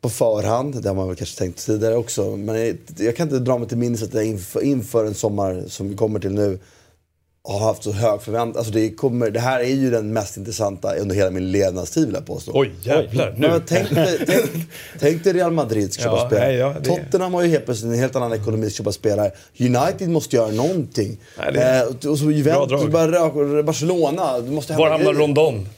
på 0.00 0.08
förhand, 0.08 0.82
det 0.82 0.88
har 0.88 0.96
man 0.96 1.06
väl 1.08 1.16
kanske 1.16 1.38
tänkt 1.38 1.66
tidigare 1.66 1.96
också. 1.96 2.36
Men 2.36 2.66
jag, 2.66 2.76
jag 2.98 3.16
kan 3.16 3.26
inte 3.28 3.38
dra 3.38 3.58
mig 3.58 3.68
till 3.68 3.76
minnes 3.78 4.02
att 4.02 4.14
jag 4.14 4.24
inför, 4.26 4.62
inför 4.64 5.04
en 5.04 5.14
sommar 5.14 5.62
som 5.68 5.88
vi 5.88 5.96
kommer 5.96 6.20
till 6.20 6.32
nu 6.32 6.58
har 7.44 7.58
haft 7.58 7.82
så 7.84 7.92
hög 7.92 8.22
förväntan. 8.22 8.58
Alltså 8.58 8.72
det, 8.72 8.90
kommer, 8.90 9.30
det 9.30 9.40
här 9.40 9.60
är 9.60 9.64
ju 9.74 9.90
den 9.90 10.12
mest 10.12 10.36
intressanta 10.36 10.94
under 10.94 11.14
hela 11.16 11.30
min 11.30 11.50
levnadstid 11.52 12.06
vill 12.06 12.14
jag 12.14 12.26
påstå. 12.26 12.52
Oj, 12.54 12.70
jävlar. 12.82 13.34
Men 13.38 13.50
Nu. 13.50 13.60
tänk, 13.68 13.90
dig, 13.90 14.18
tänk, 14.26 14.44
tänk 15.00 15.24
dig 15.24 15.32
Real 15.32 15.52
Madrid 15.52 15.92
ska 15.92 16.02
köpa 16.02 16.16
Ja, 16.16 16.26
spelare. 16.26 16.48
nej, 16.48 16.56
ja, 16.56 16.74
det- 16.80 16.88
Tottenham 16.90 17.34
har 17.34 17.42
ju 17.42 17.48
helt 17.48 17.64
plötsligt 17.64 17.92
en 17.92 17.98
helt 17.98 18.16
annan 18.16 18.32
ekonomi 18.32 18.66
att 18.66 18.72
köpa 18.72 18.92
spelare. 18.92 19.30
United 19.58 20.08
måste 20.10 20.36
göra 20.36 20.50
någonting. 20.50 21.20
Nej, 21.38 21.52
det 21.52 21.78
eh, 22.04 22.10
och- 22.10 22.18
så 22.18 22.30
Juventus, 22.30 22.86
Barcelona. 23.66 24.40
Det 24.40 24.50
måste 24.50 24.72
Var 24.72 24.90
hamnar. 24.90 25.12
Rondon? 25.12 25.68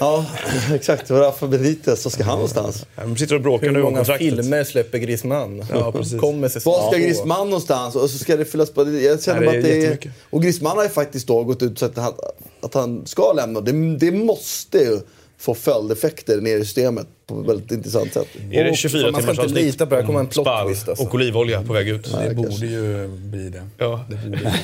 Ja, 0.00 0.26
exakt. 0.74 1.10
Och 1.10 1.18
Rafa 1.18 1.46
Benitez, 1.46 2.04
var 2.04 2.10
ska 2.10 2.24
han 2.24 2.34
någonstans? 2.34 2.86
De 2.96 3.16
sitter 3.16 3.34
och 3.34 3.40
bråkar 3.40 3.66
Hur 3.66 3.72
nu 3.72 3.78
om 3.78 3.84
många 3.84 3.96
kontraktet. 3.96 4.28
filmer 4.28 4.64
släpper 4.64 4.98
Griezmann? 4.98 5.64
Ja, 5.70 5.92
precis. 5.92 6.20
Kommer 6.20 6.48
säsong 6.48 6.72
Var 6.72 6.90
ska. 6.90 6.98
Griezmann 6.98 7.46
någonstans? 7.46 7.96
Och 7.96 8.10
så 8.10 8.18
ska 8.18 8.36
det 8.36 8.44
fyllas 8.44 8.70
på. 8.70 8.90
Jag 8.90 9.22
känner 9.22 9.40
Nej, 9.40 9.52
det 9.52 9.58
att 9.58 9.64
är 9.64 9.90
det 9.98 10.06
är... 10.06 10.12
Och 10.30 10.42
Griezmann 10.42 10.76
har 10.76 10.84
ju 10.84 10.90
faktiskt 10.90 11.26
då 11.26 11.44
gått 11.44 11.62
ut 11.62 11.78
sagt 11.78 11.98
att 11.98 12.04
han, 12.04 12.14
att 12.60 12.74
han 12.74 13.06
ska 13.06 13.32
lämna. 13.32 13.60
Det, 13.60 13.96
det 13.96 14.12
måste 14.12 14.78
ju 14.78 15.00
få 15.38 15.54
följdeffekter 15.54 16.40
ner 16.40 16.56
i 16.56 16.64
systemet 16.64 17.06
på 17.26 17.40
ett 17.40 17.48
väldigt 17.48 17.70
intressant 17.70 18.12
sätt. 18.12 18.26
Är 18.50 18.64
det 18.64 18.70
Och 18.70 18.76
24 18.76 19.10
man 19.10 19.22
ska 19.22 19.32
timmars 19.32 19.48
inte 19.48 19.60
lita 19.60 19.86
på 19.86 19.94
det, 19.94 20.00
det 20.00 20.06
kommer 20.06 20.20
en 20.20 20.26
plot 20.26 20.46
Spall 20.46 20.68
twist 20.68 20.88
alltså. 20.88 21.04
och 21.04 21.14
olivolja 21.14 21.62
på 21.62 21.72
väg 21.72 21.88
ut. 21.88 22.12
Det 22.28 22.34
borde 22.34 22.66
ju 22.66 23.08
bli 23.08 23.48
det. 23.48 23.62
Ja. 23.78 24.04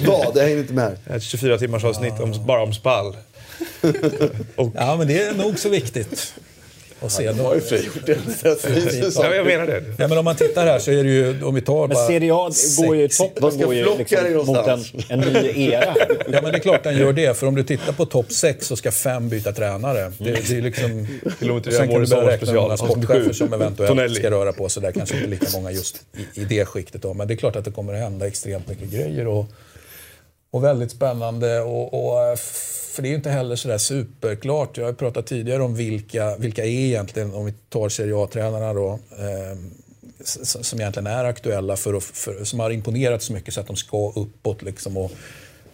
Vad? 0.07 0.35
Det 0.35 0.41
hänger 0.43 0.59
inte 0.59 0.73
med 0.73 0.97
här. 1.07 1.17
Ett 1.17 1.23
24 1.23 1.59
timmars 1.59 1.85
avsnitt 1.85 2.21
om, 2.21 2.47
bara 2.47 2.63
om 2.63 2.75
spall. 2.75 3.17
Ja, 4.75 4.97
men 4.97 5.09
det 5.09 5.23
är 5.23 5.35
nog 5.35 5.59
så 5.59 5.69
viktigt. 5.69 6.35
Och 7.01 7.13
se 7.13 7.33
då. 7.33 7.55
Ja, 9.15 9.35
jag 9.35 9.47
menar 9.47 9.67
det. 9.67 9.85
Ja, 9.99 10.09
men 10.09 10.19
om 10.19 10.25
man 10.25 10.37
tittar 10.37 10.67
här 10.67 10.79
så 10.79 10.91
är 10.91 11.05
det 11.05 11.11
ju, 11.11 11.43
om 11.43 11.55
vi 11.55 11.61
tar 11.61 11.89
Men 11.89 11.95
bara... 11.95 12.07
Serie 12.07 12.35
A 12.35 12.51
går 12.79 12.97
ju, 12.97 13.09
toppen 13.09 13.43
Vad 13.43 13.53
ska 13.53 13.65
går 13.65 13.75
ju 13.75 13.99
liksom 13.99 14.47
mot 14.47 14.67
en, 14.67 14.85
en 15.09 15.21
ny 15.21 15.63
era. 15.63 15.95
Ja, 16.33 16.43
men 16.43 16.53
det 16.53 16.59
är 16.59 16.61
klart 16.61 16.85
den 16.85 16.97
gör 16.97 17.13
det. 17.13 17.37
För 17.37 17.47
om 17.47 17.55
du 17.55 17.65
tittar 17.65 17.93
på 17.93 18.07
topp 18.07 18.33
6 18.33 18.67
så 18.67 18.77
ska 18.77 18.91
fem 18.91 19.29
byta 19.29 19.53
tränare. 19.53 20.13
Det, 20.19 20.49
det 20.49 20.51
är 20.51 20.63
liksom... 20.63 21.07
Kilometer 21.39 21.71
Sen 21.71 21.89
kan 21.89 22.01
du 22.03 22.07
börja 22.07 22.29
räkna 22.29 22.53
många 22.53 22.77
sportchefer 22.77 23.33
som 23.33 23.53
eventuellt 23.53 23.89
Tonelli. 23.89 24.15
ska 24.15 24.31
röra 24.31 24.53
på 24.53 24.69
sig. 24.69 24.83
Där 24.83 24.93
kanske 24.93 25.17
inte 25.17 25.29
lika 25.29 25.47
många 25.53 25.71
just 25.71 25.97
i, 26.35 26.41
i 26.41 26.45
det 26.45 26.65
skiktet. 26.65 27.03
Då. 27.03 27.15
Men 27.15 27.29
det 27.29 27.35
är 27.35 27.37
klart 27.37 27.57
att 27.57 27.65
det 27.65 27.71
kommer 27.71 27.95
att 27.95 28.01
hända 28.01 28.27
extremt 28.27 28.69
mycket 28.69 28.91
grejer. 28.91 29.27
Och, 29.27 29.47
och 30.51 30.65
väldigt 30.65 30.91
spännande. 30.91 31.61
Och, 31.61 31.95
och, 31.95 32.39
för 32.99 33.03
det 33.03 33.09
är 33.09 33.11
ju 33.11 33.17
inte 33.17 33.31
heller 33.31 33.57
sådär 33.57 33.79
superklart. 33.79 34.77
Jag 34.77 34.85
har 34.85 34.93
pratat 34.93 35.27
tidigare 35.27 35.63
om 35.63 35.75
vilka, 35.75 36.37
vilka 36.37 36.65
är 36.65 36.69
egentligen, 36.69 37.35
om 37.35 37.47
vi 37.47 37.53
tar 37.69 37.89
Serie 37.89 38.17
A-tränarna 38.17 38.75
då, 38.75 38.99
eh, 39.19 39.59
som 40.25 40.81
egentligen 40.81 41.07
är 41.07 41.25
aktuella, 41.25 41.77
för, 41.77 42.01
för, 42.01 42.45
som 42.45 42.61
har 42.61 42.71
imponerat 42.71 43.23
så 43.23 43.33
mycket 43.33 43.55
så 43.55 43.61
att 43.61 43.67
de 43.67 43.77
ska 43.77 44.13
uppåt. 44.17 44.63
Liksom, 44.63 44.97
och, 44.97 45.11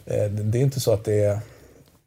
eh, 0.07 0.31
det 0.31 0.59
är 0.59 0.63
inte 0.63 0.81
så 0.81 0.93
att 0.93 1.05
det 1.05 1.15
är, 1.15 1.39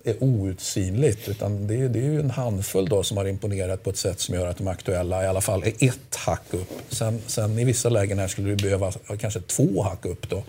är 0.04 0.24
outsinligt, 0.24 1.30
utan 1.30 1.68
det 1.68 1.76
är, 1.76 1.90
det 1.90 2.00
är 2.00 2.04
ju 2.04 2.20
en 2.20 2.32
handfull 2.32 2.90
då 2.90 3.04
som 3.04 3.18
har 3.18 3.26
imponerat 3.26 3.84
på 3.84 3.90
ett 3.90 3.98
sätt 3.98 4.20
som 4.20 4.36
gör 4.36 4.48
att 4.48 4.58
de 4.58 4.68
är 4.68 4.72
aktuella, 4.72 5.24
i 5.24 5.28
alla 5.28 5.42
fall 5.42 5.64
är 5.64 5.88
ett 5.88 6.16
hack 6.16 6.54
upp. 6.54 6.72
Sen, 6.90 7.22
sen 7.28 7.60
i 7.60 7.64
vissa 7.64 7.90
lägen 7.90 8.20
här 8.20 8.28
skulle 8.28 8.50
du 8.50 8.56
behöva 8.56 8.92
kanske 9.20 9.42
två 9.42 9.82
hack 9.82 10.06
upp 10.06 10.30
då. 10.30 10.44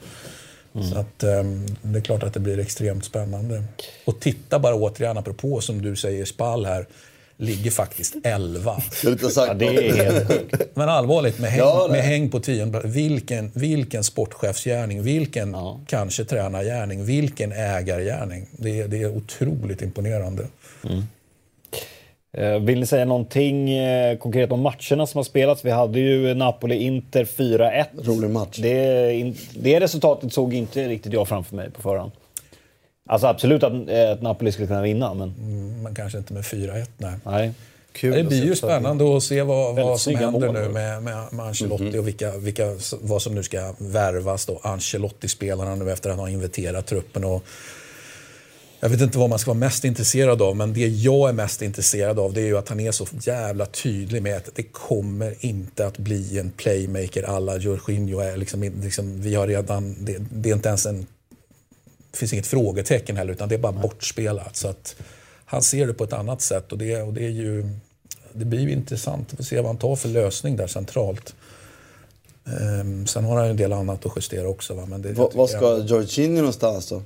Så 0.83 0.99
att, 0.99 1.23
ehm, 1.23 1.67
det 1.83 1.99
är 1.99 2.03
klart 2.03 2.23
att 2.23 2.35
det 2.35 2.41
blir 2.41 2.59
extremt 2.59 3.05
spännande. 3.05 3.63
Och 4.05 4.21
titta 4.21 4.59
bara 4.59 4.75
återigen, 4.75 5.19
apropå 5.19 5.61
som 5.61 5.83
du 5.83 5.97
säger, 5.97 6.25
Spall 6.25 6.67
här, 6.67 6.87
ligger 7.37 7.71
faktiskt 7.71 8.15
11. 8.25 8.81
Skulle 8.93 9.13
inte 9.13 9.25
ha 9.25 9.31
sagt 9.31 9.49
Ja, 9.49 9.55
det 9.55 9.89
är 9.89 9.95
helt 10.05 10.29
sjukt. 10.29 10.63
Men 10.75 10.89
allvarligt, 10.89 11.39
med 11.39 11.51
häng, 11.51 11.59
Ja, 11.61 11.87
med 11.91 12.03
häng 12.03 12.31
på 12.31 12.41
tionde 12.41 12.81
vilken, 12.85 13.51
vilken 13.55 14.05
sportchefsgärning, 14.05 15.03
vilken 15.03 15.57
kanske 15.87 16.25
tränargärning, 16.25 17.05
vilken 17.05 17.53
ägargärning. 17.53 18.47
Det, 18.53 18.81
är- 18.81 18.89
det 18.89 19.03
är 19.03 19.17
otroligt 19.17 19.83
imponerande. 19.83 20.43
Eh, 20.85 21.03
Vill 22.61 22.81
ni 22.81 22.87
säga 22.87 23.05
någonting 23.05 23.71
eh, 23.71 24.19
konkret 24.19 24.53
om 24.53 24.61
matcherna 24.61 25.07
som 25.07 25.19
har 25.19 25.23
spelats? 25.23 25.65
Vi 25.65 25.71
hade 25.71 26.01
ju 26.01 26.35
Napoli-Inter 26.35 27.25
4-1. 27.25 27.85
Rolig 28.03 28.31
match. 28.31 28.59
Det, 28.59 29.33
det 29.55 29.81
resultatet 29.81 30.33
såg 30.33 30.55
inte 30.55 30.89
riktigt 30.89 31.13
jag 31.13 31.29
framför 31.29 31.57
mig 31.57 31.71
på 31.71 31.83
förhand. 31.83 32.11
Alltså 33.09 33.27
absolut 33.27 33.63
att, 33.63 33.73
eh, 33.73 34.11
att 34.11 34.23
Napoli 34.23 34.53
skulle 34.53 34.67
kunna 34.67 34.83
vinna, 34.83 35.15
men 35.15 35.35
Mm, 35.39 35.83
Men 35.83 35.95
kanske 35.95 36.19
inte 36.19 36.33
med 36.33 36.43
4-1, 36.45 36.87
nej. 36.97 37.13
nej. 37.25 37.53
Kul 37.93 38.15
Det 38.15 38.25
blir 38.25 38.45
ju 38.45 38.57
spännande 38.57 39.17
att 39.17 39.23
se 39.23 39.43
vad, 39.43 39.77
vad 39.77 40.01
som 40.01 40.15
händer 40.15 40.47
mål. 40.47 40.53
nu 40.53 40.69
med, 40.69 41.03
med, 41.03 41.33
med 41.33 41.47
Ancelotti 41.47 41.99
och 41.99 42.07
vilka, 42.09 42.31
vilka, 42.37 42.65
vad 43.01 43.23
som 43.23 43.35
nu 43.35 43.43
ska 43.43 43.75
värvas. 43.79 44.47
då. 44.47 44.61
Ancelotti-spelarna 44.63 45.75
nu 45.75 45.93
efter 45.93 46.11
att 46.11 46.17
han 46.17 46.25
har 46.25 46.33
inventerat 46.33 46.87
truppen. 46.87 47.25
Och 47.25 47.45
jag 48.81 48.89
vet 48.89 49.01
inte 49.01 49.19
vad 49.19 49.31
man 49.31 49.39
ska 49.39 49.51
vara 49.51 49.59
mest 49.59 49.85
intresserad 49.85 50.43
av, 50.43 50.57
men 50.57 50.73
det 50.73 50.87
jag 50.89 51.29
är 51.29 51.33
mest 51.33 51.63
intresserad 51.63 52.19
av 52.19 52.33
det 52.33 52.41
är 52.41 52.47
ju 52.47 52.59
att 52.59 52.69
han 52.69 52.81
är 52.81 52.93
så 52.93 53.07
jävla 53.21 53.67
tydlig 53.67 54.23
med 54.23 54.37
att 54.37 54.55
det 54.55 54.63
kommer 54.63 55.35
inte 55.41 55.87
att 55.87 55.99
bli 55.99 56.39
en 56.39 56.51
playmaker 56.51 57.23
alla 57.23 57.57
Jorginho. 57.57 58.21
Är 58.21 58.37
liksom, 58.37 58.63
liksom, 58.83 59.21
vi 59.21 59.35
har 59.35 59.47
redan, 59.47 60.05
det, 60.05 60.19
det 60.31 60.51
är 60.51 60.55
inte 60.55 60.69
ens 60.69 60.87
en 60.87 61.07
det 62.11 62.19
finns 62.19 62.33
inget 62.33 62.47
frågetecken 62.47 63.17
heller, 63.17 63.33
utan 63.33 63.49
det 63.49 63.55
är 63.55 63.59
bara 63.59 63.73
bortspelat. 63.73 64.57
Så 64.57 64.69
att 64.69 64.97
han 65.45 65.63
ser 65.63 65.87
det 65.87 65.95
på 65.95 66.05
ett 66.05 66.13
annat 66.13 66.43
sätt 66.43 66.73
och 66.73 66.79
det, 66.79 67.03
och 67.03 67.13
det, 67.13 67.25
är 67.25 67.31
ju, 67.31 67.69
det 68.33 68.45
blir 68.45 68.61
ju 68.61 68.73
intressant 68.73 69.35
att 69.41 69.47
se 69.47 69.57
vad 69.57 69.67
han 69.67 69.77
tar 69.77 69.97
för 69.97 70.09
lösning 70.09 70.57
där 70.57 70.67
centralt. 70.67 71.35
Ehm, 72.47 73.07
sen 73.07 73.25
har 73.25 73.37
han 73.37 73.45
ju 73.45 73.51
en 73.51 73.57
del 73.57 73.73
annat 73.73 74.07
att 74.07 74.13
justera 74.17 74.49
också. 74.49 74.75
Va? 74.75 74.87
Men 74.87 75.03
det, 75.03 75.13
Vad, 75.13 75.35
vad 75.35 75.51
ska 75.51 75.61
jag- 75.61 75.87
Jorginho 75.87 76.37
någonstans 76.37 76.89
då? 76.89 77.03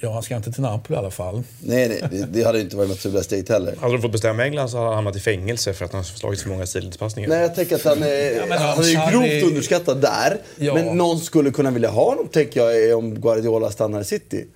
Ja, 0.00 0.12
han 0.12 0.22
ska 0.22 0.36
inte 0.36 0.52
till 0.52 0.62
Napoli 0.62 0.96
i 0.96 0.98
alla 0.98 1.10
fall. 1.10 1.42
Nej, 1.62 1.88
nej, 1.88 2.02
det, 2.10 2.26
det 2.26 2.42
hade 2.44 2.60
inte 2.60 2.76
varit 2.76 2.88
naturliga 2.88 3.22
steget 3.22 3.48
heller. 3.48 3.76
Hade 3.80 3.92
de 3.94 4.02
fått 4.02 4.12
bestämma 4.12 4.44
England 4.44 4.68
så 4.68 4.76
hade 4.76 4.86
han 4.88 4.94
hamnat 4.94 5.16
i 5.16 5.20
fängelse 5.20 5.72
för 5.74 5.84
att 5.84 5.92
han 5.92 5.98
har 5.98 6.04
slagit 6.04 6.40
så 6.40 6.48
många 6.48 6.66
sidledspassningar. 6.66 7.28
Nej, 7.28 7.40
jag 7.40 7.54
tänker 7.54 7.74
att 7.76 7.84
han 7.84 8.02
är, 8.02 8.46
men 8.48 8.58
han 8.58 8.78
är 8.78 8.82
ju 8.88 8.96
Sarri- 8.96 9.10
grovt 9.40 9.50
underskattad 9.50 10.00
där. 10.00 10.38
Ja. 10.58 10.74
Men 10.74 10.96
någon 10.96 11.18
skulle 11.20 11.50
kunna 11.50 11.70
vilja 11.70 11.90
ha 11.90 12.04
honom, 12.10 12.28
tänker 12.28 12.60
jag, 12.60 12.76
är 12.82 12.94
om 12.94 13.14
Guardiola 13.20 13.70
stannar 13.70 14.00
i 14.00 14.04
City. 14.04 14.46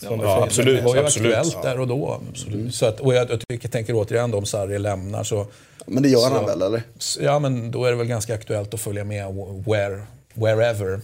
Ja, 0.00 0.42
absolut. 0.42 0.78
Det 0.78 0.84
var 0.84 0.94
ju 0.96 1.00
absolut. 1.04 1.34
aktuellt 1.34 1.62
där 1.62 1.80
och 1.80 1.86
då. 1.88 2.20
Absolut. 2.30 2.74
Så 2.74 2.86
att, 2.86 3.00
och 3.00 3.14
jag, 3.14 3.30
jag 3.30 3.40
tycker, 3.48 3.68
tänker 3.68 3.94
återigen 3.94 4.30
då, 4.30 4.38
om 4.38 4.46
Sarri 4.46 4.78
lämnar 4.78 5.24
så... 5.24 5.46
Men 5.86 6.02
det 6.02 6.08
gör 6.08 6.18
så, 6.18 6.28
han 6.34 6.46
väl, 6.46 6.62
eller? 6.62 6.82
så- 6.98 7.22
Ja, 7.22 7.38
men 7.38 7.70
då 7.70 7.84
är 7.84 7.90
det 7.90 7.96
väl 7.96 8.06
ganska 8.06 8.34
aktuellt 8.34 8.74
att 8.74 8.80
följa 8.80 9.04
med 9.04 9.34
where, 9.66 10.02
wherever. 10.34 11.00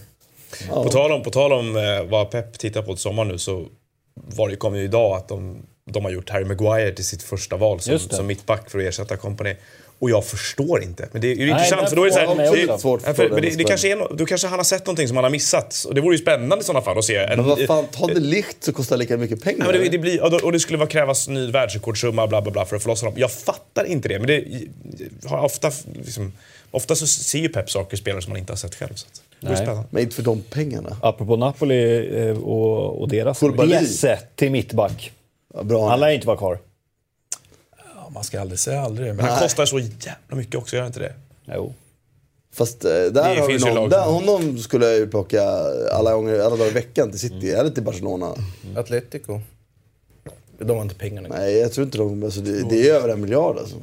På 0.69 0.89
tal 0.89 1.11
om, 1.11 1.23
på 1.23 1.29
tal 1.29 1.53
om 1.53 1.77
eh, 1.77 2.03
vad 2.03 2.31
Pep 2.31 2.57
tittar 2.59 2.81
på 2.81 2.93
till 2.93 3.01
sommar 3.01 3.25
nu 3.25 3.37
så 3.37 3.65
var 4.13 4.49
det, 4.49 4.55
kom 4.55 4.75
ju 4.75 4.83
idag 4.83 5.17
att 5.17 5.27
de, 5.27 5.65
de 5.85 6.05
har 6.05 6.11
gjort 6.11 6.29
Harry 6.29 6.45
Maguire 6.45 6.91
till 6.91 7.05
sitt 7.05 7.23
första 7.23 7.57
val 7.57 7.79
som, 7.79 7.99
som 7.99 8.27
mittback 8.27 8.69
för 8.69 8.79
att 8.79 8.85
ersätta 8.85 9.17
Company. 9.17 9.55
Och 9.99 10.09
jag 10.09 10.25
förstår 10.25 10.83
inte. 10.83 11.09
Men 11.11 11.21
det 11.21 11.27
är 11.27 11.35
ju 11.35 11.37
Nej, 11.37 11.49
intressant 11.49 11.89
för 11.89 11.95
då 11.95 12.01
är 12.03 12.05
det 12.05 12.13
så 12.13 12.19
här, 12.19 12.67
det. 12.67 12.79
Svårt 12.79 13.01
Ja, 13.05 13.13
för, 13.13 13.41
det, 13.41 13.57
det 13.57 13.63
kanske 13.63 13.91
är, 13.91 13.95
no- 13.95 14.15
då 14.15 14.25
kanske 14.25 14.47
han 14.47 14.59
har 14.59 14.63
sett 14.63 14.85
någonting 14.85 15.07
som 15.07 15.17
han 15.17 15.23
har 15.23 15.31
missat. 15.31 15.85
Och 15.87 15.95
det 15.95 16.01
vore 16.01 16.15
ju 16.15 16.21
spännande 16.21 16.59
i 16.59 16.63
sådana 16.63 16.85
fall 16.85 16.97
att 16.97 17.05
se. 17.05 17.15
En, 17.15 17.27
Men 17.39 17.45
vad 17.45 17.65
fan, 17.65 17.87
ta 17.91 18.07
det 18.07 18.19
likt 18.19 18.63
så 18.63 18.73
kostar 18.73 18.97
lika 18.97 19.17
mycket 19.17 19.43
pengar. 19.43 19.65
Ja, 19.65 19.71
men 19.71 19.81
det, 19.81 19.89
det 19.89 19.97
blir, 19.97 20.23
och, 20.23 20.31
då, 20.31 20.37
och 20.37 20.51
det 20.51 20.59
skulle 20.59 20.77
vara 20.77 20.89
krävas 20.89 21.27
ny 21.27 21.51
världsrekordsumma 21.51 22.27
bla, 22.27 22.41
bla, 22.41 22.51
bla 22.51 22.65
för 22.65 22.75
att 22.75 22.81
förlossa 22.83 23.05
dem. 23.05 23.13
Jag 23.17 23.31
fattar 23.31 23.85
inte 23.85 24.09
det. 24.09 24.19
Men 24.19 24.27
det 24.27 24.45
har 25.29 25.43
ofta, 25.43 25.71
liksom, 25.93 26.33
ofta 26.71 26.95
så 26.95 27.07
ser 27.07 27.39
ju 27.39 27.49
Pep 27.49 27.69
saker 27.69 27.93
i 27.93 27.99
spelare 27.99 28.21
som 28.21 28.29
man 28.31 28.39
inte 28.39 28.51
har 28.51 28.57
sett 28.57 28.75
själv. 28.75 28.93
Så 28.95 29.07
att, 29.11 29.21
det 29.43 29.47
blir 29.49 29.57
Nej. 29.57 29.65
spännande. 29.65 29.87
Men 29.91 30.03
inte 30.03 30.15
för 30.15 30.23
de 30.23 30.41
pengarna. 30.41 30.97
Apropå 31.01 31.35
Napoli 31.35 32.09
eh, 32.21 32.37
och, 32.37 33.01
och 33.01 33.09
deras 33.09 33.39
Koulibaly. 33.39 33.87
till 34.35 34.51
mittback. 34.51 35.11
Ja, 35.53 35.63
bra. 35.63 35.89
Han 35.89 35.99
lär 35.99 36.09
inte 36.09 36.27
vara 36.27 36.37
kvar. 36.37 36.59
Ja, 37.95 38.09
man 38.09 38.23
ska 38.23 38.41
aldrig 38.41 38.59
säga 38.59 38.81
aldrig. 38.81 39.15
Men 39.15 39.25
han 39.25 39.39
kostar 39.39 39.65
så 39.65 39.79
jävla 39.79 40.35
mycket 40.35 40.55
också, 40.55 40.75
gör 40.75 40.83
han 40.83 40.89
inte 40.89 40.99
det? 40.99 41.13
Jo. 41.45 41.73
Fast 42.51 42.85
eh, 42.85 42.91
där 42.91 43.35
har 43.35 43.47
vi 43.47 43.57
någon, 43.57 43.89
där, 43.89 44.05
honom 44.05 44.57
skulle 44.57 44.85
jag 44.85 44.95
ju 44.95 45.07
plocka 45.07 45.43
alla, 45.91 46.13
gånger, 46.13 46.39
alla 46.39 46.55
dagar 46.55 46.71
i 46.71 46.73
veckan 46.73 47.09
till 47.11 47.19
City, 47.19 47.49
eller 47.49 47.69
till 47.69 47.83
Barcelona. 47.83 48.35
Atletico. 48.75 49.41
De 50.59 50.75
har 50.75 50.81
inte 50.81 50.95
pengarna. 50.95 51.29
Nej, 51.29 51.57
jag 51.57 51.73
tror 51.73 51.85
inte 51.85 51.97
de... 51.97 52.23
Alltså, 52.23 52.41
det, 52.41 52.69
det 52.69 52.89
är 52.89 52.93
över 52.93 53.09
en 53.09 53.21
miljard 53.21 53.57
alltså. 53.57 53.75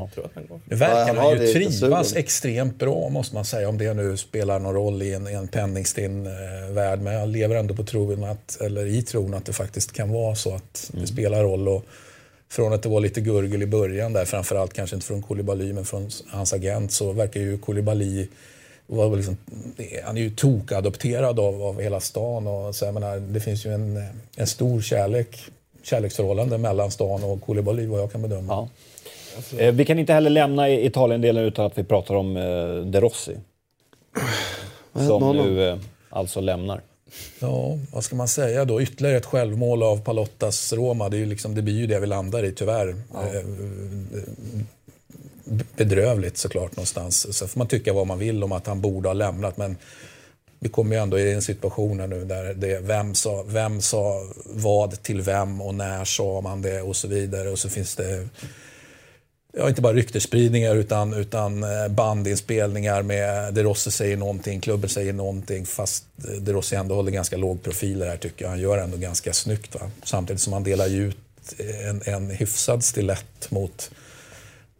Jag 0.00 0.12
tror 0.14 0.24
att 0.24 0.30
han 0.34 0.46
går. 0.46 0.60
Nu 0.64 0.76
verkar 0.76 1.14
Ja, 1.14 1.22
han 1.22 1.40
ju 1.40 1.52
trivas 1.52 2.16
extremt 2.16 2.78
bra 2.78 3.08
måste 3.08 3.34
man 3.34 3.44
säga. 3.44 3.68
Om 3.68 3.78
det 3.78 3.94
nu 3.94 4.16
spelar 4.16 4.58
någon 4.58 4.74
roll 4.74 5.02
i 5.02 5.14
en, 5.14 5.28
i 5.28 5.32
en 5.32 5.48
penningstinn 5.48 6.26
eh, 6.26 6.72
värld. 6.72 7.00
Men 7.00 7.14
jag 7.14 7.28
lever 7.28 7.56
ändå 7.56 7.74
på 7.74 7.84
tron 7.84 8.24
att, 8.24 8.60
eller 8.60 8.86
i 8.86 9.02
tron 9.02 9.34
att 9.34 9.46
det 9.46 9.52
faktiskt 9.52 9.92
kan 9.92 10.12
vara 10.12 10.34
så 10.34 10.54
att 10.54 10.90
det 10.92 11.06
spelar 11.06 11.42
roll. 11.42 11.68
Och 11.68 11.84
från 12.48 12.72
att 12.72 12.82
det 12.82 12.88
var 12.88 13.00
lite 13.00 13.20
gurgel 13.20 13.62
i 13.62 13.66
början 13.66 14.12
där, 14.12 14.24
framförallt 14.24 14.72
kanske 14.72 14.96
inte 14.96 15.06
från 15.06 15.22
Koulibaly 15.22 15.72
men 15.72 15.84
från 15.84 16.10
hans 16.28 16.52
agent, 16.52 16.92
så 16.92 17.12
verkar 17.12 17.40
ju 17.40 17.58
Koulibaly 17.58 18.28
var 18.86 19.16
liksom, 19.16 19.36
han 20.04 20.16
är 20.16 20.20
ju 20.20 20.30
tokadopterad 20.30 21.40
av, 21.40 21.62
av 21.62 21.80
hela 21.80 22.00
stan. 22.00 22.46
Och 22.46 22.74
så 22.74 22.84
jag 22.84 22.94
menar, 22.94 23.18
det 23.18 23.40
finns 23.40 23.66
ju 23.66 23.74
en, 23.74 24.04
en 24.36 24.46
stor 24.46 24.80
kärlek, 24.80 25.44
kärleksförhållande 25.82 26.58
mellan 26.58 26.90
stan 26.90 27.24
och 27.24 27.42
Koulibaly 27.42 27.86
vad 27.86 28.00
jag 28.00 28.12
kan 28.12 28.22
bedöma. 28.22 28.52
Ja. 28.52 28.68
Eh, 29.58 29.72
vi 29.74 29.84
kan 29.84 29.98
inte 29.98 30.12
heller 30.12 30.30
lämna 30.30 30.70
Italien-delen 30.70 31.44
utan 31.44 31.66
att 31.66 31.78
vi 31.78 31.84
pratar 31.84 32.14
om 32.14 32.36
eh, 32.36 32.86
De 32.90 33.00
Rossi. 33.00 33.36
Som 34.94 35.36
nu 35.36 35.68
eh, 35.68 35.78
alltså 36.10 36.40
lämnar. 36.40 36.80
Ja, 37.40 37.78
vad 37.92 38.04
ska 38.04 38.16
man 38.16 38.28
säga 38.28 38.64
då? 38.64 38.82
Ytterligare 38.82 39.16
ett 39.16 39.26
självmål 39.26 39.82
av 39.82 40.00
Palottas 40.00 40.72
Roma. 40.72 41.08
Det, 41.08 41.16
är 41.16 41.18
ju 41.18 41.26
liksom, 41.26 41.54
det 41.54 41.62
blir 41.62 41.74
ju 41.74 41.86
det 41.86 42.00
vi 42.00 42.06
landar 42.06 42.44
i 42.44 42.52
tyvärr. 42.52 42.88
Eh, 42.88 43.42
Bedrövligt 45.76 46.38
såklart 46.38 46.76
någonstans. 46.76 47.36
Så 47.38 47.48
får 47.48 47.58
man 47.58 47.66
tycka 47.68 47.92
vad 47.92 48.06
man 48.06 48.18
vill 48.18 48.44
om 48.44 48.52
att 48.52 48.66
han 48.66 48.80
borde 48.80 49.08
ha 49.08 49.14
lämnat. 49.14 49.56
Men 49.56 49.76
vi 50.58 50.68
kommer 50.68 50.96
ju 50.96 51.02
ändå 51.02 51.18
i 51.18 51.32
en 51.32 51.42
situation 51.42 52.00
här 52.00 52.06
nu 52.06 52.24
där 52.24 52.54
det 52.54 52.70
är 52.70 52.80
vem 52.80 53.14
sa, 53.14 53.44
vem 53.46 53.80
sa 53.80 54.20
vad 54.44 55.02
till 55.02 55.20
vem 55.20 55.60
och 55.60 55.74
när 55.74 56.04
sa 56.04 56.40
man 56.40 56.62
det 56.62 56.82
och 56.82 56.96
så 56.96 57.08
vidare. 57.08 57.50
Och 57.50 57.58
så 57.58 57.68
finns 57.68 57.96
det 57.96 58.28
ja, 59.52 59.68
inte 59.68 59.80
bara 59.82 59.92
ryktesspridningar 59.92 60.76
utan, 60.76 61.14
utan 61.14 61.62
eh, 61.62 61.88
bandinspelningar 61.88 63.02
med 63.02 63.54
De 63.54 63.62
Rossi 63.62 63.90
säger 63.90 64.16
någonting, 64.16 64.60
klubben 64.60 64.90
säger 64.90 65.12
någonting 65.12 65.66
fast 65.66 66.04
eh, 66.28 66.34
De 66.34 66.52
Rossi 66.52 66.76
ändå 66.76 66.94
håller 66.94 67.10
ganska 67.10 67.36
låg 67.36 67.62
profil 67.62 68.02
här 68.02 68.16
tycker 68.16 68.44
jag. 68.44 68.50
Han 68.50 68.60
gör 68.60 68.78
ändå 68.78 68.96
ganska 68.96 69.32
snyggt. 69.32 69.74
Va? 69.74 69.90
Samtidigt 70.04 70.42
som 70.42 70.52
han 70.52 70.62
delar 70.62 70.86
ju 70.86 71.08
ut 71.08 71.16
eh, 71.58 71.88
en, 71.88 72.02
en 72.04 72.30
hyfsad 72.30 72.84
stilett 72.84 73.50
mot, 73.50 73.90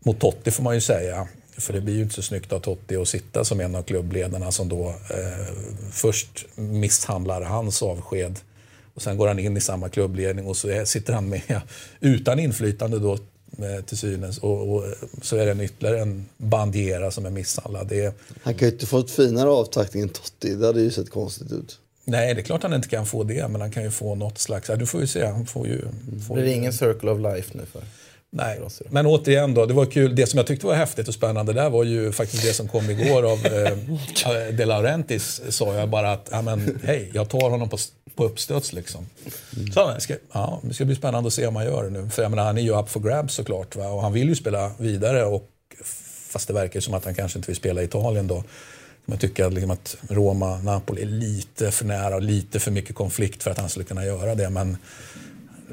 mot 0.05 0.21
Totti 0.21 0.51
får 0.51 0.63
man 0.63 0.75
ju 0.75 0.81
säga. 0.81 1.29
För 1.57 1.73
det 1.73 1.81
blir 1.81 1.95
ju 1.95 2.03
inte 2.03 2.15
så 2.15 2.23
snyggt 2.23 2.53
av 2.53 2.61
Totti 2.61 2.97
att 2.97 3.09
sitta 3.09 3.45
som 3.45 3.61
en 3.61 3.75
av 3.75 3.83
klubbledarna 3.83 4.53
som 4.53 4.69
då 4.69 4.89
eh, 4.89 5.55
först 5.91 6.47
misshandlar 6.55 7.43
hans 7.43 7.83
avsked 7.83 8.39
och 8.95 9.03
sen 9.03 9.17
går 9.17 9.29
han 9.29 9.39
in 9.39 9.57
i 9.57 9.61
samma 9.61 9.89
klubbledning 9.89 10.47
och 10.47 10.57
så 10.57 10.83
sitter 10.87 11.13
han 11.13 11.29
med 11.29 11.61
utan 12.01 12.39
inflytande 12.39 12.99
då 12.99 13.19
till 13.87 13.99
synes. 13.99 14.39
Och, 14.39 14.75
och 14.75 14.85
så 15.23 15.37
är 15.37 15.47
det 15.47 15.53
en 15.53 15.61
ytterligare 15.61 16.01
en 16.01 16.29
bandiera 16.37 17.11
som 17.11 17.27
är 17.27 17.31
misshandlad. 17.31 17.87
Det 17.89 18.15
Han 18.43 18.55
kan 18.55 18.69
ju 18.69 18.75
inte 18.75 18.87
få 18.87 18.99
ett 18.99 19.11
finare 19.11 19.49
avtackning 19.49 20.03
än 20.03 20.09
Totti. 20.09 20.55
Det 20.55 20.67
hade 20.67 20.81
ju 20.81 20.91
sett 20.91 21.11
konstigt 21.11 21.53
ut. 21.53 21.79
nej, 22.05 22.35
det 22.35 22.41
är 22.41 22.45
klart 22.45 22.63
han 22.63 22.75
inte 22.75 22.89
kan 22.89 23.07
få 23.07 23.25
det, 23.25 23.49
men 23.49 23.61
han 23.61 23.71
kan 23.71 23.83
ju 23.83 23.91
få 23.91 24.15
något 24.15 24.39
slags... 24.39 24.69
Ja, 24.69 24.77
du 24.77 24.87
får 24.87 25.01
ju 25.01 25.07
se. 25.07 25.27
Han 25.27 25.47
får 25.47 25.67
ju... 25.67 25.81
Får 26.29 26.35
Blir 26.35 26.45
det 26.45 26.53
ingen 26.53 26.73
circle 26.73 27.11
of 27.11 27.35
life 27.35 27.59
nu 27.59 27.67
för? 27.73 27.83
Nej, 28.35 28.61
men 28.91 29.07
återigen 29.07 29.55
då, 29.55 29.67
det 29.67 29.75
var 29.75 29.87
kul. 29.87 30.17
Det 30.17 30.27
som 30.27 30.37
jag 30.37 30.47
tyckte 30.47 30.67
var 30.67 30.75
häftigt 30.75 31.09
och 31.09 31.15
spännande 31.15 31.53
där 31.53 31.71
var 31.71 31.85
ju 31.85 32.13
faktiskt 32.13 32.43
det 32.43 32.53
som 32.53 32.69
kom 32.69 32.91
igår 32.91 33.33
av 33.33 33.47
eh, 33.47 34.53
De 34.57 34.65
Laurentiis. 34.65 35.43
Sa 35.49 35.75
jag 35.75 35.89
bara 35.89 36.13
att, 36.13 36.29
ja 36.31 36.43
men 36.43 36.81
hej, 36.85 37.11
jag 37.15 37.29
tar 37.29 37.51
honom 37.51 37.69
på, 37.69 37.79
på 38.15 38.25
uppstöds 38.25 38.73
liksom. 38.73 39.07
Så 39.75 39.91
det 39.95 40.01
ska, 40.01 40.15
ja, 40.33 40.61
det 40.63 40.75
ska 40.75 40.85
bli 40.85 40.95
spännande 40.95 41.27
att 41.27 41.33
se 41.33 41.47
om 41.47 41.57
han 41.57 41.65
gör 41.65 41.85
det 41.85 41.91
nu. 41.91 42.09
För 42.09 42.23
jag 42.23 42.31
menar, 42.31 42.45
han 42.45 42.59
är 42.59 42.63
ju 42.63 42.79
up 42.79 42.89
for 42.89 43.01
grabs 43.01 43.35
såklart. 43.35 43.77
Va? 43.77 43.89
Och 43.89 44.03
han 44.03 44.13
vill 44.13 44.29
ju 44.29 44.35
spela 44.35 44.71
vidare. 44.79 45.25
Och, 45.25 45.49
fast 46.29 46.49
det 46.49 46.55
verkar 46.55 46.81
som 46.81 46.95
att 46.95 47.05
han 47.05 47.15
kanske 47.15 47.39
inte 47.39 47.47
vill 47.47 47.57
spela 47.57 47.83
i 47.83 47.85
Italien 47.85 48.27
då. 48.27 48.45
Man 49.05 49.19
tycker 49.19 49.51
liksom 49.51 49.71
att 49.71 49.97
Roma, 50.09 50.59
Napoli 50.59 51.03
är 51.03 51.07
lite 51.07 51.71
för 51.71 51.85
nära 51.85 52.17
och 52.17 52.23
lite 52.23 52.61
för 52.61 52.71
mycket 52.71 52.95
konflikt 52.95 53.43
för 53.43 53.51
att 53.51 53.59
han 53.59 53.69
skulle 53.69 53.85
kunna 53.85 54.05
göra 54.05 54.35
det. 54.35 54.51
Men 54.51 54.77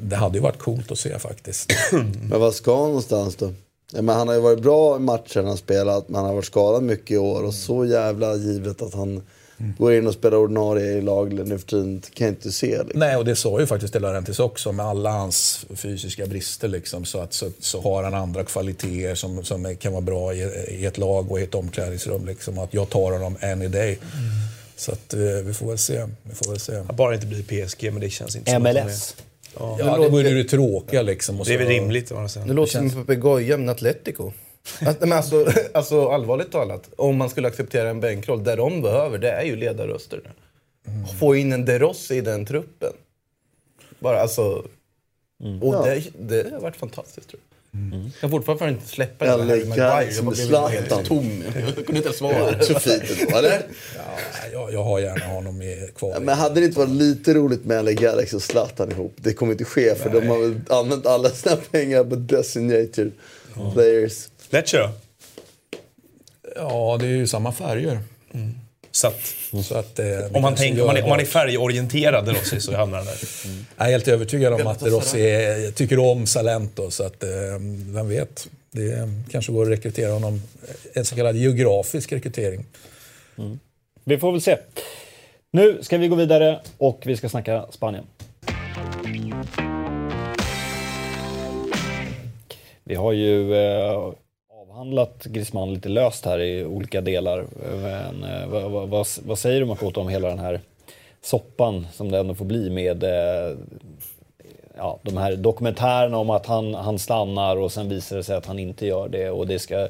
det 0.02 0.16
hade 0.16 0.38
ju 0.38 0.42
varit 0.42 0.60
coolt 0.60 0.92
att 0.92 1.00
se 1.00 1.20
faktiskt. 1.20 1.74
Men 2.30 2.40
vad 2.40 2.56
ska 2.56 2.76
han 2.76 2.88
någonstans 2.88 3.36
då? 3.36 3.54
Ja, 3.94 4.02
men 4.02 4.16
han 4.16 4.28
har 4.28 4.36
ju 4.36 4.42
varit 4.42 4.62
bra 4.62 4.96
i 4.96 5.00
matcher 5.00 5.44
han 5.44 5.58
spelat, 5.58 6.10
men 6.10 6.16
han 6.16 6.26
har 6.26 6.34
varit 6.34 6.46
skadad 6.46 6.84
mycket 6.84 7.12
i 7.12 7.18
år. 7.18 7.44
Och 7.44 7.54
så 7.54 7.86
jävla 7.86 8.36
givet 8.36 8.82
att 8.82 8.94
han 8.94 9.22
går 9.78 9.94
in 9.94 10.08
och 10.08 10.14
spelar 10.14 10.38
ordinarie 10.38 10.98
i 10.98 11.02
lag 11.02 11.34
nu 11.34 11.60
för 11.60 11.68
tiden 11.68 12.02
kan 12.14 12.28
jag 12.28 12.32
inte 12.36 12.52
se. 12.52 12.78
Liksom. 12.84 13.00
Nej, 13.00 13.16
och 13.16 13.26
det 13.26 13.36
sa 13.36 13.60
ju 13.60 13.66
faktiskt 13.66 13.94
De 13.94 14.00
Laurentiis 14.00 14.40
också. 14.40 14.72
Med 14.72 14.86
alla 14.86 15.12
hans 15.12 15.66
fysiska 15.76 16.26
brister 16.26 16.68
liksom, 16.68 17.06
så, 17.06 17.20
att, 17.20 17.34
så, 17.34 17.52
så 17.60 17.82
har 17.82 18.04
han 18.04 18.14
andra 18.14 18.44
kvaliteter 18.44 19.16
som, 19.16 19.44
som 19.44 19.76
kan 19.76 19.92
vara 19.92 20.02
bra 20.02 20.34
i, 20.34 20.42
i 20.70 20.86
ett 20.86 20.98
lag 20.98 21.32
och 21.32 21.40
i 21.40 21.44
ett 21.44 21.56
omklädningsrum. 21.56 22.26
Liksom, 22.26 22.60
att 22.60 22.74
jag 22.74 22.90
tar 22.90 23.12
honom 23.12 23.38
any 23.42 23.68
day. 23.68 24.00
Så 24.76 24.92
att, 24.92 25.14
eh, 25.14 25.20
vi 25.20 25.54
får 25.54 25.68
väl 25.68 25.78
se. 25.78 26.06
Vi 26.24 26.36
får 26.36 26.52
väl 26.52 26.60
se. 26.60 26.82
Bara 26.94 27.16
inte 27.16 27.28
bli 27.28 27.44
PSG, 27.44 27.92
men 27.92 28.02
det 28.02 28.10
känns 28.10 28.36
inte 28.36 28.52
som 28.52 28.66
att 28.66 29.16
Ja, 29.60 29.98
det 30.02 30.10
vore 30.10 30.30
ju 30.30 30.44
det 30.44 30.50
tråkiga 30.50 31.02
liksom. 31.02 31.40
Och 31.40 31.46
Det 31.46 31.54
är 31.54 31.58
väl 31.58 31.68
så- 31.68 31.72
rimligt 31.74 32.08
sidan. 32.08 32.48
Det 32.48 32.54
låter 32.54 32.72
som 32.72 32.84
en 32.86 32.92
papegoja 32.92 33.58
med 33.58 33.70
Atletico. 33.70 34.32
Att, 34.82 35.00
men 35.00 35.14
alltså, 35.14 35.46
alltså 35.74 36.10
allvarligt 36.10 36.52
talat, 36.52 36.90
om 36.96 37.18
man 37.18 37.30
skulle 37.30 37.48
acceptera 37.48 37.90
en 37.90 38.00
bänkroll, 38.00 38.44
där 38.44 38.58
de 38.58 38.82
behöver, 38.82 39.18
det 39.18 39.32
är 39.32 39.44
ju 39.44 39.56
ledarröster. 39.56 40.22
Få 41.20 41.36
in 41.36 41.54
en 41.54 41.66
De 41.66 41.80
Rossi 41.80 42.16
i 42.16 42.22
den 42.22 42.46
truppen. 42.46 42.94
Bara 44.00 44.22
alltså... 44.22 44.44
Och 45.62 45.74
Ja. 45.76 45.82
det, 45.86 46.04
det 46.44 46.52
har 46.54 46.60
varit 46.60 46.76
fantastiskt 46.76 47.30
tror 47.30 47.42
jag. 47.49 47.49
Jag 47.72 48.12
kan 48.22 48.30
fortfarande 48.30 48.70
inte 48.70 48.88
släppa 48.88 49.26
det 49.26 49.32
Eller 49.32 49.46
med 49.46 49.68
Maguire. 49.68 50.12
som 50.12 50.26
Jag 50.26 50.34
blev 50.36 50.46
Zlatan. 50.48 50.72
helt 50.72 51.06
tom. 51.06 51.44
Jag 51.56 51.64
kunde 51.76 51.80
inte 51.80 51.92
ens 51.92 52.06
Det 52.06 52.14
svara. 52.14 52.56
också 52.60 52.80
fint 52.80 53.04
ändå, 53.22 53.38
eller? 53.38 53.62
Ja, 53.96 54.02
jag, 54.54 54.74
jag 54.74 54.84
har 54.84 55.00
gärna 55.00 55.26
honom 55.26 55.62
i, 55.62 55.90
kvar. 55.96 56.12
Ja, 56.14 56.20
men 56.20 56.38
hade 56.38 56.60
det 56.60 56.66
inte 56.66 56.80
varit 56.80 56.90
lite 56.90 57.34
roligt 57.34 57.66
med 57.66 57.86
LA 57.86 57.92
Galaxy 57.92 58.36
och 58.36 58.42
Zlatan 58.44 58.92
ihop? 58.92 59.14
Det 59.16 59.34
kommer 59.34 59.52
inte 59.52 59.64
ske 59.66 59.96
för 59.96 60.10
de 60.10 60.28
har 60.28 60.40
väl 60.40 60.62
använt 60.70 61.06
alla 61.06 61.30
sina 61.30 61.56
pengar 61.56 62.04
på 62.04 62.16
designated 62.16 63.12
players. 63.74 64.28
Lecce? 64.50 64.90
Ja, 66.56 66.98
det 67.00 67.06
är 67.06 67.10
ju 67.10 67.28
samma 67.28 67.52
färger. 67.52 68.00
Så 69.00 69.08
att, 69.08 69.36
mm. 69.54 69.64
så 69.64 69.76
att 69.78 70.00
eh, 70.00 70.06
om, 70.34 70.42
man 70.42 70.56
tänker, 70.56 70.86
man 70.86 70.98
är, 70.98 71.08
man 71.08 71.20
är 71.20 71.26
färgorienterad 71.26 72.30
i 72.30 72.32
Rossi 72.32 72.60
så 72.60 72.76
hamnar 72.76 72.98
han 72.98 73.06
där. 73.06 73.18
Mm. 73.46 73.66
Jag 73.78 73.88
är 73.88 73.92
helt 73.92 74.08
övertygad 74.08 74.54
om 74.54 74.68
att 74.68 74.84
Rossi 74.84 75.22
är, 75.22 75.72
tycker 75.72 76.00
om 76.00 76.28
Salento, 76.28 76.92
så 76.92 77.04
att, 77.04 77.24
eh, 77.24 77.30
vem 77.94 78.10
vet? 78.10 78.48
Det 78.72 79.10
kanske 79.32 79.52
går 79.52 79.64
att 79.64 79.72
rekrytera 79.72 80.12
honom. 80.12 80.42
En 80.94 81.06
så 81.06 81.16
kallad 81.16 81.36
geografisk 81.36 82.12
rekrytering. 82.12 82.66
Mm. 83.38 83.60
Vi 84.04 84.18
får 84.18 84.32
väl 84.32 84.42
se. 84.42 84.58
Nu 85.52 85.80
ska 85.82 85.98
vi 85.98 86.08
gå 86.08 86.16
vidare 86.16 86.60
och 86.78 87.02
vi 87.06 87.18
ska 87.18 87.30
snacka 87.30 87.66
Spanien. 87.72 88.06
Vi 92.84 92.96
har 92.96 93.14
ju 93.14 93.56
eh, 93.56 94.14
avhandlat 94.80 95.26
Griezmann 95.26 95.74
lite 95.74 95.90
löst 95.90 96.26
här 96.26 96.40
i 96.40 96.66
olika 96.66 97.02
delar. 97.02 97.46
Men, 97.82 98.24
eh, 98.24 98.48
vad, 98.48 98.90
vad, 98.90 99.08
vad, 99.26 99.40
säger 99.40 99.60
du 99.60 99.66
Makoto 99.66 100.02
om 100.02 100.10
hela 100.10 100.28
den 100.28 100.40
här 100.40 100.60
soppan 101.22 101.88
som 101.94 102.12
det 102.12 102.20
ändå 102.20 102.36
får 102.36 102.46
bli 102.46 102.70
med 102.70 103.04
eh, 103.04 103.58
ja, 104.78 105.00
de 105.02 105.18
här 105.18 105.36
dokumentärerna 105.36 106.18
om 106.18 106.30
att 106.30 106.46
han, 106.46 106.74
han 106.74 107.00
stannar 107.00 107.58
och 107.58 107.72
sen 107.72 107.90
visar 107.90 108.18
det 108.18 108.24
sig 108.24 108.36
att 108.36 108.46
han 108.46 108.60
inte 108.60 108.86
gör 108.86 109.10
det 109.10 109.30
och 109.30 109.48
det 109.48 109.60
ska, 109.60 109.88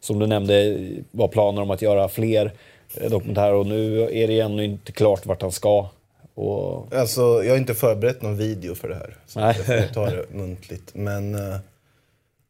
som 0.00 0.18
du 0.18 0.26
nämnde, 0.26 0.78
vara 1.10 1.28
planer 1.28 1.62
om 1.62 1.70
att 1.70 1.82
göra 1.82 2.08
fler 2.08 2.52
eh, 2.94 3.10
dokumentärer 3.10 3.54
och 3.54 3.66
nu 3.66 4.02
är 4.02 4.28
det 4.28 4.40
ännu 4.40 4.64
inte 4.64 4.92
klart 4.92 5.26
vart 5.26 5.42
han 5.42 5.52
ska. 5.52 5.88
Och... 6.34 6.94
Alltså, 6.94 7.20
jag 7.20 7.50
har 7.50 7.58
inte 7.58 7.74
förberett 7.74 8.22
någon 8.22 8.36
video 8.36 8.74
för 8.74 8.88
det 8.88 8.94
här. 8.94 9.16
Så 9.26 9.40
Nej. 9.40 9.54
jag 9.56 9.66
får 9.66 9.94
ta 9.94 10.06
det 10.06 10.24
muntligt. 10.32 10.94
Men 10.94 11.34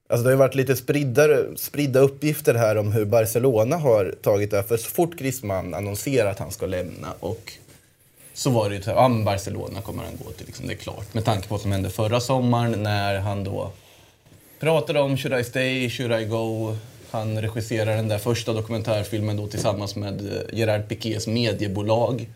alltså 0.08 0.24
det 0.24 0.30
har 0.30 0.36
varit 0.36 0.54
lite 0.54 0.76
spridda, 0.76 1.56
spridda 1.56 2.00
uppgifter 2.00 2.54
här 2.54 2.76
om 2.76 2.92
hur 2.92 3.04
Barcelona 3.04 3.76
har 3.76 4.14
tagit 4.22 4.50
det. 4.50 4.62
För 4.62 4.76
så 4.76 4.90
fort 4.90 5.16
Griezmann 5.16 5.74
annonserar 5.74 6.30
att 6.30 6.38
han 6.38 6.52
ska 6.52 6.66
lämna 6.66 7.14
och 7.20 7.52
så 8.34 8.50
var 8.50 8.70
det 8.70 8.76
ju 8.76 8.82
ja 8.86 9.08
men 9.08 9.24
Barcelona 9.24 9.80
kommer 9.82 10.04
han 10.04 10.12
gå 10.24 10.30
till, 10.30 10.46
liksom, 10.46 10.66
det 10.66 10.72
är 10.72 10.76
klart. 10.76 11.14
Med 11.14 11.24
tanke 11.24 11.48
på 11.48 11.54
vad 11.54 11.60
som 11.60 11.72
hände 11.72 11.90
förra 11.90 12.20
sommaren 12.20 12.82
när 12.82 13.18
han 13.18 13.44
då 13.44 13.72
pratade 14.60 15.00
om 15.00 15.16
Should 15.16 15.40
I 15.40 15.44
stay, 15.44 15.90
should 15.90 16.12
I 16.12 16.24
go? 16.24 16.76
Han 17.10 17.42
regisserar 17.42 17.96
den 17.96 18.08
där 18.08 18.18
första 18.18 18.52
dokumentärfilmen 18.52 19.36
då 19.36 19.46
tillsammans 19.46 19.96
med 19.96 20.20
eh, 20.20 20.58
Gerard 20.58 20.88
Piqués 20.88 21.26
mediebolag. 21.26 22.28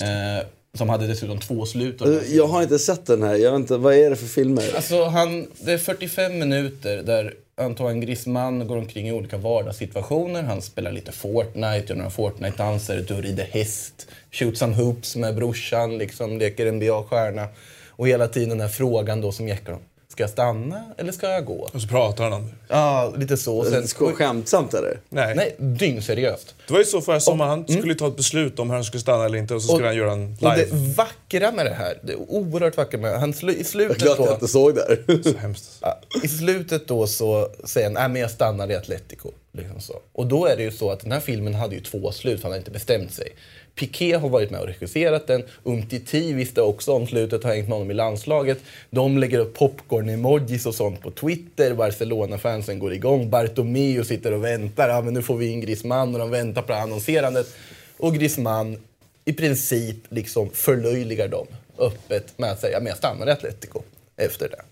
Eh, 0.00 0.46
som 0.74 0.88
hade 0.88 1.06
dessutom 1.06 1.38
två 1.38 1.66
slut. 1.66 2.00
här 2.00 2.22
Jag 2.28 2.46
har 2.46 2.62
inte 2.62 2.78
sett 2.78 3.06
den 3.06 3.22
här. 3.22 3.34
Jag 3.34 3.52
vet 3.52 3.60
inte, 3.60 3.76
vad 3.76 3.94
är 3.94 4.10
det 4.10 4.16
för 4.16 4.26
filmer? 4.26 4.76
Alltså 4.76 5.04
han, 5.04 5.46
det 5.60 5.72
är 5.72 5.78
45 5.78 6.38
minuter 6.38 7.02
där 7.02 7.34
Antoine 7.56 8.00
Griezmann 8.00 8.66
går 8.66 8.76
omkring 8.76 9.08
i 9.08 9.12
olika 9.12 9.36
vardagssituationer. 9.36 10.42
Han 10.42 10.62
spelar 10.62 10.92
lite 10.92 11.12
Fortnite, 11.12 11.84
gör 11.88 11.94
några 11.94 12.10
Fortnite-danser, 12.10 13.12
och 13.12 13.22
rider 13.22 13.44
häst, 13.44 14.08
shoot 14.30 14.58
some 14.58 14.74
hoops 14.74 15.16
med 15.16 15.34
brorsan, 15.34 15.98
liksom 15.98 16.38
leker 16.38 16.72
NBA-stjärna. 16.72 17.48
Och 17.88 18.08
hela 18.08 18.28
tiden 18.28 18.48
den 18.48 18.60
här 18.60 18.68
frågan 18.68 19.20
då 19.20 19.32
som 19.32 19.48
jäckar 19.48 19.72
dem. 19.72 19.82
Ska 20.18 20.22
jag 20.22 20.30
stanna 20.30 20.84
eller 20.96 21.12
ska 21.12 21.30
jag 21.30 21.44
gå? 21.44 21.68
Och 21.72 21.82
så 21.82 21.88
pratar 21.88 22.24
han 22.24 22.32
om 22.32 22.46
det. 22.46 22.52
Ja, 22.68 23.12
lite 23.16 23.36
så. 23.36 23.58
Och 23.58 23.66
Sen, 23.66 24.14
skämtsamt 24.14 24.74
eller? 24.74 25.00
Nej. 25.08 25.34
nej, 25.36 25.56
dyngseriöst. 25.58 26.54
Det 26.66 26.72
var 26.72 26.80
ju 26.80 26.84
så 26.86 27.00
förra 27.00 27.20
sommaren. 27.20 27.50
Han 27.50 27.78
skulle 27.78 27.94
ta 27.94 28.08
ett 28.08 28.16
beslut 28.16 28.58
om 28.58 28.68
hur 28.70 28.74
han 28.74 28.84
skulle 28.84 29.00
stanna 29.00 29.24
eller 29.24 29.38
inte 29.38 29.54
och 29.54 29.62
så 29.62 29.72
skulle 29.74 29.86
han 29.86 29.96
göra 29.96 30.12
en 30.12 30.36
Och 30.40 30.56
live. 30.56 30.68
det 30.70 30.94
vackra 30.96 31.52
med 31.52 31.66
det 31.66 31.74
här, 31.74 31.98
det 32.02 32.12
är 32.12 32.16
oerhört 32.16 32.76
vackra 32.76 33.00
med 33.00 33.12
det. 33.12 33.18
Han 33.18 33.34
slu, 33.34 33.52
I 33.52 33.54
Jag 33.54 33.60
är 33.60 33.64
slutet 33.64 33.98
glad 33.98 34.12
att 34.12 34.18
då... 34.18 34.24
jag 34.24 34.34
inte 34.34 34.48
såg 34.48 34.74
det 34.74 34.80
här. 34.88 35.22
Så 35.32 35.38
hemskt. 35.38 35.84
I 36.22 36.28
slutet 36.28 36.88
då 36.88 37.06
så 37.06 37.48
säger 37.64 37.86
han 37.86 37.94
nej 37.94 38.08
men 38.08 38.22
jag 38.22 38.30
stannar 38.30 38.70
i 38.70 38.76
Atletico. 38.76 39.30
Liksom 39.52 39.80
så. 39.80 39.94
Och 40.12 40.26
då 40.26 40.46
är 40.46 40.56
det 40.56 40.62
ju 40.62 40.70
så 40.70 40.90
att 40.90 41.00
den 41.00 41.12
här 41.12 41.20
filmen 41.20 41.54
hade 41.54 41.74
ju 41.74 41.80
två 41.80 42.12
slut 42.12 42.36
för 42.40 42.42
han 42.42 42.52
hade 42.52 42.58
inte 42.58 42.70
bestämt 42.70 43.12
sig. 43.12 43.32
Piqué 43.78 44.12
har 44.12 44.28
varit 44.28 44.50
med 44.50 44.60
och 44.60 44.66
regisserat 44.66 45.26
den. 45.26 45.42
Umtiti 45.64 46.32
visste 46.32 46.62
också 46.62 46.92
om 46.92 47.06
slutet, 47.06 47.44
har 47.44 47.50
hängt 47.50 47.68
med 47.68 47.76
honom 47.76 47.90
i 47.90 47.94
landslaget. 47.94 48.58
De 48.90 49.18
lägger 49.18 49.38
upp 49.38 49.58
popcorn-emojis 49.58 50.66
och 50.66 50.74
sånt 50.74 51.00
på 51.00 51.10
Twitter. 51.10 51.74
Barcelona-fansen 51.74 52.78
går 52.78 52.92
igång. 52.92 53.30
Bartomeu 53.30 54.04
sitter 54.04 54.32
och 54.32 54.44
väntar. 54.44 54.88
Ja, 54.88 55.00
men 55.00 55.14
nu 55.14 55.22
får 55.22 55.36
vi 55.36 55.46
in 55.46 55.60
Griezmann 55.60 56.14
och 56.14 56.20
de 56.20 56.30
väntar 56.30 56.62
på 56.62 56.68
det 56.68 56.74
här 56.74 56.82
annonserandet. 56.82 57.54
Och 57.96 58.14
Griezmann 58.14 58.76
i 59.24 59.32
princip 59.32 59.96
liksom 60.08 60.50
förlöjligar 60.50 61.28
dem 61.28 61.46
öppet 61.78 62.38
med 62.38 62.50
att 62.52 62.60
säga 62.60 62.78
att 62.78 62.86
jag 62.86 62.96
stannar 62.96 63.26
i 63.26 63.30
Atletico 63.30 63.82
efter 64.16 64.48
det. 64.48 64.62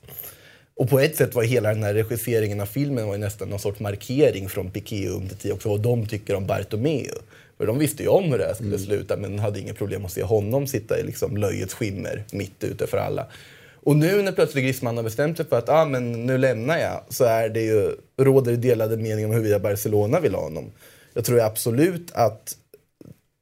Och 0.76 0.90
på 0.90 1.00
ett 1.00 1.16
sätt 1.16 1.34
var 1.34 1.42
hela 1.42 1.68
den 1.68 1.82
här 1.82 1.94
regisseringen 1.94 2.60
av 2.60 2.66
filmen 2.66 3.08
var 3.08 3.18
nästan 3.18 3.48
någon 3.48 3.58
sorts 3.58 3.80
markering 3.80 4.48
från 4.48 4.70
Piqué 4.70 5.08
och 5.08 5.16
Umtiti 5.16 5.52
också 5.52 5.68
vad 5.68 5.80
de 5.80 6.06
tycker 6.06 6.34
om 6.34 6.46
Bartomeu. 6.46 7.12
För 7.58 7.66
de 7.66 7.78
visste 7.78 8.02
ju 8.02 8.08
om 8.08 8.24
hur 8.24 8.38
det 8.38 8.44
här 8.44 8.54
skulle 8.54 8.78
sluta 8.78 9.16
men 9.16 9.38
hade 9.38 9.60
inga 9.60 9.74
problem 9.74 10.04
att 10.04 10.12
se 10.12 10.22
honom 10.22 10.66
sitta 10.66 10.98
i 10.98 11.02
liksom 11.02 11.36
löjets 11.36 11.74
skimmer 11.74 12.24
mitt 12.32 12.64
ute 12.64 12.86
för 12.86 12.98
alla. 12.98 13.26
Och 13.74 13.96
nu 13.96 14.22
när 14.22 14.32
plötsligt 14.32 14.64
Griezmann 14.64 14.96
har 14.96 15.04
bestämt 15.04 15.36
sig 15.36 15.46
för 15.46 15.58
att 15.58 15.68
ah, 15.68 15.84
men 15.84 16.26
nu 16.26 16.38
lämnar 16.38 16.78
jag 16.78 17.00
så 17.08 17.24
är 17.24 17.48
det 17.48 17.62
ju, 17.62 17.90
råder 18.16 18.52
det 18.52 18.58
delade 18.58 18.96
meningar 18.96 19.28
om 19.28 19.34
huruvida 19.34 19.58
Barcelona 19.58 20.20
vill 20.20 20.34
ha 20.34 20.42
honom. 20.42 20.72
Jag 21.14 21.24
tror 21.24 21.40
absolut 21.40 22.12
att 22.12 22.56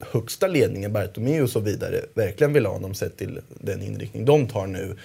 högsta 0.00 0.46
ledningen, 0.46 0.92
Bartomeu 0.92 1.42
och 1.42 1.50
så 1.50 1.60
vidare, 1.60 2.00
verkligen 2.14 2.52
vill 2.52 2.66
ha 2.66 2.72
honom 2.72 2.94
sett 2.94 3.16
till 3.16 3.40
den 3.48 3.82
inriktning 3.82 4.24
de 4.24 4.46
tar 4.46 4.66
nu. 4.66 4.96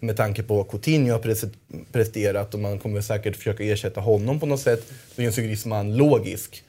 Med 0.00 0.16
tanke 0.16 0.42
på 0.42 0.56
vad 0.56 0.70
Coutinho 0.70 1.12
har 1.12 1.20
pres- 1.20 1.54
presterat 1.92 2.54
och 2.54 2.60
man 2.60 2.78
kommer 2.78 3.00
säkert 3.00 3.36
försöka 3.36 3.64
ersätta 3.64 4.00
honom 4.00 4.40
på 4.40 4.46
något 4.46 4.60
sätt, 4.60 4.92
så 5.14 5.22
känns 5.22 5.38
ju 5.38 5.42
Griezmann 5.42 5.96
logisk. 5.96 6.64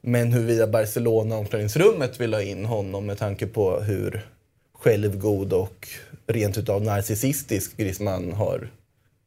Men 0.00 0.32
huruvida 0.32 0.66
Barcelona 0.66 1.36
omklädningsrummet 1.36 2.20
vill 2.20 2.34
ha 2.34 2.42
in 2.42 2.64
honom 2.64 3.06
med 3.06 3.18
tanke 3.18 3.46
på 3.46 3.80
hur 3.80 4.26
självgod 4.72 5.52
och 5.52 5.88
rent 6.26 6.58
utav 6.58 6.82
narcissistisk 6.82 7.76
Griezmann 7.76 8.32
har 8.32 8.70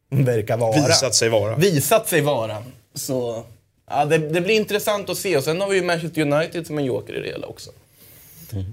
verkar 0.09 0.57
vara. 0.57 0.87
Visat 0.87 1.15
sig 1.15 1.29
vara. 1.29 1.55
Visat 1.55 2.09
sig 2.09 2.21
vara. 2.21 2.63
Så 2.93 3.43
ja, 3.89 4.05
det, 4.05 4.17
det 4.17 4.41
blir 4.41 4.55
intressant 4.55 5.09
att 5.09 5.17
se. 5.17 5.37
Och 5.37 5.43
sen 5.43 5.61
har 5.61 5.69
vi 5.69 5.75
ju 5.75 5.83
Manchester 5.83 6.21
United 6.21 6.67
som 6.67 6.77
en 6.77 6.85
joker 6.85 7.13
i 7.13 7.21
det 7.21 7.27
hela 7.27 7.47
också. 7.47 7.71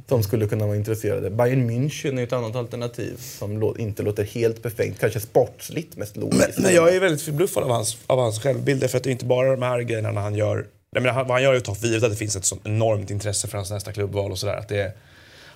Som 0.09 0.23
skulle 0.23 0.49
kunna 0.49 0.67
vara 0.67 0.77
intresserade. 0.77 1.31
Bayern 1.31 1.71
München 1.71 2.19
är 2.19 2.25
ett 2.25 2.33
annat 2.33 2.57
alternativ 2.57 3.17
som 3.21 3.63
lå- 3.63 3.79
inte 3.79 4.03
låter 4.03 4.25
helt 4.25 4.63
befängt. 4.63 4.99
Kanske 4.99 5.21
sportsligt 5.21 5.97
mest 5.97 6.17
logiskt. 6.17 6.59
Men 6.59 6.75
jag 6.75 6.95
är 6.95 7.01
väldigt 7.01 7.23
förbluffad 7.23 7.63
av 7.63 7.71
hans, 7.71 7.97
av 8.07 8.19
hans 8.19 8.43
självbild. 8.43 8.91
För 8.91 8.99
att 8.99 9.05
det 9.05 9.11
är 9.11 9.13
inte 9.13 9.25
bara 9.25 9.51
de 9.51 9.63
här 9.63 9.81
grejerna 9.81 10.21
han 10.21 10.35
gör... 10.35 10.67
Jag 10.91 11.03
menar, 11.03 11.25
vad 11.25 11.31
han 11.31 11.43
gör 11.43 11.53
är 11.53 11.57
att 11.57 11.65
ta 11.65 11.75
för 11.75 11.87
givet 11.87 12.03
att 12.03 12.11
det 12.11 12.17
finns 12.17 12.37
ett 12.37 12.45
sånt 12.45 12.67
enormt 12.67 13.11
intresse 13.11 13.49
för 13.49 13.59
hans 13.59 13.71
nästa 13.71 13.93
klubbval 13.93 14.31
och 14.31 14.39
sådär. 14.39 14.55
Att 14.57 14.69
det 14.69 14.83
är, 14.83 14.93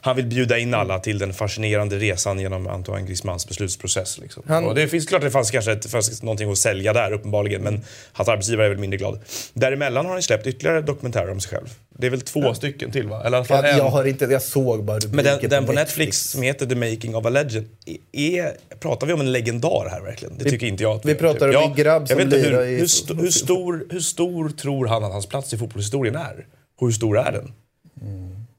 han 0.05 0.17
vill 0.17 0.27
bjuda 0.27 0.59
in 0.59 0.75
alla 0.75 0.99
till 0.99 1.19
den 1.19 1.33
fascinerande 1.33 1.99
resan 1.99 2.39
genom 2.41 2.67
Antoine 2.67 3.07
Griezmanns 3.07 3.49
beslutsprocess. 3.49 4.19
Liksom. 4.19 4.43
Han- 4.47 4.65
Och 4.65 4.75
det 4.75 4.89
finns 4.89 5.07
klart 5.07 5.19
att 5.23 5.25
det 5.27 5.31
fanns 5.31 5.51
kanske 5.51 5.73
ett, 5.73 5.91
fanns 5.91 6.23
någonting 6.23 6.51
att 6.51 6.59
sälja 6.59 6.93
där 6.93 7.13
uppenbarligen, 7.13 7.63
men 7.63 7.81
hans 8.13 8.29
arbetsgivare 8.29 8.67
är 8.67 8.71
väl 8.71 8.79
mindre 8.79 8.99
glad. 8.99 9.21
Däremellan 9.55 10.07
har 10.07 10.13
han 10.13 10.23
släppt 10.23 10.47
ytterligare 10.47 10.81
dokumentärer 10.81 11.31
om 11.31 11.41
sig 11.41 11.51
själv. 11.59 11.67
Det 11.99 12.07
är 12.07 12.11
väl 12.11 12.21
två 12.21 12.55
stycken 12.55 12.91
till 12.91 13.09
va? 13.09 13.21
Eller 13.25 13.37
i 13.37 13.39
alla 13.39 13.45
fall 13.45 13.65
jag, 13.65 13.73
en. 13.73 13.79
jag, 13.79 13.89
har 13.91 14.05
inte, 14.05 14.25
jag 14.25 14.43
såg 14.43 14.85
bara 14.85 14.99
Men 15.13 15.25
den, 15.25 15.49
den 15.49 15.67
på 15.67 15.73
Netflix 15.73 16.31
som 16.31 16.43
heter 16.43 16.67
The 16.67 16.75
Making 16.75 17.17
of 17.17 17.27
a 17.27 17.31
Legend, 17.31 17.67
är, 18.13 18.53
pratar 18.81 19.07
vi 19.07 19.13
om 19.13 19.21
en 19.21 19.33
legendar 19.33 19.89
här 19.91 20.01
verkligen? 20.01 20.39
Det 20.39 20.45
Vi- 20.45 20.51
tycker 20.51 20.67
inte 20.67 20.83
jag. 20.83 21.01
vi 21.05 21.15
pratar 21.15 21.57
om 21.57 21.71
en 21.71 21.75
grabb 21.77 22.09
som 22.09 22.21
inte 22.21 22.37
lirar 22.37 22.65
hur, 22.65 22.73
i- 22.73 22.77
hur, 22.77 22.85
st- 22.85 23.15
hur, 23.15 23.31
stor, 23.31 23.87
hur 23.91 24.01
stor 24.01 24.49
tror 24.49 24.87
han 24.87 25.05
att 25.05 25.13
hans 25.13 25.27
plats 25.27 25.53
i 25.55 25.59
fotbollshistorien 25.59 26.17
är? 26.17 26.47
Och 26.81 26.87
hur 26.87 26.93
stor 26.93 27.19
är 27.19 27.33
den? 27.33 27.53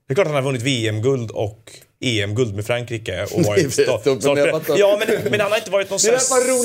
Det 0.08 0.14
är 0.14 0.16
klart 0.16 0.28
att 0.28 0.34
han 0.34 0.44
har 0.44 0.52
vunnit 0.52 0.62
VM-guld 0.62 1.32
och 1.32 1.72
EM-guld 2.00 2.56
med 2.56 2.66
Frankrike. 2.66 3.24
Och 3.32 3.42
varit 3.46 3.66
sta- 3.68 4.76
ja, 4.78 5.00
men, 5.08 5.32
men 5.32 5.40
han 5.40 5.52
har 5.52 5.58
inte 5.58 5.72
varit 5.72 5.90
någon 5.90 6.00
sån 6.00 6.20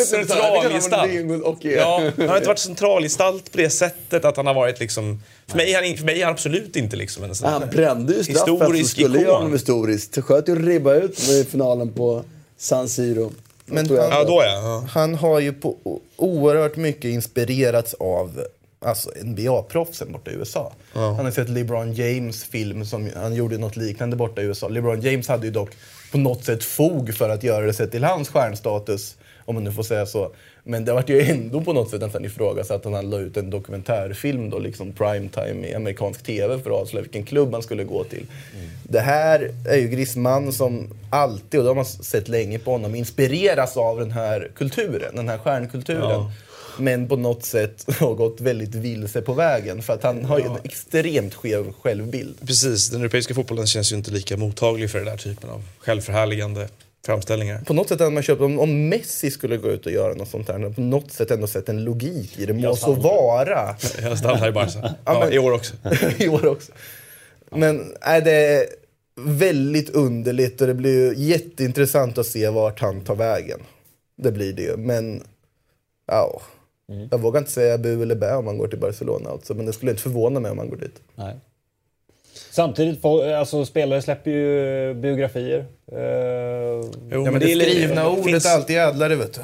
centralgestalt. 0.06 1.10
EM. 1.12 1.43
Ja, 1.78 2.10
han 2.16 2.28
har 2.28 2.36
inte 2.36 2.48
varit 2.48 2.59
centralgestalt 2.59 3.52
på 3.52 3.59
det 3.59 3.70
sättet 3.70 4.24
att 4.24 4.36
han 4.36 4.47
har 4.47 4.55
varit 4.55 4.81
liksom... 4.81 5.23
För 5.47 5.56
mig 5.56 5.73
är 5.74 5.82
han, 5.89 5.97
för 5.97 6.05
mig 6.05 6.20
är 6.20 6.24
han 6.24 6.35
absolut 6.35 6.77
inte 6.77 6.97
liksom 6.97 7.24
en 7.24 7.35
sån 7.35 7.48
Han 7.48 7.69
brände 7.70 8.12
ju 8.15 8.24
straffet 8.24 8.47
som 8.47 8.55
historisk 8.60 8.90
skulle 8.90 9.19
göra 9.20 9.32
honom 9.32 9.43
ikon. 9.48 9.52
historiskt. 9.59 10.15
Så 10.15 10.23
sköt 10.23 10.48
ju 10.48 10.66
ribba 10.69 10.94
ut 10.94 11.28
i 11.28 11.44
finalen 11.44 11.93
på 11.93 12.24
San 12.59 12.89
Siro. 12.89 13.32
Men 13.66 13.86
han- 13.89 13.97
Ja, 13.97 14.24
då 14.24 14.43
ja. 14.44 14.52
ja. 14.62 14.85
Han 14.90 15.15
har 15.15 15.40
ju 15.40 15.52
på 15.52 15.77
oerhört 16.16 16.77
mycket 16.77 17.05
inspirerats 17.05 17.94
av 17.94 18.44
alltså 18.80 19.10
NBA-proffsen 19.22 20.12
borta 20.12 20.30
i 20.30 20.34
USA. 20.34 20.72
Han 20.92 21.24
har 21.24 21.30
sett 21.30 21.48
LeBron 21.48 21.92
James 21.92 22.44
film 22.44 22.84
som 22.84 23.10
han 23.16 23.34
gjorde 23.34 23.59
något 23.59 23.76
liknande 23.76 24.16
borta 24.16 24.42
i 24.42 24.44
USA. 24.44 24.68
LeBron 24.68 25.00
James 25.00 25.28
hade 25.28 25.46
ju 25.46 25.52
dock 25.52 25.70
på 26.12 26.18
något 26.18 26.44
sätt 26.44 26.64
fog 26.64 27.14
för 27.14 27.28
att 27.28 27.42
göra 27.42 27.66
det 27.66 27.72
sett 27.72 27.90
till 27.90 28.05
hans 28.05 28.28
stjärnstatus, 28.28 29.16
om 29.44 29.55
man 29.55 29.64
nu 29.64 29.72
får 29.72 29.82
säga 29.82 30.06
så. 30.06 30.32
Men 30.64 30.84
det 30.84 30.92
vart 30.92 31.09
ju 31.09 31.20
ändå 31.20 31.60
på 31.60 31.72
något 31.72 31.90
sätt 31.90 32.00
nästan 32.00 32.24
ifrågasatt 32.24 32.86
att 32.86 32.92
han 32.92 33.10
la 33.10 33.18
ut 33.18 33.36
en 33.36 33.50
dokumentärfilm 33.50 34.50
då, 34.50 34.59
liksom 34.59 34.92
primetime 34.92 35.66
i 35.66 35.74
amerikansk 35.74 36.22
TV 36.22 36.59
för 36.59 36.70
att 36.70 36.76
avslöja 36.76 37.02
vilken 37.02 37.24
klubb 37.24 37.52
han 37.52 37.62
skulle 37.62 37.84
gå 37.84 38.05
till. 38.05 38.26
Det 38.82 39.00
här 39.00 39.50
är 39.68 39.76
ju 39.76 39.88
Griezmann 39.88 40.52
som 40.52 40.88
alltid, 41.10 41.60
och 41.60 41.64
det 41.64 41.70
har 41.70 41.74
man 41.74 41.84
sett 41.84 42.28
länge 42.28 42.59
på 42.59 42.70
honom, 42.70 42.94
inspireras 42.94 43.76
av 43.76 43.98
den 43.98 44.10
här 44.10 44.50
kulturen, 44.55 45.16
den 45.16 45.28
här 45.28 45.38
stjärnkulturen. 45.38 46.10
Ja. 46.10 46.32
Men 46.78 47.09
på 47.09 47.16
något 47.16 47.44
sätt 47.44 47.84
har 48.00 48.14
gått 48.14 48.40
väldigt 48.40 48.74
vilse 48.74 49.22
på 49.22 49.32
vägen 49.32 49.82
för 49.82 49.92
att 49.92 50.02
han 50.02 50.24
har 50.24 50.38
ju 50.38 50.44
en 50.44 50.56
extremt 50.64 51.34
skev 51.34 51.72
självbild. 51.72 52.36
Precis, 52.46 52.90
den 52.90 53.00
europeiska 53.00 53.34
fotbollen 53.34 53.66
känns 53.66 53.92
ju 53.92 53.96
inte 53.96 54.10
lika 54.10 54.36
mottaglig 54.36 54.90
för 54.90 54.98
den 54.98 55.06
där 55.09 55.16
typen 55.16 55.50
av 55.50 55.62
självförhärligande 55.78 56.68
framställningar. 57.06 57.60
På 57.66 57.74
något 57.74 57.88
sätt 57.88 57.98
hade 58.00 58.10
man 58.10 58.22
köpt, 58.22 58.40
om, 58.40 58.59
om 58.59 58.88
Messi 58.88 59.30
skulle 59.30 59.56
gå 59.56 59.68
ut 59.70 59.86
och 59.86 59.92
göra 59.92 60.14
något 60.14 60.28
sånt 60.28 60.48
här, 60.48 60.70
på 60.70 60.80
något 60.80 61.12
sätt 61.12 61.30
ändå 61.30 61.46
sett 61.46 61.68
en 61.68 61.84
logik 61.84 62.38
i 62.38 62.46
det. 62.46 62.52
Må 62.52 62.76
så 62.76 62.92
vara. 62.92 63.76
Jag 64.02 64.18
stannar 64.18 64.48
i 64.48 64.52
Barca. 64.52 64.78
Ja, 64.82 64.94
Ja, 65.05 65.20
men- 65.20 65.32
I 65.32 65.38
år 65.38 65.52
också. 65.52 65.74
I 66.18 66.28
år 66.28 66.46
också. 66.46 66.72
Men 67.50 67.92
är 68.00 68.20
det 68.20 68.66
väldigt 69.20 69.90
underligt 69.90 70.60
och 70.60 70.66
det 70.66 70.74
blir 70.74 70.92
ju 71.16 71.24
jätteintressant 71.24 72.18
att 72.18 72.26
se 72.26 72.48
vart 72.48 72.80
han 72.80 73.00
tar 73.00 73.14
vägen. 73.14 73.60
Det 74.16 74.32
blir 74.32 74.52
det 74.52 74.62
ju. 74.62 74.76
Men 74.76 75.22
ja, 76.06 76.42
Jag 77.10 77.19
vågar 77.19 77.39
inte 77.40 77.51
säga 77.52 77.78
bu 77.78 78.02
eller 78.02 78.15
bä 78.15 78.35
om 78.35 78.44
man 78.44 78.59
går 78.59 78.69
till 78.69 78.78
Barcelona. 78.78 79.31
Alltså, 79.31 79.55
men 79.55 79.66
det 79.66 79.73
skulle 79.73 79.90
inte 79.90 80.02
förvåna 80.02 80.40
mig 80.40 80.51
om 80.51 80.56
man 80.56 80.69
går 80.69 80.77
dit. 80.77 81.01
Nej. 81.15 81.35
Samtidigt, 82.51 83.05
alltså, 83.05 83.65
spelare 83.65 84.02
släpper 84.02 84.31
ju 84.31 84.94
biografier. 84.94 85.59
Eh, 85.93 85.98
Jo, 85.98 86.90
Ja, 87.10 87.31
men 87.31 87.40
det 87.40 87.47
skrivna 87.47 88.09
ordet 88.09 88.24
finns, 88.24 88.47
är 88.47 88.55
alltid 88.55 88.77
ädlare 88.78 89.15
vet 89.16 89.32
du. 89.35 89.40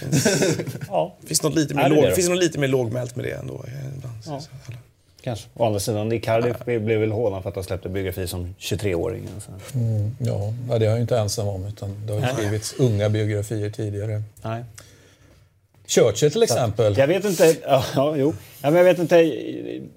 ja, 0.88 1.16
finns 1.26 1.42
något 1.42 1.54
lite 1.54 1.74
mer, 1.74 1.82
det 1.82 1.88
låg, 1.88 2.04
det 2.04 2.12
finns 2.14 2.28
något 2.28 2.38
lite 2.38 2.58
mer 2.58 2.68
lågmält 2.68 3.16
med 3.16 3.24
det 3.24 3.30
ändå. 3.32 3.54
eh, 3.54 3.96
ibland. 3.96 4.14
Ja. 4.26 4.40
kanske. 5.20 5.48
Å 5.54 5.66
andra 5.66 5.80
sidan, 5.80 6.12
Icardi 6.12 6.78
blev 6.78 7.00
väl 7.00 7.12
hånad 7.12 7.42
för 7.42 7.48
att 7.50 7.56
ha 7.56 7.62
släppt 7.62 7.86
en 7.86 7.92
biografi 7.92 8.26
som 8.26 8.54
23-åring. 8.58 9.28
Alltså. 9.34 9.50
Mm, 9.74 10.16
ja, 10.20 10.54
det 10.68 10.74
är 10.74 10.88
jag 10.88 10.94
ju 10.96 11.00
inte 11.02 11.18
ensam 11.18 11.48
om. 11.48 11.66
Utan 11.66 11.94
det 12.06 12.12
har 12.12 12.20
ju 12.20 12.26
skrivits 12.36 12.74
unga 12.78 13.08
biografier 13.08 13.70
tidigare. 13.70 14.22
Nej. 14.42 14.64
Churchill 15.88 16.32
till 16.32 16.42
exempel. 16.42 16.98
Jag 16.98 17.06
vet 17.06 17.24
inte, 17.24 17.56
ja, 17.62 17.84
ja, 17.94 18.16
jo. 18.16 18.34
Ja, 18.62 18.70
men 18.70 18.74
jag 18.74 18.84
vet 18.84 18.98
inte 18.98 19.16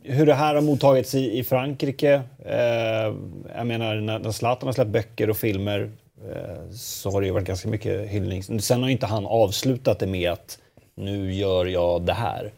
hur 0.04 0.26
det 0.26 0.34
här 0.34 0.56
har 0.56 0.62
mottagits 0.62 1.16
i, 1.16 1.40
i 1.40 1.44
Frankrike. 1.44 2.22
Eh, 2.46 3.16
jag 3.56 3.68
menar, 3.68 3.96
när, 3.96 4.20
när 4.20 4.32
Zlatan 4.32 4.68
har 4.68 4.74
släppt 4.74 4.92
böcker 4.92 5.30
och 5.30 5.38
filmer 5.38 5.92
eh, 6.32 6.72
så 6.72 7.12
har 7.12 7.22
det 7.22 7.28
ju 7.28 7.34
varit 7.34 7.48
ganska 7.48 7.70
mycket 7.70 8.08
hyllning. 8.08 8.62
Sen 8.62 8.82
har 8.84 8.90
inte 8.90 9.06
han 9.06 9.26
avslutat 9.26 10.00
det 10.00 10.08
med 10.08 10.32
att 10.32 10.58
nu 10.96 11.34
gör 11.34 11.66
jag 11.66 12.06
det 12.06 12.14
här. 12.14 12.52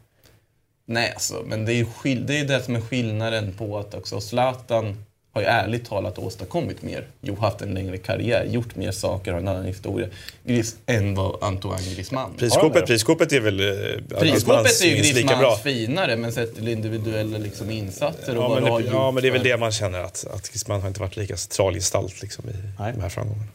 Nej, 0.86 1.12
alltså, 1.14 1.36
men 1.46 1.66
det 1.66 1.74
är 1.74 1.76
ju 2.06 2.16
det, 2.16 2.40
är 2.40 2.46
det 2.46 2.64
som 2.64 2.76
är 2.76 2.82
skillnaden 2.82 3.54
på 3.54 3.78
att 3.78 3.94
också 3.94 4.22
Zlatan 4.22 5.06
har 5.34 5.42
ju 5.42 5.48
ärligt 5.48 5.86
talat 5.86 6.20
åstadkommit 6.20 6.82
mer. 6.82 7.08
Jo, 7.22 7.36
haft 7.40 7.62
en 7.62 7.74
längre 7.74 7.98
karriär, 7.98 8.46
gjort 8.46 8.76
mer 8.76 8.92
saker, 8.92 9.32
har 9.32 9.40
en 9.40 9.48
annan 9.48 9.66
historia 9.66 10.08
Gris, 10.44 10.76
än 10.86 11.16
vad 11.16 11.44
Antoine 11.44 11.84
Griezmann. 11.96 12.34
Prisskåpet, 12.38 12.86
prisskåpet 12.86 13.32
är 13.32 13.40
väl... 13.40 13.60
eh, 13.60 14.20
Prisskåpet 14.20 14.82
är 14.82 14.86
ju 14.86 14.94
minst 14.94 15.14
lika 15.16 15.28
bra. 15.28 15.38
Griezmanns 15.38 15.62
finare, 15.62 16.16
men 16.16 16.32
sett 16.32 16.56
till 16.56 16.68
individuella 16.68 17.38
liksom, 17.38 17.72
insatser 17.72 18.38
och 18.38 18.44
Ja 18.44 18.48
vad 18.48 18.62
men, 18.62 18.72
har 18.72 18.80
det, 18.80 18.86
gjort. 18.86 18.94
ja, 18.94 19.12
men 19.12 19.22
det 19.24 19.30
är 19.30 19.32
väl 19.32 19.44
det 19.44 19.58
man 19.58 19.72
känner 19.72 20.00
att, 20.00 20.26
att 20.34 20.50
Griezmann 20.50 20.82
har 20.82 20.88
inte 20.88 21.00
varit 21.00 21.18
lika 21.18 21.38
central 21.38 21.74
gestalt 21.74 22.22
liksom, 22.22 22.50
i 22.50 22.54
de 22.78 23.02
här 23.02 23.10
framgångarna. 23.10 23.46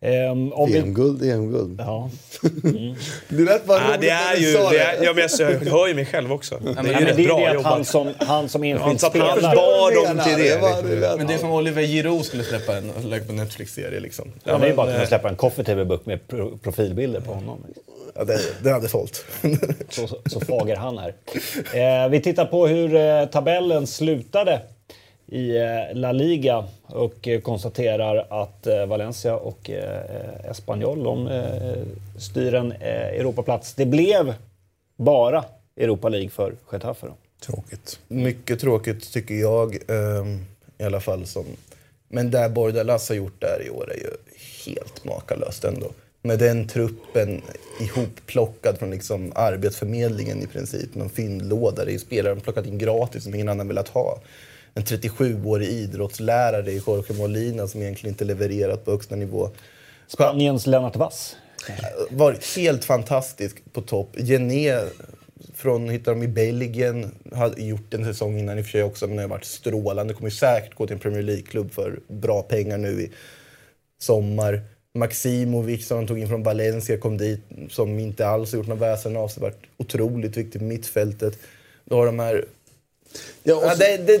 Um, 0.00 0.52
om 0.52 0.72
vi... 0.72 0.78
EM-guld, 0.78 1.22
EM-guld. 1.22 1.80
Ja. 1.80 2.10
Det 3.28 3.42
lät 3.42 3.64
bara 3.66 3.88
roligt 3.88 4.00
det 4.00 4.06
när 4.06 4.32
är 4.32 4.36
du 4.36 4.42
ju, 4.42 4.52
sa 4.52 4.70
det 4.70 4.78
är, 4.78 5.04
ja, 5.04 5.12
men 5.14 5.28
jag, 5.38 5.52
jag 5.52 5.70
hör 5.72 5.86
ju 5.88 5.94
mig 5.94 6.06
själv 6.06 6.32
också. 6.32 6.60
Ja, 6.64 6.72
men 6.74 6.84
det 6.84 6.90
det 6.90 6.94
är 6.94 7.00
är 7.00 7.06
rätt 7.06 7.16
det 7.16 7.24
bra 7.24 7.46
att 7.48 7.54
jobbat. 7.54 7.72
han 7.72 7.84
som, 7.84 8.12
han 8.18 8.48
som 8.48 8.64
enskild 8.64 8.96
att 8.96 9.02
han 9.02 9.10
spelare... 9.10 9.56
bar 9.56 10.06
dem 10.06 10.24
till 10.24 10.38
det. 10.38 11.16
Men 11.18 11.26
det 11.26 11.34
är 11.34 11.38
som 11.38 11.52
Oliver 11.52 11.82
Giroud 11.82 12.24
skulle 12.24 12.44
släppa 12.44 12.76
en 12.76 12.92
på 13.26 13.32
Netflix-serie 13.32 14.00
liksom. 14.00 14.32
Ja, 14.44 14.58
det 14.58 14.68
är 14.68 14.74
bara 14.74 14.86
att 14.86 14.94
kunna 14.94 15.06
släppa 15.06 15.28
en 15.28 15.36
coffee 15.36 15.64
med 16.04 16.28
pro 16.28 16.58
profilbilder 16.58 17.20
på 17.20 17.32
honom. 17.32 17.66
Ja, 18.14 18.24
det, 18.24 18.38
det 18.62 18.70
hade 18.70 18.88
sålt. 18.88 19.24
så, 19.88 20.06
så, 20.06 20.16
så 20.26 20.40
fager 20.40 20.76
han 20.76 20.98
är. 20.98 21.14
Eh, 22.04 22.08
vi 22.08 22.20
tittar 22.20 22.44
på 22.44 22.66
hur 22.66 22.94
eh, 22.94 23.24
tabellen 23.24 23.86
slutade 23.86 24.60
i 25.28 25.56
eh, 25.56 25.96
La 25.96 26.12
Liga 26.12 26.64
och 26.86 27.28
eh, 27.28 27.40
konstaterar 27.40 28.42
att 28.42 28.66
eh, 28.66 28.86
Valencia 28.86 29.36
och 29.36 29.70
Espanyol 30.50 31.02
de, 31.02 31.42
styr 32.18 32.54
en 32.54 32.72
Europaplats. 32.72 33.74
Det 33.74 33.86
blev 33.86 34.34
bara 34.96 35.44
Europa 35.76 36.08
League 36.08 36.30
för 36.30 36.54
Getafe. 36.72 37.06
Då. 37.06 37.14
Tråkigt. 37.46 38.00
Mycket 38.08 38.60
tråkigt 38.60 39.12
tycker 39.12 39.34
jag. 39.34 39.74
Ehm, 39.74 40.44
I 40.78 40.84
alla 40.84 41.00
fall 41.00 41.26
som... 41.26 41.44
Men 42.08 42.30
det 42.30 42.48
Bordalas 42.48 43.08
har 43.08 43.16
gjort 43.16 43.40
där 43.40 43.66
i 43.66 43.70
år 43.70 43.92
är 43.92 43.96
ju 43.96 44.10
helt 44.64 45.04
makalöst 45.04 45.64
ändå. 45.64 45.86
Med 46.22 46.38
den 46.38 46.68
truppen 46.68 47.42
ihopplockad 47.80 48.78
från 48.78 48.90
liksom 48.90 49.32
Arbetsförmedlingen 49.34 50.42
i 50.42 50.46
princip. 50.46 50.94
Någon 50.94 51.10
fyndlåda. 51.10 51.84
Det 51.84 51.94
är 51.94 51.98
spelare 51.98 52.34
de 52.34 52.40
plockat 52.40 52.66
in 52.66 52.78
gratis 52.78 53.24
som 53.24 53.34
ingen 53.34 53.48
annan 53.48 53.68
velat 53.68 53.88
ha. 53.88 54.18
En 54.78 54.84
37-årig 54.84 55.68
idrottslärare 55.68 56.70
i 56.70 56.82
Jorge 56.86 57.14
Molina 57.14 57.66
som 57.66 57.82
egentligen 57.82 58.14
inte 58.14 58.24
levererat 58.24 58.84
på 58.84 58.90
högsta 58.90 59.16
nivå. 59.16 59.50
Spaniens 60.06 60.66
Lennart 60.66 60.96
Wass. 60.96 61.36
Varit 62.10 62.56
helt 62.56 62.84
fantastisk 62.84 63.56
på 63.72 63.80
topp. 63.80 64.16
Gené 64.16 64.80
från, 65.54 65.88
hittade 65.88 66.16
de 66.16 66.24
i 66.24 66.28
Belgien, 66.28 67.10
hade 67.32 67.62
gjort 67.62 67.94
en 67.94 68.04
säsong 68.04 68.38
innan 68.38 68.58
i 68.58 68.60
och 68.60 68.64
för 68.64 68.70
sig 68.70 68.82
också, 68.82 69.06
men 69.06 69.16
det 69.16 69.22
har 69.22 69.28
varit 69.28 69.44
strålande. 69.44 70.14
Kommer 70.14 70.30
säkert 70.30 70.74
gå 70.74 70.86
till 70.86 70.94
en 70.94 71.00
Premier 71.00 71.22
League-klubb 71.22 71.72
för 71.72 72.00
bra 72.08 72.42
pengar 72.42 72.78
nu 72.78 73.02
i 73.02 73.10
sommar. 73.98 74.62
Maximovic 74.94 75.86
som 75.86 75.96
han 75.96 76.06
tog 76.06 76.18
in 76.18 76.28
från 76.28 76.42
Valencia 76.42 76.98
kom 76.98 77.18
dit, 77.18 77.40
som 77.70 77.98
inte 77.98 78.26
alls 78.26 78.52
har 78.52 78.56
gjort 78.56 78.68
någon 78.68 78.78
väsen 78.78 79.16
av 79.16 79.28
sig. 79.28 79.42
Varit 79.42 79.62
otroligt 79.76 80.36
viktig 80.36 80.60
på 80.60 80.64
mittfältet. 80.64 81.38
Då 81.84 81.96
har 81.96 82.06
de 82.06 82.18
här... 82.18 82.44
Ja, 83.42 83.74
det, 83.74 83.96
det, 83.96 84.02
vi, 84.06 84.20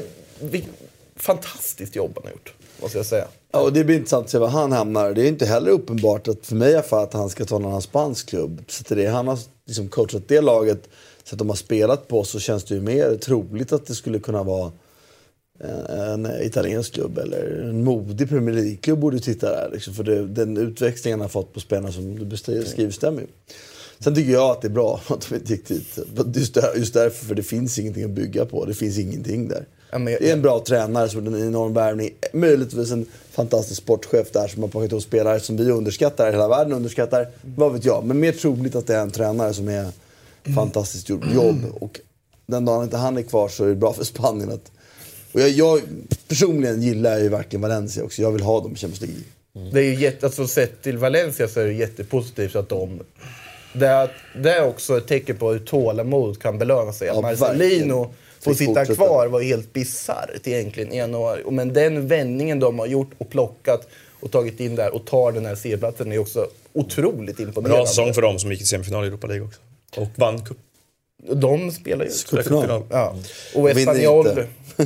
fantastiskt 1.16 1.96
jobb 1.96 2.12
han 2.14 2.24
har 2.24 2.30
gjort, 2.30 2.54
måste 2.82 2.98
jag 2.98 3.06
säga. 3.06 3.28
Ja, 3.52 3.60
och 3.60 3.72
det 3.72 3.84
blir 3.84 3.96
intressant 3.96 4.24
att 4.24 4.30
se 4.30 4.38
var 4.38 4.48
han 4.48 4.72
hamnar. 4.72 5.12
Det 5.12 5.22
är 5.22 5.28
inte 5.28 5.46
heller 5.46 5.70
uppenbart 5.70 6.28
att 6.28 6.46
för 6.46 6.56
mig 6.56 6.82
fall 6.82 7.04
att 7.04 7.12
han 7.12 7.30
ska 7.30 7.44
ta 7.44 7.58
någon 7.58 7.82
spansk 7.82 8.28
klubb. 8.28 8.62
Så 8.66 8.84
till 8.84 8.96
det 8.96 9.06
han 9.06 9.28
har 9.28 9.38
liksom 9.66 9.88
coachat 9.88 10.28
det 10.28 10.40
laget, 10.40 10.88
så 11.24 11.34
att 11.34 11.38
de 11.38 11.48
har 11.48 11.56
spelat 11.56 12.08
på 12.08 12.24
så 12.24 12.40
känns 12.40 12.64
det 12.64 12.74
ju 12.74 12.80
mer 12.80 13.16
troligt 13.16 13.72
att 13.72 13.86
det 13.86 13.94
skulle 13.94 14.18
kunna 14.18 14.42
vara 14.42 14.72
eh, 15.60 16.10
en 16.12 16.28
italiensk 16.42 16.94
klubb 16.94 17.18
eller 17.18 17.68
en 17.68 17.84
modig 17.84 18.28
Premier 18.28 18.54
League-klubb 18.54 18.98
borde 18.98 19.20
titta 19.20 19.50
där. 19.50 19.70
Liksom, 19.72 19.94
för 19.94 20.04
det, 20.04 20.26
den 20.26 20.56
utväxlingen 20.56 21.20
han 21.20 21.24
har 21.24 21.28
fått 21.28 21.54
på 21.54 21.60
spelarna 21.60 21.92
som 21.92 22.18
du 22.18 22.24
beskriver 22.24 22.90
stämmer 22.90 23.20
ju. 23.20 23.26
Sen 23.98 24.14
tycker 24.14 24.32
jag 24.32 24.50
att 24.50 24.62
det 24.62 24.68
är 24.68 24.72
bra 24.72 25.00
att 25.08 25.28
de 25.28 25.34
inte 25.34 25.52
gick 25.52 25.68
dit. 25.68 25.98
Just, 26.34 26.54
där, 26.54 26.76
just 26.76 26.94
därför, 26.94 27.26
för 27.26 27.34
det 27.34 27.42
finns 27.42 27.78
ingenting 27.78 28.04
att 28.04 28.10
bygga 28.10 28.44
på. 28.44 28.64
Det 28.64 28.74
finns 28.74 28.98
ingenting 28.98 29.48
där. 29.48 29.66
Ja, 29.90 29.98
men 29.98 30.12
jag- 30.12 30.22
Det 30.22 30.28
är 30.28 30.32
en 30.32 30.42
bra 30.42 30.64
tränare 30.66 31.08
som 31.08 31.26
en 31.26 31.46
enorm 31.48 31.74
värvning. 31.74 32.10
Möjligtvis 32.32 32.90
en 32.90 33.06
fantastisk 33.30 33.82
sportchef 33.82 34.30
där 34.32 34.48
som 34.48 34.62
har 34.62 34.68
plockat 34.70 34.90
ihop 34.92 35.02
spelare 35.02 35.40
som 35.40 35.56
vi 35.56 35.70
underskattar, 35.70 36.30
hela 36.32 36.48
världen 36.48 36.72
underskattar. 36.72 37.28
Vad 37.56 37.72
vet 37.72 37.84
jag. 37.84 38.04
Men 38.04 38.20
mer 38.20 38.32
troligt 38.32 38.74
att 38.74 38.86
det 38.86 38.94
är 38.94 39.00
en 39.02 39.10
tränare 39.10 39.54
som 39.54 39.68
är 39.68 39.86
fantastiskt 40.54 41.08
gjort 41.08 41.24
jobb. 41.34 41.56
Och 41.80 42.00
den 42.46 42.64
dagen 42.64 42.84
inte 42.84 42.96
han 42.96 43.18
är 43.18 43.22
kvar 43.22 43.48
så 43.48 43.64
är 43.64 43.68
det 43.68 43.74
bra 43.74 43.92
för 43.92 44.04
Spanien 44.04 44.50
att... 44.52 44.70
Och 45.32 45.40
jag, 45.40 45.48
jag 45.50 45.80
personligen 46.28 46.82
gillar 46.82 47.18
ju 47.18 47.28
verkligen 47.28 47.60
Valencia 47.60 48.04
också. 48.04 48.22
Jag 48.22 48.32
vill 48.32 48.42
ha 48.42 48.60
dem 48.60 48.72
i 48.72 48.76
Champions 48.76 49.00
League. 49.00 49.22
Det 49.72 49.78
är 49.80 49.84
ju 49.84 49.94
jätte, 49.94 50.26
alltså 50.26 50.46
sett 50.46 50.82
till 50.82 50.98
Valencia 50.98 51.48
så 51.48 51.60
är 51.60 51.64
det 51.64 51.72
jättepositivt 51.72 52.56
att 52.56 52.68
de... 52.68 53.00
Det 53.74 53.86
är, 53.86 54.10
det 54.42 54.52
är 54.52 54.66
också 54.68 54.98
ett 54.98 55.06
tecken 55.06 55.36
på 55.36 55.52
hur 55.52 55.58
tålamod 55.58 56.42
kan 56.42 56.58
belöna 56.58 56.92
sig. 56.92 57.06
Ja, 57.08 57.20
Marcelino 57.20 57.48
verkligen. 57.54 58.06
Fick 58.40 58.58
sitta 58.58 58.74
fortsätta. 58.74 58.94
kvar 58.94 59.26
var 59.26 59.42
helt 59.42 59.72
bisarrt 59.72 60.46
egentligen 60.46 60.92
i 60.92 60.96
januari. 60.96 61.42
Och 61.44 61.52
Men 61.52 61.72
den 61.72 62.08
vändningen 62.08 62.60
de 62.60 62.78
har 62.78 62.86
gjort 62.86 63.10
och 63.18 63.30
plockat 63.30 63.88
och 64.20 64.30
tagit 64.30 64.60
in 64.60 64.76
där 64.76 64.94
och 64.94 65.06
tar 65.06 65.32
den 65.32 65.46
här 65.46 65.54
C-platsen 65.54 66.12
är 66.12 66.18
också 66.18 66.48
otroligt 66.72 67.40
imponerande. 67.40 67.78
Bra 67.78 67.86
säsong 67.86 68.14
för 68.14 68.22
dem 68.22 68.38
som 68.38 68.50
gick 68.50 68.60
till 68.60 68.68
semifinal 68.68 69.04
i 69.04 69.08
Europa 69.08 69.26
League 69.26 69.46
också. 69.46 69.60
Och 69.96 70.08
vann 70.16 70.44
cup. 70.44 70.58
De 71.34 71.70
spelar 71.70 72.04
ju 72.04 72.10
Cupfinal. 72.30 72.82
Ja. 72.90 73.16
Och 73.54 73.70
Espanyol 73.70 74.26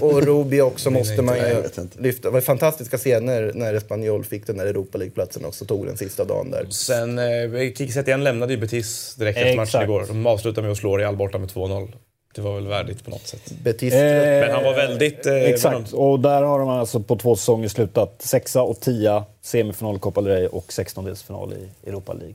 och 0.00 0.22
Rubi 0.22 0.60
också 0.60 0.90
måste 0.98 1.22
man 1.22 1.36
ju 1.36 1.62
lyfta. 1.98 2.28
Det 2.28 2.30
var 2.30 2.40
fantastiska 2.40 2.98
scener 2.98 3.52
när 3.54 3.74
Espanyol 3.74 4.24
fick 4.24 4.46
den 4.46 4.56
där 4.56 4.66
Europa 4.66 4.98
League-platsen 4.98 5.44
också. 5.44 5.64
Tog 5.64 5.86
den 5.86 5.96
sista 5.96 6.24
dagen 6.24 6.50
där. 6.50 6.66
Sen, 6.70 7.18
eh, 7.18 7.72
Kiki 7.74 7.92
Setien 7.92 8.24
lämnade 8.24 8.52
ju 8.52 8.58
Betis 8.58 9.14
direkt 9.14 9.38
efter 9.38 9.56
matchen 9.56 9.82
igår. 9.82 10.04
De 10.08 10.26
avslutade 10.26 10.62
med 10.62 10.72
att 10.72 10.78
slå 10.78 10.96
Real 10.96 11.16
borta 11.16 11.38
med 11.38 11.48
2-0. 11.48 11.92
Det 12.34 12.40
var 12.40 12.54
väl 12.54 12.66
värdigt 12.66 13.04
på 13.04 13.10
något 13.10 13.26
sätt. 13.26 13.52
Betis 13.62 13.92
Men 13.92 14.50
han 14.50 14.64
var 14.64 14.74
väldigt... 14.74 15.26
Eh, 15.26 15.34
Exakt, 15.34 15.92
och 15.92 16.20
där 16.20 16.42
har 16.42 16.58
de 16.58 16.68
alltså 16.68 17.00
på 17.00 17.16
två 17.16 17.36
säsonger 17.36 17.68
slutat 17.68 18.22
sexa 18.22 18.62
och 18.62 18.80
tia, 18.80 19.24
semifinal 19.42 19.98
Copa 19.98 20.20
del 20.20 20.32
Rey 20.32 20.46
och 20.46 20.72
sextondelsfinal 20.72 21.52
i 21.52 21.88
Europa 21.88 22.12
League. 22.12 22.34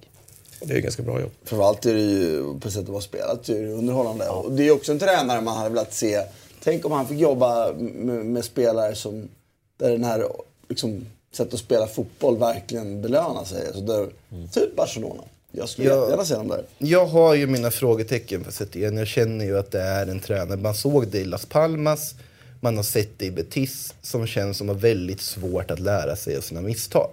Det 0.62 0.72
är 0.74 0.76
ju 0.76 0.82
ganska 0.82 1.04
bra 1.04 1.22
jobb. 1.22 1.32
Framförallt 1.44 1.86
är 1.86 1.94
det 1.94 2.00
ju, 2.00 2.60
på 2.60 2.72
sättet 2.72 2.86
de 2.86 2.94
har 2.94 3.02
spelat, 3.02 3.44
det 3.44 3.58
är 3.58 3.68
underhållande. 3.68 4.30
Och 4.30 4.52
det 4.52 4.68
är 4.68 4.72
också 4.72 4.92
en 4.92 5.00
tränare 5.00 5.42
man 5.42 5.58
hade 5.58 5.70
velat 5.70 5.94
se. 5.94 6.22
Tänk 6.64 6.86
om 6.86 6.92
han 6.92 7.08
fick 7.08 7.20
jobba 7.20 7.74
med, 7.74 8.26
med 8.26 8.46
spelare 8.46 8.96
som, 8.96 9.30
där 9.78 9.92
den 9.92 10.04
här 10.04 10.28
liksom, 10.70 11.06
sättet 11.32 11.54
att 11.54 11.60
spela 11.60 11.88
fotboll 11.88 12.38
verkligen 12.38 13.02
belönar 13.02 13.44
sig. 13.44 13.68
Alltså 13.68 13.82
där, 13.82 14.08
Typ 14.54 14.76
Barcelona. 14.76 15.24
Jag 15.52 15.70
skulle 15.70 15.88
Ja. 15.88 15.96
jättegärna 15.96 16.26
se 16.26 16.34
dem 16.34 16.48
där. 16.48 16.64
Jag 16.78 17.06
har 17.06 17.34
ju 17.36 17.48
mina 17.48 17.72
frågetecken 17.72 18.44
för 18.44 18.52
Setien. 18.52 18.98
Jag 18.98 19.08
känner 19.08 19.46
ju 19.46 19.58
att 19.60 19.72
det 19.72 19.82
är 19.82 20.08
en 20.08 20.20
tränare. 20.20 20.58
Man 20.60 20.76
såg 20.76 21.08
det 21.08 21.20
i 21.20 21.26
Las 21.26 21.46
Palmas, 21.46 22.16
man 22.60 22.76
har 22.76 22.84
sett 22.84 23.10
det 23.20 23.26
i 23.26 23.32
Betis 23.32 23.94
som 24.02 24.28
känns 24.28 24.58
som 24.58 24.68
har 24.68 24.76
väldigt 24.76 25.22
svårt 25.22 25.72
att 25.72 25.80
lära 25.80 26.16
sig 26.16 26.38
av 26.38 26.42
sina 26.42 26.62
misstag. 26.62 27.10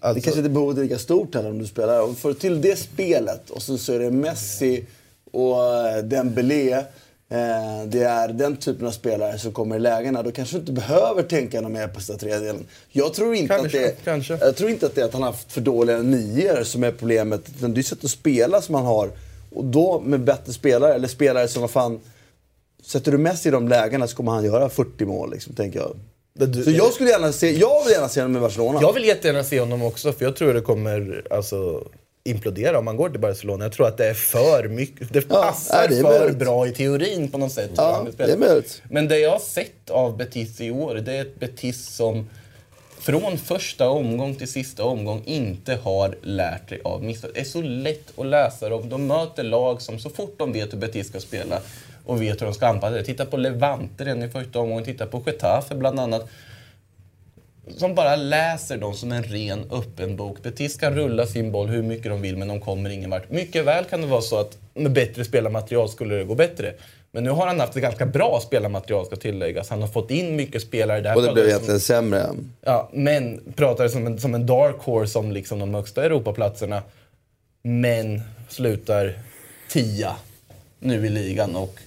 Det 0.00 0.06
Alltså, 0.08 0.22
kanske 0.24 0.38
inte 0.38 0.50
behovet 0.50 0.78
är 0.78 0.82
lika 0.82 0.98
stort 0.98 1.34
heller 1.34 1.50
om 1.50 1.58
du 1.58 1.66
spelar. 1.66 2.02
Om 2.02 2.10
du 2.10 2.16
får 2.16 2.32
till 2.34 2.60
det 2.60 2.76
spelet 2.78 3.50
och 3.50 3.62
så, 3.62 3.78
så 3.78 3.92
är 3.92 3.98
det 3.98 4.10
Messi 4.10 4.84
och 5.32 5.76
eh, 5.88 6.04
Dembélé. 6.04 6.84
Eh, 7.28 7.86
det 7.86 8.02
är 8.02 8.28
den 8.28 8.56
typen 8.56 8.86
av 8.86 8.90
spelare 8.90 9.38
som 9.38 9.52
kommer 9.52 9.76
i 9.76 9.78
lägena. 9.78 10.22
Då 10.22 10.32
kanske 10.32 10.56
du 10.56 10.60
inte 10.60 10.72
behöver 10.72 11.22
tänka 11.22 11.60
något 11.60 11.72
mer 11.72 11.88
på 11.88 12.00
sista 12.00 12.16
tredjedelen. 12.16 12.66
Jag 12.90 13.14
tror 13.14 13.34
inte 13.34 13.54
Kanske, 13.54 13.86
att 13.88 13.96
det, 13.96 14.04
kanske. 14.04 14.38
Jag 14.40 14.56
tror 14.56 14.70
inte 14.70 14.86
att 14.86 14.94
det 14.94 15.00
är 15.00 15.04
att 15.04 15.12
han 15.12 15.22
har 15.22 15.30
haft 15.30 15.52
för 15.52 15.60
dåliga 15.60 15.98
nior 15.98 16.64
som 16.64 16.84
är 16.84 16.90
problemet. 16.92 17.40
Utan 17.58 17.74
det 17.74 17.80
är 17.80 17.82
sättet 17.82 18.04
att 18.04 18.10
spela 18.10 18.62
som 18.62 18.74
han 18.74 18.84
har. 18.84 19.10
Och 19.54 19.64
då 19.64 20.00
med 20.00 20.20
bättre 20.20 20.52
spelare, 20.52 20.94
eller 20.94 21.08
spelare 21.08 21.48
som 21.48 21.60
vad 21.60 21.70
fan... 21.70 22.00
Sätter 22.82 23.12
du 23.12 23.18
Messi 23.18 23.48
i 23.48 23.52
de 23.52 23.68
lägena 23.68 24.06
så 24.06 24.16
kommer 24.16 24.32
han 24.32 24.44
göra 24.44 24.68
40 24.68 25.04
mål, 25.04 25.30
liksom, 25.30 25.54
tänker 25.54 25.78
jag. 25.78 25.96
Så 26.64 26.70
jag 26.70 26.92
skulle 26.92 27.10
gärna 27.10 27.32
se, 27.32 27.50
jag 27.50 27.84
vill 27.84 27.92
gärna 27.92 28.08
se 28.08 28.20
honom 28.20 28.36
i 28.36 28.40
Barcelona. 28.40 28.78
Jag 28.82 28.92
vill 28.92 29.04
jättegärna 29.04 29.44
se 29.44 29.60
honom 29.60 29.82
också, 29.82 30.12
för 30.12 30.24
jag 30.24 30.36
tror 30.36 30.54
det 30.54 30.60
kommer 30.60 31.26
alltså, 31.30 31.84
implodera 32.24 32.78
om 32.78 32.84
man 32.84 32.96
går 32.96 33.10
till 33.10 33.20
Barcelona. 33.20 33.64
Jag 33.64 33.72
tror 33.72 33.88
att 33.88 33.96
det 33.96 34.06
är 34.06 34.14
för 34.14 34.68
mycket. 34.68 35.12
Det 35.12 35.20
passar 35.20 35.76
nej, 35.78 35.88
det 35.88 35.94
för 36.02 36.18
möjligt. 36.18 36.38
bra 36.38 36.66
i 36.66 36.72
teorin 36.72 37.30
på 37.30 37.38
något 37.38 37.52
sätt. 37.52 37.70
Ja, 37.76 38.06
det 38.16 38.32
är 38.32 38.36
möjligt. 38.36 38.82
Men 38.90 39.08
det 39.08 39.18
jag 39.18 39.30
har 39.30 39.38
sett 39.38 39.90
av 39.90 40.16
Betis 40.16 40.60
i 40.60 40.70
år, 40.70 40.94
det 40.94 41.12
är 41.12 41.20
ett 41.20 41.40
Betis 41.40 41.86
som 41.88 42.30
från 42.98 43.38
första 43.38 43.88
omgång 43.88 44.34
till 44.34 44.48
sista 44.48 44.84
omgång 44.84 45.22
inte 45.24 45.74
har 45.74 46.16
lärt 46.22 46.68
sig 46.68 46.80
av 46.84 47.02
misstag. 47.02 47.30
Det 47.34 47.40
är 47.40 47.44
så 47.44 47.62
lätt 47.62 48.18
att 48.18 48.26
läsa 48.26 48.68
dem. 48.68 48.88
De 48.88 49.06
möter 49.06 49.42
lag 49.42 49.82
som 49.82 49.98
så 49.98 50.10
fort 50.10 50.34
de 50.38 50.52
vet 50.52 50.72
hur 50.72 50.78
Betis 50.78 51.08
ska 51.08 51.20
spela 51.20 51.60
och 52.04 52.22
vet 52.22 52.40
hur 52.40 52.46
de 52.46 52.54
ska 52.54 52.66
anpassa 52.66 52.96
det. 52.96 53.04
Titta 53.04 53.26
på 53.26 53.36
Levante 53.36 54.04
redan 54.04 54.22
i 54.22 54.28
första 54.28 54.58
omgången, 54.58 54.84
titta 54.84 55.06
på 55.06 55.22
Getafe 55.26 55.74
bland 55.74 56.00
annat 56.00 56.30
som 57.76 57.94
bara 57.94 58.16
läser 58.16 58.76
dem 58.76 58.94
som 58.94 59.12
en 59.12 59.22
ren 59.22 59.70
öppen 59.70 60.16
bok. 60.16 60.42
Betis 60.42 60.76
kan 60.76 60.94
rulla 60.94 61.26
sin 61.26 61.52
boll 61.52 61.68
hur 61.68 61.82
mycket 61.82 62.04
de 62.04 62.22
vill 62.22 62.36
men 62.36 62.48
de 62.48 62.60
kommer 62.60 62.90
ingen 62.90 63.10
vart. 63.10 63.30
Mycket 63.30 63.64
väl 63.64 63.84
kan 63.84 64.00
det 64.00 64.06
vara 64.06 64.20
så 64.20 64.36
att 64.36 64.58
med 64.74 64.92
bättre 64.92 65.24
spelarmaterial 65.24 65.88
skulle 65.88 66.14
det 66.14 66.24
gå 66.24 66.34
bättre. 66.34 66.74
Men 67.10 67.24
nu 67.24 67.30
har 67.30 67.46
han 67.46 67.60
haft 67.60 67.76
ett 67.76 67.82
ganska 67.82 68.06
bra 68.06 68.40
spelarmaterial 68.46 69.06
ska 69.06 69.16
tilläggas. 69.16 69.70
Han 69.70 69.80
har 69.80 69.88
fått 69.88 70.10
in 70.10 70.36
mycket 70.36 70.62
spelare 70.62 71.00
där. 71.00 71.16
Och 71.16 71.22
det 71.22 71.32
blev 71.32 71.46
egentligen 71.46 71.80
sämre. 71.80 72.28
Ja, 72.60 72.88
men 72.92 73.40
pratar 73.56 73.88
som 73.88 74.06
en, 74.06 74.20
som 74.20 74.34
en 74.34 74.46
dark 74.46 74.76
horse 74.78 75.18
om 75.18 75.32
liksom 75.32 75.58
de 75.58 75.74
högsta 75.74 76.04
Europaplatserna. 76.04 76.82
Men 77.62 78.22
slutar 78.48 79.14
tia 79.70 80.16
nu 80.78 81.06
i 81.06 81.08
ligan 81.08 81.56
och 81.56 81.80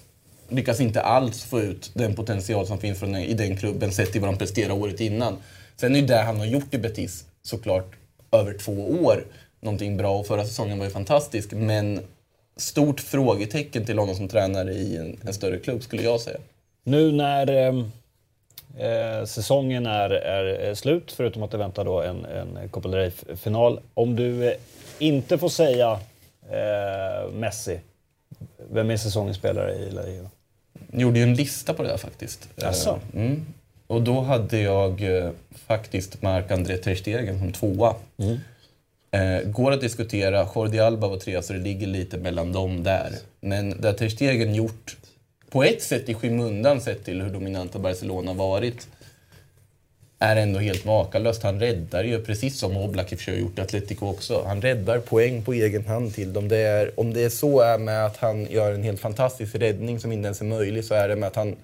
lyckas 0.50 0.80
inte 0.80 1.02
alls 1.02 1.44
få 1.44 1.62
ut 1.62 1.92
den 1.94 2.16
potential 2.16 2.68
som 2.68 2.80
finns 2.80 3.00
från, 3.00 3.16
i 3.16 3.34
den 3.34 3.58
klubben 3.58 3.92
sett 3.92 4.12
till 4.12 4.22
vad 4.22 4.30
de 4.30 4.38
presterade 4.38 4.74
året 4.74 5.00
innan. 5.00 5.38
Sen 5.80 5.96
är 5.96 6.00
ju 6.00 6.06
det 6.06 6.18
han 6.18 6.38
har 6.38 6.46
gjort 6.46 6.74
i 6.74 6.78
Betis 6.78 7.26
såklart 7.42 7.96
över 8.32 8.54
två 8.54 8.72
år 9.04 9.24
någonting 9.60 9.98
bra 9.98 10.18
och 10.20 10.28
förra 10.28 10.46
säsongen 10.46 10.78
var 10.78 10.86
ju 10.86 10.92
fantastisk 10.92 11.52
men 11.52 12.00
stort 12.56 13.00
frågetecken 13.00 13.86
till 13.86 14.00
honom 14.00 14.16
som 14.16 14.28
tränare 14.28 14.74
i 14.74 14.98
en, 14.98 15.20
en 15.28 15.34
större 15.34 15.58
klubb 15.58 15.84
skulle 15.84 16.04
jag 16.04 16.22
säga. 16.22 16.38
Nu 16.84 17.12
när 17.12 17.50
eh, 17.50 17.86
eh, 18.88 19.26
säsongen 19.26 19.86
är, 19.86 20.10
är 20.10 20.74
slut, 20.76 21.12
förutom 21.12 21.44
att 21.44 21.52
det 21.52 21.58
väntar 21.58 21.86
då 21.86 22.02
en, 22.02 22.26
en 22.26 22.70
Copa 22.70 22.90
del 22.90 23.00
Rey-final. 23.00 23.80
Om 23.94 24.16
du 24.16 24.48
eh, 24.48 24.54
inte 25.00 25.38
får 25.38 25.50
säga 25.50 26.00
eh, 26.50 27.32
Messi, 27.34 27.80
vem 28.72 28.90
är 28.90 28.98
säsongens 28.98 29.38
spelare 29.38 29.76
i 29.76 29.92
La 29.92 30.02
Liga? 30.02 30.30
Gjorde 30.92 31.20
ju 31.20 31.24
en 31.24 31.36
lista 31.36 31.74
på 31.74 31.84
det 31.84 31.90
där 31.90 31.98
faktiskt. 31.98 32.50
Eh, 32.56 32.64
Mm. 33.14 33.46
Och 33.88 34.02
då 34.02 34.22
hade 34.22 34.60
jag 34.60 35.18
eh, 35.18 35.32
faktiskt 35.68 36.22
Marc-André 36.22 36.78
Ter 36.78 36.96
Stegen 36.96 37.40
som 37.40 37.52
tvåa. 37.52 37.96
Eh, 39.12 39.50
går 39.50 39.72
att 39.72 39.82
diskutera. 39.82 40.48
Jordi 40.56 40.80
Alba 40.80 41.08
var 41.08 41.18
trea 41.18 41.42
så 41.42 41.54
det 41.54 41.60
ligger 41.60 41.88
lite 41.88 42.18
mellan 42.18 42.52
dem 42.52 42.84
där. 42.84 43.12
Men 43.42 43.82
det 43.82 43.88
har 43.88 43.94
Ter 43.94 44.10
Stegen 44.10 44.56
gjort 44.56 44.98
på 45.50 45.64
ett 45.64 45.82
sätt 45.82 46.10
i 46.10 46.14
skymundan 46.14 46.82
sett 46.82 47.06
till 47.06 47.22
hur 47.22 47.30
dominanta 47.30 47.80
Barcelona 47.80 48.34
varit 48.34 48.88
är 50.20 50.36
ändå 50.36 50.60
helt 50.60 50.86
makalöst. 50.86 51.44
Han 51.44 51.60
räddar 51.60 52.04
ju, 52.04 52.24
precis 52.24 52.60
som 52.60 52.78
Oblak 52.78 53.12
i 53.12 53.16
och 53.16 53.20
för 53.20 53.26
sig 53.26 53.34
har 53.34 53.42
gjort 53.42 53.58
i 53.58 53.62
Atletico 53.62 54.08
också. 54.08 54.44
Han 54.48 54.62
räddar 54.62 55.00
poäng 55.00 55.44
på 55.44 55.54
egen 55.54 55.86
hand 55.86 56.14
till 56.16 56.34
dem. 56.34 56.48
Det 56.48 56.58
är, 56.58 57.00
om 57.00 57.14
det 57.14 57.24
är 57.24 57.30
så 57.30 57.60
är 57.60 57.78
med 57.78 58.06
att 58.06 58.18
han 58.18 58.52
gör 58.52 58.74
en 58.74 58.84
helt 58.84 59.00
fantastisk 59.00 59.56
räddning 59.56 60.00
som 60.00 60.12
inte 60.12 60.26
ens 60.26 60.42
är 60.42 60.46
möjlig 60.46 60.86
så 60.86 60.94
är 60.94 61.10
det 61.10 61.16
med 61.16 61.28
att 61.28 61.36
han, 61.36 61.56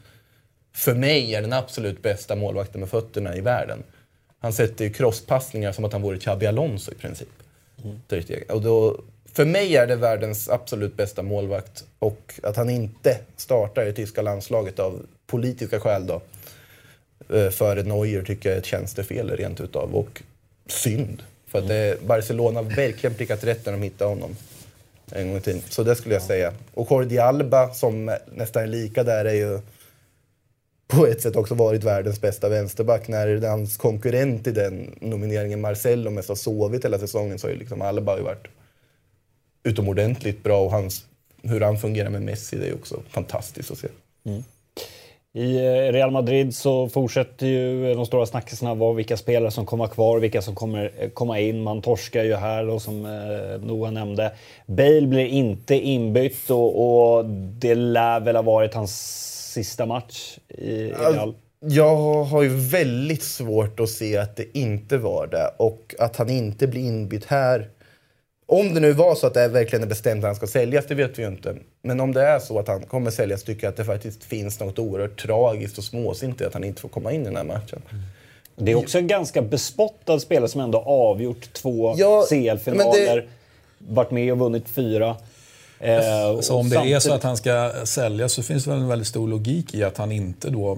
för 0.73 0.93
mig, 0.93 1.35
är 1.35 1.41
den 1.41 1.53
absolut 1.53 2.01
bästa 2.01 2.35
målvakten 2.35 2.79
med 2.79 2.89
fötterna 2.89 3.35
i 3.35 3.41
världen. 3.41 3.83
Han 4.39 4.53
sätter 4.53 4.85
ju 4.85 4.93
crosspassningar 4.93 5.71
som 5.71 5.85
att 5.85 5.93
han 5.93 6.01
vore 6.01 6.19
Xabi 6.19 6.47
Alonso 6.47 6.91
i 6.91 6.95
princip. 6.95 7.27
Stegen. 8.05 8.43
Och 8.49 8.61
då, 8.61 9.01
för 9.33 9.45
mig 9.45 9.77
är 9.77 9.87
det 9.87 9.95
världens 9.95 10.49
absolut 10.49 10.97
bästa 10.97 11.23
målvakt. 11.23 11.83
Och 11.99 12.33
att 12.43 12.55
han 12.55 12.69
inte 12.69 13.17
startar 13.37 13.85
i 13.85 13.93
tyska 13.93 14.21
landslaget 14.21 14.79
av 14.79 15.05
politiska 15.27 15.79
skäl 15.79 16.07
då 16.07 16.21
eh, 17.35 17.49
före 17.49 17.83
Neuer 17.83 18.23
tycker 18.23 18.49
jag 18.49 18.55
är 18.55 18.59
ett 18.59 18.65
tjänstefel 18.65 19.29
rent 19.29 19.61
utav. 19.61 19.95
Och 19.95 20.21
synd. 20.67 21.23
För 21.47 21.59
att 21.59 21.67
det, 21.67 22.07
Barcelona 22.07 22.59
har 22.59 22.63
verkligen 22.63 23.15
prickat 23.15 23.43
rätt 23.43 23.65
när 23.65 23.73
de 23.73 23.81
hittade 23.81 24.09
honom. 24.09 24.35
En 25.11 25.27
gång 25.27 25.37
i 25.37 25.41
tiden. 25.41 25.61
Så 25.69 25.83
det 25.83 25.95
skulle 25.95 26.15
jag 26.15 26.23
säga. 26.23 26.53
Och 26.73 26.87
Jordi 26.91 27.19
Alba 27.19 27.73
som 27.73 28.17
nästan 28.35 28.63
är 28.63 28.67
lika 28.67 29.03
där 29.03 29.25
är 29.25 29.33
ju 29.33 29.59
på 30.87 31.07
ett 31.07 31.21
sätt 31.21 31.35
också 31.35 31.55
varit 31.55 31.83
världens 31.83 32.21
bästa 32.21 32.49
vänsterback. 32.49 33.07
När 33.07 33.47
hans 33.47 33.77
konkurrent 33.77 34.47
i 34.47 34.51
den 34.51 34.95
nomineringen, 35.01 35.61
Marcelo, 35.61 36.09
mest 36.09 36.29
har 36.29 36.35
sovit 36.35 36.85
hela 36.85 36.99
säsongen 36.99 37.39
så 37.39 37.47
har 37.47 37.51
ju 37.51 37.59
liksom 37.59 37.81
Alba 37.81 38.21
varit 38.21 38.47
utomordentligt 39.63 40.43
bra. 40.43 40.65
Och 40.65 40.71
hans, 40.71 41.05
hur 41.41 41.61
han 41.61 41.77
fungerar 41.77 42.09
med 42.09 42.21
Messi, 42.21 42.57
det 42.57 42.63
är 42.63 42.67
ju 42.67 42.75
också 42.75 42.99
fantastiskt 43.09 43.71
att 43.71 43.77
se. 43.77 43.87
Mm. 44.25 44.43
I 45.35 45.55
eh, 45.55 45.91
Real 45.91 46.11
Madrid 46.11 46.55
så 46.55 46.89
fortsätter 46.89 47.47
ju 47.47 47.93
de 47.93 48.05
stora 48.05 48.25
snackisarna 48.25 48.73
vara 48.73 48.93
vilka 48.93 49.17
spelare 49.17 49.51
som 49.51 49.65
kommer 49.65 49.87
kvar, 49.87 50.19
vilka 50.19 50.41
som 50.41 50.55
kommer 50.55 50.91
eh, 50.97 51.09
komma 51.09 51.39
in. 51.39 51.63
Man 51.63 51.81
torskar 51.81 52.23
ju 52.23 52.35
här 52.35 52.65
då, 52.65 52.79
som 52.79 53.05
eh, 53.05 53.67
Noah 53.67 53.91
nämnde. 53.91 54.31
Bale 54.65 55.07
blir 55.07 55.25
inte 55.25 55.75
inbytt 55.75 56.49
och, 56.49 57.15
och 57.15 57.25
det 57.29 57.75
lär 57.75 58.19
väl 58.19 58.35
ha 58.35 58.43
varit 58.43 58.73
hans 58.73 59.32
sista 59.53 59.85
match 59.85 60.37
i, 60.47 60.71
i 60.71 60.91
Real. 60.91 61.33
Jag 61.65 61.95
har 62.23 62.41
ju 62.43 62.49
väldigt 62.49 63.23
svårt 63.23 63.79
att 63.79 63.89
se 63.89 64.17
att 64.17 64.35
det 64.35 64.57
inte 64.57 64.97
var 64.97 65.27
det 65.27 65.51
och 65.57 65.95
att 65.99 66.15
han 66.15 66.29
inte 66.29 66.67
blir 66.67 66.81
inbytt 66.81 67.25
här. 67.25 67.69
Om 68.45 68.73
det 68.73 68.79
nu 68.79 68.91
var 68.91 69.15
så 69.15 69.27
att 69.27 69.33
det 69.33 69.47
verkligen 69.47 69.83
är 69.83 69.87
bestämt 69.87 70.23
att 70.23 70.27
han 70.27 70.35
ska 70.35 70.47
säljas, 70.47 70.85
det 70.87 70.95
vet 70.95 71.19
vi 71.19 71.21
ju 71.23 71.27
inte. 71.27 71.55
Men 71.81 71.99
om 71.99 72.13
det 72.13 72.21
är 72.21 72.39
så 72.39 72.59
att 72.59 72.67
han 72.67 72.81
kommer 72.81 73.11
säljas 73.11 73.43
tycker 73.43 73.63
jag 73.67 73.71
att 73.71 73.77
det 73.77 73.85
faktiskt 73.85 74.23
finns 74.23 74.59
något 74.59 74.79
oerhört 74.79 75.21
tragiskt 75.21 75.77
och 75.77 75.83
småsint 75.83 76.41
i 76.41 76.45
att 76.45 76.53
han 76.53 76.63
inte 76.63 76.81
får 76.81 76.89
komma 76.89 77.11
in 77.11 77.21
i 77.21 77.25
den 77.25 77.35
här 77.37 77.43
matchen. 77.43 77.81
Det 78.55 78.71
är 78.71 78.75
också 78.75 78.97
en 78.97 79.07
ganska 79.07 79.41
bespottad 79.41 80.19
spelare 80.19 80.49
som 80.49 80.61
ändå 80.61 80.77
avgjort 80.79 81.53
två 81.53 81.93
Ja, 81.97 82.25
CL-finaler, 82.29 83.15
det- 83.15 83.23
varit 83.87 84.11
med 84.11 84.31
och 84.31 84.39
vunnit 84.39 84.69
fyra. 84.69 85.15
Eh, 85.83 86.39
Så 86.41 86.55
om 86.57 86.69
det 86.69 86.75
är 86.75 86.99
så 86.99 87.13
att 87.13 87.23
han 87.23 87.37
ska 87.37 87.71
säljas 87.85 88.33
så 88.33 88.43
finns 88.43 88.63
det 88.63 88.69
väl 88.69 88.79
en 88.79 88.87
väldigt 88.87 89.07
stor 89.07 89.27
logik 89.27 89.73
i 89.75 89.83
att 89.83 89.97
han 89.97 90.11
inte 90.11 90.49
då, 90.49 90.77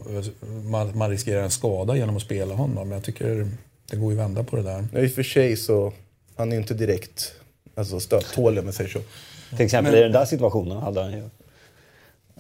man, 0.64 0.98
man 0.98 1.10
riskerar 1.10 1.44
en 1.44 1.52
skada 1.52 1.96
genom 1.96 2.16
att 2.16 2.22
spela 2.22 2.56
honom. 2.56 2.92
Jag 2.92 3.04
tycker 3.04 3.48
det 3.92 3.98
går 3.98 4.14
ju 4.14 4.20
att 4.20 4.26
vända 4.26 4.44
på 4.44 4.56
det 4.56 4.62
där. 4.64 4.88
Ja, 4.94 5.00
I 5.00 5.08
och 5.08 5.12
för 5.12 5.24
sig 5.24 5.58
så, 5.58 5.94
han 6.36 6.52
är 6.54 6.58
inte 6.58 6.74
direkt 6.74 7.32
alltså, 7.76 8.00
stöttålig 8.00 8.60
om 8.60 8.66
jag 8.66 8.74
säger 8.76 8.90
så. 8.90 9.00
Till 9.56 9.66
exempel 9.66 9.92
Men- 9.92 10.00
i 10.00 10.04
den 10.04 10.12
där 10.12 10.26
situationen 10.26 10.78
hade 10.78 11.02
han 11.02 11.12
ju... 11.12 11.30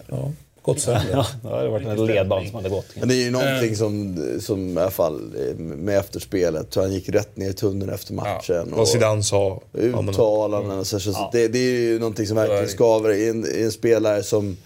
Ja, 0.08 0.32
gått 0.66 0.80
sönder. 0.80 1.10
ja, 1.12 1.26
det 1.42 1.50
hade 1.50 1.70
varit 1.70 1.88
en 1.88 2.06
ledband 2.06 2.48
som 2.48 2.56
hade 2.56 2.70
gått. 2.70 2.86
Men 2.96 3.08
det 3.08 3.16
är 3.16 3.24
ju 3.24 3.32
någonting 3.32 3.76
som, 3.76 4.18
som 4.42 4.78
i 4.78 4.82
alla 4.82 4.92
fall 4.92 5.34
eh, 5.50 5.56
med 5.58 5.98
efterspelet. 5.98 6.74
Så 6.74 6.82
han 6.82 6.94
gick 6.94 7.10
rätt 7.10 7.38
ner 7.38 7.50
i 7.50 7.54
tunneln 7.54 7.94
efter 7.94 8.14
matchen. 8.14 8.74
Vad 8.76 8.88
Zidane 8.88 9.24
sa. 9.24 9.62
Uttalanden 9.74 10.80
och 10.80 10.88
så. 10.88 11.00
så 11.00 11.10
Ja. 11.10 11.30
det, 11.34 11.48
det 11.48 11.60
är 11.60 11.80
ju 11.80 12.00
någonting 12.00 12.28
som 12.28 12.38
verkligen 12.38 12.64
det. 12.64 12.70
skaver 12.70 13.12
i 13.12 13.30
en, 13.30 13.46
i 13.56 13.62
en 13.64 13.72
spelare 13.72 14.24
som 14.24 14.58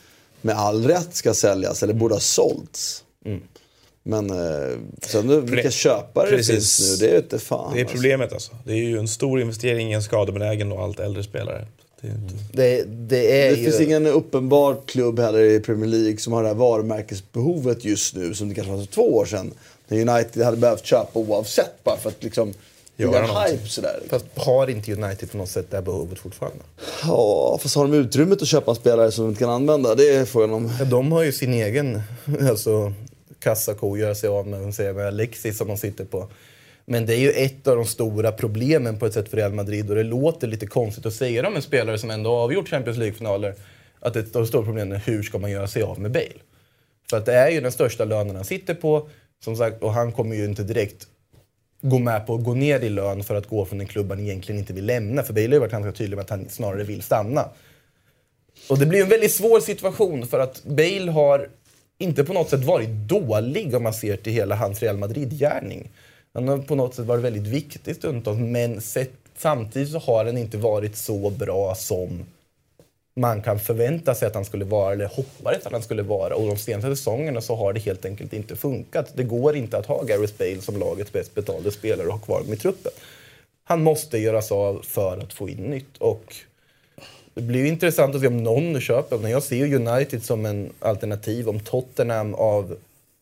med 0.42 0.56
all 0.56 0.88
rätt 0.88 1.16
ska 1.16 1.34
säljas, 1.34 1.84
eller 1.84 1.94
borde 1.94 2.16
ha 2.16 2.20
sålts. 2.20 3.04
Men 4.04 4.30
eh, 4.30 4.78
sen 5.02 5.28
nu, 5.28 5.42
vilka 5.42 5.72
köpare 5.72 6.30
det 6.30 6.36
Precis. 6.38 6.78
finns 6.78 7.02
nu, 7.02 7.08
det 7.08 7.14
är 7.14 7.18
inte 7.18 7.40
fan. 7.40 7.74
Det 7.74 7.80
är 7.80 7.84
alltså. 7.84 7.96
problemet 7.96 8.34
alltså. 8.34 8.52
Det 8.66 8.72
är 8.72 8.78
ju 8.78 8.98
en 8.98 9.08
stor 9.08 9.42
investering 9.42 9.92
i 9.92 9.94
en 9.94 10.04
skadebenägen 10.04 10.72
och 10.72 10.84
allt 10.84 11.00
äldre 11.00 11.24
spelare. 11.24 11.68
Det 12.02 12.08
är 12.08 12.12
inte... 12.12 12.34
Det, 12.54 12.84
det 12.84 13.42
är 13.42 13.52
Det 13.52 13.58
ju... 13.58 13.64
finns 13.64 13.80
ingen 13.82 14.08
uppenbar 14.08 14.78
klubb 14.86 15.20
heller 15.20 15.40
i 15.40 15.60
Premier 15.60 15.90
League 15.90 16.18
som 16.18 16.34
har 16.34 16.42
det 16.44 16.48
här 16.48 16.56
varumärkesbehovet 16.56 17.86
just 17.86 18.16
nu 18.16 18.34
som 18.34 18.50
det 18.50 18.56
kanske 18.56 18.74
var 18.74 18.80
för 18.80 18.94
två 18.94 19.16
år 19.16 19.26
sedan. 19.26 19.54
När 19.88 20.10
United 20.10 20.44
hade 20.44 20.58
behövt 20.58 20.86
köpa 20.86 21.20
oavsett 21.20 21.84
bara 21.84 21.98
för 21.98 22.10
att 22.10 22.24
liksom 22.24 22.54
Göra 23.00 23.48
hype 23.48 23.68
sådär. 23.68 24.00
Fast 24.10 24.26
har 24.36 24.70
inte 24.70 24.94
United 24.94 25.32
på 25.32 25.38
något 25.38 25.50
sätt 25.50 25.66
det 25.70 25.78
här 25.78 25.82
behovet 25.82 26.20
fortfarande? 26.20 26.60
Ja, 27.04 27.60
fast 27.62 27.76
har 27.76 27.88
de 27.88 27.94
utrymmet 27.94 28.42
att 28.42 28.48
köpa 28.48 28.72
en 28.72 28.76
spelare 28.76 29.12
som 29.12 29.24
de 29.24 29.30
inte 29.30 29.40
kan 29.40 29.50
använda? 29.50 29.96
Det 29.96 30.10
är 30.10 30.26
frågan 30.26 30.52
om. 30.54 30.72
Ja, 30.80 30.86
de 30.86 31.12
har 31.12 31.24
ju 31.24 31.32
sin 31.32 31.54
egen 31.54 32.02
alltså, 32.50 32.94
kassako 33.40 33.94
att 33.94 34.00
göra 34.00 34.16
sig 34.16 34.30
av 34.30 34.48
med, 34.48 34.76
säger 34.76 34.94
med 34.94 35.08
Alexis 35.08 35.58
som 35.58 35.68
de 35.68 35.78
sitter 35.78 36.06
på. 36.06 36.28
Men 36.92 37.06
det 37.06 37.16
är 37.16 37.20
ju 37.20 37.32
ett 37.32 37.68
av 37.68 37.76
de 37.76 37.86
stora 37.86 38.32
problemen 38.32 39.00
på 39.00 39.06
ett 39.06 39.14
sätt 39.14 39.30
för 39.30 39.38
Real 39.38 39.54
Madrid 39.54 39.90
och 39.90 39.96
det 39.96 40.04
låter 40.04 40.48
lite 40.48 40.68
konstigt 40.68 41.06
att 41.06 41.14
säga 41.14 41.42
det 41.42 41.48
om 41.48 41.56
en 41.56 41.62
spelare 41.62 41.98
som 41.98 42.10
ändå 42.10 42.30
har 42.30 42.44
avgjort 42.44 42.70
Champions 42.70 42.98
League-finaler. 42.98 43.56
Att 44.00 44.16
ett 44.16 44.36
av 44.36 44.42
de 44.42 44.48
stora 44.48 44.66
problemen 44.66 44.92
är 44.92 45.02
hur 45.06 45.24
ska 45.24 45.38
man 45.38 45.52
göra 45.52 45.68
sig 45.68 45.84
av 45.84 46.00
med 46.00 46.12
Bale? 46.12 46.40
För 47.10 47.18
att 47.18 47.26
det 47.26 47.34
är 47.34 47.50
ju 47.50 47.62
den 47.62 47.72
största 47.72 48.06
lönen 48.06 48.36
han 48.36 48.46
sitter 48.46 48.74
på. 48.74 49.10
Som 49.44 49.56
sagt, 49.56 49.84
och 49.84 49.94
han 49.94 50.12
kommer 50.12 50.36
ju 50.36 50.46
inte 50.46 50.64
direkt 50.64 51.08
gå 51.82 52.00
med 52.00 52.28
på 52.28 52.36
att 52.36 52.44
gå 52.44 52.54
ner 52.54 52.80
i 52.80 52.90
lön 52.90 53.24
för 53.24 53.36
att 53.36 53.48
gå 53.48 53.66
från 53.66 53.80
en 53.80 53.88
klubb 53.88 54.10
han 54.10 54.20
egentligen 54.20 54.60
inte 54.60 54.74
vill 54.74 54.86
lämna. 54.86 55.24
För 55.24 55.34
Bale 55.34 55.48
har 55.48 55.54
ju 55.54 55.60
varit 55.60 55.72
ganska 55.72 55.92
tydlig 55.92 56.18
med 56.18 56.24
att 56.24 56.30
han 56.30 56.50
snarare 56.50 56.84
vill 56.84 57.02
stanna. 57.02 57.50
Och 58.70 58.80
det 58.80 58.86
blir 58.86 59.02
en 59.02 59.10
väldigt 59.10 59.34
svår 59.34 59.60
situation 59.60 60.28
för 60.28 60.40
att 60.40 60.64
Bale 60.64 61.12
har 61.12 61.50
inte 61.98 62.24
på 62.24 62.34
något 62.34 62.50
sätt 62.50 62.64
varit 62.64 62.90
dålig 62.90 63.76
om 63.76 63.84
man 63.84 63.94
ser 63.94 64.18
till 64.18 64.34
hela 64.34 64.56
hans 64.56 64.82
Real 64.82 64.98
Madrid-gärning. 64.98 65.90
Den 66.34 66.48
har 66.48 66.58
på 66.58 66.76
något 66.76 66.96
sätt 66.96 67.06
varit 67.06 67.24
väldigt 67.24 67.48
viktig 67.48 67.96
stundtals 67.96 68.40
men 68.40 68.82
sett, 68.82 69.14
samtidigt 69.38 69.92
så 69.92 70.00
har 70.00 70.26
den 70.26 70.38
inte 70.38 70.58
varit 70.58 70.98
så 70.98 71.30
bra 71.30 71.76
som 71.76 72.26
man 73.20 73.42
kan 73.42 73.60
förvänta 73.60 74.16
sig 74.16 74.28
att 74.28 74.36
han 74.36 74.46
skulle 74.46 74.66
vara 74.66 74.94
eller 74.94 75.06
hoppades 75.06 75.66
att 75.66 75.72
han 75.72 75.82
skulle 75.82 76.04
vara. 76.04 76.36
Och 76.36 76.48
de 76.48 76.58
senaste 76.58 76.96
säsongerna 76.96 77.42
så 77.42 77.56
har 77.56 77.74
det 77.74 77.80
helt 77.80 78.06
enkelt 78.06 78.34
inte 78.34 78.56
funkat. 78.56 79.12
Det 79.16 79.24
går 79.24 79.56
inte 79.56 79.78
att 79.78 79.86
ha 79.86 80.04
Gareth 80.04 80.34
Bale 80.38 80.62
som 80.62 80.80
lagets 80.80 81.12
bäst 81.12 81.36
betalda 81.36 81.72
spelare 81.72 82.08
och 82.08 82.14
ha 82.14 82.20
kvar 82.20 82.38
honom 82.38 82.54
i 82.54 82.58
truppen. 82.58 82.92
Han 83.64 83.84
måste 83.84 84.18
göras 84.18 84.52
av 84.52 84.82
för 84.84 85.18
att 85.18 85.34
få 85.34 85.50
in 85.50 85.58
nytt. 85.58 85.98
Och 85.98 86.36
det 87.34 87.42
blir 87.42 87.66
intressant 87.66 88.16
att 88.16 88.22
se 88.22 88.28
om 88.28 88.44
någon 88.44 88.82
köper 88.82 89.16
honom. 89.16 89.32
Jag 89.32 89.44
ser 89.44 89.74
United 89.74 90.24
som 90.24 90.46
en 90.46 90.70
alternativ. 90.80 91.50
Om 91.50 91.60
Tottenham 91.60 92.34
av 92.34 92.76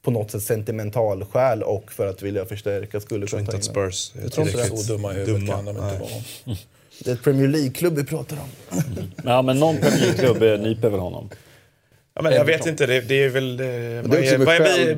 på 0.07 0.11
något 0.11 0.31
sätt 0.31 0.43
sentimental 0.43 1.25
skäl 1.25 1.63
och 1.63 1.91
för 1.91 2.07
att 2.07 2.21
vilja 2.21 2.45
förstärka 2.45 2.99
skulle 2.99 3.27
tror 3.27 3.39
kunna 3.39 3.39
inte 3.39 3.51
ta 3.51 3.57
att 3.57 3.63
in 3.67 3.71
Spurs 3.71 4.11
är 4.15 4.23
Jag 4.23 4.31
tror 4.31 4.47
inte 4.47 4.57
det. 4.57 4.63
tillräckligt 4.63 4.85
Så 4.87 4.93
dumma 4.93 5.11
i 5.13 5.15
huvudet 5.15 5.41
dumma. 5.41 5.53
kan 5.53 5.65
de 5.65 5.71
inte 5.71 5.81
Nej. 5.85 5.99
vara. 5.99 6.55
Det 7.03 7.09
är 7.09 7.13
ett 7.13 7.23
Premier 7.23 7.47
League-klubb 7.47 7.95
vi 7.97 8.03
pratar 8.03 8.37
om. 8.37 8.79
Ja, 9.25 9.41
men 9.41 9.59
någon 9.59 9.77
Premier 9.77 9.99
League-klubb 10.01 10.43
eh, 10.43 10.59
nyper 10.59 10.89
väl 10.89 10.99
honom. 10.99 11.29
Ja, 12.15 12.21
men 12.21 12.33
jag 12.33 12.45
vet 12.45 12.65
inte, 12.65 12.85
det, 12.85 13.01
det 13.01 13.23
är 13.23 13.29
väl... 13.29 13.59
eh, 13.59 13.65
Men 13.65 14.09
Vad 14.09 14.19
det 14.19 14.27
är 14.27 14.37
vad 14.37 14.55
är 14.55 14.59
själv, 14.59 14.97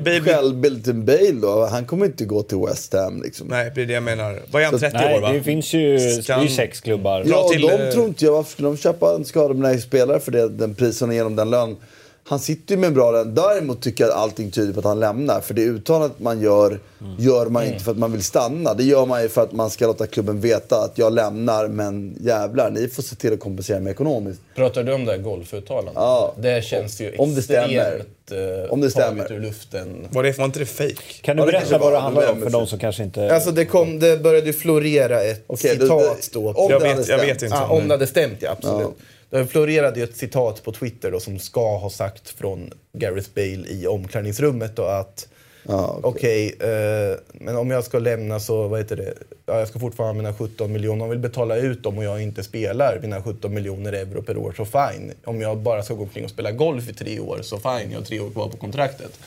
då. 1.40 1.66
Han 1.66 1.84
kommer 1.84 2.06
inte 2.06 2.24
gå 2.24 2.42
till 2.42 2.58
West 2.58 2.92
Ham 2.92 3.22
liksom. 3.22 3.46
Nej, 3.48 3.72
det 3.74 3.82
är 3.82 3.86
det 3.86 3.92
jag 3.92 4.02
menar. 4.02 4.40
Vad 4.50 4.62
är 4.62 4.66
han, 4.66 4.78
30 4.78 4.96
Nej, 4.96 5.16
år 5.16 5.20
va? 5.20 5.32
det 5.32 5.42
finns 5.42 5.72
ju, 5.72 5.96
det 5.96 6.04
är 6.04 6.22
Ska- 6.22 6.42
ju 6.42 6.48
sex 6.48 6.80
klubbar. 6.80 7.24
Ja, 7.26 7.48
till, 7.48 7.60
de 7.62 7.70
eh, 7.70 7.90
tror 7.92 8.06
inte 8.06 8.24
jag. 8.24 8.32
Varför 8.32 8.50
skulle 8.52 8.68
de 8.68 8.76
köpa 8.76 9.14
en 9.14 9.24
skadebenägen 9.24 9.80
spelare 9.80 10.20
för 10.20 10.32
det, 10.32 10.48
den 10.48 10.74
prisen 10.74 11.08
och 11.08 11.14
genom 11.14 11.36
den 11.36 11.50
lön? 11.50 11.76
Han 12.24 12.38
sitter 12.38 12.74
ju 12.74 12.80
med 12.80 12.88
en 12.88 12.94
bra 12.94 13.10
lön. 13.10 13.34
Däremot 13.34 13.82
tycker 13.82 14.04
jag 14.04 14.10
att 14.12 14.18
allting 14.18 14.50
tyder 14.50 14.72
på 14.72 14.78
att 14.78 14.84
han 14.84 15.00
lämnar. 15.00 15.40
För 15.40 15.54
det 15.54 15.62
uttalandet 15.62 16.18
man 16.20 16.40
gör, 16.40 16.78
gör 17.18 17.46
man 17.46 17.66
inte 17.66 17.84
för 17.84 17.90
att 17.92 17.98
man 17.98 18.12
vill 18.12 18.24
stanna. 18.24 18.74
Det 18.74 18.84
gör 18.84 19.06
man 19.06 19.22
ju 19.22 19.28
för 19.28 19.42
att 19.42 19.52
man 19.52 19.70
ska 19.70 19.86
låta 19.86 20.06
klubben 20.06 20.40
veta 20.40 20.76
att 20.76 20.98
jag 20.98 21.12
lämnar, 21.12 21.68
men 21.68 22.16
jävlar, 22.20 22.70
ni 22.70 22.88
får 22.88 23.02
se 23.02 23.16
till 23.16 23.32
att 23.32 23.40
kompensera 23.40 23.80
mig 23.80 23.90
ekonomiskt. 23.92 24.40
Pratar 24.54 24.82
du 24.82 24.92
om 24.92 25.04
det 25.04 25.12
här 25.12 25.18
golfuttalandet? 25.18 25.94
Ja. 25.96 26.34
Det 26.38 26.64
känns 26.64 27.00
ju 27.00 27.16
Om 27.16 27.34
det 27.34 27.42
stämmer. 27.42 28.02
eh, 28.30 28.70
Om 28.72 28.80
det 28.80 28.90
stämmer. 28.90 29.32
ur 29.32 29.40
luften. 29.40 30.06
Var, 30.10 30.22
det, 30.22 30.38
var 30.38 30.44
inte 30.44 30.58
det 30.58 30.66
fake? 30.66 30.94
Kan 31.22 31.36
du 31.36 31.42
berätta 31.46 31.78
vad 31.78 31.92
det 31.92 31.98
handlar 31.98 32.30
om 32.32 32.40
för 32.42 32.50
de 32.50 32.66
som 32.66 32.78
kanske 32.78 33.02
inte... 33.02 33.34
Alltså 33.34 33.50
det, 33.50 33.64
kom, 33.64 33.98
det 33.98 34.22
började 34.22 34.46
ju 34.46 34.52
florera 34.52 35.22
ett 35.22 35.44
då- 35.48 35.56
citat 35.56 36.28
då. 36.32 36.52
om 36.52 36.70
Jag 36.70 36.80
det 36.82 36.88
vet- 36.88 36.96
jag 36.96 37.04
stämt. 37.04 37.22
vet 37.22 37.42
inte. 37.42 37.56
Ja, 37.56 37.66
om 37.68 37.88
det 37.88 37.94
hade 37.94 38.06
stämt, 38.06 38.36
ja. 38.40 38.50
Absolut. 38.50 38.86
Ja. 38.98 39.04
Det 39.30 39.46
florerade 39.46 40.00
ju 40.00 40.04
ett 40.04 40.16
citat 40.16 40.62
på 40.62 40.72
Twitter 40.72 41.10
då, 41.10 41.20
som 41.20 41.38
ska 41.38 41.78
ha 41.78 41.90
sagt 41.90 42.28
från 42.28 42.72
Gareth 42.92 43.30
Bale 43.34 43.68
i 43.68 43.86
omklädningsrummet 43.86 44.76
då, 44.76 44.84
att 44.84 45.28
Ja, 45.68 45.98
okej, 46.02 46.54
eh, 46.60 47.18
men 47.32 47.56
om 47.56 47.70
jag 47.70 47.84
ska 47.84 47.98
lämna 47.98 48.40
så, 48.40 48.68
vad 48.68 48.80
heter 48.80 48.96
det, 48.96 49.14
ja, 49.46 49.58
jag 49.58 49.68
ska 49.68 49.78
fortfarande 49.78 50.14
ha 50.14 50.22
mina 50.22 50.34
17 50.34 50.72
miljoner. 50.72 51.04
Om 51.04 51.10
vill 51.10 51.18
betala 51.18 51.56
ut 51.56 51.82
dem 51.82 51.98
och 51.98 52.04
jag 52.04 52.22
inte 52.22 52.42
spelar 52.42 52.98
mina 53.02 53.22
17 53.22 53.54
miljoner 53.54 53.92
euro 53.92 54.22
per 54.22 54.36
år 54.36 54.54
så 54.56 54.64
fine. 54.64 55.12
Om 55.24 55.40
jag 55.40 55.58
bara 55.58 55.82
ska 55.82 55.94
gå 55.94 56.02
omkring 56.02 56.24
och 56.24 56.30
spela 56.30 56.52
golf 56.52 56.88
i 56.88 56.92
tre 56.92 57.20
år 57.20 57.38
så 57.42 57.58
fine, 57.58 57.90
jag 57.90 57.98
har 57.98 58.04
tre 58.04 58.20
år 58.20 58.30
kvar 58.30 58.48
på 58.48 58.56
kontraktet. 58.56 59.20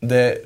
Det, 0.00 0.38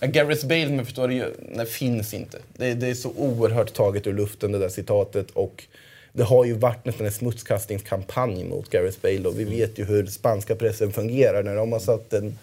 Gareth 0.00 0.46
Bale, 0.46 0.68
men 0.68 0.84
förstår 0.84 1.08
du, 1.08 1.34
nej, 1.38 1.66
finns 1.66 2.14
inte. 2.14 2.38
Det, 2.56 2.74
det 2.74 2.88
är 2.88 2.94
så 2.94 3.12
oerhört 3.16 3.72
taget 3.72 4.06
ur 4.06 4.12
luften 4.12 4.52
det 4.52 4.58
där 4.58 4.68
citatet 4.68 5.30
och 5.30 5.64
det 6.12 6.22
har 6.22 6.44
ju 6.44 6.52
varit 6.54 6.84
nästan 6.84 7.06
en 7.06 7.12
smutskastningskampanj 7.12 8.44
mot 8.44 8.70
Gareth 8.70 8.98
Bale 9.02 9.28
och 9.28 9.38
vi 9.40 9.44
vet 9.44 9.78
ju 9.78 9.84
hur 9.84 10.06
spanska 10.06 10.56
pressen 10.56 10.92
fungerar 10.92 11.42
när 11.42 11.54
de 11.54 11.72
har 11.72 11.78
satt 11.80 12.12
en, 12.12 12.38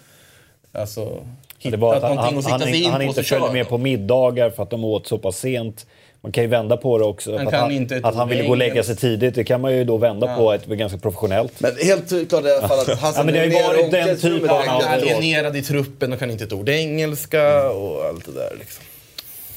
alltså, 0.71 1.05
Det 1.05 1.19
hittat 1.59 1.79
var 1.79 1.95
att 1.95 2.01
han, 2.03 2.15
någonting 2.15 2.33
han, 2.33 2.37
att 2.37 2.43
sikta 2.43 2.51
han, 2.57 2.73
sig 2.73 2.83
in 2.83 2.91
han 2.91 2.99
på 2.99 3.03
inte 3.07 3.23
följde 3.23 3.53
med 3.53 3.67
på 3.69 3.77
middagar 3.77 4.49
för 4.49 4.63
att 4.63 4.69
de 4.69 4.83
åt 4.85 5.07
så 5.07 5.17
pass 5.17 5.37
sent. 5.37 5.85
Man 6.21 6.31
kan 6.31 6.43
ju 6.43 6.49
vända 6.49 6.77
på 6.77 6.97
det 6.97 7.03
också. 7.03 7.37
Han 7.37 7.47
att 7.47 7.53
han, 7.53 7.89
att 8.03 8.15
han 8.15 8.29
ville 8.29 8.43
gå 8.43 8.49
och 8.49 8.57
lägga 8.57 8.83
sig 8.83 8.95
tidigt, 8.95 9.35
det 9.35 9.43
kan 9.43 9.61
man 9.61 9.75
ju 9.75 9.83
då 9.83 9.97
vända 9.97 10.37
på 10.37 10.53
ett 10.53 10.65
ganska 10.65 10.97
professionellt. 10.97 11.59
Men 11.59 11.71
helt 11.83 12.29
klart 12.29 12.45
i 12.45 12.51
alla 12.51 12.67
fall 12.67 12.79
att 12.79 12.99
han 12.99 13.13
Ja, 13.15 13.23
men 13.23 13.33
det 13.33 13.39
har 13.39 13.45
ju 13.45 13.51
varit 13.51 13.91
den 13.91 14.17
typen 14.17 14.49
är 14.49 14.53
av- 14.53 14.81
jättebra. 14.81 15.15
Alienerad 15.15 15.55
i 15.55 15.61
truppen 15.61 16.13
och 16.13 16.19
kan 16.19 16.31
inte 16.31 16.43
ett 16.43 16.53
ord 16.53 16.69
engelska 16.69 17.69
och 17.69 18.05
allt 18.05 18.25
det 18.25 18.31
där 18.31 18.55
liksom. 18.59 18.83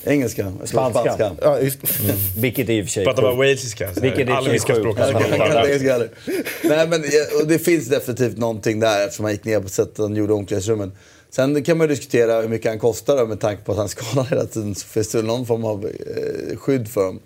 Engelska, 0.05 0.52
Spanska. 0.64 1.01
spanska. 1.02 1.31
Ja, 1.43 1.60
just. 1.60 1.78
Vilket 2.36 2.68
är 2.68 2.72
i 2.72 2.81
och 2.82 2.85
för 2.86 2.90
sig 2.93 3.05
Pratar 3.05 3.22
bara 3.22 3.31
sjukt. 3.32 3.39
walesiska. 3.39 3.86
här, 3.86 3.94
Vilket 4.01 4.28
är 4.28 4.32
Alviska 4.32 4.74
sjukt. 4.74 4.81
språk. 4.81 4.98
Nej, 6.64 6.89
men 6.89 7.02
och 7.40 7.47
det 7.47 7.59
finns 7.59 7.89
definitivt 7.89 8.39
någonting 8.39 8.81
där 8.81 9.05
eftersom 9.05 9.24
han 9.24 9.32
gick 9.32 9.44
ner 9.44 9.60
på 9.60 9.68
sättet 9.68 9.98
han 9.98 10.16
gjorde 10.16 10.32
i 10.32 10.36
omklädningsrummen. 10.36 10.93
Sen 11.31 11.62
kan 11.64 11.78
man 11.78 11.89
ju 11.89 11.94
diskutera 11.94 12.40
hur 12.40 12.48
mycket 12.48 12.70
han 12.70 12.78
kostar 12.78 13.16
då, 13.16 13.27
med 13.27 13.40
tanke 13.40 13.62
på 13.64 13.72
att 13.72 13.78
han 13.78 13.89
skadar 13.89 14.24
hela 14.31 14.44
tiden. 14.47 14.74
Så 14.74 14.86
finns 14.86 15.09
det 15.12 15.22
någon 15.22 15.47
form 15.47 15.64
av 15.64 15.85
eh, 15.86 16.56
skydd 16.56 16.89
för 16.89 17.05
dem. 17.05 17.20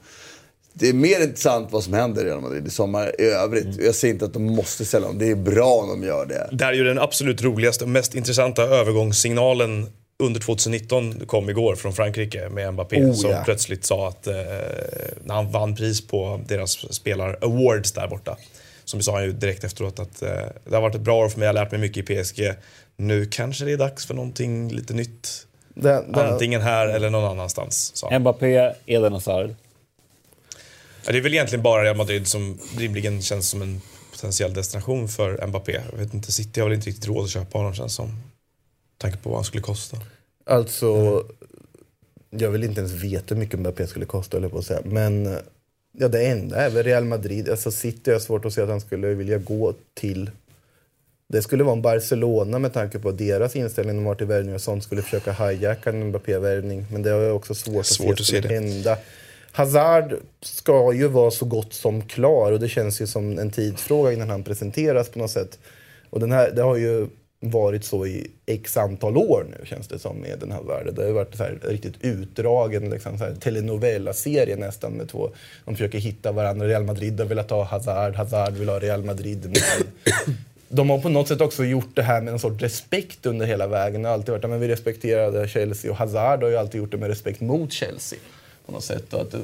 Det 0.73 0.89
är 0.89 0.93
mer 0.93 1.21
intressant 1.23 1.69
vad 1.73 1.85
som 1.85 1.93
händer 1.95 2.23
i 2.23 2.29
Real 2.29 2.41
Madrid 2.41 2.67
i 2.67 2.71
sommar 2.71 3.21
i 3.21 3.25
övrigt. 3.25 3.67
Jag 3.81 3.95
ser 3.95 4.09
inte 4.09 4.25
att 4.25 4.33
de 4.33 4.43
måste 4.45 4.85
sälja 4.85 5.09
dem. 5.09 5.19
Det 5.19 5.31
är 5.31 5.35
bra 5.35 5.73
om 5.75 5.89
de 5.89 6.07
gör 6.07 6.27
det. 6.27 6.49
Där 6.53 6.69
är 6.69 6.73
ju 6.73 6.85
den 6.85 6.99
absolut 6.99 7.43
roligaste 7.43 7.85
och 7.85 7.91
mest 7.91 8.15
intressanta 8.15 8.63
övergångssignalen 8.63 9.87
under 10.19 10.41
2019 10.41 11.27
kom 11.27 11.51
igår 11.51 11.77
från 11.77 11.93
Frankrike 11.93 12.49
med 12.49 12.73
Mbappé 12.73 13.05
Oh, 13.05 13.13
som 13.13 13.31
ja. 13.31 13.43
plötsligt 13.45 13.85
sa 13.85 14.09
att 14.09 14.27
eh, 14.27 14.35
när 15.25 15.35
han 15.35 15.51
vann 15.51 15.77
pris 15.77 16.07
på 16.07 16.41
deras 16.47 16.77
spelar-awards 16.91 17.93
där 17.93 18.09
borta. 18.09 18.37
Som 18.85 19.03
sa 19.03 19.13
han 19.13 19.25
ju 19.25 19.33
direkt 19.33 19.65
efteråt 19.65 19.99
att 19.99 20.23
eh, 20.23 20.29
det 20.65 20.75
har 20.75 20.81
varit 20.81 20.95
ett 20.95 21.01
bra 21.01 21.25
år 21.25 21.29
för 21.29 21.39
mig, 21.39 21.47
jag 21.47 21.55
har 21.55 21.65
lärt 21.65 21.71
mig 21.71 21.81
mycket 21.81 22.11
i 22.11 22.23
PSG. 22.23 22.53
Nu 22.97 23.27
kanske 23.27 23.65
det 23.65 23.73
är 23.73 23.77
dags 23.77 24.07
för 24.07 24.15
någonting 24.15 24.73
lite 24.73 24.95
nytt. 24.95 25.47
Det, 25.75 26.05
det, 26.09 26.33
Antingen 26.33 26.61
här 26.61 26.89
eller 26.89 27.11
någon 27.11 27.25
annanstans. 27.25 27.97
Sa 27.97 28.11
han. 28.11 28.21
Mbappé, 28.21 28.73
Eden 28.87 29.13
Hazard. 29.13 29.55
Ja, 31.07 31.13
det 31.13 31.19
är 31.19 31.23
väl 31.23 31.35
egentligen 31.35 31.63
bara 31.63 31.85
Real 31.85 31.97
Madrid 31.97 32.29
som 32.29 32.59
rimligen 32.79 33.23
känns 33.23 33.49
som 33.49 33.63
en 33.63 33.81
potentiell 34.13 34.55
destination 34.55 35.09
för 35.09 35.47
Mbappé. 35.47 35.81
Jag 35.91 35.99
vet 35.99 36.15
inte, 36.15 36.33
City 36.33 36.61
har 36.61 36.69
väl 36.69 36.77
inte 36.77 36.89
riktigt 36.89 37.07
råd 37.07 37.25
att 37.25 37.31
köpa 37.31 37.59
honom 37.59 37.75
känns 37.75 37.95
som. 37.95 38.17
Tanke 38.99 39.19
på 39.19 39.29
vad 39.29 39.39
han 39.39 39.45
skulle 39.45 39.63
kosta. 39.63 39.97
Alltså, 40.45 41.23
jag 42.31 42.51
vill 42.51 42.65
inte 42.65 42.81
ens 42.81 42.93
veta 42.93 43.35
hur 43.35 43.41
mycket 43.41 43.61
Mbappé 43.61 43.87
skulle 43.87 44.07
kosta, 44.07 44.37
eller 44.37 44.49
på 44.49 44.59
att 44.59 44.67
säga. 44.67 44.81
Men 44.85 45.37
ja, 45.99 46.09
det 46.09 46.27
enda 46.27 46.57
är 46.57 46.71
väl 46.71 46.83
Real 46.85 47.05
Madrid. 47.05 47.49
Alltså 47.49 47.71
City 47.71 48.11
har 48.11 48.13
jag 48.13 48.23
svårt 48.23 48.45
att 48.45 48.53
se 48.53 48.63
att 48.63 48.69
han 48.69 48.81
skulle 48.81 49.15
vilja 49.15 49.39
gå 49.39 49.75
till. 49.95 50.31
Det 51.29 51.43
skulle 51.43 51.65
vara 51.65 51.77
en 51.77 51.83
Barcelona 51.83 52.59
med 52.59 52.73
tanke 52.73 52.99
på 52.99 53.13
deras 53.13 53.57
inställning 53.57 53.97
de 53.97 54.07
har 54.07 54.15
till 54.15 54.55
och 54.55 54.61
sånt. 54.61 54.85
Skulle 54.85 55.03
försöka 55.03 55.33
hijacka 55.33 55.91
en 55.91 56.09
Mbappé-värvning. 56.09 56.87
Men 56.93 57.03
det 57.03 57.11
jag 57.11 57.37
också 57.37 57.55
svårt, 57.55 57.87
Svårt 57.87 58.13
att 58.13 58.21
att 58.21 58.27
se 58.27 58.37
skulle 58.37 58.49
det. 58.49 58.55
hända. 58.55 58.99
Hazard 59.53 60.15
ska 60.41 60.93
ju 60.93 61.09
vara 61.09 61.31
så 61.31 61.45
gott 61.45 61.75
som 61.75 62.03
klar 62.03 62.53
och 62.53 62.61
det 62.61 62.69
känns 62.69 63.01
ju 63.01 63.07
som 63.07 63.39
en 63.39 63.51
tidsfråga 63.51 64.13
innan 64.13 64.31
han 64.31 64.43
presenteras 64.45 65.09
på 65.09 65.19
något 65.19 65.31
sätt. 65.31 65.59
Och 66.11 66.21
den 66.21 66.33
här, 66.33 66.51
det 66.51 66.63
har 66.63 66.77
ju 66.77 67.09
varit 67.51 67.85
så 67.85 68.07
i 68.07 68.31
x 68.47 68.77
antal 68.77 69.17
år 69.17 69.47
nu 69.51 69.67
känns 69.67 69.89
det 69.89 69.99
som 69.99 70.17
med 70.17 70.39
den 70.39 70.53
här 70.53 70.63
världen. 70.63 70.95
Det 70.95 71.03
har 71.03 71.09
ju 71.09 71.15
varit 71.15 71.37
så 71.37 71.43
här 71.43 71.59
riktigt 71.63 71.95
utdragen 72.01 72.91
liksom, 72.91 73.19
så 73.19 73.25
här, 73.25 73.35
telenovela-serie 73.35 74.57
nästan 74.57 74.93
med 74.93 75.09
två. 75.09 75.31
De 75.65 75.75
försöker 75.75 75.99
hitta 75.99 76.33
varandra. 76.33 76.69
Real 76.69 76.85
Madrid 76.85 77.21
har 77.21 77.27
velat 77.27 77.51
ha 77.51 77.65
Hazard, 77.65 78.15
Hazard 78.15 78.53
vill 78.53 78.69
ha 78.69 78.79
Real 78.79 79.05
Madrid. 79.05 79.45
Men 79.45 80.37
de 80.69 80.91
har 80.91 80.99
på 80.99 81.09
något 81.09 81.29
sätt 81.29 81.41
också 81.41 81.65
gjort 81.65 81.91
det 81.95 82.03
här 82.03 82.21
med 82.21 82.33
en 82.33 82.39
sorts 82.39 82.63
respekt 82.63 83.27
under 83.27 83.47
hela 83.47 83.67
vägen. 83.67 84.03
Det 84.03 84.09
har 84.09 84.15
alltid 84.15 84.33
varit 84.33 84.45
att 84.45 84.61
vi 84.61 84.69
respekterade 84.69 85.49
Chelsea 85.49 85.91
och 85.91 85.97
Hazard 85.97 86.43
har 86.43 86.51
ju 86.51 86.57
alltid 86.57 86.81
gjort 86.81 86.91
det 86.91 86.97
med 86.97 87.09
respekt 87.09 87.41
mot 87.41 87.73
Chelsea. 87.73 88.19
På 88.67 88.73
något 88.73 88.85
sätt. 88.85 89.15
Och 89.15 89.21
att 89.21 89.31
det, 89.31 89.39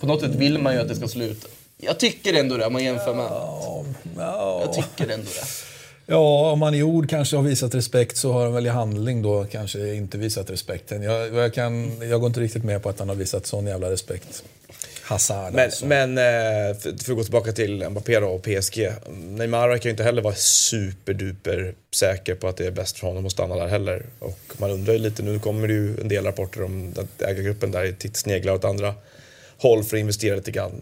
på 0.00 0.06
något 0.06 0.20
sätt 0.20 0.34
vill 0.34 0.58
man 0.58 0.74
ju 0.74 0.80
att 0.80 0.88
det 0.88 0.96
ska 0.96 1.08
sluta. 1.08 1.48
Jag 1.76 1.98
tycker 1.98 2.34
ändå 2.34 2.56
det 2.56 2.66
om 2.66 2.72
man 2.72 2.84
jämför 2.84 3.14
med 3.14 3.24
annat. 3.24 4.64
Jag 4.64 4.72
tycker 4.72 5.14
ändå 5.14 5.26
det. 5.26 5.71
Ja, 6.12 6.50
om 6.50 6.58
man 6.58 6.74
i 6.74 6.82
ord 6.82 7.10
kanske 7.10 7.36
har 7.36 7.42
visat 7.42 7.74
respekt 7.74 8.16
så 8.16 8.32
har 8.32 8.44
han 8.44 8.54
väl 8.54 8.66
i 8.66 8.68
handling 8.68 9.22
då 9.22 9.44
kanske 9.44 9.94
inte 9.94 10.18
visat 10.18 10.50
respekten. 10.50 11.02
Jag, 11.02 11.34
jag, 11.34 11.54
kan, 11.54 12.00
jag 12.08 12.20
går 12.20 12.26
inte 12.26 12.40
riktigt 12.40 12.64
med 12.64 12.82
på 12.82 12.88
att 12.88 12.98
han 12.98 13.08
har 13.08 13.16
visat 13.16 13.46
sån 13.46 13.66
jävla 13.66 13.90
respekt. 13.90 14.44
Hazard 15.02 15.52
Men, 15.52 15.64
alltså. 15.64 15.86
men 15.86 16.18
eh, 16.18 16.76
för, 16.78 16.90
att 16.90 17.06
gå 17.06 17.22
tillbaka 17.22 17.52
till 17.52 17.88
Mbappé 17.90 18.20
då 18.20 18.26
och 18.26 18.42
PSG. 18.42 18.92
Neymar 19.10 19.68
verkar 19.68 19.84
ju 19.84 19.90
inte 19.90 20.04
heller 20.04 20.22
vara 20.22 20.34
superduper 20.34 21.74
säker 21.94 22.34
på 22.34 22.48
att 22.48 22.56
det 22.56 22.66
är 22.66 22.70
bäst 22.70 22.98
för 22.98 23.06
honom 23.06 23.26
att 23.26 23.32
stanna 23.32 23.56
där 23.56 23.68
heller. 23.68 24.02
Och 24.18 24.38
man 24.58 24.70
undrar 24.70 24.92
ju 24.92 24.98
lite, 24.98 25.22
nu 25.22 25.38
kommer 25.38 25.68
det 25.68 25.74
ju 25.74 26.00
en 26.00 26.08
del 26.08 26.24
rapporter 26.24 26.62
om 26.62 26.94
att 26.98 27.22
ägargruppen 27.22 27.70
där 27.70 27.96
sneglar 28.12 28.52
åt 28.52 28.64
andra 28.64 28.94
håll 29.58 29.84
för 29.84 29.96
att 29.96 30.00
investera 30.00 30.36
lite 30.36 30.50
grann. 30.50 30.72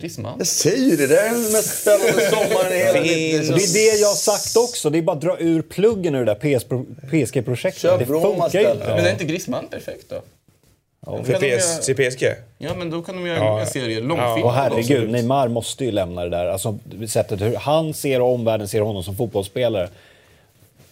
Griezmann. 0.00 0.34
Jag 0.38 0.46
säger 0.46 0.90
ju 0.90 0.96
det, 0.96 1.06
det 1.06 1.20
är 1.20 1.30
den 1.30 1.52
mest 1.52 1.80
spännande 1.80 2.30
sommaren 2.30 2.72
i 2.72 2.76
hela 2.78 3.00
mitt... 3.00 3.72
Det 3.74 3.78
är 3.88 3.92
det 3.94 4.00
jag 4.00 4.08
har 4.08 4.14
sagt 4.14 4.56
också. 4.56 4.90
Det 4.90 4.98
är 4.98 5.02
bara 5.02 5.16
att 5.16 5.22
dra 5.22 5.36
ur 5.38 5.62
pluggen 5.62 6.14
ur 6.14 6.24
det 6.24 6.34
där 6.34 6.58
PS 6.58 6.64
PSG-projektet. 7.10 7.98
Det 7.98 8.06
funkar 8.06 8.60
ju 8.60 8.70
inte. 8.72 8.86
Men 8.88 9.04
är 9.06 9.10
inte 9.10 9.24
Griezmann 9.24 9.66
perfekt 9.68 10.04
då? 10.08 10.22
Då 11.06 11.24
För 11.24 11.34
PS, 11.34 11.42
göra- 11.42 11.94
till 11.96 12.10
PSG? 12.10 12.24
Ja, 12.58 12.74
men 12.74 12.90
då 12.90 13.02
kan 13.02 13.16
de 13.16 13.26
göra 13.26 13.38
Ja. 13.38 13.44
många 13.44 13.66
serier. 13.66 14.00
Långfilmer. 14.00 14.44
Och 14.44 14.52
herregud. 14.52 15.10
Neymar 15.10 15.48
måste 15.48 15.84
ju 15.84 15.90
lämna 15.92 16.24
det 16.24 16.30
där. 16.30 16.46
Alltså 16.46 16.78
sättet 17.08 17.40
hur 17.40 17.56
han 17.56 17.94
ser 17.94 18.20
och 18.20 18.32
omvärlden 18.34 18.68
ser 18.68 18.80
honom 18.80 19.02
som 19.04 19.16
fotbollsspelare. 19.16 19.88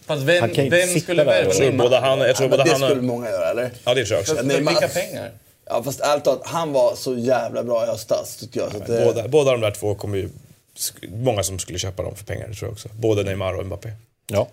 Fast 0.05 0.21
vem, 0.23 0.41
Han 0.41 0.49
kan 0.49 0.69
vem 0.69 0.99
skulle 0.99 1.23
värva 1.23 1.39
och- 1.39 1.45
Jag 1.45 1.53
tror 1.57 1.65
Neymar? 1.67 1.83
både 1.85 1.97
han, 1.97 2.19
jag 2.19 2.35
tror 2.35 2.49
Ja, 2.49 2.57
både 2.57 2.63
det 2.63 2.77
han 2.77 2.89
skulle 2.89 3.01
många 3.01 3.29
göra, 3.29 3.49
eller? 3.51 3.71
Ja, 3.85 3.93
det 3.93 4.05
tror 4.05 4.15
jag 4.15 4.21
också. 4.21 4.33
Neymar- 4.45 4.69
Vilka 4.69 4.87
pengar? 4.87 5.31
Ja, 5.65 5.83
fast 5.83 5.99
ärligt 6.01 6.23
talat, 6.23 6.41
han 6.45 6.73
var 6.73 6.95
så 6.95 7.15
jävla 7.17 7.63
bra 7.63 7.83
i 7.83 7.87
höstas, 7.87 8.37
tycker 8.37 8.59
jag. 8.59 8.71
Så 8.71 8.77
att 8.77 8.87
det, 8.87 9.05
Båda, 9.05 9.27
båda 9.27 9.51
de 9.51 9.61
där 9.61 9.71
två 9.71 9.95
kommer 9.95 10.17
ju... 10.17 10.29
Många 11.09 11.43
som 11.43 11.59
skulle 11.59 11.79
köpa 11.79 12.03
dem 12.03 12.15
för 12.15 12.25
pengar, 12.25 12.47
det 12.47 12.53
tror 12.53 12.67
jag 12.67 12.73
också. 12.73 12.89
Både 12.99 13.23
Neymar 13.23 13.53
och 13.53 13.65
Mbappé. 13.65 13.89
Ja. 14.27 14.47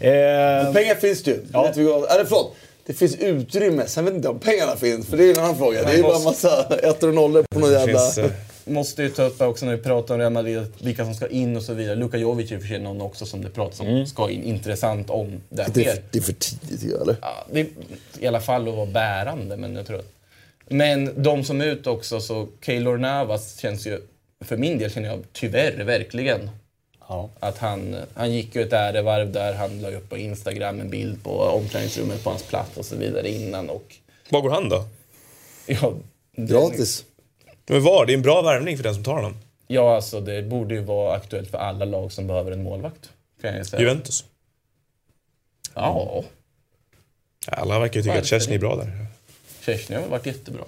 Men 0.00 0.66
Eh, 0.66 0.72
pengar 0.72 0.94
finns 0.94 1.22
det 1.22 1.30
ju. 1.30 1.40
Ja. 1.52 1.72
Ja. 1.76 2.06
Eller 2.10 2.24
förlåt, 2.24 2.54
det 2.86 2.92
finns 2.94 3.16
utrymme. 3.16 3.82
Sen 3.86 4.04
vet 4.04 4.14
inte 4.14 4.26
jag 4.28 4.34
om 4.34 4.40
pengarna 4.40 4.76
finns, 4.76 5.06
för 5.06 5.16
det 5.16 5.24
är 5.24 5.30
en 5.38 5.44
annan 5.44 5.56
fråga. 5.58 5.82
Det 5.82 5.90
är 5.92 5.96
ju 5.96 6.02
bara 6.02 6.16
en 6.16 6.24
massa 6.24 6.66
ettor 6.82 7.08
och 7.08 7.14
nollor 7.14 7.44
på 7.50 7.58
någon 7.58 7.68
Det 7.70 7.78
jävla... 7.78 7.98
finns, 7.98 8.18
eh, 8.18 8.30
Måste 8.64 9.02
ju 9.02 9.08
ta 9.10 9.22
upp 9.24 9.40
också 9.40 9.66
när 9.66 9.76
vi 9.76 9.82
pratar 9.82 10.14
om 10.14 10.20
Real 10.20 10.32
Madrid, 10.32 10.66
vilka 10.78 11.04
som 11.04 11.14
ska 11.14 11.26
in 11.28 11.56
och 11.56 11.62
så 11.62 11.74
vidare. 11.74 11.96
Luka 11.96 12.16
Jovic 12.16 12.50
är 12.52 12.56
och 12.56 12.62
för 12.62 12.68
sig 12.68 12.78
någon 12.78 13.00
också 13.00 13.26
som 13.26 13.42
det 13.44 13.50
pratas 13.50 13.80
om 13.80 14.06
ska 14.06 14.30
in. 14.30 14.42
Intressant 14.42 15.10
om 15.10 15.40
det 15.48 15.64
det, 15.66 15.70
sker. 15.82 15.90
är, 15.92 16.02
det 16.10 16.18
är 16.18 16.22
för 16.22 16.32
tidigt, 16.32 16.82
eller? 17.02 17.16
Ja, 17.22 17.46
det 17.52 17.60
är, 17.60 17.66
I 18.18 18.26
alla 18.26 18.40
fall 18.40 18.68
att 18.68 18.74
vara 18.74 18.86
bärande, 18.86 19.56
men 19.56 19.76
jag 19.76 19.86
tror 19.86 19.98
att... 19.98 20.06
Men 20.70 21.22
de 21.22 21.44
som 21.44 21.60
är 21.60 21.66
ute 21.66 21.90
också, 21.90 22.20
så 22.20 22.48
Keylor 22.60 22.98
Navas 22.98 23.58
känns 23.58 23.86
ju... 23.86 24.00
För 24.40 24.56
min 24.56 24.78
del 24.78 24.90
känner 24.90 25.08
jag 25.08 25.24
tyvärr 25.32 25.84
verkligen 25.84 26.50
ja. 27.08 27.30
att 27.40 27.58
han, 27.58 27.96
han 28.14 28.32
gick 28.32 28.54
ju 28.54 28.62
ett 28.62 28.72
ärevarv 28.72 29.32
där. 29.32 29.54
Han 29.54 29.80
la 29.82 29.90
upp 29.90 30.08
på 30.08 30.16
Instagram 30.16 30.80
en 30.80 30.90
bild 30.90 31.24
på 31.24 31.40
omklädningsrummet 31.42 32.24
på 32.24 32.30
hans 32.30 32.42
plats 32.42 32.76
och 32.76 32.84
så 32.84 32.96
vidare 32.96 33.28
innan. 33.28 33.70
Och, 33.70 33.94
Var 34.30 34.40
går 34.40 34.50
han 34.50 34.68
då? 34.68 34.84
ja, 35.66 35.92
det- 36.36 36.52
Gratis. 36.52 37.04
Men 37.66 37.82
var? 37.82 38.06
Det 38.06 38.12
är 38.12 38.14
en 38.14 38.22
bra 38.22 38.42
värvning 38.42 38.76
för 38.76 38.84
den 38.84 38.94
som 38.94 39.04
tar 39.04 39.14
honom. 39.14 39.36
Ja, 39.66 39.94
alltså 39.94 40.20
det 40.20 40.42
borde 40.42 40.74
ju 40.74 40.80
vara 40.80 41.16
aktuellt 41.16 41.50
för 41.50 41.58
alla 41.58 41.84
lag 41.84 42.12
som 42.12 42.26
behöver 42.26 42.52
en 42.52 42.62
målvakt. 42.62 43.10
Kan 43.42 43.56
jag 43.56 43.66
säga. 43.66 43.80
Juventus. 43.82 44.24
Ja, 45.74 46.24
Alla 47.46 47.78
verkar 47.78 47.96
ju 47.96 48.02
tycka 48.02 48.12
att 48.12 48.18
Varför 48.18 48.28
Chesney 48.28 48.54
är 48.56 48.60
bra 48.60 48.76
där. 48.76 49.06
Chesney 49.68 49.98
har 49.98 50.08
varit 50.08 50.26
jättebra. 50.26 50.64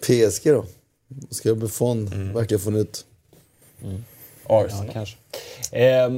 PSG 0.00 0.44
då? 0.44 0.64
Ska 1.30 1.54
Buffon 1.54 2.32
verkligen 2.34 2.60
få 2.60 2.70
nytt? 2.70 3.04
Arsenal. 4.46 4.90
kanske. 4.92 5.16
Eh, 5.72 6.10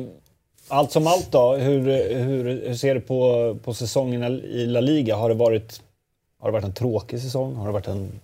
allt 0.69 0.93
som 0.93 1.07
allt 1.07 1.33
då, 1.33 1.57
hur, 1.57 1.81
hur, 2.15 2.45
hur 2.69 2.75
ser 2.75 2.95
du 2.95 3.01
på, 3.01 3.57
på 3.65 3.75
säsongen 3.75 4.23
i 4.45 4.67
La 4.67 4.81
Liga? 4.81 5.17
Har 5.17 5.29
det, 5.29 5.35
varit, 5.35 5.83
har 6.39 6.49
det 6.49 6.53
varit 6.53 6.65
en 6.65 6.75
tråkig 6.75 7.21
säsong? 7.21 7.55
Har 7.55 7.67
det 7.67 7.73
varit 7.73 7.89
en 7.89 8.21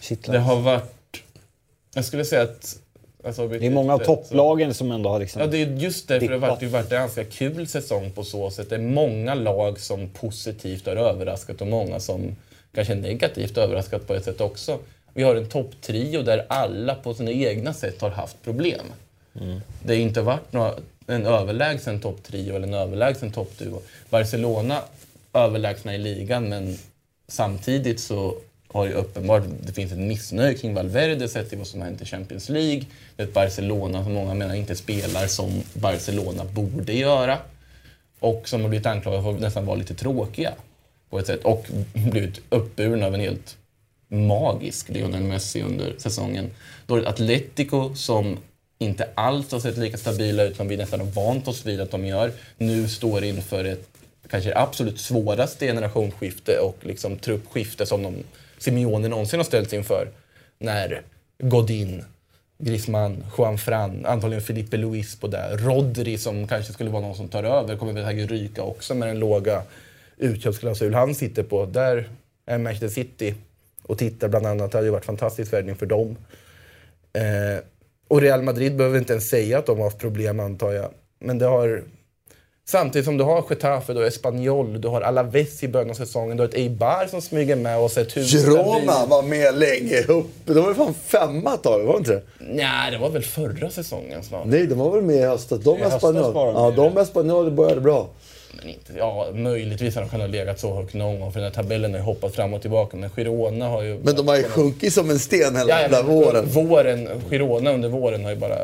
kittlande? 0.00 0.38
Det 0.38 0.44
har 0.44 0.60
varit... 0.60 1.22
Jag 1.94 2.04
skulle 2.04 2.24
säga 2.24 2.42
att... 2.42 2.78
Alltså, 3.24 3.48
Det 3.48 3.66
är 3.66 3.70
många 3.70 3.94
av 3.94 3.98
topplagen 3.98 4.74
som 4.74 4.92
ändå 4.92 5.10
har 5.10 5.18
liksom... 5.18 5.42
Ja, 5.42 5.46
det 5.48 5.62
är 5.62 5.66
just 5.66 6.08
därför 6.08 6.26
det 6.26 6.34
har 6.34 6.40
varit, 6.40 6.60
det 6.60 6.66
har 6.66 6.72
varit 6.72 6.92
en 6.92 6.98
ganska 6.98 7.24
kul 7.24 7.68
säsong 7.68 8.12
på 8.12 8.24
så 8.24 8.50
sätt. 8.50 8.70
Det 8.70 8.74
är 8.74 8.80
många 8.80 9.34
lag 9.34 9.80
som 9.80 10.08
positivt 10.08 10.86
har 10.86 10.96
överraskat 10.96 11.60
och 11.60 11.66
många 11.66 12.00
som 12.00 12.36
kanske 12.76 12.94
negativt 12.94 13.58
överraskat 13.58 14.06
på 14.06 14.14
ett 14.14 14.24
sätt 14.24 14.40
också. 14.40 14.78
Vi 15.14 15.22
har 15.22 15.36
en 15.36 15.48
topptrio 15.48 16.22
där 16.22 16.46
alla 16.48 16.94
på 16.94 17.14
sina 17.14 17.30
egna 17.30 17.72
sätt 17.72 18.00
har 18.00 18.10
haft 18.10 18.42
problem. 18.42 18.86
Det 19.82 19.94
har 19.94 20.00
inte 20.00 20.22
varit 20.22 20.52
några, 20.52 20.74
en 21.06 21.26
överlägsen 21.26 22.00
topptrio 22.00 22.56
eller 22.56 22.68
en 22.68 22.74
överlägsen 22.74 23.30
toppduo. 23.32 23.82
Barcelona 24.10 24.82
överlägsna 25.32 25.94
i 25.94 25.98
ligan 25.98 26.48
men 26.48 26.78
samtidigt 27.28 28.00
så 28.00 28.36
har 28.68 28.86
ju 28.86 28.92
uppenbart 28.92 29.42
det 29.66 29.72
finns 29.72 29.92
ett 29.92 29.98
missnöje 29.98 30.54
kring 30.54 30.74
Valverde 30.74 31.28
sett 31.28 31.48
till 31.48 31.58
vad 31.58 31.66
som 31.66 31.80
har 31.80 31.88
hänt 31.88 32.02
i 32.02 32.04
Champions 32.04 32.48
League. 32.48 32.84
Det 33.16 33.22
är 33.22 33.26
ett 33.26 33.34
Barcelona 33.34 34.04
som 34.04 34.12
många 34.12 34.34
menar 34.34 34.54
inte 34.54 34.76
spelar 34.76 35.26
som 35.26 35.62
Barcelona 35.74 36.44
borde 36.44 36.92
göra. 36.92 37.38
Och 38.20 38.48
som 38.48 38.62
har 38.62 38.68
blivit 38.68 38.86
anklagade 38.86 39.22
för 39.22 39.30
att 39.30 39.40
nästan 39.40 39.66
vara 39.66 39.76
lite 39.76 39.94
tråkiga 39.94 40.52
på 41.10 41.18
ett 41.18 41.26
sätt. 41.26 41.44
Och 41.44 41.66
blivit 41.92 42.40
uppburen 42.48 43.02
av 43.02 43.14
en 43.14 43.20
helt 43.20 43.56
magisk 44.08 44.88
Lionel 44.88 45.22
Messi 45.22 45.62
under 45.62 45.94
säsongen. 45.98 46.50
Då 46.86 46.96
är 46.96 47.00
det 47.00 47.08
Atletico 47.08 47.94
som 47.94 48.38
inte 48.78 49.08
alls 49.14 49.52
har 49.52 49.60
sett 49.60 49.76
lika 49.76 49.96
stabila 49.96 50.42
ut 50.42 50.56
som 50.56 50.68
vi 50.68 50.76
nästan 50.76 51.00
har 51.00 51.06
vant 51.06 51.48
oss 51.48 51.66
vid 51.66 51.80
att 51.80 51.90
de 51.90 52.06
gör. 52.06 52.32
Nu 52.58 52.88
står 52.88 53.24
inför 53.24 53.64
ett 53.64 53.88
kanske 54.30 54.50
det 54.50 54.58
absolut 54.58 55.00
svåraste 55.00 55.66
generationsskifte 55.66 56.58
och 56.58 56.76
liksom 56.80 57.16
truppskifte 57.16 57.86
som 57.86 58.02
de 58.02 58.14
Simeone 58.58 59.08
någonsin 59.08 59.38
har 59.38 59.44
ställts 59.44 59.72
inför. 59.72 60.08
När 60.58 61.02
Godin, 61.38 62.04
Griezmann, 62.58 63.24
Juan 63.38 63.58
Fran, 63.58 64.06
antagligen 64.06 64.42
Felipe 64.42 64.76
Luis 64.76 65.16
på 65.16 65.26
det. 65.26 65.56
Rodri 65.56 66.18
som 66.18 66.48
kanske 66.48 66.72
skulle 66.72 66.90
vara 66.90 67.02
någon 67.02 67.16
som 67.16 67.28
tar 67.28 67.44
över 67.44 67.76
kommer 67.76 67.92
väl 67.92 68.04
säkert 68.04 68.30
ryka 68.30 68.62
också 68.62 68.94
med 68.94 69.08
den 69.08 69.18
låga 69.18 69.62
utköpsklausul 70.18 70.94
han 70.94 71.14
sitter 71.14 71.42
på. 71.42 71.66
Där 71.66 72.08
är 72.46 72.58
Manchester 72.58 72.88
City 72.88 73.34
och 73.82 73.98
tittar 73.98 74.28
bland 74.28 74.46
annat. 74.46 74.72
Det 74.72 74.78
hade 74.78 74.86
ju 74.86 74.92
varit 74.92 75.04
fantastisk 75.04 75.52
värvning 75.52 75.76
för 75.76 75.86
dem. 75.86 76.16
Eh, 77.12 77.62
och 78.08 78.20
Real 78.20 78.42
Madrid 78.42 78.76
behöver 78.76 78.98
inte 78.98 79.12
ens 79.12 79.28
säga 79.28 79.58
att 79.58 79.66
de 79.66 79.76
har 79.78 79.84
haft 79.84 79.98
problem 79.98 80.40
antar 80.40 80.72
jag. 80.72 80.90
Men 81.18 81.38
det 81.38 81.46
har... 81.46 81.82
Samtidigt 82.68 83.04
som 83.04 83.16
du 83.16 83.24
har 83.24 83.44
Getafe, 83.50 83.92
du 83.92 83.98
har 83.98 84.06
Espanyol, 84.06 84.80
du 84.80 84.88
har 84.88 85.00
Alaves 85.00 85.62
i 85.62 85.68
början 85.68 85.90
av 85.90 85.94
säsongen, 85.94 86.36
du 86.36 86.42
har 86.42 86.48
ett 86.48 86.54
Eibar 86.54 87.06
som 87.10 87.22
smyger 87.22 87.56
med 87.56 87.78
och 87.78 87.90
sett 87.90 88.16
hur 88.16 88.22
Girona 88.22 89.06
var 89.06 89.22
med 89.22 89.58
länge 89.58 90.02
upp. 90.02 90.30
De 90.44 90.54
var 90.54 90.68
ju 90.68 90.74
fan 90.74 90.94
femma 90.94 91.54
ett 91.54 91.62
tag, 91.62 91.84
var 91.84 91.92
det 91.92 91.98
inte 91.98 92.12
det? 92.12 92.22
Nej, 92.38 92.90
det 92.90 92.98
var 92.98 93.10
väl 93.10 93.22
förra 93.22 93.70
säsongen 93.70 94.22
snart. 94.22 94.46
Nej, 94.46 94.66
de 94.66 94.78
var 94.78 94.90
väl 94.90 95.02
med 95.02 95.16
i 95.16 95.22
höstas. 95.22 95.60
De 95.60 95.82
Espanyol. 95.82 96.32
de 96.34 96.54
Ja, 96.54 96.72
de 96.76 96.98
Espanyol 96.98 97.50
började 97.50 97.80
bra. 97.80 98.08
Men 98.52 98.68
inte, 98.68 98.92
ja, 98.98 99.28
möjligtvis 99.34 99.94
har 99.94 100.02
de 100.02 100.08
kunnat 100.10 100.30
legat 100.30 100.60
så 100.60 100.74
högt 100.74 100.94
någon 100.94 101.20
gång 101.20 101.32
för 101.32 101.40
den 101.40 101.48
här 101.52 101.54
tabellen 101.62 101.90
har 101.90 101.98
ju 101.98 102.04
hoppat 102.04 102.34
fram 102.34 102.54
och 102.54 102.60
tillbaka. 102.60 102.96
Men 102.96 103.10
Girona 103.10 103.68
har 103.68 103.82
ju... 103.82 103.98
Men 104.02 104.16
de 104.16 104.28
har 104.28 104.36
ju 104.36 104.42
sjunkit 104.44 104.92
som 104.92 105.10
en 105.10 105.18
sten 105.18 105.56
hela 105.56 105.68
Ja, 105.70 105.76
ja, 105.76 105.80
jävla 105.82 106.02
men 106.02 106.06
våren. 106.14 106.46
våren. 106.46 107.08
Girona 107.30 107.72
under 107.72 107.88
våren 107.88 108.24
har 108.24 108.30
ju 108.30 108.36
bara 108.36 108.58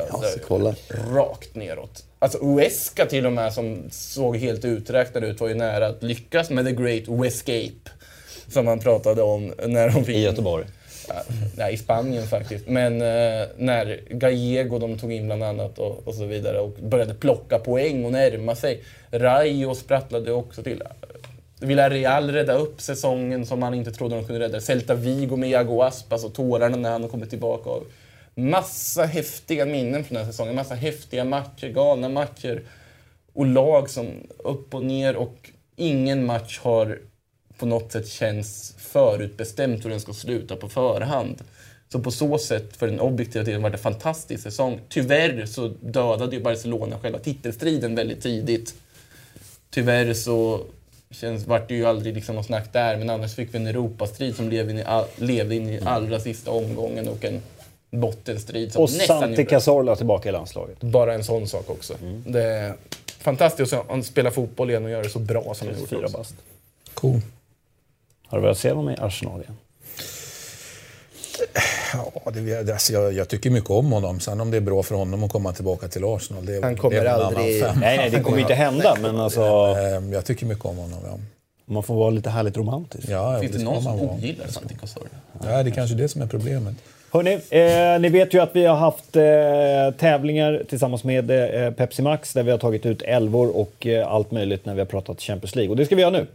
kolla. 0.49 0.75
rakt 1.15 1.55
neråt. 1.55 2.05
Alltså 2.19 2.39
Uesca 2.43 3.07
till 3.07 3.27
och 3.27 3.33
med 3.33 3.53
som 3.53 3.83
såg 3.91 4.37
helt 4.37 4.65
uträknad 4.65 5.25
ut 5.25 5.41
var 5.41 5.49
ju 5.49 5.55
nära 5.55 5.87
att 5.87 6.03
lyckas 6.03 6.51
med 6.51 6.65
the 6.67 6.73
great 6.73 7.09
Wescape. 7.09 7.91
Som 8.49 8.65
man 8.65 8.79
pratade 8.79 9.23
om 9.23 9.53
när 9.67 9.91
de 9.91 10.05
fick... 10.05 10.17
I 10.17 10.21
Göteborg. 10.21 10.65
Nej, 11.57 11.75
i 11.75 11.77
Spanien 11.77 12.27
faktiskt. 12.27 12.69
Men 12.69 13.03
eh, 13.03 13.49
när 13.57 14.01
Gallego 14.11 14.79
de 14.79 14.99
tog 14.99 15.13
in 15.13 15.27
bland 15.27 15.43
annat 15.43 15.79
och, 15.79 16.09
och 16.09 16.15
så 16.15 16.25
vidare 16.25 16.61
och 16.61 16.71
började 16.71 17.15
plocka 17.15 17.59
poäng 17.59 18.05
och 18.05 18.13
närma 18.13 18.55
sig. 18.55 18.83
Rayo 19.11 19.75
sprattlade 19.75 20.33
också 20.33 20.63
till. 20.63 20.83
Villarreal 21.61 22.31
rädda 22.31 22.53
upp 22.53 22.81
säsongen 22.81 23.47
som 23.47 23.61
man 23.61 23.75
inte 23.75 23.93
trodde 23.93 24.15
de 24.15 24.25
kunde 24.25 24.41
rädda. 24.41 24.61
Celta 24.61 24.95
Vigo 24.95 25.37
med 25.37 25.51
Iago 25.51 25.83
Aspas 25.83 26.25
och 26.25 26.35
tårarna 26.35 26.77
när 26.77 26.91
han 26.91 27.09
kommit 27.09 27.31
tillbaka. 27.31 27.71
Och 27.71 27.87
massa 28.35 29.05
häftiga 29.05 29.67
minnen 29.67 30.05
från 30.05 30.15
den 30.17 30.25
här 30.25 30.33
säsongen. 30.33 30.55
Massa 30.55 30.75
häftiga 30.75 31.25
matcher, 31.25 31.69
galna 31.69 32.09
matcher. 32.09 32.63
Och 33.33 33.47
lag 33.47 33.91
som 33.91 34.07
upp 34.39 34.75
och 34.75 34.85
ner 34.85 35.17
och 35.17 35.51
ingen 35.77 36.27
match 36.27 36.61
har 36.63 36.99
på 37.59 37.67
något 37.67 37.93
sätt 37.93 38.09
känns 38.09 38.75
förutbestämt 38.93 39.85
hur 39.85 39.91
den 39.91 40.01
ska 40.01 40.13
sluta 40.13 40.57
på 40.57 40.69
förhand. 40.69 41.43
Så 41.89 41.99
på 41.99 42.11
så 42.11 42.39
sätt, 42.39 42.77
för 42.77 42.87
den 42.87 43.01
objektiva 43.01 43.45
tiden, 43.45 43.63
var 43.63 43.71
det 43.71 43.77
en 43.77 43.83
fantastisk 43.83 44.43
säsong. 44.43 44.81
Tyvärr 44.89 45.47
så 45.47 45.69
dödade 45.69 46.37
ju 46.37 46.43
Barcelona 46.43 46.99
själva 46.99 47.19
titelstriden 47.19 47.95
väldigt 47.95 48.23
tidigt. 48.23 48.75
Tyvärr 49.71 50.15
så 50.15 50.61
känns, 51.11 51.47
vart 51.47 51.69
det 51.69 51.75
ju 51.75 51.87
aldrig 51.87 52.15
liksom 52.15 52.35
något 52.35 52.47
snack 52.47 52.73
där, 52.73 52.97
men 52.97 53.11
annars 53.11 53.35
fick 53.35 53.55
vi 53.55 53.59
en 53.59 53.67
Europastrid 53.67 54.37
som 54.37 54.49
levde 54.49 54.73
in 54.73 54.79
i, 54.79 54.85
all, 54.85 55.05
levde 55.17 55.55
in 55.55 55.69
i 55.69 55.81
allra 55.85 56.21
sista 56.21 56.51
omgången 56.51 57.09
och 57.09 57.25
en 57.25 57.43
bottenstrid 57.91 58.73
som 58.73 58.83
Och 58.83 58.91
Santi 58.91 59.45
Cazorla 59.45 59.97
tillbaka 59.97 60.29
i 60.29 60.33
landslaget. 60.33 60.81
Bara 60.81 61.15
en 61.15 61.25
sån 61.25 61.49
sak 61.49 61.71
också. 61.71 61.95
Det 62.27 62.43
är 62.43 62.75
fantastiskt 63.19 63.73
att 63.73 64.07
spela 64.07 64.31
fotboll 64.31 64.71
igen 64.71 64.85
och 64.85 64.91
göra 64.91 65.03
det 65.03 65.09
så 65.09 65.19
bra 65.19 65.55
som 65.55 65.69
han 65.69 65.79
gjort 65.79 65.89
Fyra 65.89 66.09
bast. 66.09 66.35
Cool. 66.95 67.21
Har 68.33 68.39
du 68.39 68.43
velat 68.43 68.59
se 68.59 68.69
honom 68.71 68.91
i 68.91 68.97
Arsenal 69.01 69.41
igen? 69.41 69.57
Ja, 72.25 72.31
det, 72.31 72.63
det, 72.63 72.73
alltså 72.73 72.93
jag, 72.93 73.13
jag 73.13 73.29
tycker 73.29 73.51
mycket 73.51 73.71
om 73.71 73.93
honom. 73.93 74.21
Sen 74.21 74.41
om 74.41 74.51
det 74.51 74.57
är 74.57 74.61
bra 74.61 74.83
för 74.83 74.95
honom 74.95 75.25
att 75.25 75.33
komma 75.33 75.53
tillbaka 75.53 75.89
till 75.89 76.05
Arsenal, 76.05 76.47
det, 76.47 76.61
Han 76.65 76.77
kommer 76.77 77.01
det 77.01 77.09
är 77.09 77.13
aldrig- 77.13 77.63
annan 77.63 77.75
femma. 77.75 77.87
Nej, 77.87 77.97
nej, 77.97 78.11
det 78.11 78.21
kommer 78.21 78.39
inte 78.39 78.55
hända, 78.55 78.97
men 79.03 79.17
alltså... 79.21 79.41
Eh, 79.41 80.13
Jag 80.13 80.25
tycker 80.25 80.47
mycket 80.47 80.65
om 80.65 80.77
honom, 80.77 80.99
ja. 81.07 81.19
Man 81.65 81.83
får 81.83 81.95
vara 81.95 82.11
lite 82.11 82.31
härligt 82.31 82.57
romantisk. 82.57 83.09
ja 83.09 83.39
Finns 83.41 83.53
det 83.53 83.59
ska 83.59 83.71
någon 83.71 83.85
man 83.85 83.99
som 83.99 84.11
ogillar 84.11 84.47
Santi 84.47 84.75
Cazorla? 84.81 85.09
Ja, 85.45 85.63
det 85.63 85.71
är 85.71 85.75
kanske 85.75 85.97
det 85.97 86.09
som 86.09 86.23
är 86.23 86.27
problemet. 86.27 86.75
Hörni, 87.13 87.33
eh, 87.51 88.01
ni 88.01 88.09
vet 88.09 88.35
ju 88.35 88.43
att 88.43 88.51
vi 88.57 88.65
har 88.65 88.77
haft 88.77 89.17
eh, 89.17 89.99
tävlingar 90.01 90.63
tillsammans 90.69 91.05
med 91.05 91.31
eh, 91.65 91.71
Pepsi 91.73 92.03
Max 92.03 92.33
där 92.33 92.43
vi 92.43 92.51
har 92.51 92.59
tagit 92.59 92.87
ut 92.87 93.03
elvor 93.03 93.57
och 93.57 93.87
eh, 93.87 94.09
allt 94.13 94.31
möjligt 94.31 94.67
när 94.67 94.75
vi 94.75 94.81
har 94.81 94.87
pratat 94.87 95.21
Champions 95.21 95.55
League. 95.57 95.71
Och 95.71 95.77
det 95.77 95.87
ska 95.87 95.95
vi 95.97 96.01
göra 96.03 96.11
nu. 96.11 96.27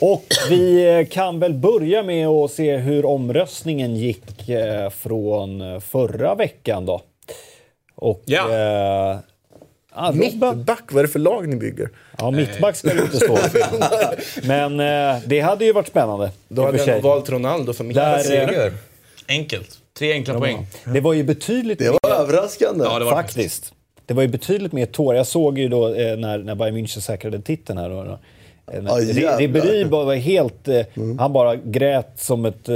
Och 0.00 0.24
vi 0.48 0.88
eh, 0.98 1.06
kan 1.06 1.40
väl 1.40 1.54
börja 1.54 2.02
med 2.02 2.26
att 2.28 2.50
se 2.50 2.76
hur 2.76 3.04
omröstningen 3.04 3.96
gick 3.96 4.48
eh, 4.48 4.90
från 4.90 5.60
eh, 5.60 5.80
förra 5.80 6.34
veckan 6.34 6.86
då. 6.86 7.02
Och, 7.94 8.22
Ja. 8.24 8.54
Eh, 9.12 9.18
ah, 9.92 10.12
Mittback, 10.12 10.92
vad 10.92 10.98
är 10.98 11.02
det 11.02 11.08
för 11.12 11.18
lag 11.18 11.48
ni 11.48 11.56
bygger? 11.56 11.88
Ja, 12.18 12.30
mittback 12.30 12.76
ska 12.76 12.94
det 12.94 13.02
inte 13.02 13.16
stå. 13.16 13.38
Men 14.46 14.80
eh, 14.80 15.22
det 15.26 15.40
hade 15.40 15.64
ju 15.64 15.72
varit 15.72 15.88
spännande. 15.88 16.30
Då 16.48 16.64
hade 16.64 16.78
för 16.78 16.92
jag 16.92 17.00
valt 17.00 17.30
Ronaldo 17.30 17.72
som 17.72 17.92
Där, 17.92 18.16
mittback. 18.18 18.56
eh, 18.66 18.72
Enkelt. 19.28 19.78
Tre 19.98 20.12
enkla 20.12 20.38
poäng. 20.38 20.66
Det 20.84 21.00
var 21.00 21.12
ju 21.12 21.22
betydligt 21.24 21.78
Det 21.78 21.90
var 22.02 22.10
överraskande. 22.20 22.84
Ja, 22.84 22.98
det 22.98 23.04
var 23.04 23.12
Faktiskt. 23.12 23.72
Det 24.06 24.14
var 24.14 24.22
ju 24.22 24.28
betydligt 24.28 24.72
mer 24.72 24.86
tår. 24.86 25.14
Jag 25.14 25.26
såg 25.26 25.58
ju 25.58 25.68
då 25.68 25.94
eh, 25.94 26.16
när, 26.16 26.38
när 26.38 26.54
Bayern 26.54 26.76
München 26.76 27.00
säkrade 27.00 27.40
titeln 27.40 27.78
här. 27.78 27.90
Då, 27.90 28.04
då. 28.04 28.18
Ja, 28.72 29.00
jävlar. 29.00 29.38
Ribéry 29.38 29.84
bara 29.84 30.04
var 30.04 30.14
helt... 30.14 30.68
Mm. 30.68 31.18
Han 31.18 31.32
bara 31.32 31.56
grät 31.56 32.12
som 32.16 32.44
ett 32.44 32.68
eh, 32.68 32.74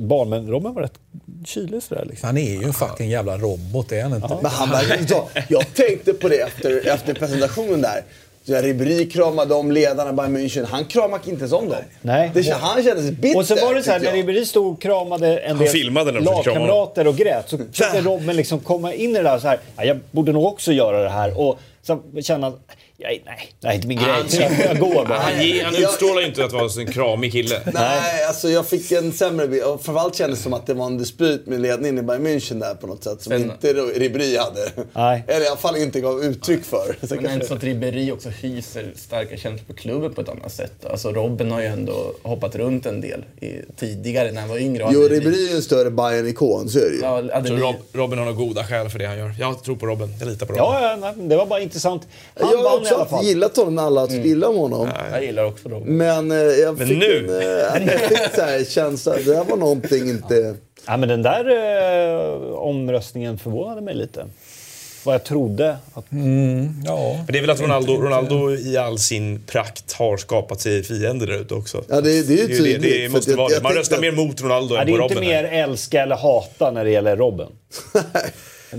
barn. 0.00 0.28
Men 0.28 0.50
Robben 0.50 0.74
var 0.74 0.82
rätt 0.82 0.98
kylig 1.44 1.82
sådär 1.82 2.04
liksom. 2.10 2.26
Han 2.26 2.36
är 2.36 2.50
ju 2.50 2.64
en 2.64 2.72
fucking 2.72 3.10
jävla 3.10 3.36
robot, 3.36 3.92
är 3.92 4.02
han 4.02 4.14
inte? 4.14 4.36
Men 4.42 4.50
han 4.50 5.08
så. 5.08 5.28
Jag 5.48 5.74
tänkte 5.74 6.12
på 6.12 6.28
det 6.28 6.40
efter, 6.40 6.86
efter 6.88 7.14
presentationen 7.14 7.80
där. 7.80 8.02
Så 8.46 8.54
Ribéry 8.54 9.10
kramade 9.10 9.54
om 9.54 9.72
ledarna 9.72 10.12
Bayern 10.12 10.36
München. 10.36 10.64
Han 10.64 10.84
kramade 10.84 11.30
inte 11.30 11.40
ens 11.40 11.52
om 11.52 11.68
dem. 11.68 11.78
Nej. 12.02 12.30
Det, 12.34 12.50
han 12.50 12.82
kändes 12.82 13.10
bitter. 13.10 13.38
Och 13.38 13.46
så 13.46 13.54
var 13.54 13.74
det 13.74 13.82
så 13.82 13.90
här, 13.90 14.00
när. 14.00 14.12
Ribéry 14.12 14.44
stod 14.44 14.72
och 14.72 14.82
kramade 14.82 15.38
en 15.38 15.58
del 15.58 16.24
lagkamrater 16.24 17.06
och 17.06 17.16
grät 17.16 17.48
så 17.48 17.58
försökte 17.58 18.00
Robben 18.00 18.36
liksom 18.36 18.60
komma 18.60 18.94
in 18.94 19.10
i 19.10 19.14
det 19.14 19.22
där 19.22 19.38
så 19.38 19.48
här. 19.48 19.58
Ja, 19.76 19.84
jag 19.84 19.98
borde 20.10 20.32
nog 20.32 20.44
också 20.44 20.72
göra 20.72 21.02
det 21.02 21.10
här. 21.10 21.40
Och 21.40 21.58
så 21.82 22.02
känna 22.22 22.46
att 22.46 22.60
nej, 22.98 23.22
nej, 23.26 23.48
det 23.60 23.66
är 23.68 23.72
inte 23.72 23.86
min 23.88 23.98
grej. 23.98 24.08
Han- 24.10 24.28
Så 24.28 24.42
jag, 24.42 24.52
jag 24.66 24.78
går 24.78 25.06
bara. 25.06 25.18
Han, 25.18 25.32
han 25.64 25.74
utstrålar 25.76 26.20
ju 26.20 26.26
inte 26.26 26.44
att 26.44 26.52
vara 26.52 26.68
en 26.80 26.92
kramig 26.92 27.32
kille. 27.32 27.60
Nej, 27.74 28.24
alltså 28.24 28.48
jag 28.48 28.66
fick 28.66 28.92
en 28.92 29.12
sämre 29.12 29.48
bild. 29.48 29.62
Och 29.64 29.82
framförallt 29.84 30.14
kändes 30.14 30.38
det 30.38 30.42
som 30.42 30.52
att 30.52 30.66
det 30.66 30.74
var 30.74 30.86
en 30.86 30.98
dispyt 30.98 31.46
med 31.46 31.60
ledningen 31.60 31.98
i 31.98 32.02
Bayern 32.02 32.26
München 32.26 32.60
där 32.60 32.74
på 32.74 32.86
något 32.86 33.04
sätt. 33.04 33.22
Som 33.22 33.32
inte 33.32 33.72
Ribéry 33.72 34.36
hade. 34.38 34.70
Nej. 34.92 35.24
Eller 35.26 35.44
i 35.44 35.48
alla 35.48 35.56
fall 35.56 35.76
inte 35.76 36.00
gav 36.00 36.24
uttryck 36.24 36.64
för. 36.64 36.76
Så 36.76 36.84
Men 36.84 36.92
är 36.92 37.08
det 37.08 37.16
kanske- 37.16 37.34
inte 37.34 37.46
så 37.46 37.54
att 37.54 37.62
Ribéry 37.64 38.10
också 38.12 38.28
hyser 38.28 38.92
starka 38.96 39.36
känslor 39.36 39.66
för 39.66 39.74
klubben 39.74 40.14
på 40.14 40.20
ett 40.20 40.28
annat 40.28 40.52
sätt? 40.52 40.86
Alltså 40.90 41.12
Robin 41.12 41.50
har 41.50 41.60
ju 41.60 41.66
ändå 41.66 42.12
hoppat 42.22 42.54
runt 42.56 42.86
en 42.86 43.00
del 43.00 43.24
i, 43.40 43.52
tidigare 43.76 44.32
när 44.32 44.40
han 44.40 44.50
var 44.50 44.58
yngre. 44.58 44.88
Jo, 44.92 45.00
Ribéry 45.00 45.46
är 45.46 45.50
ju 45.50 45.56
en 45.56 45.62
större 45.62 45.90
Bayern-ikon, 45.90 46.68
så 46.68 46.78
är 46.78 46.82
det 46.90 46.94
ju. 46.96 47.00
Ja, 47.02 47.22
hade 47.34 47.50
Rob, 47.50 47.74
Robin 47.92 48.18
har 48.18 48.26
nog 48.26 48.36
goda 48.36 48.64
skäl 48.64 48.88
för 48.88 48.98
det 48.98 49.06
han 49.06 49.18
gör. 49.18 49.34
Jag 49.38 49.62
tror 49.64 49.76
på 49.76 49.86
Robin. 49.86 50.14
Jag 50.20 50.28
litar 50.28 50.46
på 50.46 50.52
Robin. 50.52 50.64
Ja, 50.64 50.90
ja 50.90 50.96
nej, 51.16 51.28
det 51.28 51.36
var 51.36 51.46
bara 51.46 51.60
intressant. 51.60 52.02
Han 52.40 52.50
Jag 52.50 52.62
vann 52.90 53.00
i 53.00 53.02
också 53.02 53.14
alla 53.14 53.22
fall. 53.22 53.24
gillat 53.24 53.56
honom 53.56 53.74
när 53.74 53.82
alla 53.82 54.00
har 54.00 54.08
gillat 54.08 54.56
honom. 54.56 54.88
Jag 55.12 55.24
gillar 55.24 55.44
också 55.44 55.68
Robin. 55.68 55.96
Men 55.96 56.30
eh, 56.30 56.36
jag 56.36 56.78
Men 56.78 56.88
fick 56.88 56.98
nu? 56.98 57.18
en, 57.18 57.88
eh, 57.88 57.92
jag 57.92 58.00
fick 58.00 58.34
så 58.34 58.40
här 58.42 58.64
känsla. 58.64 59.16
Det 59.26 59.36
här 59.36 59.44
var 59.44 59.56
någonting 59.56 60.08
inte... 60.10 60.54
Ja, 60.86 60.96
men 60.96 61.08
den 61.08 61.22
där 61.22 61.44
eh, 61.50 62.52
omröstningen 62.52 63.38
förvånade 63.38 63.80
mig 63.80 63.94
lite. 63.94 64.26
Vad 65.04 65.14
jag 65.14 65.24
trodde. 65.24 65.70
Att, 65.94 66.04
Ja. 66.86 67.14
Men 67.16 67.26
det 67.32 67.38
är 67.38 67.40
väl 67.40 67.50
att 67.50 67.60
Ronaldo, 67.60 67.92
Ronaldo 67.92 68.50
i 68.54 68.76
all 68.76 68.98
sin 68.98 69.42
prakt 69.46 69.92
har 69.92 70.16
skapat 70.16 70.60
sig 70.60 70.82
fiender 70.82 71.26
där 71.26 71.40
ute 71.40 71.54
också. 71.54 71.84
Ja, 71.88 72.00
det, 72.00 72.22
det 72.28 72.34
är 72.34 72.36
ju 72.36 72.46
Det, 72.46 72.46
det, 72.46 72.56
tydligt. 72.56 72.82
det 72.82 73.06
för 73.08 73.16
måste 73.16 73.30
jag- 73.30 73.36
vara 73.38 73.48
det. 73.48 73.54
jag 73.54 73.62
Man 73.62 73.72
röstar 73.72 73.96
att- 73.96 74.02
mer 74.02 74.12
mot 74.12 74.40
Ronaldo 74.42 74.74
ja, 74.74 74.80
än 74.80 74.86
det 74.86 74.92
på 74.92 74.98
är 74.98 75.02
inte 75.08 75.20
mer 75.20 75.44
här. 75.44 75.62
älska 75.62 76.02
eller 76.02 76.16
hata 76.16 76.70
när 76.70 76.84
det 76.84 76.90
gäller 76.90 77.16
Robben. 77.16 77.48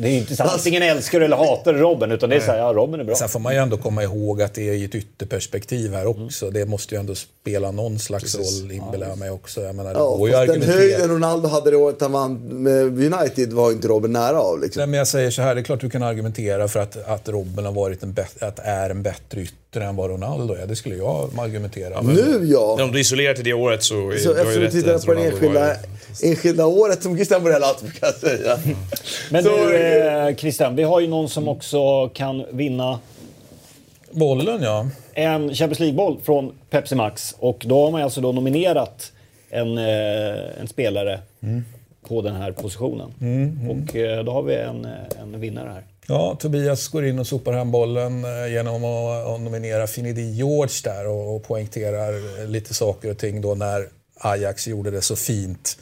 Det 0.01 0.07
är 0.07 0.11
ju 0.11 0.17
inte 0.17 0.35
så 0.35 0.43
att 0.43 0.53
antingen 0.53 0.83
älskar 0.83 1.19
du 1.19 1.25
eller 1.25 1.37
hatar 1.37 1.73
du 1.73 1.79
Robben, 1.79 2.11
utan 2.11 2.29
det 2.29 2.35
är 2.35 2.39
så 2.39 2.51
här, 2.51 2.57
ja 2.57 2.73
Robben 2.73 2.99
är 2.99 3.03
bra. 3.03 3.15
Sen 3.15 3.29
får 3.29 3.39
man 3.39 3.53
ju 3.53 3.59
ändå 3.59 3.77
komma 3.77 4.03
ihåg 4.03 4.41
att 4.41 4.53
det 4.53 4.69
är 4.69 4.73
i 4.73 4.83
ett 4.83 4.95
ytterperspektiv 4.95 5.93
här 5.93 6.05
också. 6.05 6.49
Det 6.49 6.65
måste 6.65 6.95
ju 6.95 6.99
ändå 6.99 7.15
spela 7.15 7.71
någon 7.71 7.99
slags 7.99 8.35
roll, 8.35 8.71
inbillar 8.71 9.07
jag 9.07 9.17
mig 9.17 9.29
också. 9.29 9.61
Jag 9.61 9.75
menar, 9.75 9.93
Ja, 9.93 10.15
går 10.15 10.29
ju 10.29 10.45
den 10.45 10.61
höjden 10.61 11.09
Ronaldo 11.09 11.47
hade 11.47 11.71
det 11.71 11.77
året 11.77 12.01
han 12.01 12.11
vann 12.11 12.37
med 12.37 12.83
United 12.83 13.53
var 13.53 13.71
inte 13.71 13.87
Robin 13.87 14.11
nära 14.11 14.39
av. 14.39 14.61
Liksom. 14.61 14.79
Nej, 14.79 14.87
men 14.87 14.97
jag 14.97 15.07
säger 15.07 15.31
så 15.31 15.41
här, 15.41 15.55
det 15.55 15.61
är 15.61 15.63
klart 15.63 15.81
du 15.81 15.89
kan 15.89 16.03
argumentera 16.03 16.67
för 16.67 16.79
att, 16.79 17.07
att 17.07 17.29
Robben 17.29 17.65
har 17.65 17.71
varit 17.71 18.03
en, 18.03 18.15
att 18.39 18.59
är 18.59 18.89
en 18.89 19.03
bättre 19.03 19.41
ytter 19.41 19.66
än 19.75 19.95
vad 19.95 20.09
Ronaldo 20.09 20.53
är. 20.53 20.67
Det 20.67 20.75
skulle 20.75 20.95
jag 20.95 21.29
argumentera. 21.39 22.01
Nu 22.01 22.45
ja! 22.45 22.83
Om 22.83 22.91
du 22.91 22.99
isolerar 22.99 23.33
till 23.33 23.43
det 23.43 23.53
året 23.53 23.83
så, 23.83 24.11
är, 24.11 24.17
Så 24.17 24.33
du 24.33 24.39
har 24.39 24.45
ju 24.45 24.49
efter 24.49 24.57
att 24.57 24.63
rätt 24.63 24.73
i 24.75 24.81
titta 24.81 24.95
att 24.95 25.05
på 25.05 25.13
det 25.13 25.19
Ronaldo 25.19 25.49
var 25.49 25.65
enskilda, 25.65 25.75
enskilda 26.23 26.65
året 26.65 27.03
som 27.03 27.15
Christian 27.15 27.43
Borell 27.43 27.63
alltid 27.63 27.89
brukar 27.89 28.11
säga. 28.11 28.57
Men 29.31 29.43
Så- 29.43 29.49
du, 29.49 29.77
eh, 29.77 30.35
Christian, 30.35 30.75
vi 30.75 30.83
har 30.83 30.99
ju 30.99 31.07
någon 31.07 31.29
som 31.29 31.47
också 31.47 32.09
kan 32.09 32.45
vinna 32.51 32.99
Bollen 34.11 34.61
ja. 34.61 34.87
en 35.13 35.55
Champions 35.55 35.79
League-boll 35.79 36.17
från 36.23 36.51
Pepsi 36.69 36.95
Max. 36.95 37.35
Och 37.39 37.63
då 37.67 37.83
har 37.85 37.91
man 37.91 38.01
alltså 38.01 38.21
då 38.21 38.31
nominerat 38.31 39.11
en, 39.49 39.77
eh, 39.77 40.59
en 40.61 40.67
spelare 40.67 41.19
på 42.07 42.21
den 42.21 42.35
här 42.35 42.51
positionen. 42.51 43.13
Och 43.69 43.95
eh, 43.95 44.23
då 44.23 44.31
har 44.31 44.41
vi 44.41 44.55
en, 44.55 44.85
eh, 44.85 44.91
en 45.21 45.39
vinnare 45.39 45.69
här. 45.69 45.83
Ja, 46.09 46.37
Tobias 46.39 46.87
går 46.87 47.05
in 47.05 47.19
och 47.19 47.27
sopar 47.27 47.53
hem 47.53 47.71
bollen 47.71 48.25
eh, 48.25 48.51
genom 48.53 48.83
att 48.83 49.27
att 49.27 49.41
nominera 49.41 49.87
Finidi 49.87 50.31
George 50.31 50.73
där 50.83 51.07
och, 51.07 51.35
och 51.35 51.43
poängterar 51.43 52.41
eh, 52.41 52.47
lite 52.47 52.73
saker 52.73 53.11
och 53.11 53.17
ting 53.17 53.41
då 53.41 53.55
när 53.55 53.89
Ajax 54.19 54.67
gjorde 54.67 54.91
det 54.91 55.01
så 55.01 55.15
fint. 55.15 55.77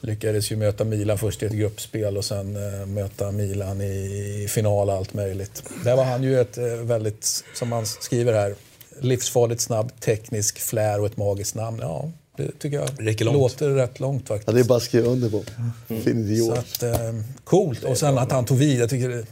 Lyckades 0.00 0.52
ju 0.52 0.56
möta 0.56 0.84
Milan 0.84 1.18
först 1.18 1.42
i 1.42 1.46
ett 1.46 1.52
gruppspel 1.52 2.16
och 2.16 2.24
sen 2.24 2.56
eh, 2.56 2.86
möta 2.86 3.32
Milan 3.32 3.80
i, 3.80 4.42
i 4.44 4.48
final 4.48 4.88
och 4.90 4.94
allt 4.96 5.14
möjligt. 5.14 5.62
Där 5.84 5.96
var 5.96 6.04
han 6.04 6.22
ju 6.22 6.40
ett 6.40 6.58
eh, 6.58 6.64
väldigt, 6.64 7.44
som 7.54 7.68
man 7.68 7.86
skriver 7.86 8.32
här, 8.32 8.54
livsfarligt 9.00 9.60
snabb, 9.60 10.00
teknisk 10.00 10.58
flär 10.58 11.00
och 11.00 11.06
ett 11.06 11.16
magiskt 11.16 11.54
namn. 11.54 11.78
Ja, 11.82 12.10
det 12.36 12.58
tycker 12.58 12.76
jag 12.76 12.88
Räcker 12.98 13.24
långt. 13.24 13.36
låter 13.36 13.68
rätt 13.70 14.00
långt 14.00 14.28
faktiskt. 14.28 14.48
Ja, 14.48 14.54
det 14.54 14.60
är 14.60 14.64
bara 14.64 14.76
att 14.76 14.82
skriva 14.82 15.08
under 15.08 15.30
på. 15.30 15.44
Fin 15.88 16.38
Så 16.46 16.52
att, 16.52 16.82
eh, 16.82 17.14
coolt. 17.44 17.84
Och 17.84 17.98
sen 17.98 18.18
att 18.18 18.32
han 18.32 18.44
tog 18.44 18.58
vid. 18.58 18.80
Jag 18.80 18.90
tycker 18.90 19.24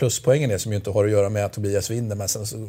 pluspoängen 0.00 0.50
är 0.50 0.58
som 0.58 0.72
ju 0.72 0.76
inte 0.76 0.90
har 0.90 1.04
att 1.04 1.10
göra 1.10 1.28
med 1.28 1.44
att 1.44 1.52
Tobias 1.52 1.90
vinner. 1.90 2.16
Men 2.16 2.28
sen 2.28 2.46
så, 2.46 2.68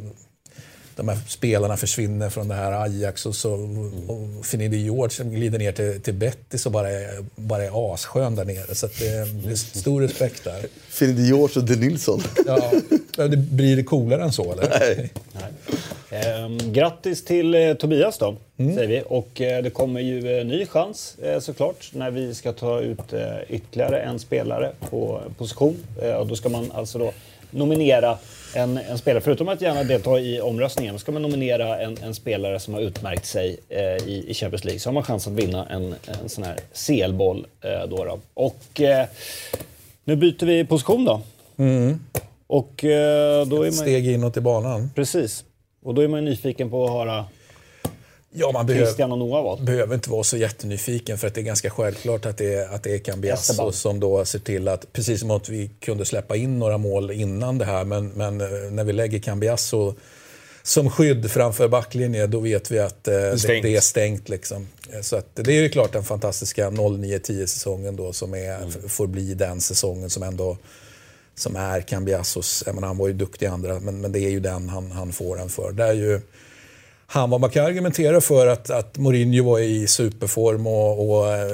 de 0.96 1.08
här 1.08 1.20
spelarna 1.28 1.78
försvinner 1.78 2.30
från 2.30 2.48
det 2.48 2.56
här 2.56 2.72
Ajax 2.72 3.26
och 3.26 3.36
så 3.36 3.54
och 4.08 4.46
Finidi 4.46 4.78
George 4.78 5.24
glider 5.26 5.60
ner 5.60 5.72
till, 5.72 6.02
till 6.02 6.14
Betis 6.14 6.66
och 6.66 6.72
bara 6.72 6.90
är, 6.92 7.26
bara 7.36 7.64
är 7.64 7.94
asskön 7.94 8.36
där 8.36 8.46
nere. 8.46 8.76
Så 8.76 8.88
det, 9.00 9.08
är 9.08 9.56
stor 9.56 10.02
respekt 10.02 10.44
där. 10.44 10.66
Fin 10.90 11.10
idiot 11.10 11.58
och 11.58 11.64
De 11.64 11.76
Nilsson. 11.76 12.22
Ja, 12.46 12.72
det 13.28 13.38
blir 13.38 13.76
det 13.76 13.84
coolare 13.84 14.24
än 14.24 14.34
så 14.34 14.52
eller? 14.52 14.70
Nej. 14.80 15.12
Ehm, 16.12 16.58
grattis 16.74 17.26
till 17.26 17.56
eh, 17.56 17.74
Tobias 17.74 18.18
då, 18.18 18.36
säger 18.58 18.88
vi. 18.88 19.04
Och 19.08 19.42
eh, 19.42 19.64
det 19.64 19.70
kommer 19.70 20.00
ju 20.02 20.40
eh, 20.40 20.46
ny 20.46 20.66
chans 20.66 21.18
såklart 21.40 21.90
när 21.94 22.12
vi 22.12 22.34
ska 22.34 22.54
ta 22.54 22.80
ut 22.80 23.14
eh, 23.14 23.22
ytterligare 23.50 24.02
en 24.02 24.20
spelare 24.20 24.72
på 24.90 25.22
position. 25.38 25.78
Och 26.20 26.28
då 26.28 26.36
ska 26.36 26.50
man 26.50 26.72
alltså 26.72 26.98
då 26.98 27.12
nominera 27.52 28.18
en, 28.56 28.78
en 28.78 28.98
spelare, 28.98 29.22
förutom 29.22 29.50
att 29.50 29.62
gärna 29.62 29.84
delta 29.84 30.20
i 30.20 30.42
omröstningen, 30.42 31.00
ska 31.00 31.12
man 31.12 31.22
nominera 31.22 31.80
en, 31.80 31.98
en 32.04 32.16
spelare 32.16 32.60
som 32.60 32.74
har 32.74 32.82
utmärkt 32.82 33.26
sig 33.26 33.58
i, 34.06 34.24
i 34.28 34.34
Champions 34.34 34.64
League. 34.64 34.80
Så 34.80 34.90
har 34.90 34.94
man 34.94 35.04
chans 35.04 35.28
att 35.28 35.34
vinna 35.34 35.66
en, 35.66 35.96
en 36.22 36.30
sån 36.30 36.44
här 36.44 36.58
CL-boll. 36.74 37.48
Då 37.90 38.06
då. 38.06 38.20
Och 38.34 38.82
nu 40.04 40.16
byter 40.16 40.46
vi 40.46 40.66
position 40.66 41.06
då. 41.06 41.22
Och 42.48 42.84
eh, 42.84 43.46
då 43.48 43.56
är 43.56 43.66
man... 43.66 43.72
Steg 43.72 44.08
inåt 44.08 44.38
i 44.38 44.42
banan. 44.42 44.90
Precis. 44.96 45.44
Och 45.84 45.94
då 45.94 46.02
är 46.02 46.08
man 46.08 46.26
nyfiken 46.26 46.70
på 46.70 46.86
att 46.86 46.92
höra 46.92 47.26
Ja, 48.34 48.52
man 48.52 48.66
behöver, 48.66 48.86
Christian 48.86 49.12
och 49.12 49.18
Noah 49.18 49.44
valt. 49.44 49.62
behöver 49.62 49.96
inte 49.96 50.10
vara 50.10 50.24
så 50.24 50.38
jättenyfiken 50.38 51.18
för 51.18 51.28
att 51.28 51.36
det 51.36 51.42
är 51.42 51.44
ganska 51.44 51.70
självklart 51.70 52.26
att 52.26 52.38
det 52.38 52.54
är, 52.54 52.76
att 52.76 52.84
det 52.84 52.94
är 52.94 52.98
Cambiasso 53.00 53.72
som 53.72 54.00
då 54.00 54.26
ser 54.26 54.40
till 54.40 54.68
att, 54.68 54.94
precis 54.94 55.20
som 55.20 55.32
att 55.32 55.50
vi 55.50 55.70
kunde 55.80 56.06
släppa 56.06 56.36
in 56.36 56.60
några 56.60 56.78
mål 56.78 57.12
innan 57.12 57.58
det 57.58 57.66
här, 57.66 57.84
men, 57.86 58.08
men 58.10 58.42
eh, 58.42 58.48
när 58.72 58.84
vi 58.84 58.94
lägger 58.94 59.20
Cambiasso 59.20 59.94
som 60.64 60.90
skydd 60.90 61.32
framför 61.32 61.68
backlinjen, 61.68 62.32
då 62.32 62.40
vet 62.40 62.72
vi 62.72 62.80
att 62.80 63.08
eh, 63.08 63.14
det, 63.14 63.40
stängt. 63.40 63.64
det 63.64 63.76
är 63.76 63.82
stängt. 63.82 64.30
Liksom. 64.30 64.68
Eh, 64.94 65.02
Så 65.02 65.16
att, 65.16 65.36
det 65.36 65.52
är 65.58 65.62
ju 65.62 65.70
klart 65.70 65.94
den 65.94 66.04
fantastiska 66.04 66.70
09-10 66.70 67.46
säsongen 67.46 67.96
då 67.96 68.14
som 68.14 68.34
är, 68.34 68.58
Mm. 68.58 68.90
får 68.90 69.08
bli 69.08 69.34
den 69.34 69.62
säsongen 69.62 70.10
som 70.10 70.24
ändå 70.24 70.58
som 71.42 71.56
är 71.56 71.82
Cambiassos, 71.82 72.64
jag 72.66 72.76
menar, 72.76 72.88
han 72.88 72.98
var 72.98 73.08
ju 73.08 73.14
duktig 73.14 73.46
i 73.46 73.50
andra, 73.50 73.80
men, 73.80 74.02
men 74.02 74.12
det 74.12 74.20
är 74.20 74.30
ju 74.30 74.40
den 74.40 74.70
han, 74.70 74.92
han 74.92 75.12
får 75.12 75.38
den 75.38 75.50
för. 75.50 75.72
Det 75.72 75.84
är 75.84 75.94
ju, 75.94 76.22
han 77.14 77.30
var, 77.30 77.40
man 77.40 77.50
kan 77.50 77.66
argumentera 77.66 78.22
för 78.22 78.48
att, 78.48 78.70
att 78.70 78.98
Mourinho 78.98 79.44
var 79.52 79.60
i 79.60 79.88
superform 79.88 80.68
och, 80.68 81.10
och 81.20 81.28
eh, 81.34 81.46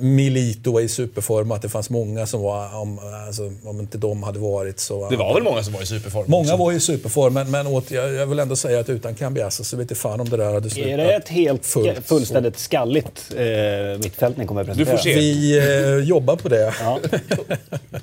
Milito 0.00 0.72
var 0.72 0.80
i 0.80 0.88
superform 0.88 1.50
och 1.50 1.56
att 1.56 1.62
det 1.62 1.68
fanns 1.68 1.90
många 1.90 2.26
som 2.26 2.42
var, 2.42 2.76
om, 2.80 2.98
alltså, 3.26 3.52
om 3.64 3.80
inte 3.80 3.98
de 3.98 4.22
hade 4.22 4.38
varit 4.38 4.80
så... 4.80 5.08
Det 5.10 5.16
var 5.16 5.34
väl 5.34 5.42
många 5.42 5.62
som 5.62 5.72
var 5.72 5.82
i 5.82 5.86
superform 5.86 6.24
Många 6.28 6.42
också. 6.42 6.56
var 6.56 6.72
i 6.72 6.80
superform, 6.80 7.34
men, 7.34 7.50
men 7.50 7.66
åt, 7.66 7.90
jag, 7.90 8.12
jag 8.14 8.26
vill 8.26 8.38
ändå 8.38 8.56
säga 8.56 8.80
att 8.80 8.88
utan 8.88 9.14
Cambiasso 9.14 9.64
så 9.64 9.76
vet 9.76 9.82
inte 9.84 9.94
fan 9.94 10.20
om 10.20 10.28
det 10.28 10.36
där 10.36 10.52
hade 10.54 10.70
slutat. 10.70 10.90
Är 10.92 10.96
det 10.96 11.14
ett 11.14 11.28
helt 11.28 11.66
fullt 11.66 11.96
så. 11.96 12.02
fullständigt 12.02 12.58
skalligt 12.58 13.32
eh, 13.36 13.98
mittfält 14.02 14.36
ni 14.36 14.46
kommer 14.46 14.60
att 14.60 14.66
Du 14.76 14.84
presentera? 14.84 14.96
får 14.96 15.02
se. 15.04 15.14
Vi 15.14 15.58
eh, 16.02 16.08
jobbar 16.08 16.36
på 16.36 16.48
det. 16.48 16.74
Ja. 16.80 16.98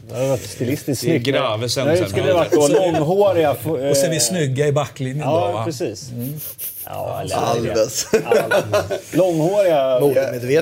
Det 0.09 0.15
har 0.15 0.27
varit 0.27 0.49
stilistiskt 0.49 1.01
Det 1.05 1.07
är 1.07 1.11
snyggt. 1.11 1.27
Gravesen 1.27 1.87
Det 1.87 1.97
sen. 1.97 2.09
skulle 2.09 2.33
varit 2.33 2.53
långhåriga... 2.71 3.49
eh, 3.49 3.71
Och 3.89 3.97
så 3.97 4.05
är 4.05 4.09
vi 4.09 4.19
snygga 4.19 4.67
i 4.67 4.71
backlinjen 4.71 5.19
Ja, 5.19 5.47
då. 5.47 5.53
va? 5.53 5.65
precis. 5.65 6.09
Ja, 6.11 6.23
Ja, 6.85 7.21
eller- 7.21 7.35
Alves. 7.35 8.05
Långhåriga 9.13 9.99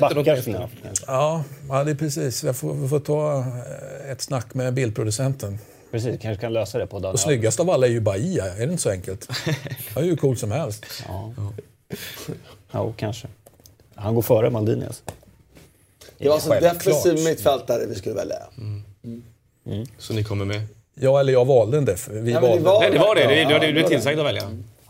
backar 0.00 0.36
skulle 0.40 0.56
jag- 0.56 0.70
Ja, 1.06 1.44
ja, 1.68 1.84
det 1.84 1.90
är 1.90 1.94
precis. 1.94 2.44
Jag 2.44 2.56
får, 2.56 2.74
vi 2.74 2.88
får 2.88 3.00
ta 3.00 3.38
eh, 3.38 4.10
ett 4.12 4.20
snack 4.20 4.54
med 4.54 4.74
bildproducenten. 4.74 5.58
Precis, 5.90 6.20
kanske 6.22 6.40
kan 6.40 6.52
lösa 6.52 6.78
det 6.78 6.86
på 6.86 6.98
den. 6.98 7.12
Och 7.12 7.20
snyggast 7.20 7.60
av 7.60 7.70
alla 7.70 7.86
är 7.86 7.90
ju 7.90 8.00
Bahia, 8.00 8.44
är 8.54 8.56
det 8.66 8.70
inte 8.72 8.82
så 8.82 8.90
enkelt? 8.90 9.28
Han 9.94 10.02
är 10.02 10.06
ju 10.06 10.16
cool 10.16 10.36
som 10.36 10.50
helst. 10.50 10.84
Ja, 11.08 11.32
ja 12.72 12.92
kanske. 12.96 13.28
Han 13.94 14.14
går 14.14 14.22
före 14.22 14.50
Maldini 14.50 14.86
alltså. 14.86 15.02
Det 16.18 16.28
var 16.28 16.34
alltså 16.34 16.50
defensiv 16.50 17.24
mittfältare 17.24 17.86
vi 17.86 17.94
skulle 17.94 18.14
välja. 18.14 18.36
Så 19.98 20.12
ni 20.14 20.24
kommer 20.24 20.44
med? 20.44 20.62
Ja, 20.94 21.20
eller 21.20 21.32
jag 21.32 21.44
valde 21.44 21.78
en 21.78 21.84
def. 21.84 22.08
Vi 22.08 22.20
ni 22.20 22.32
valde. 22.32 22.48
valde- 22.58 22.80
Nej, 22.80 22.90
det 22.90 22.98
var 22.98 23.14
det. 23.14 23.26
Det, 23.26 23.34
Ja, 23.34 23.48
det, 23.48 23.54
det, 23.58 23.66
det 23.66 23.72
blev 23.72 23.82
var 23.82 23.90
det. 23.90 23.96
tillsagd 23.96 24.18
att 24.18 24.26
välja. 24.26 24.42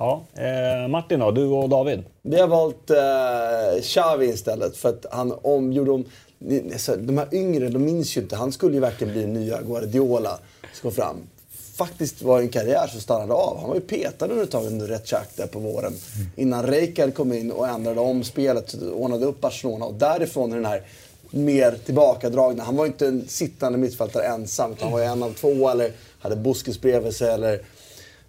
Ja. 0.03 0.23
Eh, 0.35 0.89
Martin 0.89 1.20
då, 1.20 1.31
du 1.31 1.45
och 1.45 1.69
David? 1.69 2.03
Vi 2.23 2.41
har 2.41 2.49
valt 2.49 2.91
eh, 2.91 3.83
Xavi 3.83 4.27
istället 4.27 4.77
för 4.77 4.89
att 4.89 5.07
han 5.11 5.33
omgjorde 5.43 5.91
om... 5.91 6.05
alltså, 6.73 6.97
De 6.97 7.19
här 7.19 7.35
yngre, 7.35 7.69
de 7.69 7.79
minns 7.79 8.16
ju 8.16 8.20
inte. 8.20 8.37
Han 8.37 8.53
skulle 8.53 8.74
ju 8.74 8.81
verkligen 8.81 9.12
bli 9.12 9.27
nya 9.27 9.62
Guardiola 9.62 10.39
som 10.73 10.83
kom 10.83 10.93
fram. 10.93 11.16
Faktiskt 11.74 12.23
var 12.23 12.39
det 12.39 12.45
en 12.45 12.49
karriär 12.49 12.87
som 12.87 13.01
stannade 13.01 13.35
av. 13.35 13.59
Han 13.61 13.69
var 13.69 13.74
ju 13.74 13.81
petad 13.81 14.27
under 14.27 14.43
ett 14.43 14.51
tag 14.51 14.66
under 14.66 14.87
rätt 14.87 15.07
tjack 15.07 15.29
där 15.37 15.47
på 15.47 15.59
våren. 15.59 15.93
Innan 16.37 16.66
Rijkaard 16.66 17.15
kom 17.15 17.33
in 17.33 17.53
och 17.53 17.69
ändrade 17.69 18.01
om 18.01 18.24
spelet, 18.24 18.74
ordnade 18.95 19.27
upp 19.27 19.41
Barcelona. 19.41 19.85
Och 19.87 19.95
därifrån 19.95 20.53
är 20.53 20.57
den 20.57 20.66
här 20.66 20.83
mer 21.31 21.79
tillbakadragna. 21.85 22.65
Han 22.65 22.77
var 22.77 22.85
ju 22.85 22.93
inte 22.93 23.07
en 23.07 23.29
sittande 23.29 23.79
mittfältare 23.79 24.24
ensam. 24.24 24.74
Han 24.81 24.93
var 24.93 24.99
ju 24.99 25.05
en 25.05 25.23
av 25.23 25.33
två 25.33 25.69
eller 25.69 25.93
hade 26.19 26.37
Busquets 26.37 26.81
bredvid 26.81 27.15
sig 27.15 27.31
eller 27.31 27.61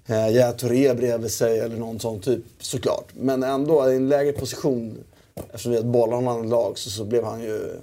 eh, 0.06 0.52
Touré 0.52 0.94
bredvid 0.94 1.32
sig 1.32 1.60
eller 1.60 1.78
någon 1.78 2.00
sån 2.00 2.20
typ 2.20 2.44
såklart. 2.60 3.08
Men 3.14 3.44
ändå 3.44 3.92
i 3.92 3.96
en 3.96 4.10
lägre 4.10 4.32
position, 4.32 4.98
eftersom 5.36 5.72
vi 5.72 5.78
hade 5.78 5.90
bollar 5.90 6.18
om 6.18 6.28
andra 6.28 6.50
lag, 6.50 6.78
så, 6.78 6.90
så 6.90 7.06
blev 7.06 7.24
han 7.24 7.42
ju 7.42 7.80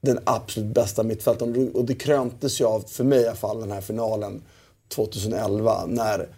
den 0.00 0.18
absolut 0.24 0.74
bästa 0.74 1.02
mittfältaren. 1.02 1.70
Och 1.74 1.84
det 1.84 1.94
kröntes 1.94 2.60
ju 2.60 2.64
av, 2.64 2.80
för 2.80 3.04
mig 3.04 3.20
i 3.20 3.26
alla 3.26 3.36
fall, 3.36 3.60
den 3.60 3.72
här 3.72 3.80
finalen 3.80 4.42
2011 4.88 5.84
när 5.86 6.28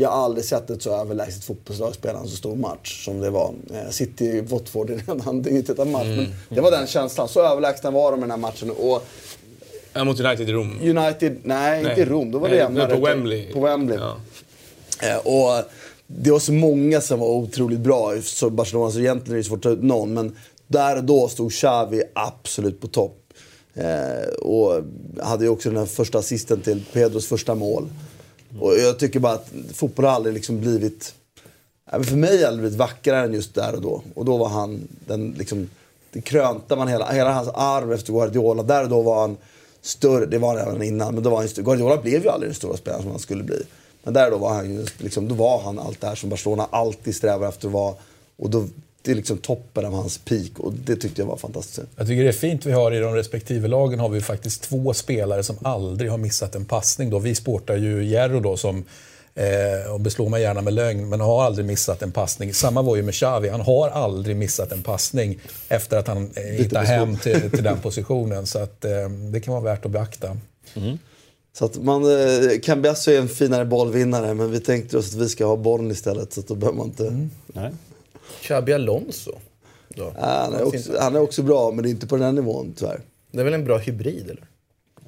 jag 0.00 0.12
aldrig 0.12 0.44
sett 0.44 0.70
ett 0.70 0.82
så 0.82 1.00
överlägset 1.00 1.44
fotbollslag 1.44 1.94
spela 1.94 2.18
en 2.18 2.28
så 2.28 2.36
stor 2.36 2.56
match 2.56 3.04
som 3.04 3.20
det 3.20 3.30
var. 3.30 3.54
Eh, 3.74 3.90
City 3.90 4.40
Watford 4.40 4.90
i 4.90 4.94
redan, 4.94 5.42
det 5.42 5.50
är 5.50 5.52
ju 5.52 5.58
inte 5.58 5.82
en 5.82 5.90
match, 5.90 6.06
men 6.06 6.34
det 6.48 6.60
var 6.60 6.70
den 6.70 6.86
känslan. 6.86 7.28
Så 7.28 7.42
överlägsna 7.42 7.90
var 7.90 8.10
de 8.10 8.18
i 8.18 8.20
den 8.20 8.30
här 8.30 8.38
matchen. 8.38 8.70
Och 8.70 9.02
Ja, 9.92 10.04
mot 10.04 10.20
United 10.20 10.48
i 10.48 10.52
Rom. 10.52 10.78
United, 10.82 11.36
nej, 11.42 11.82
Nej. 11.82 11.90
inte 11.90 12.00
i 12.00 12.04
Rom, 12.04 12.30
då 12.30 12.38
var 12.38 12.48
det 12.48 12.56
jämnare. 12.56 12.94
på 12.96 13.06
Wembley. 13.06 13.52
På 13.52 13.60
Wembley. 13.60 13.98
Ja. 13.98 14.16
Eh, 15.02 15.16
och 15.16 15.64
det 16.06 16.30
var 16.30 16.38
så 16.38 16.52
många 16.52 17.00
som 17.00 17.20
var 17.20 17.28
otroligt 17.28 17.80
bra 17.80 18.16
i 18.16 18.22
Barcelona, 18.50 18.90
så 18.90 18.98
egentligen 18.98 19.32
är 19.32 19.38
det 19.38 19.44
svårt 19.44 19.56
att 19.56 19.62
ta 19.62 19.70
ut 19.70 19.82
någon. 19.82 20.14
Men 20.14 20.36
där 20.66 20.96
och 20.96 21.04
då 21.04 21.28
stod 21.28 21.52
Xavi 21.52 22.02
absolut 22.14 22.80
på 22.80 22.86
topp. 22.86 23.32
Eh, 23.74 24.28
och 24.28 24.82
hade 25.22 25.44
ju 25.44 25.50
också 25.50 25.68
den 25.68 25.78
här 25.78 25.86
första 25.86 26.18
assisten 26.18 26.60
till 26.60 26.84
Pedros 26.92 27.26
första 27.26 27.54
mål. 27.54 27.88
Och 28.60 28.74
jag 28.78 28.98
tycker 28.98 29.20
bara 29.20 29.32
att 29.32 29.52
fotboll 29.74 30.04
har 30.04 30.12
aldrig 30.12 30.34
liksom 30.34 30.60
blivit... 30.60 31.14
För 31.90 32.16
mig 32.16 32.30
har 32.30 32.38
det 32.38 32.48
aldrig 32.48 32.62
blivit 32.62 32.78
vackrare 32.78 33.24
än 33.24 33.34
just 33.34 33.54
där 33.54 33.74
och 33.74 33.82
då. 33.82 34.02
Och 34.14 34.24
då 34.24 34.36
var 34.36 34.48
han 34.48 34.88
den 35.06 35.34
liksom... 35.38 35.70
Det 36.12 36.20
krönte 36.20 36.76
man 36.76 36.88
hela, 36.88 37.10
hela 37.10 37.32
hans 37.32 37.48
arv 37.48 37.92
efter 37.92 38.12
Guardiola. 38.12 38.62
Där 38.62 38.82
och 38.82 38.88
då 38.88 39.02
var 39.02 39.20
han 39.20 39.36
större, 39.82 40.26
det 40.26 40.38
var 40.38 40.48
han 40.48 40.66
redan 40.66 40.82
innan, 40.82 41.14
men 41.14 41.22
då 41.22 41.30
var 41.30 41.38
han 41.38 41.48
större. 41.48 41.64
Guardiola 41.64 41.96
blev 41.96 42.22
ju 42.22 42.28
aldrig 42.28 42.50
den 42.50 42.54
stora 42.54 42.76
spelaren 42.76 43.02
som 43.02 43.10
han 43.10 43.20
skulle 43.20 43.42
bli. 43.44 43.62
Men 44.02 44.14
där 44.14 44.30
då 44.30 44.38
var 44.38 44.54
han 44.54 44.86
liksom, 44.98 45.28
då 45.28 45.34
var 45.34 45.60
han 45.60 45.78
allt 45.78 46.00
det 46.00 46.06
här 46.06 46.14
som 46.14 46.30
Barcelona 46.30 46.68
alltid 46.70 47.16
strävar 47.16 47.48
efter 47.48 47.66
att 47.66 47.72
vara. 47.72 47.94
Och 48.36 48.50
då, 48.50 48.66
det 49.02 49.10
är 49.10 49.14
liksom 49.14 49.38
toppen 49.38 49.84
av 49.84 49.92
hans 49.92 50.18
peak 50.18 50.58
och 50.58 50.72
det 50.72 50.96
tyckte 50.96 51.22
jag 51.22 51.26
var 51.26 51.36
fantastiskt. 51.36 51.80
Jag 51.96 52.06
tycker 52.06 52.22
det 52.22 52.28
är 52.28 52.32
fint 52.32 52.66
vi 52.66 52.72
har 52.72 52.92
i 52.92 52.98
de 52.98 53.14
respektive 53.14 53.68
lagen 53.68 53.98
har 53.98 54.08
vi 54.08 54.20
faktiskt 54.20 54.62
två 54.62 54.94
spelare 54.94 55.42
som 55.42 55.56
aldrig 55.62 56.10
har 56.10 56.18
missat 56.18 56.54
en 56.54 56.64
passning. 56.64 57.10
Då. 57.10 57.18
Vi 57.18 57.34
sportar 57.34 57.76
ju 57.76 58.04
Jerro 58.04 58.40
då 58.40 58.56
som, 58.56 58.84
eh, 59.38 59.92
och 59.92 60.00
beslår 60.00 60.28
mig 60.28 60.42
gärna 60.42 60.62
med 60.62 60.72
lögn, 60.72 61.08
men 61.08 61.20
har 61.20 61.44
aldrig 61.44 61.66
missat 61.66 62.02
en 62.02 62.12
passning. 62.12 62.54
Samma 62.54 62.82
var 62.82 62.96
ju 62.96 63.02
med 63.02 63.14
Xavi, 63.14 63.48
han 63.48 63.60
har 63.60 63.88
aldrig 63.88 64.36
missat 64.36 64.72
en 64.72 64.82
passning 64.82 65.38
efter 65.68 65.96
att 65.96 66.08
han 66.08 66.30
eh, 66.34 66.42
hittade 66.42 66.86
hem 66.86 67.16
till, 67.16 67.50
till 67.50 67.64
den 67.64 67.78
positionen. 67.82 68.46
Så 68.46 68.58
att, 68.58 68.84
eh, 68.84 69.08
det 69.32 69.40
kan 69.40 69.54
vara 69.54 69.64
värt 69.64 69.84
att 69.84 69.90
beakta. 69.90 70.36
Så 71.52 71.64
att 71.64 71.82
man, 71.82 72.02
eh, 72.04 72.60
Cambiasso 72.62 73.10
är 73.10 73.18
en 73.18 73.28
finare 73.28 73.64
bollvinnare 73.64 74.34
men 74.34 74.50
vi 74.50 74.60
tänkte 74.60 74.98
oss 74.98 75.14
att 75.14 75.20
vi 75.20 75.28
ska 75.28 75.46
ha 75.46 75.56
Born 75.56 75.90
istället 75.90 76.32
så 76.32 76.40
att 76.40 76.48
då 76.48 76.54
behöver 76.54 76.78
man 76.78 76.86
inte... 76.86 77.28
Nej. 77.46 77.70
Xabi 78.42 78.72
Alonso. 78.72 79.32
Då. 79.88 80.12
Ja, 80.16 80.48
han, 80.50 80.54
är 80.54 80.62
också, 80.62 80.92
han 81.00 81.16
är 81.16 81.20
också 81.20 81.42
bra 81.42 81.70
men 81.70 81.82
det 81.82 81.88
är 81.88 81.90
inte 81.90 82.06
på 82.06 82.16
den 82.16 82.24
här 82.24 82.32
nivån 82.32 82.74
tyvärr. 82.76 83.00
Det 83.30 83.40
är 83.40 83.44
väl 83.44 83.54
en 83.54 83.64
bra 83.64 83.78
hybrid 83.78 84.30
eller? 84.30 84.47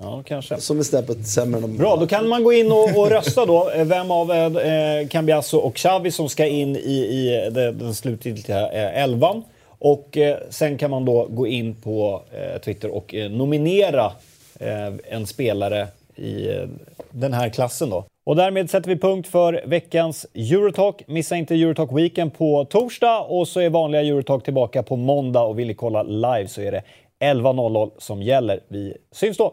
Ja, 0.02 0.22
kanske. 0.26 0.56
Som 0.60 0.78
är 0.78 0.82
snäppet 0.82 1.26
sämre 1.26 1.60
än. 1.64 1.76
Bra, 1.76 1.96
då 1.96 2.06
kan 2.06 2.28
man 2.28 2.44
gå 2.44 2.52
in 2.52 2.72
och, 2.72 2.98
och 2.98 3.10
rösta 3.10 3.46
då. 3.46 3.70
Eh, 3.70 3.84
Vem 3.84 4.10
av 4.10 4.30
eh, 4.32 5.08
Cambiasso 5.08 5.58
och 5.58 5.74
Xavi 5.76 6.10
som 6.10 6.28
ska 6.28 6.46
in 6.46 6.76
i, 6.76 6.80
i 6.90 7.50
det- 7.50 7.72
den 7.72 7.94
slutgiltiga 7.94 8.72
eh, 8.72 9.02
elvan. 9.02 9.42
Och 9.78 10.16
eh, 10.16 10.36
sen 10.50 10.78
kan 10.78 10.90
man 10.90 11.04
då 11.04 11.26
gå 11.30 11.46
in 11.46 11.74
på 11.74 12.22
eh, 12.32 12.60
Twitter 12.60 12.90
och 12.90 13.14
eh, 13.14 13.30
nominera 13.30 14.12
eh, 14.60 14.92
en 15.08 15.26
spelare 15.26 15.86
i 16.16 16.48
eh, 16.48 16.62
den 17.10 17.32
här 17.32 17.48
klassen 17.48 17.90
då. 17.90 18.04
Och 18.24 18.36
därmed 18.36 18.70
sätter 18.70 18.88
vi 18.88 18.96
punkt 18.96 19.28
för 19.28 19.62
veckans 19.66 20.26
Eurotalk. 20.34 21.02
Missa 21.06 21.36
inte 21.36 21.54
Eurotalk 21.54 21.92
Weekend 21.92 22.34
på 22.38 22.64
torsdag 22.64 23.20
och 23.20 23.48
så 23.48 23.60
är 23.60 23.70
vanliga 23.70 24.02
Eurotalk 24.02 24.44
tillbaka 24.44 24.82
på 24.82 24.96
måndag 24.96 25.40
och 25.42 25.58
vill 25.58 25.66
ni 25.68 25.74
kolla 25.74 26.02
live 26.02 26.48
så 26.48 26.60
är 26.60 26.72
det 26.72 26.82
11.00 27.20 27.90
som 27.98 28.22
gäller. 28.22 28.60
Vi 28.68 28.96
syns 29.12 29.36
då! 29.36 29.52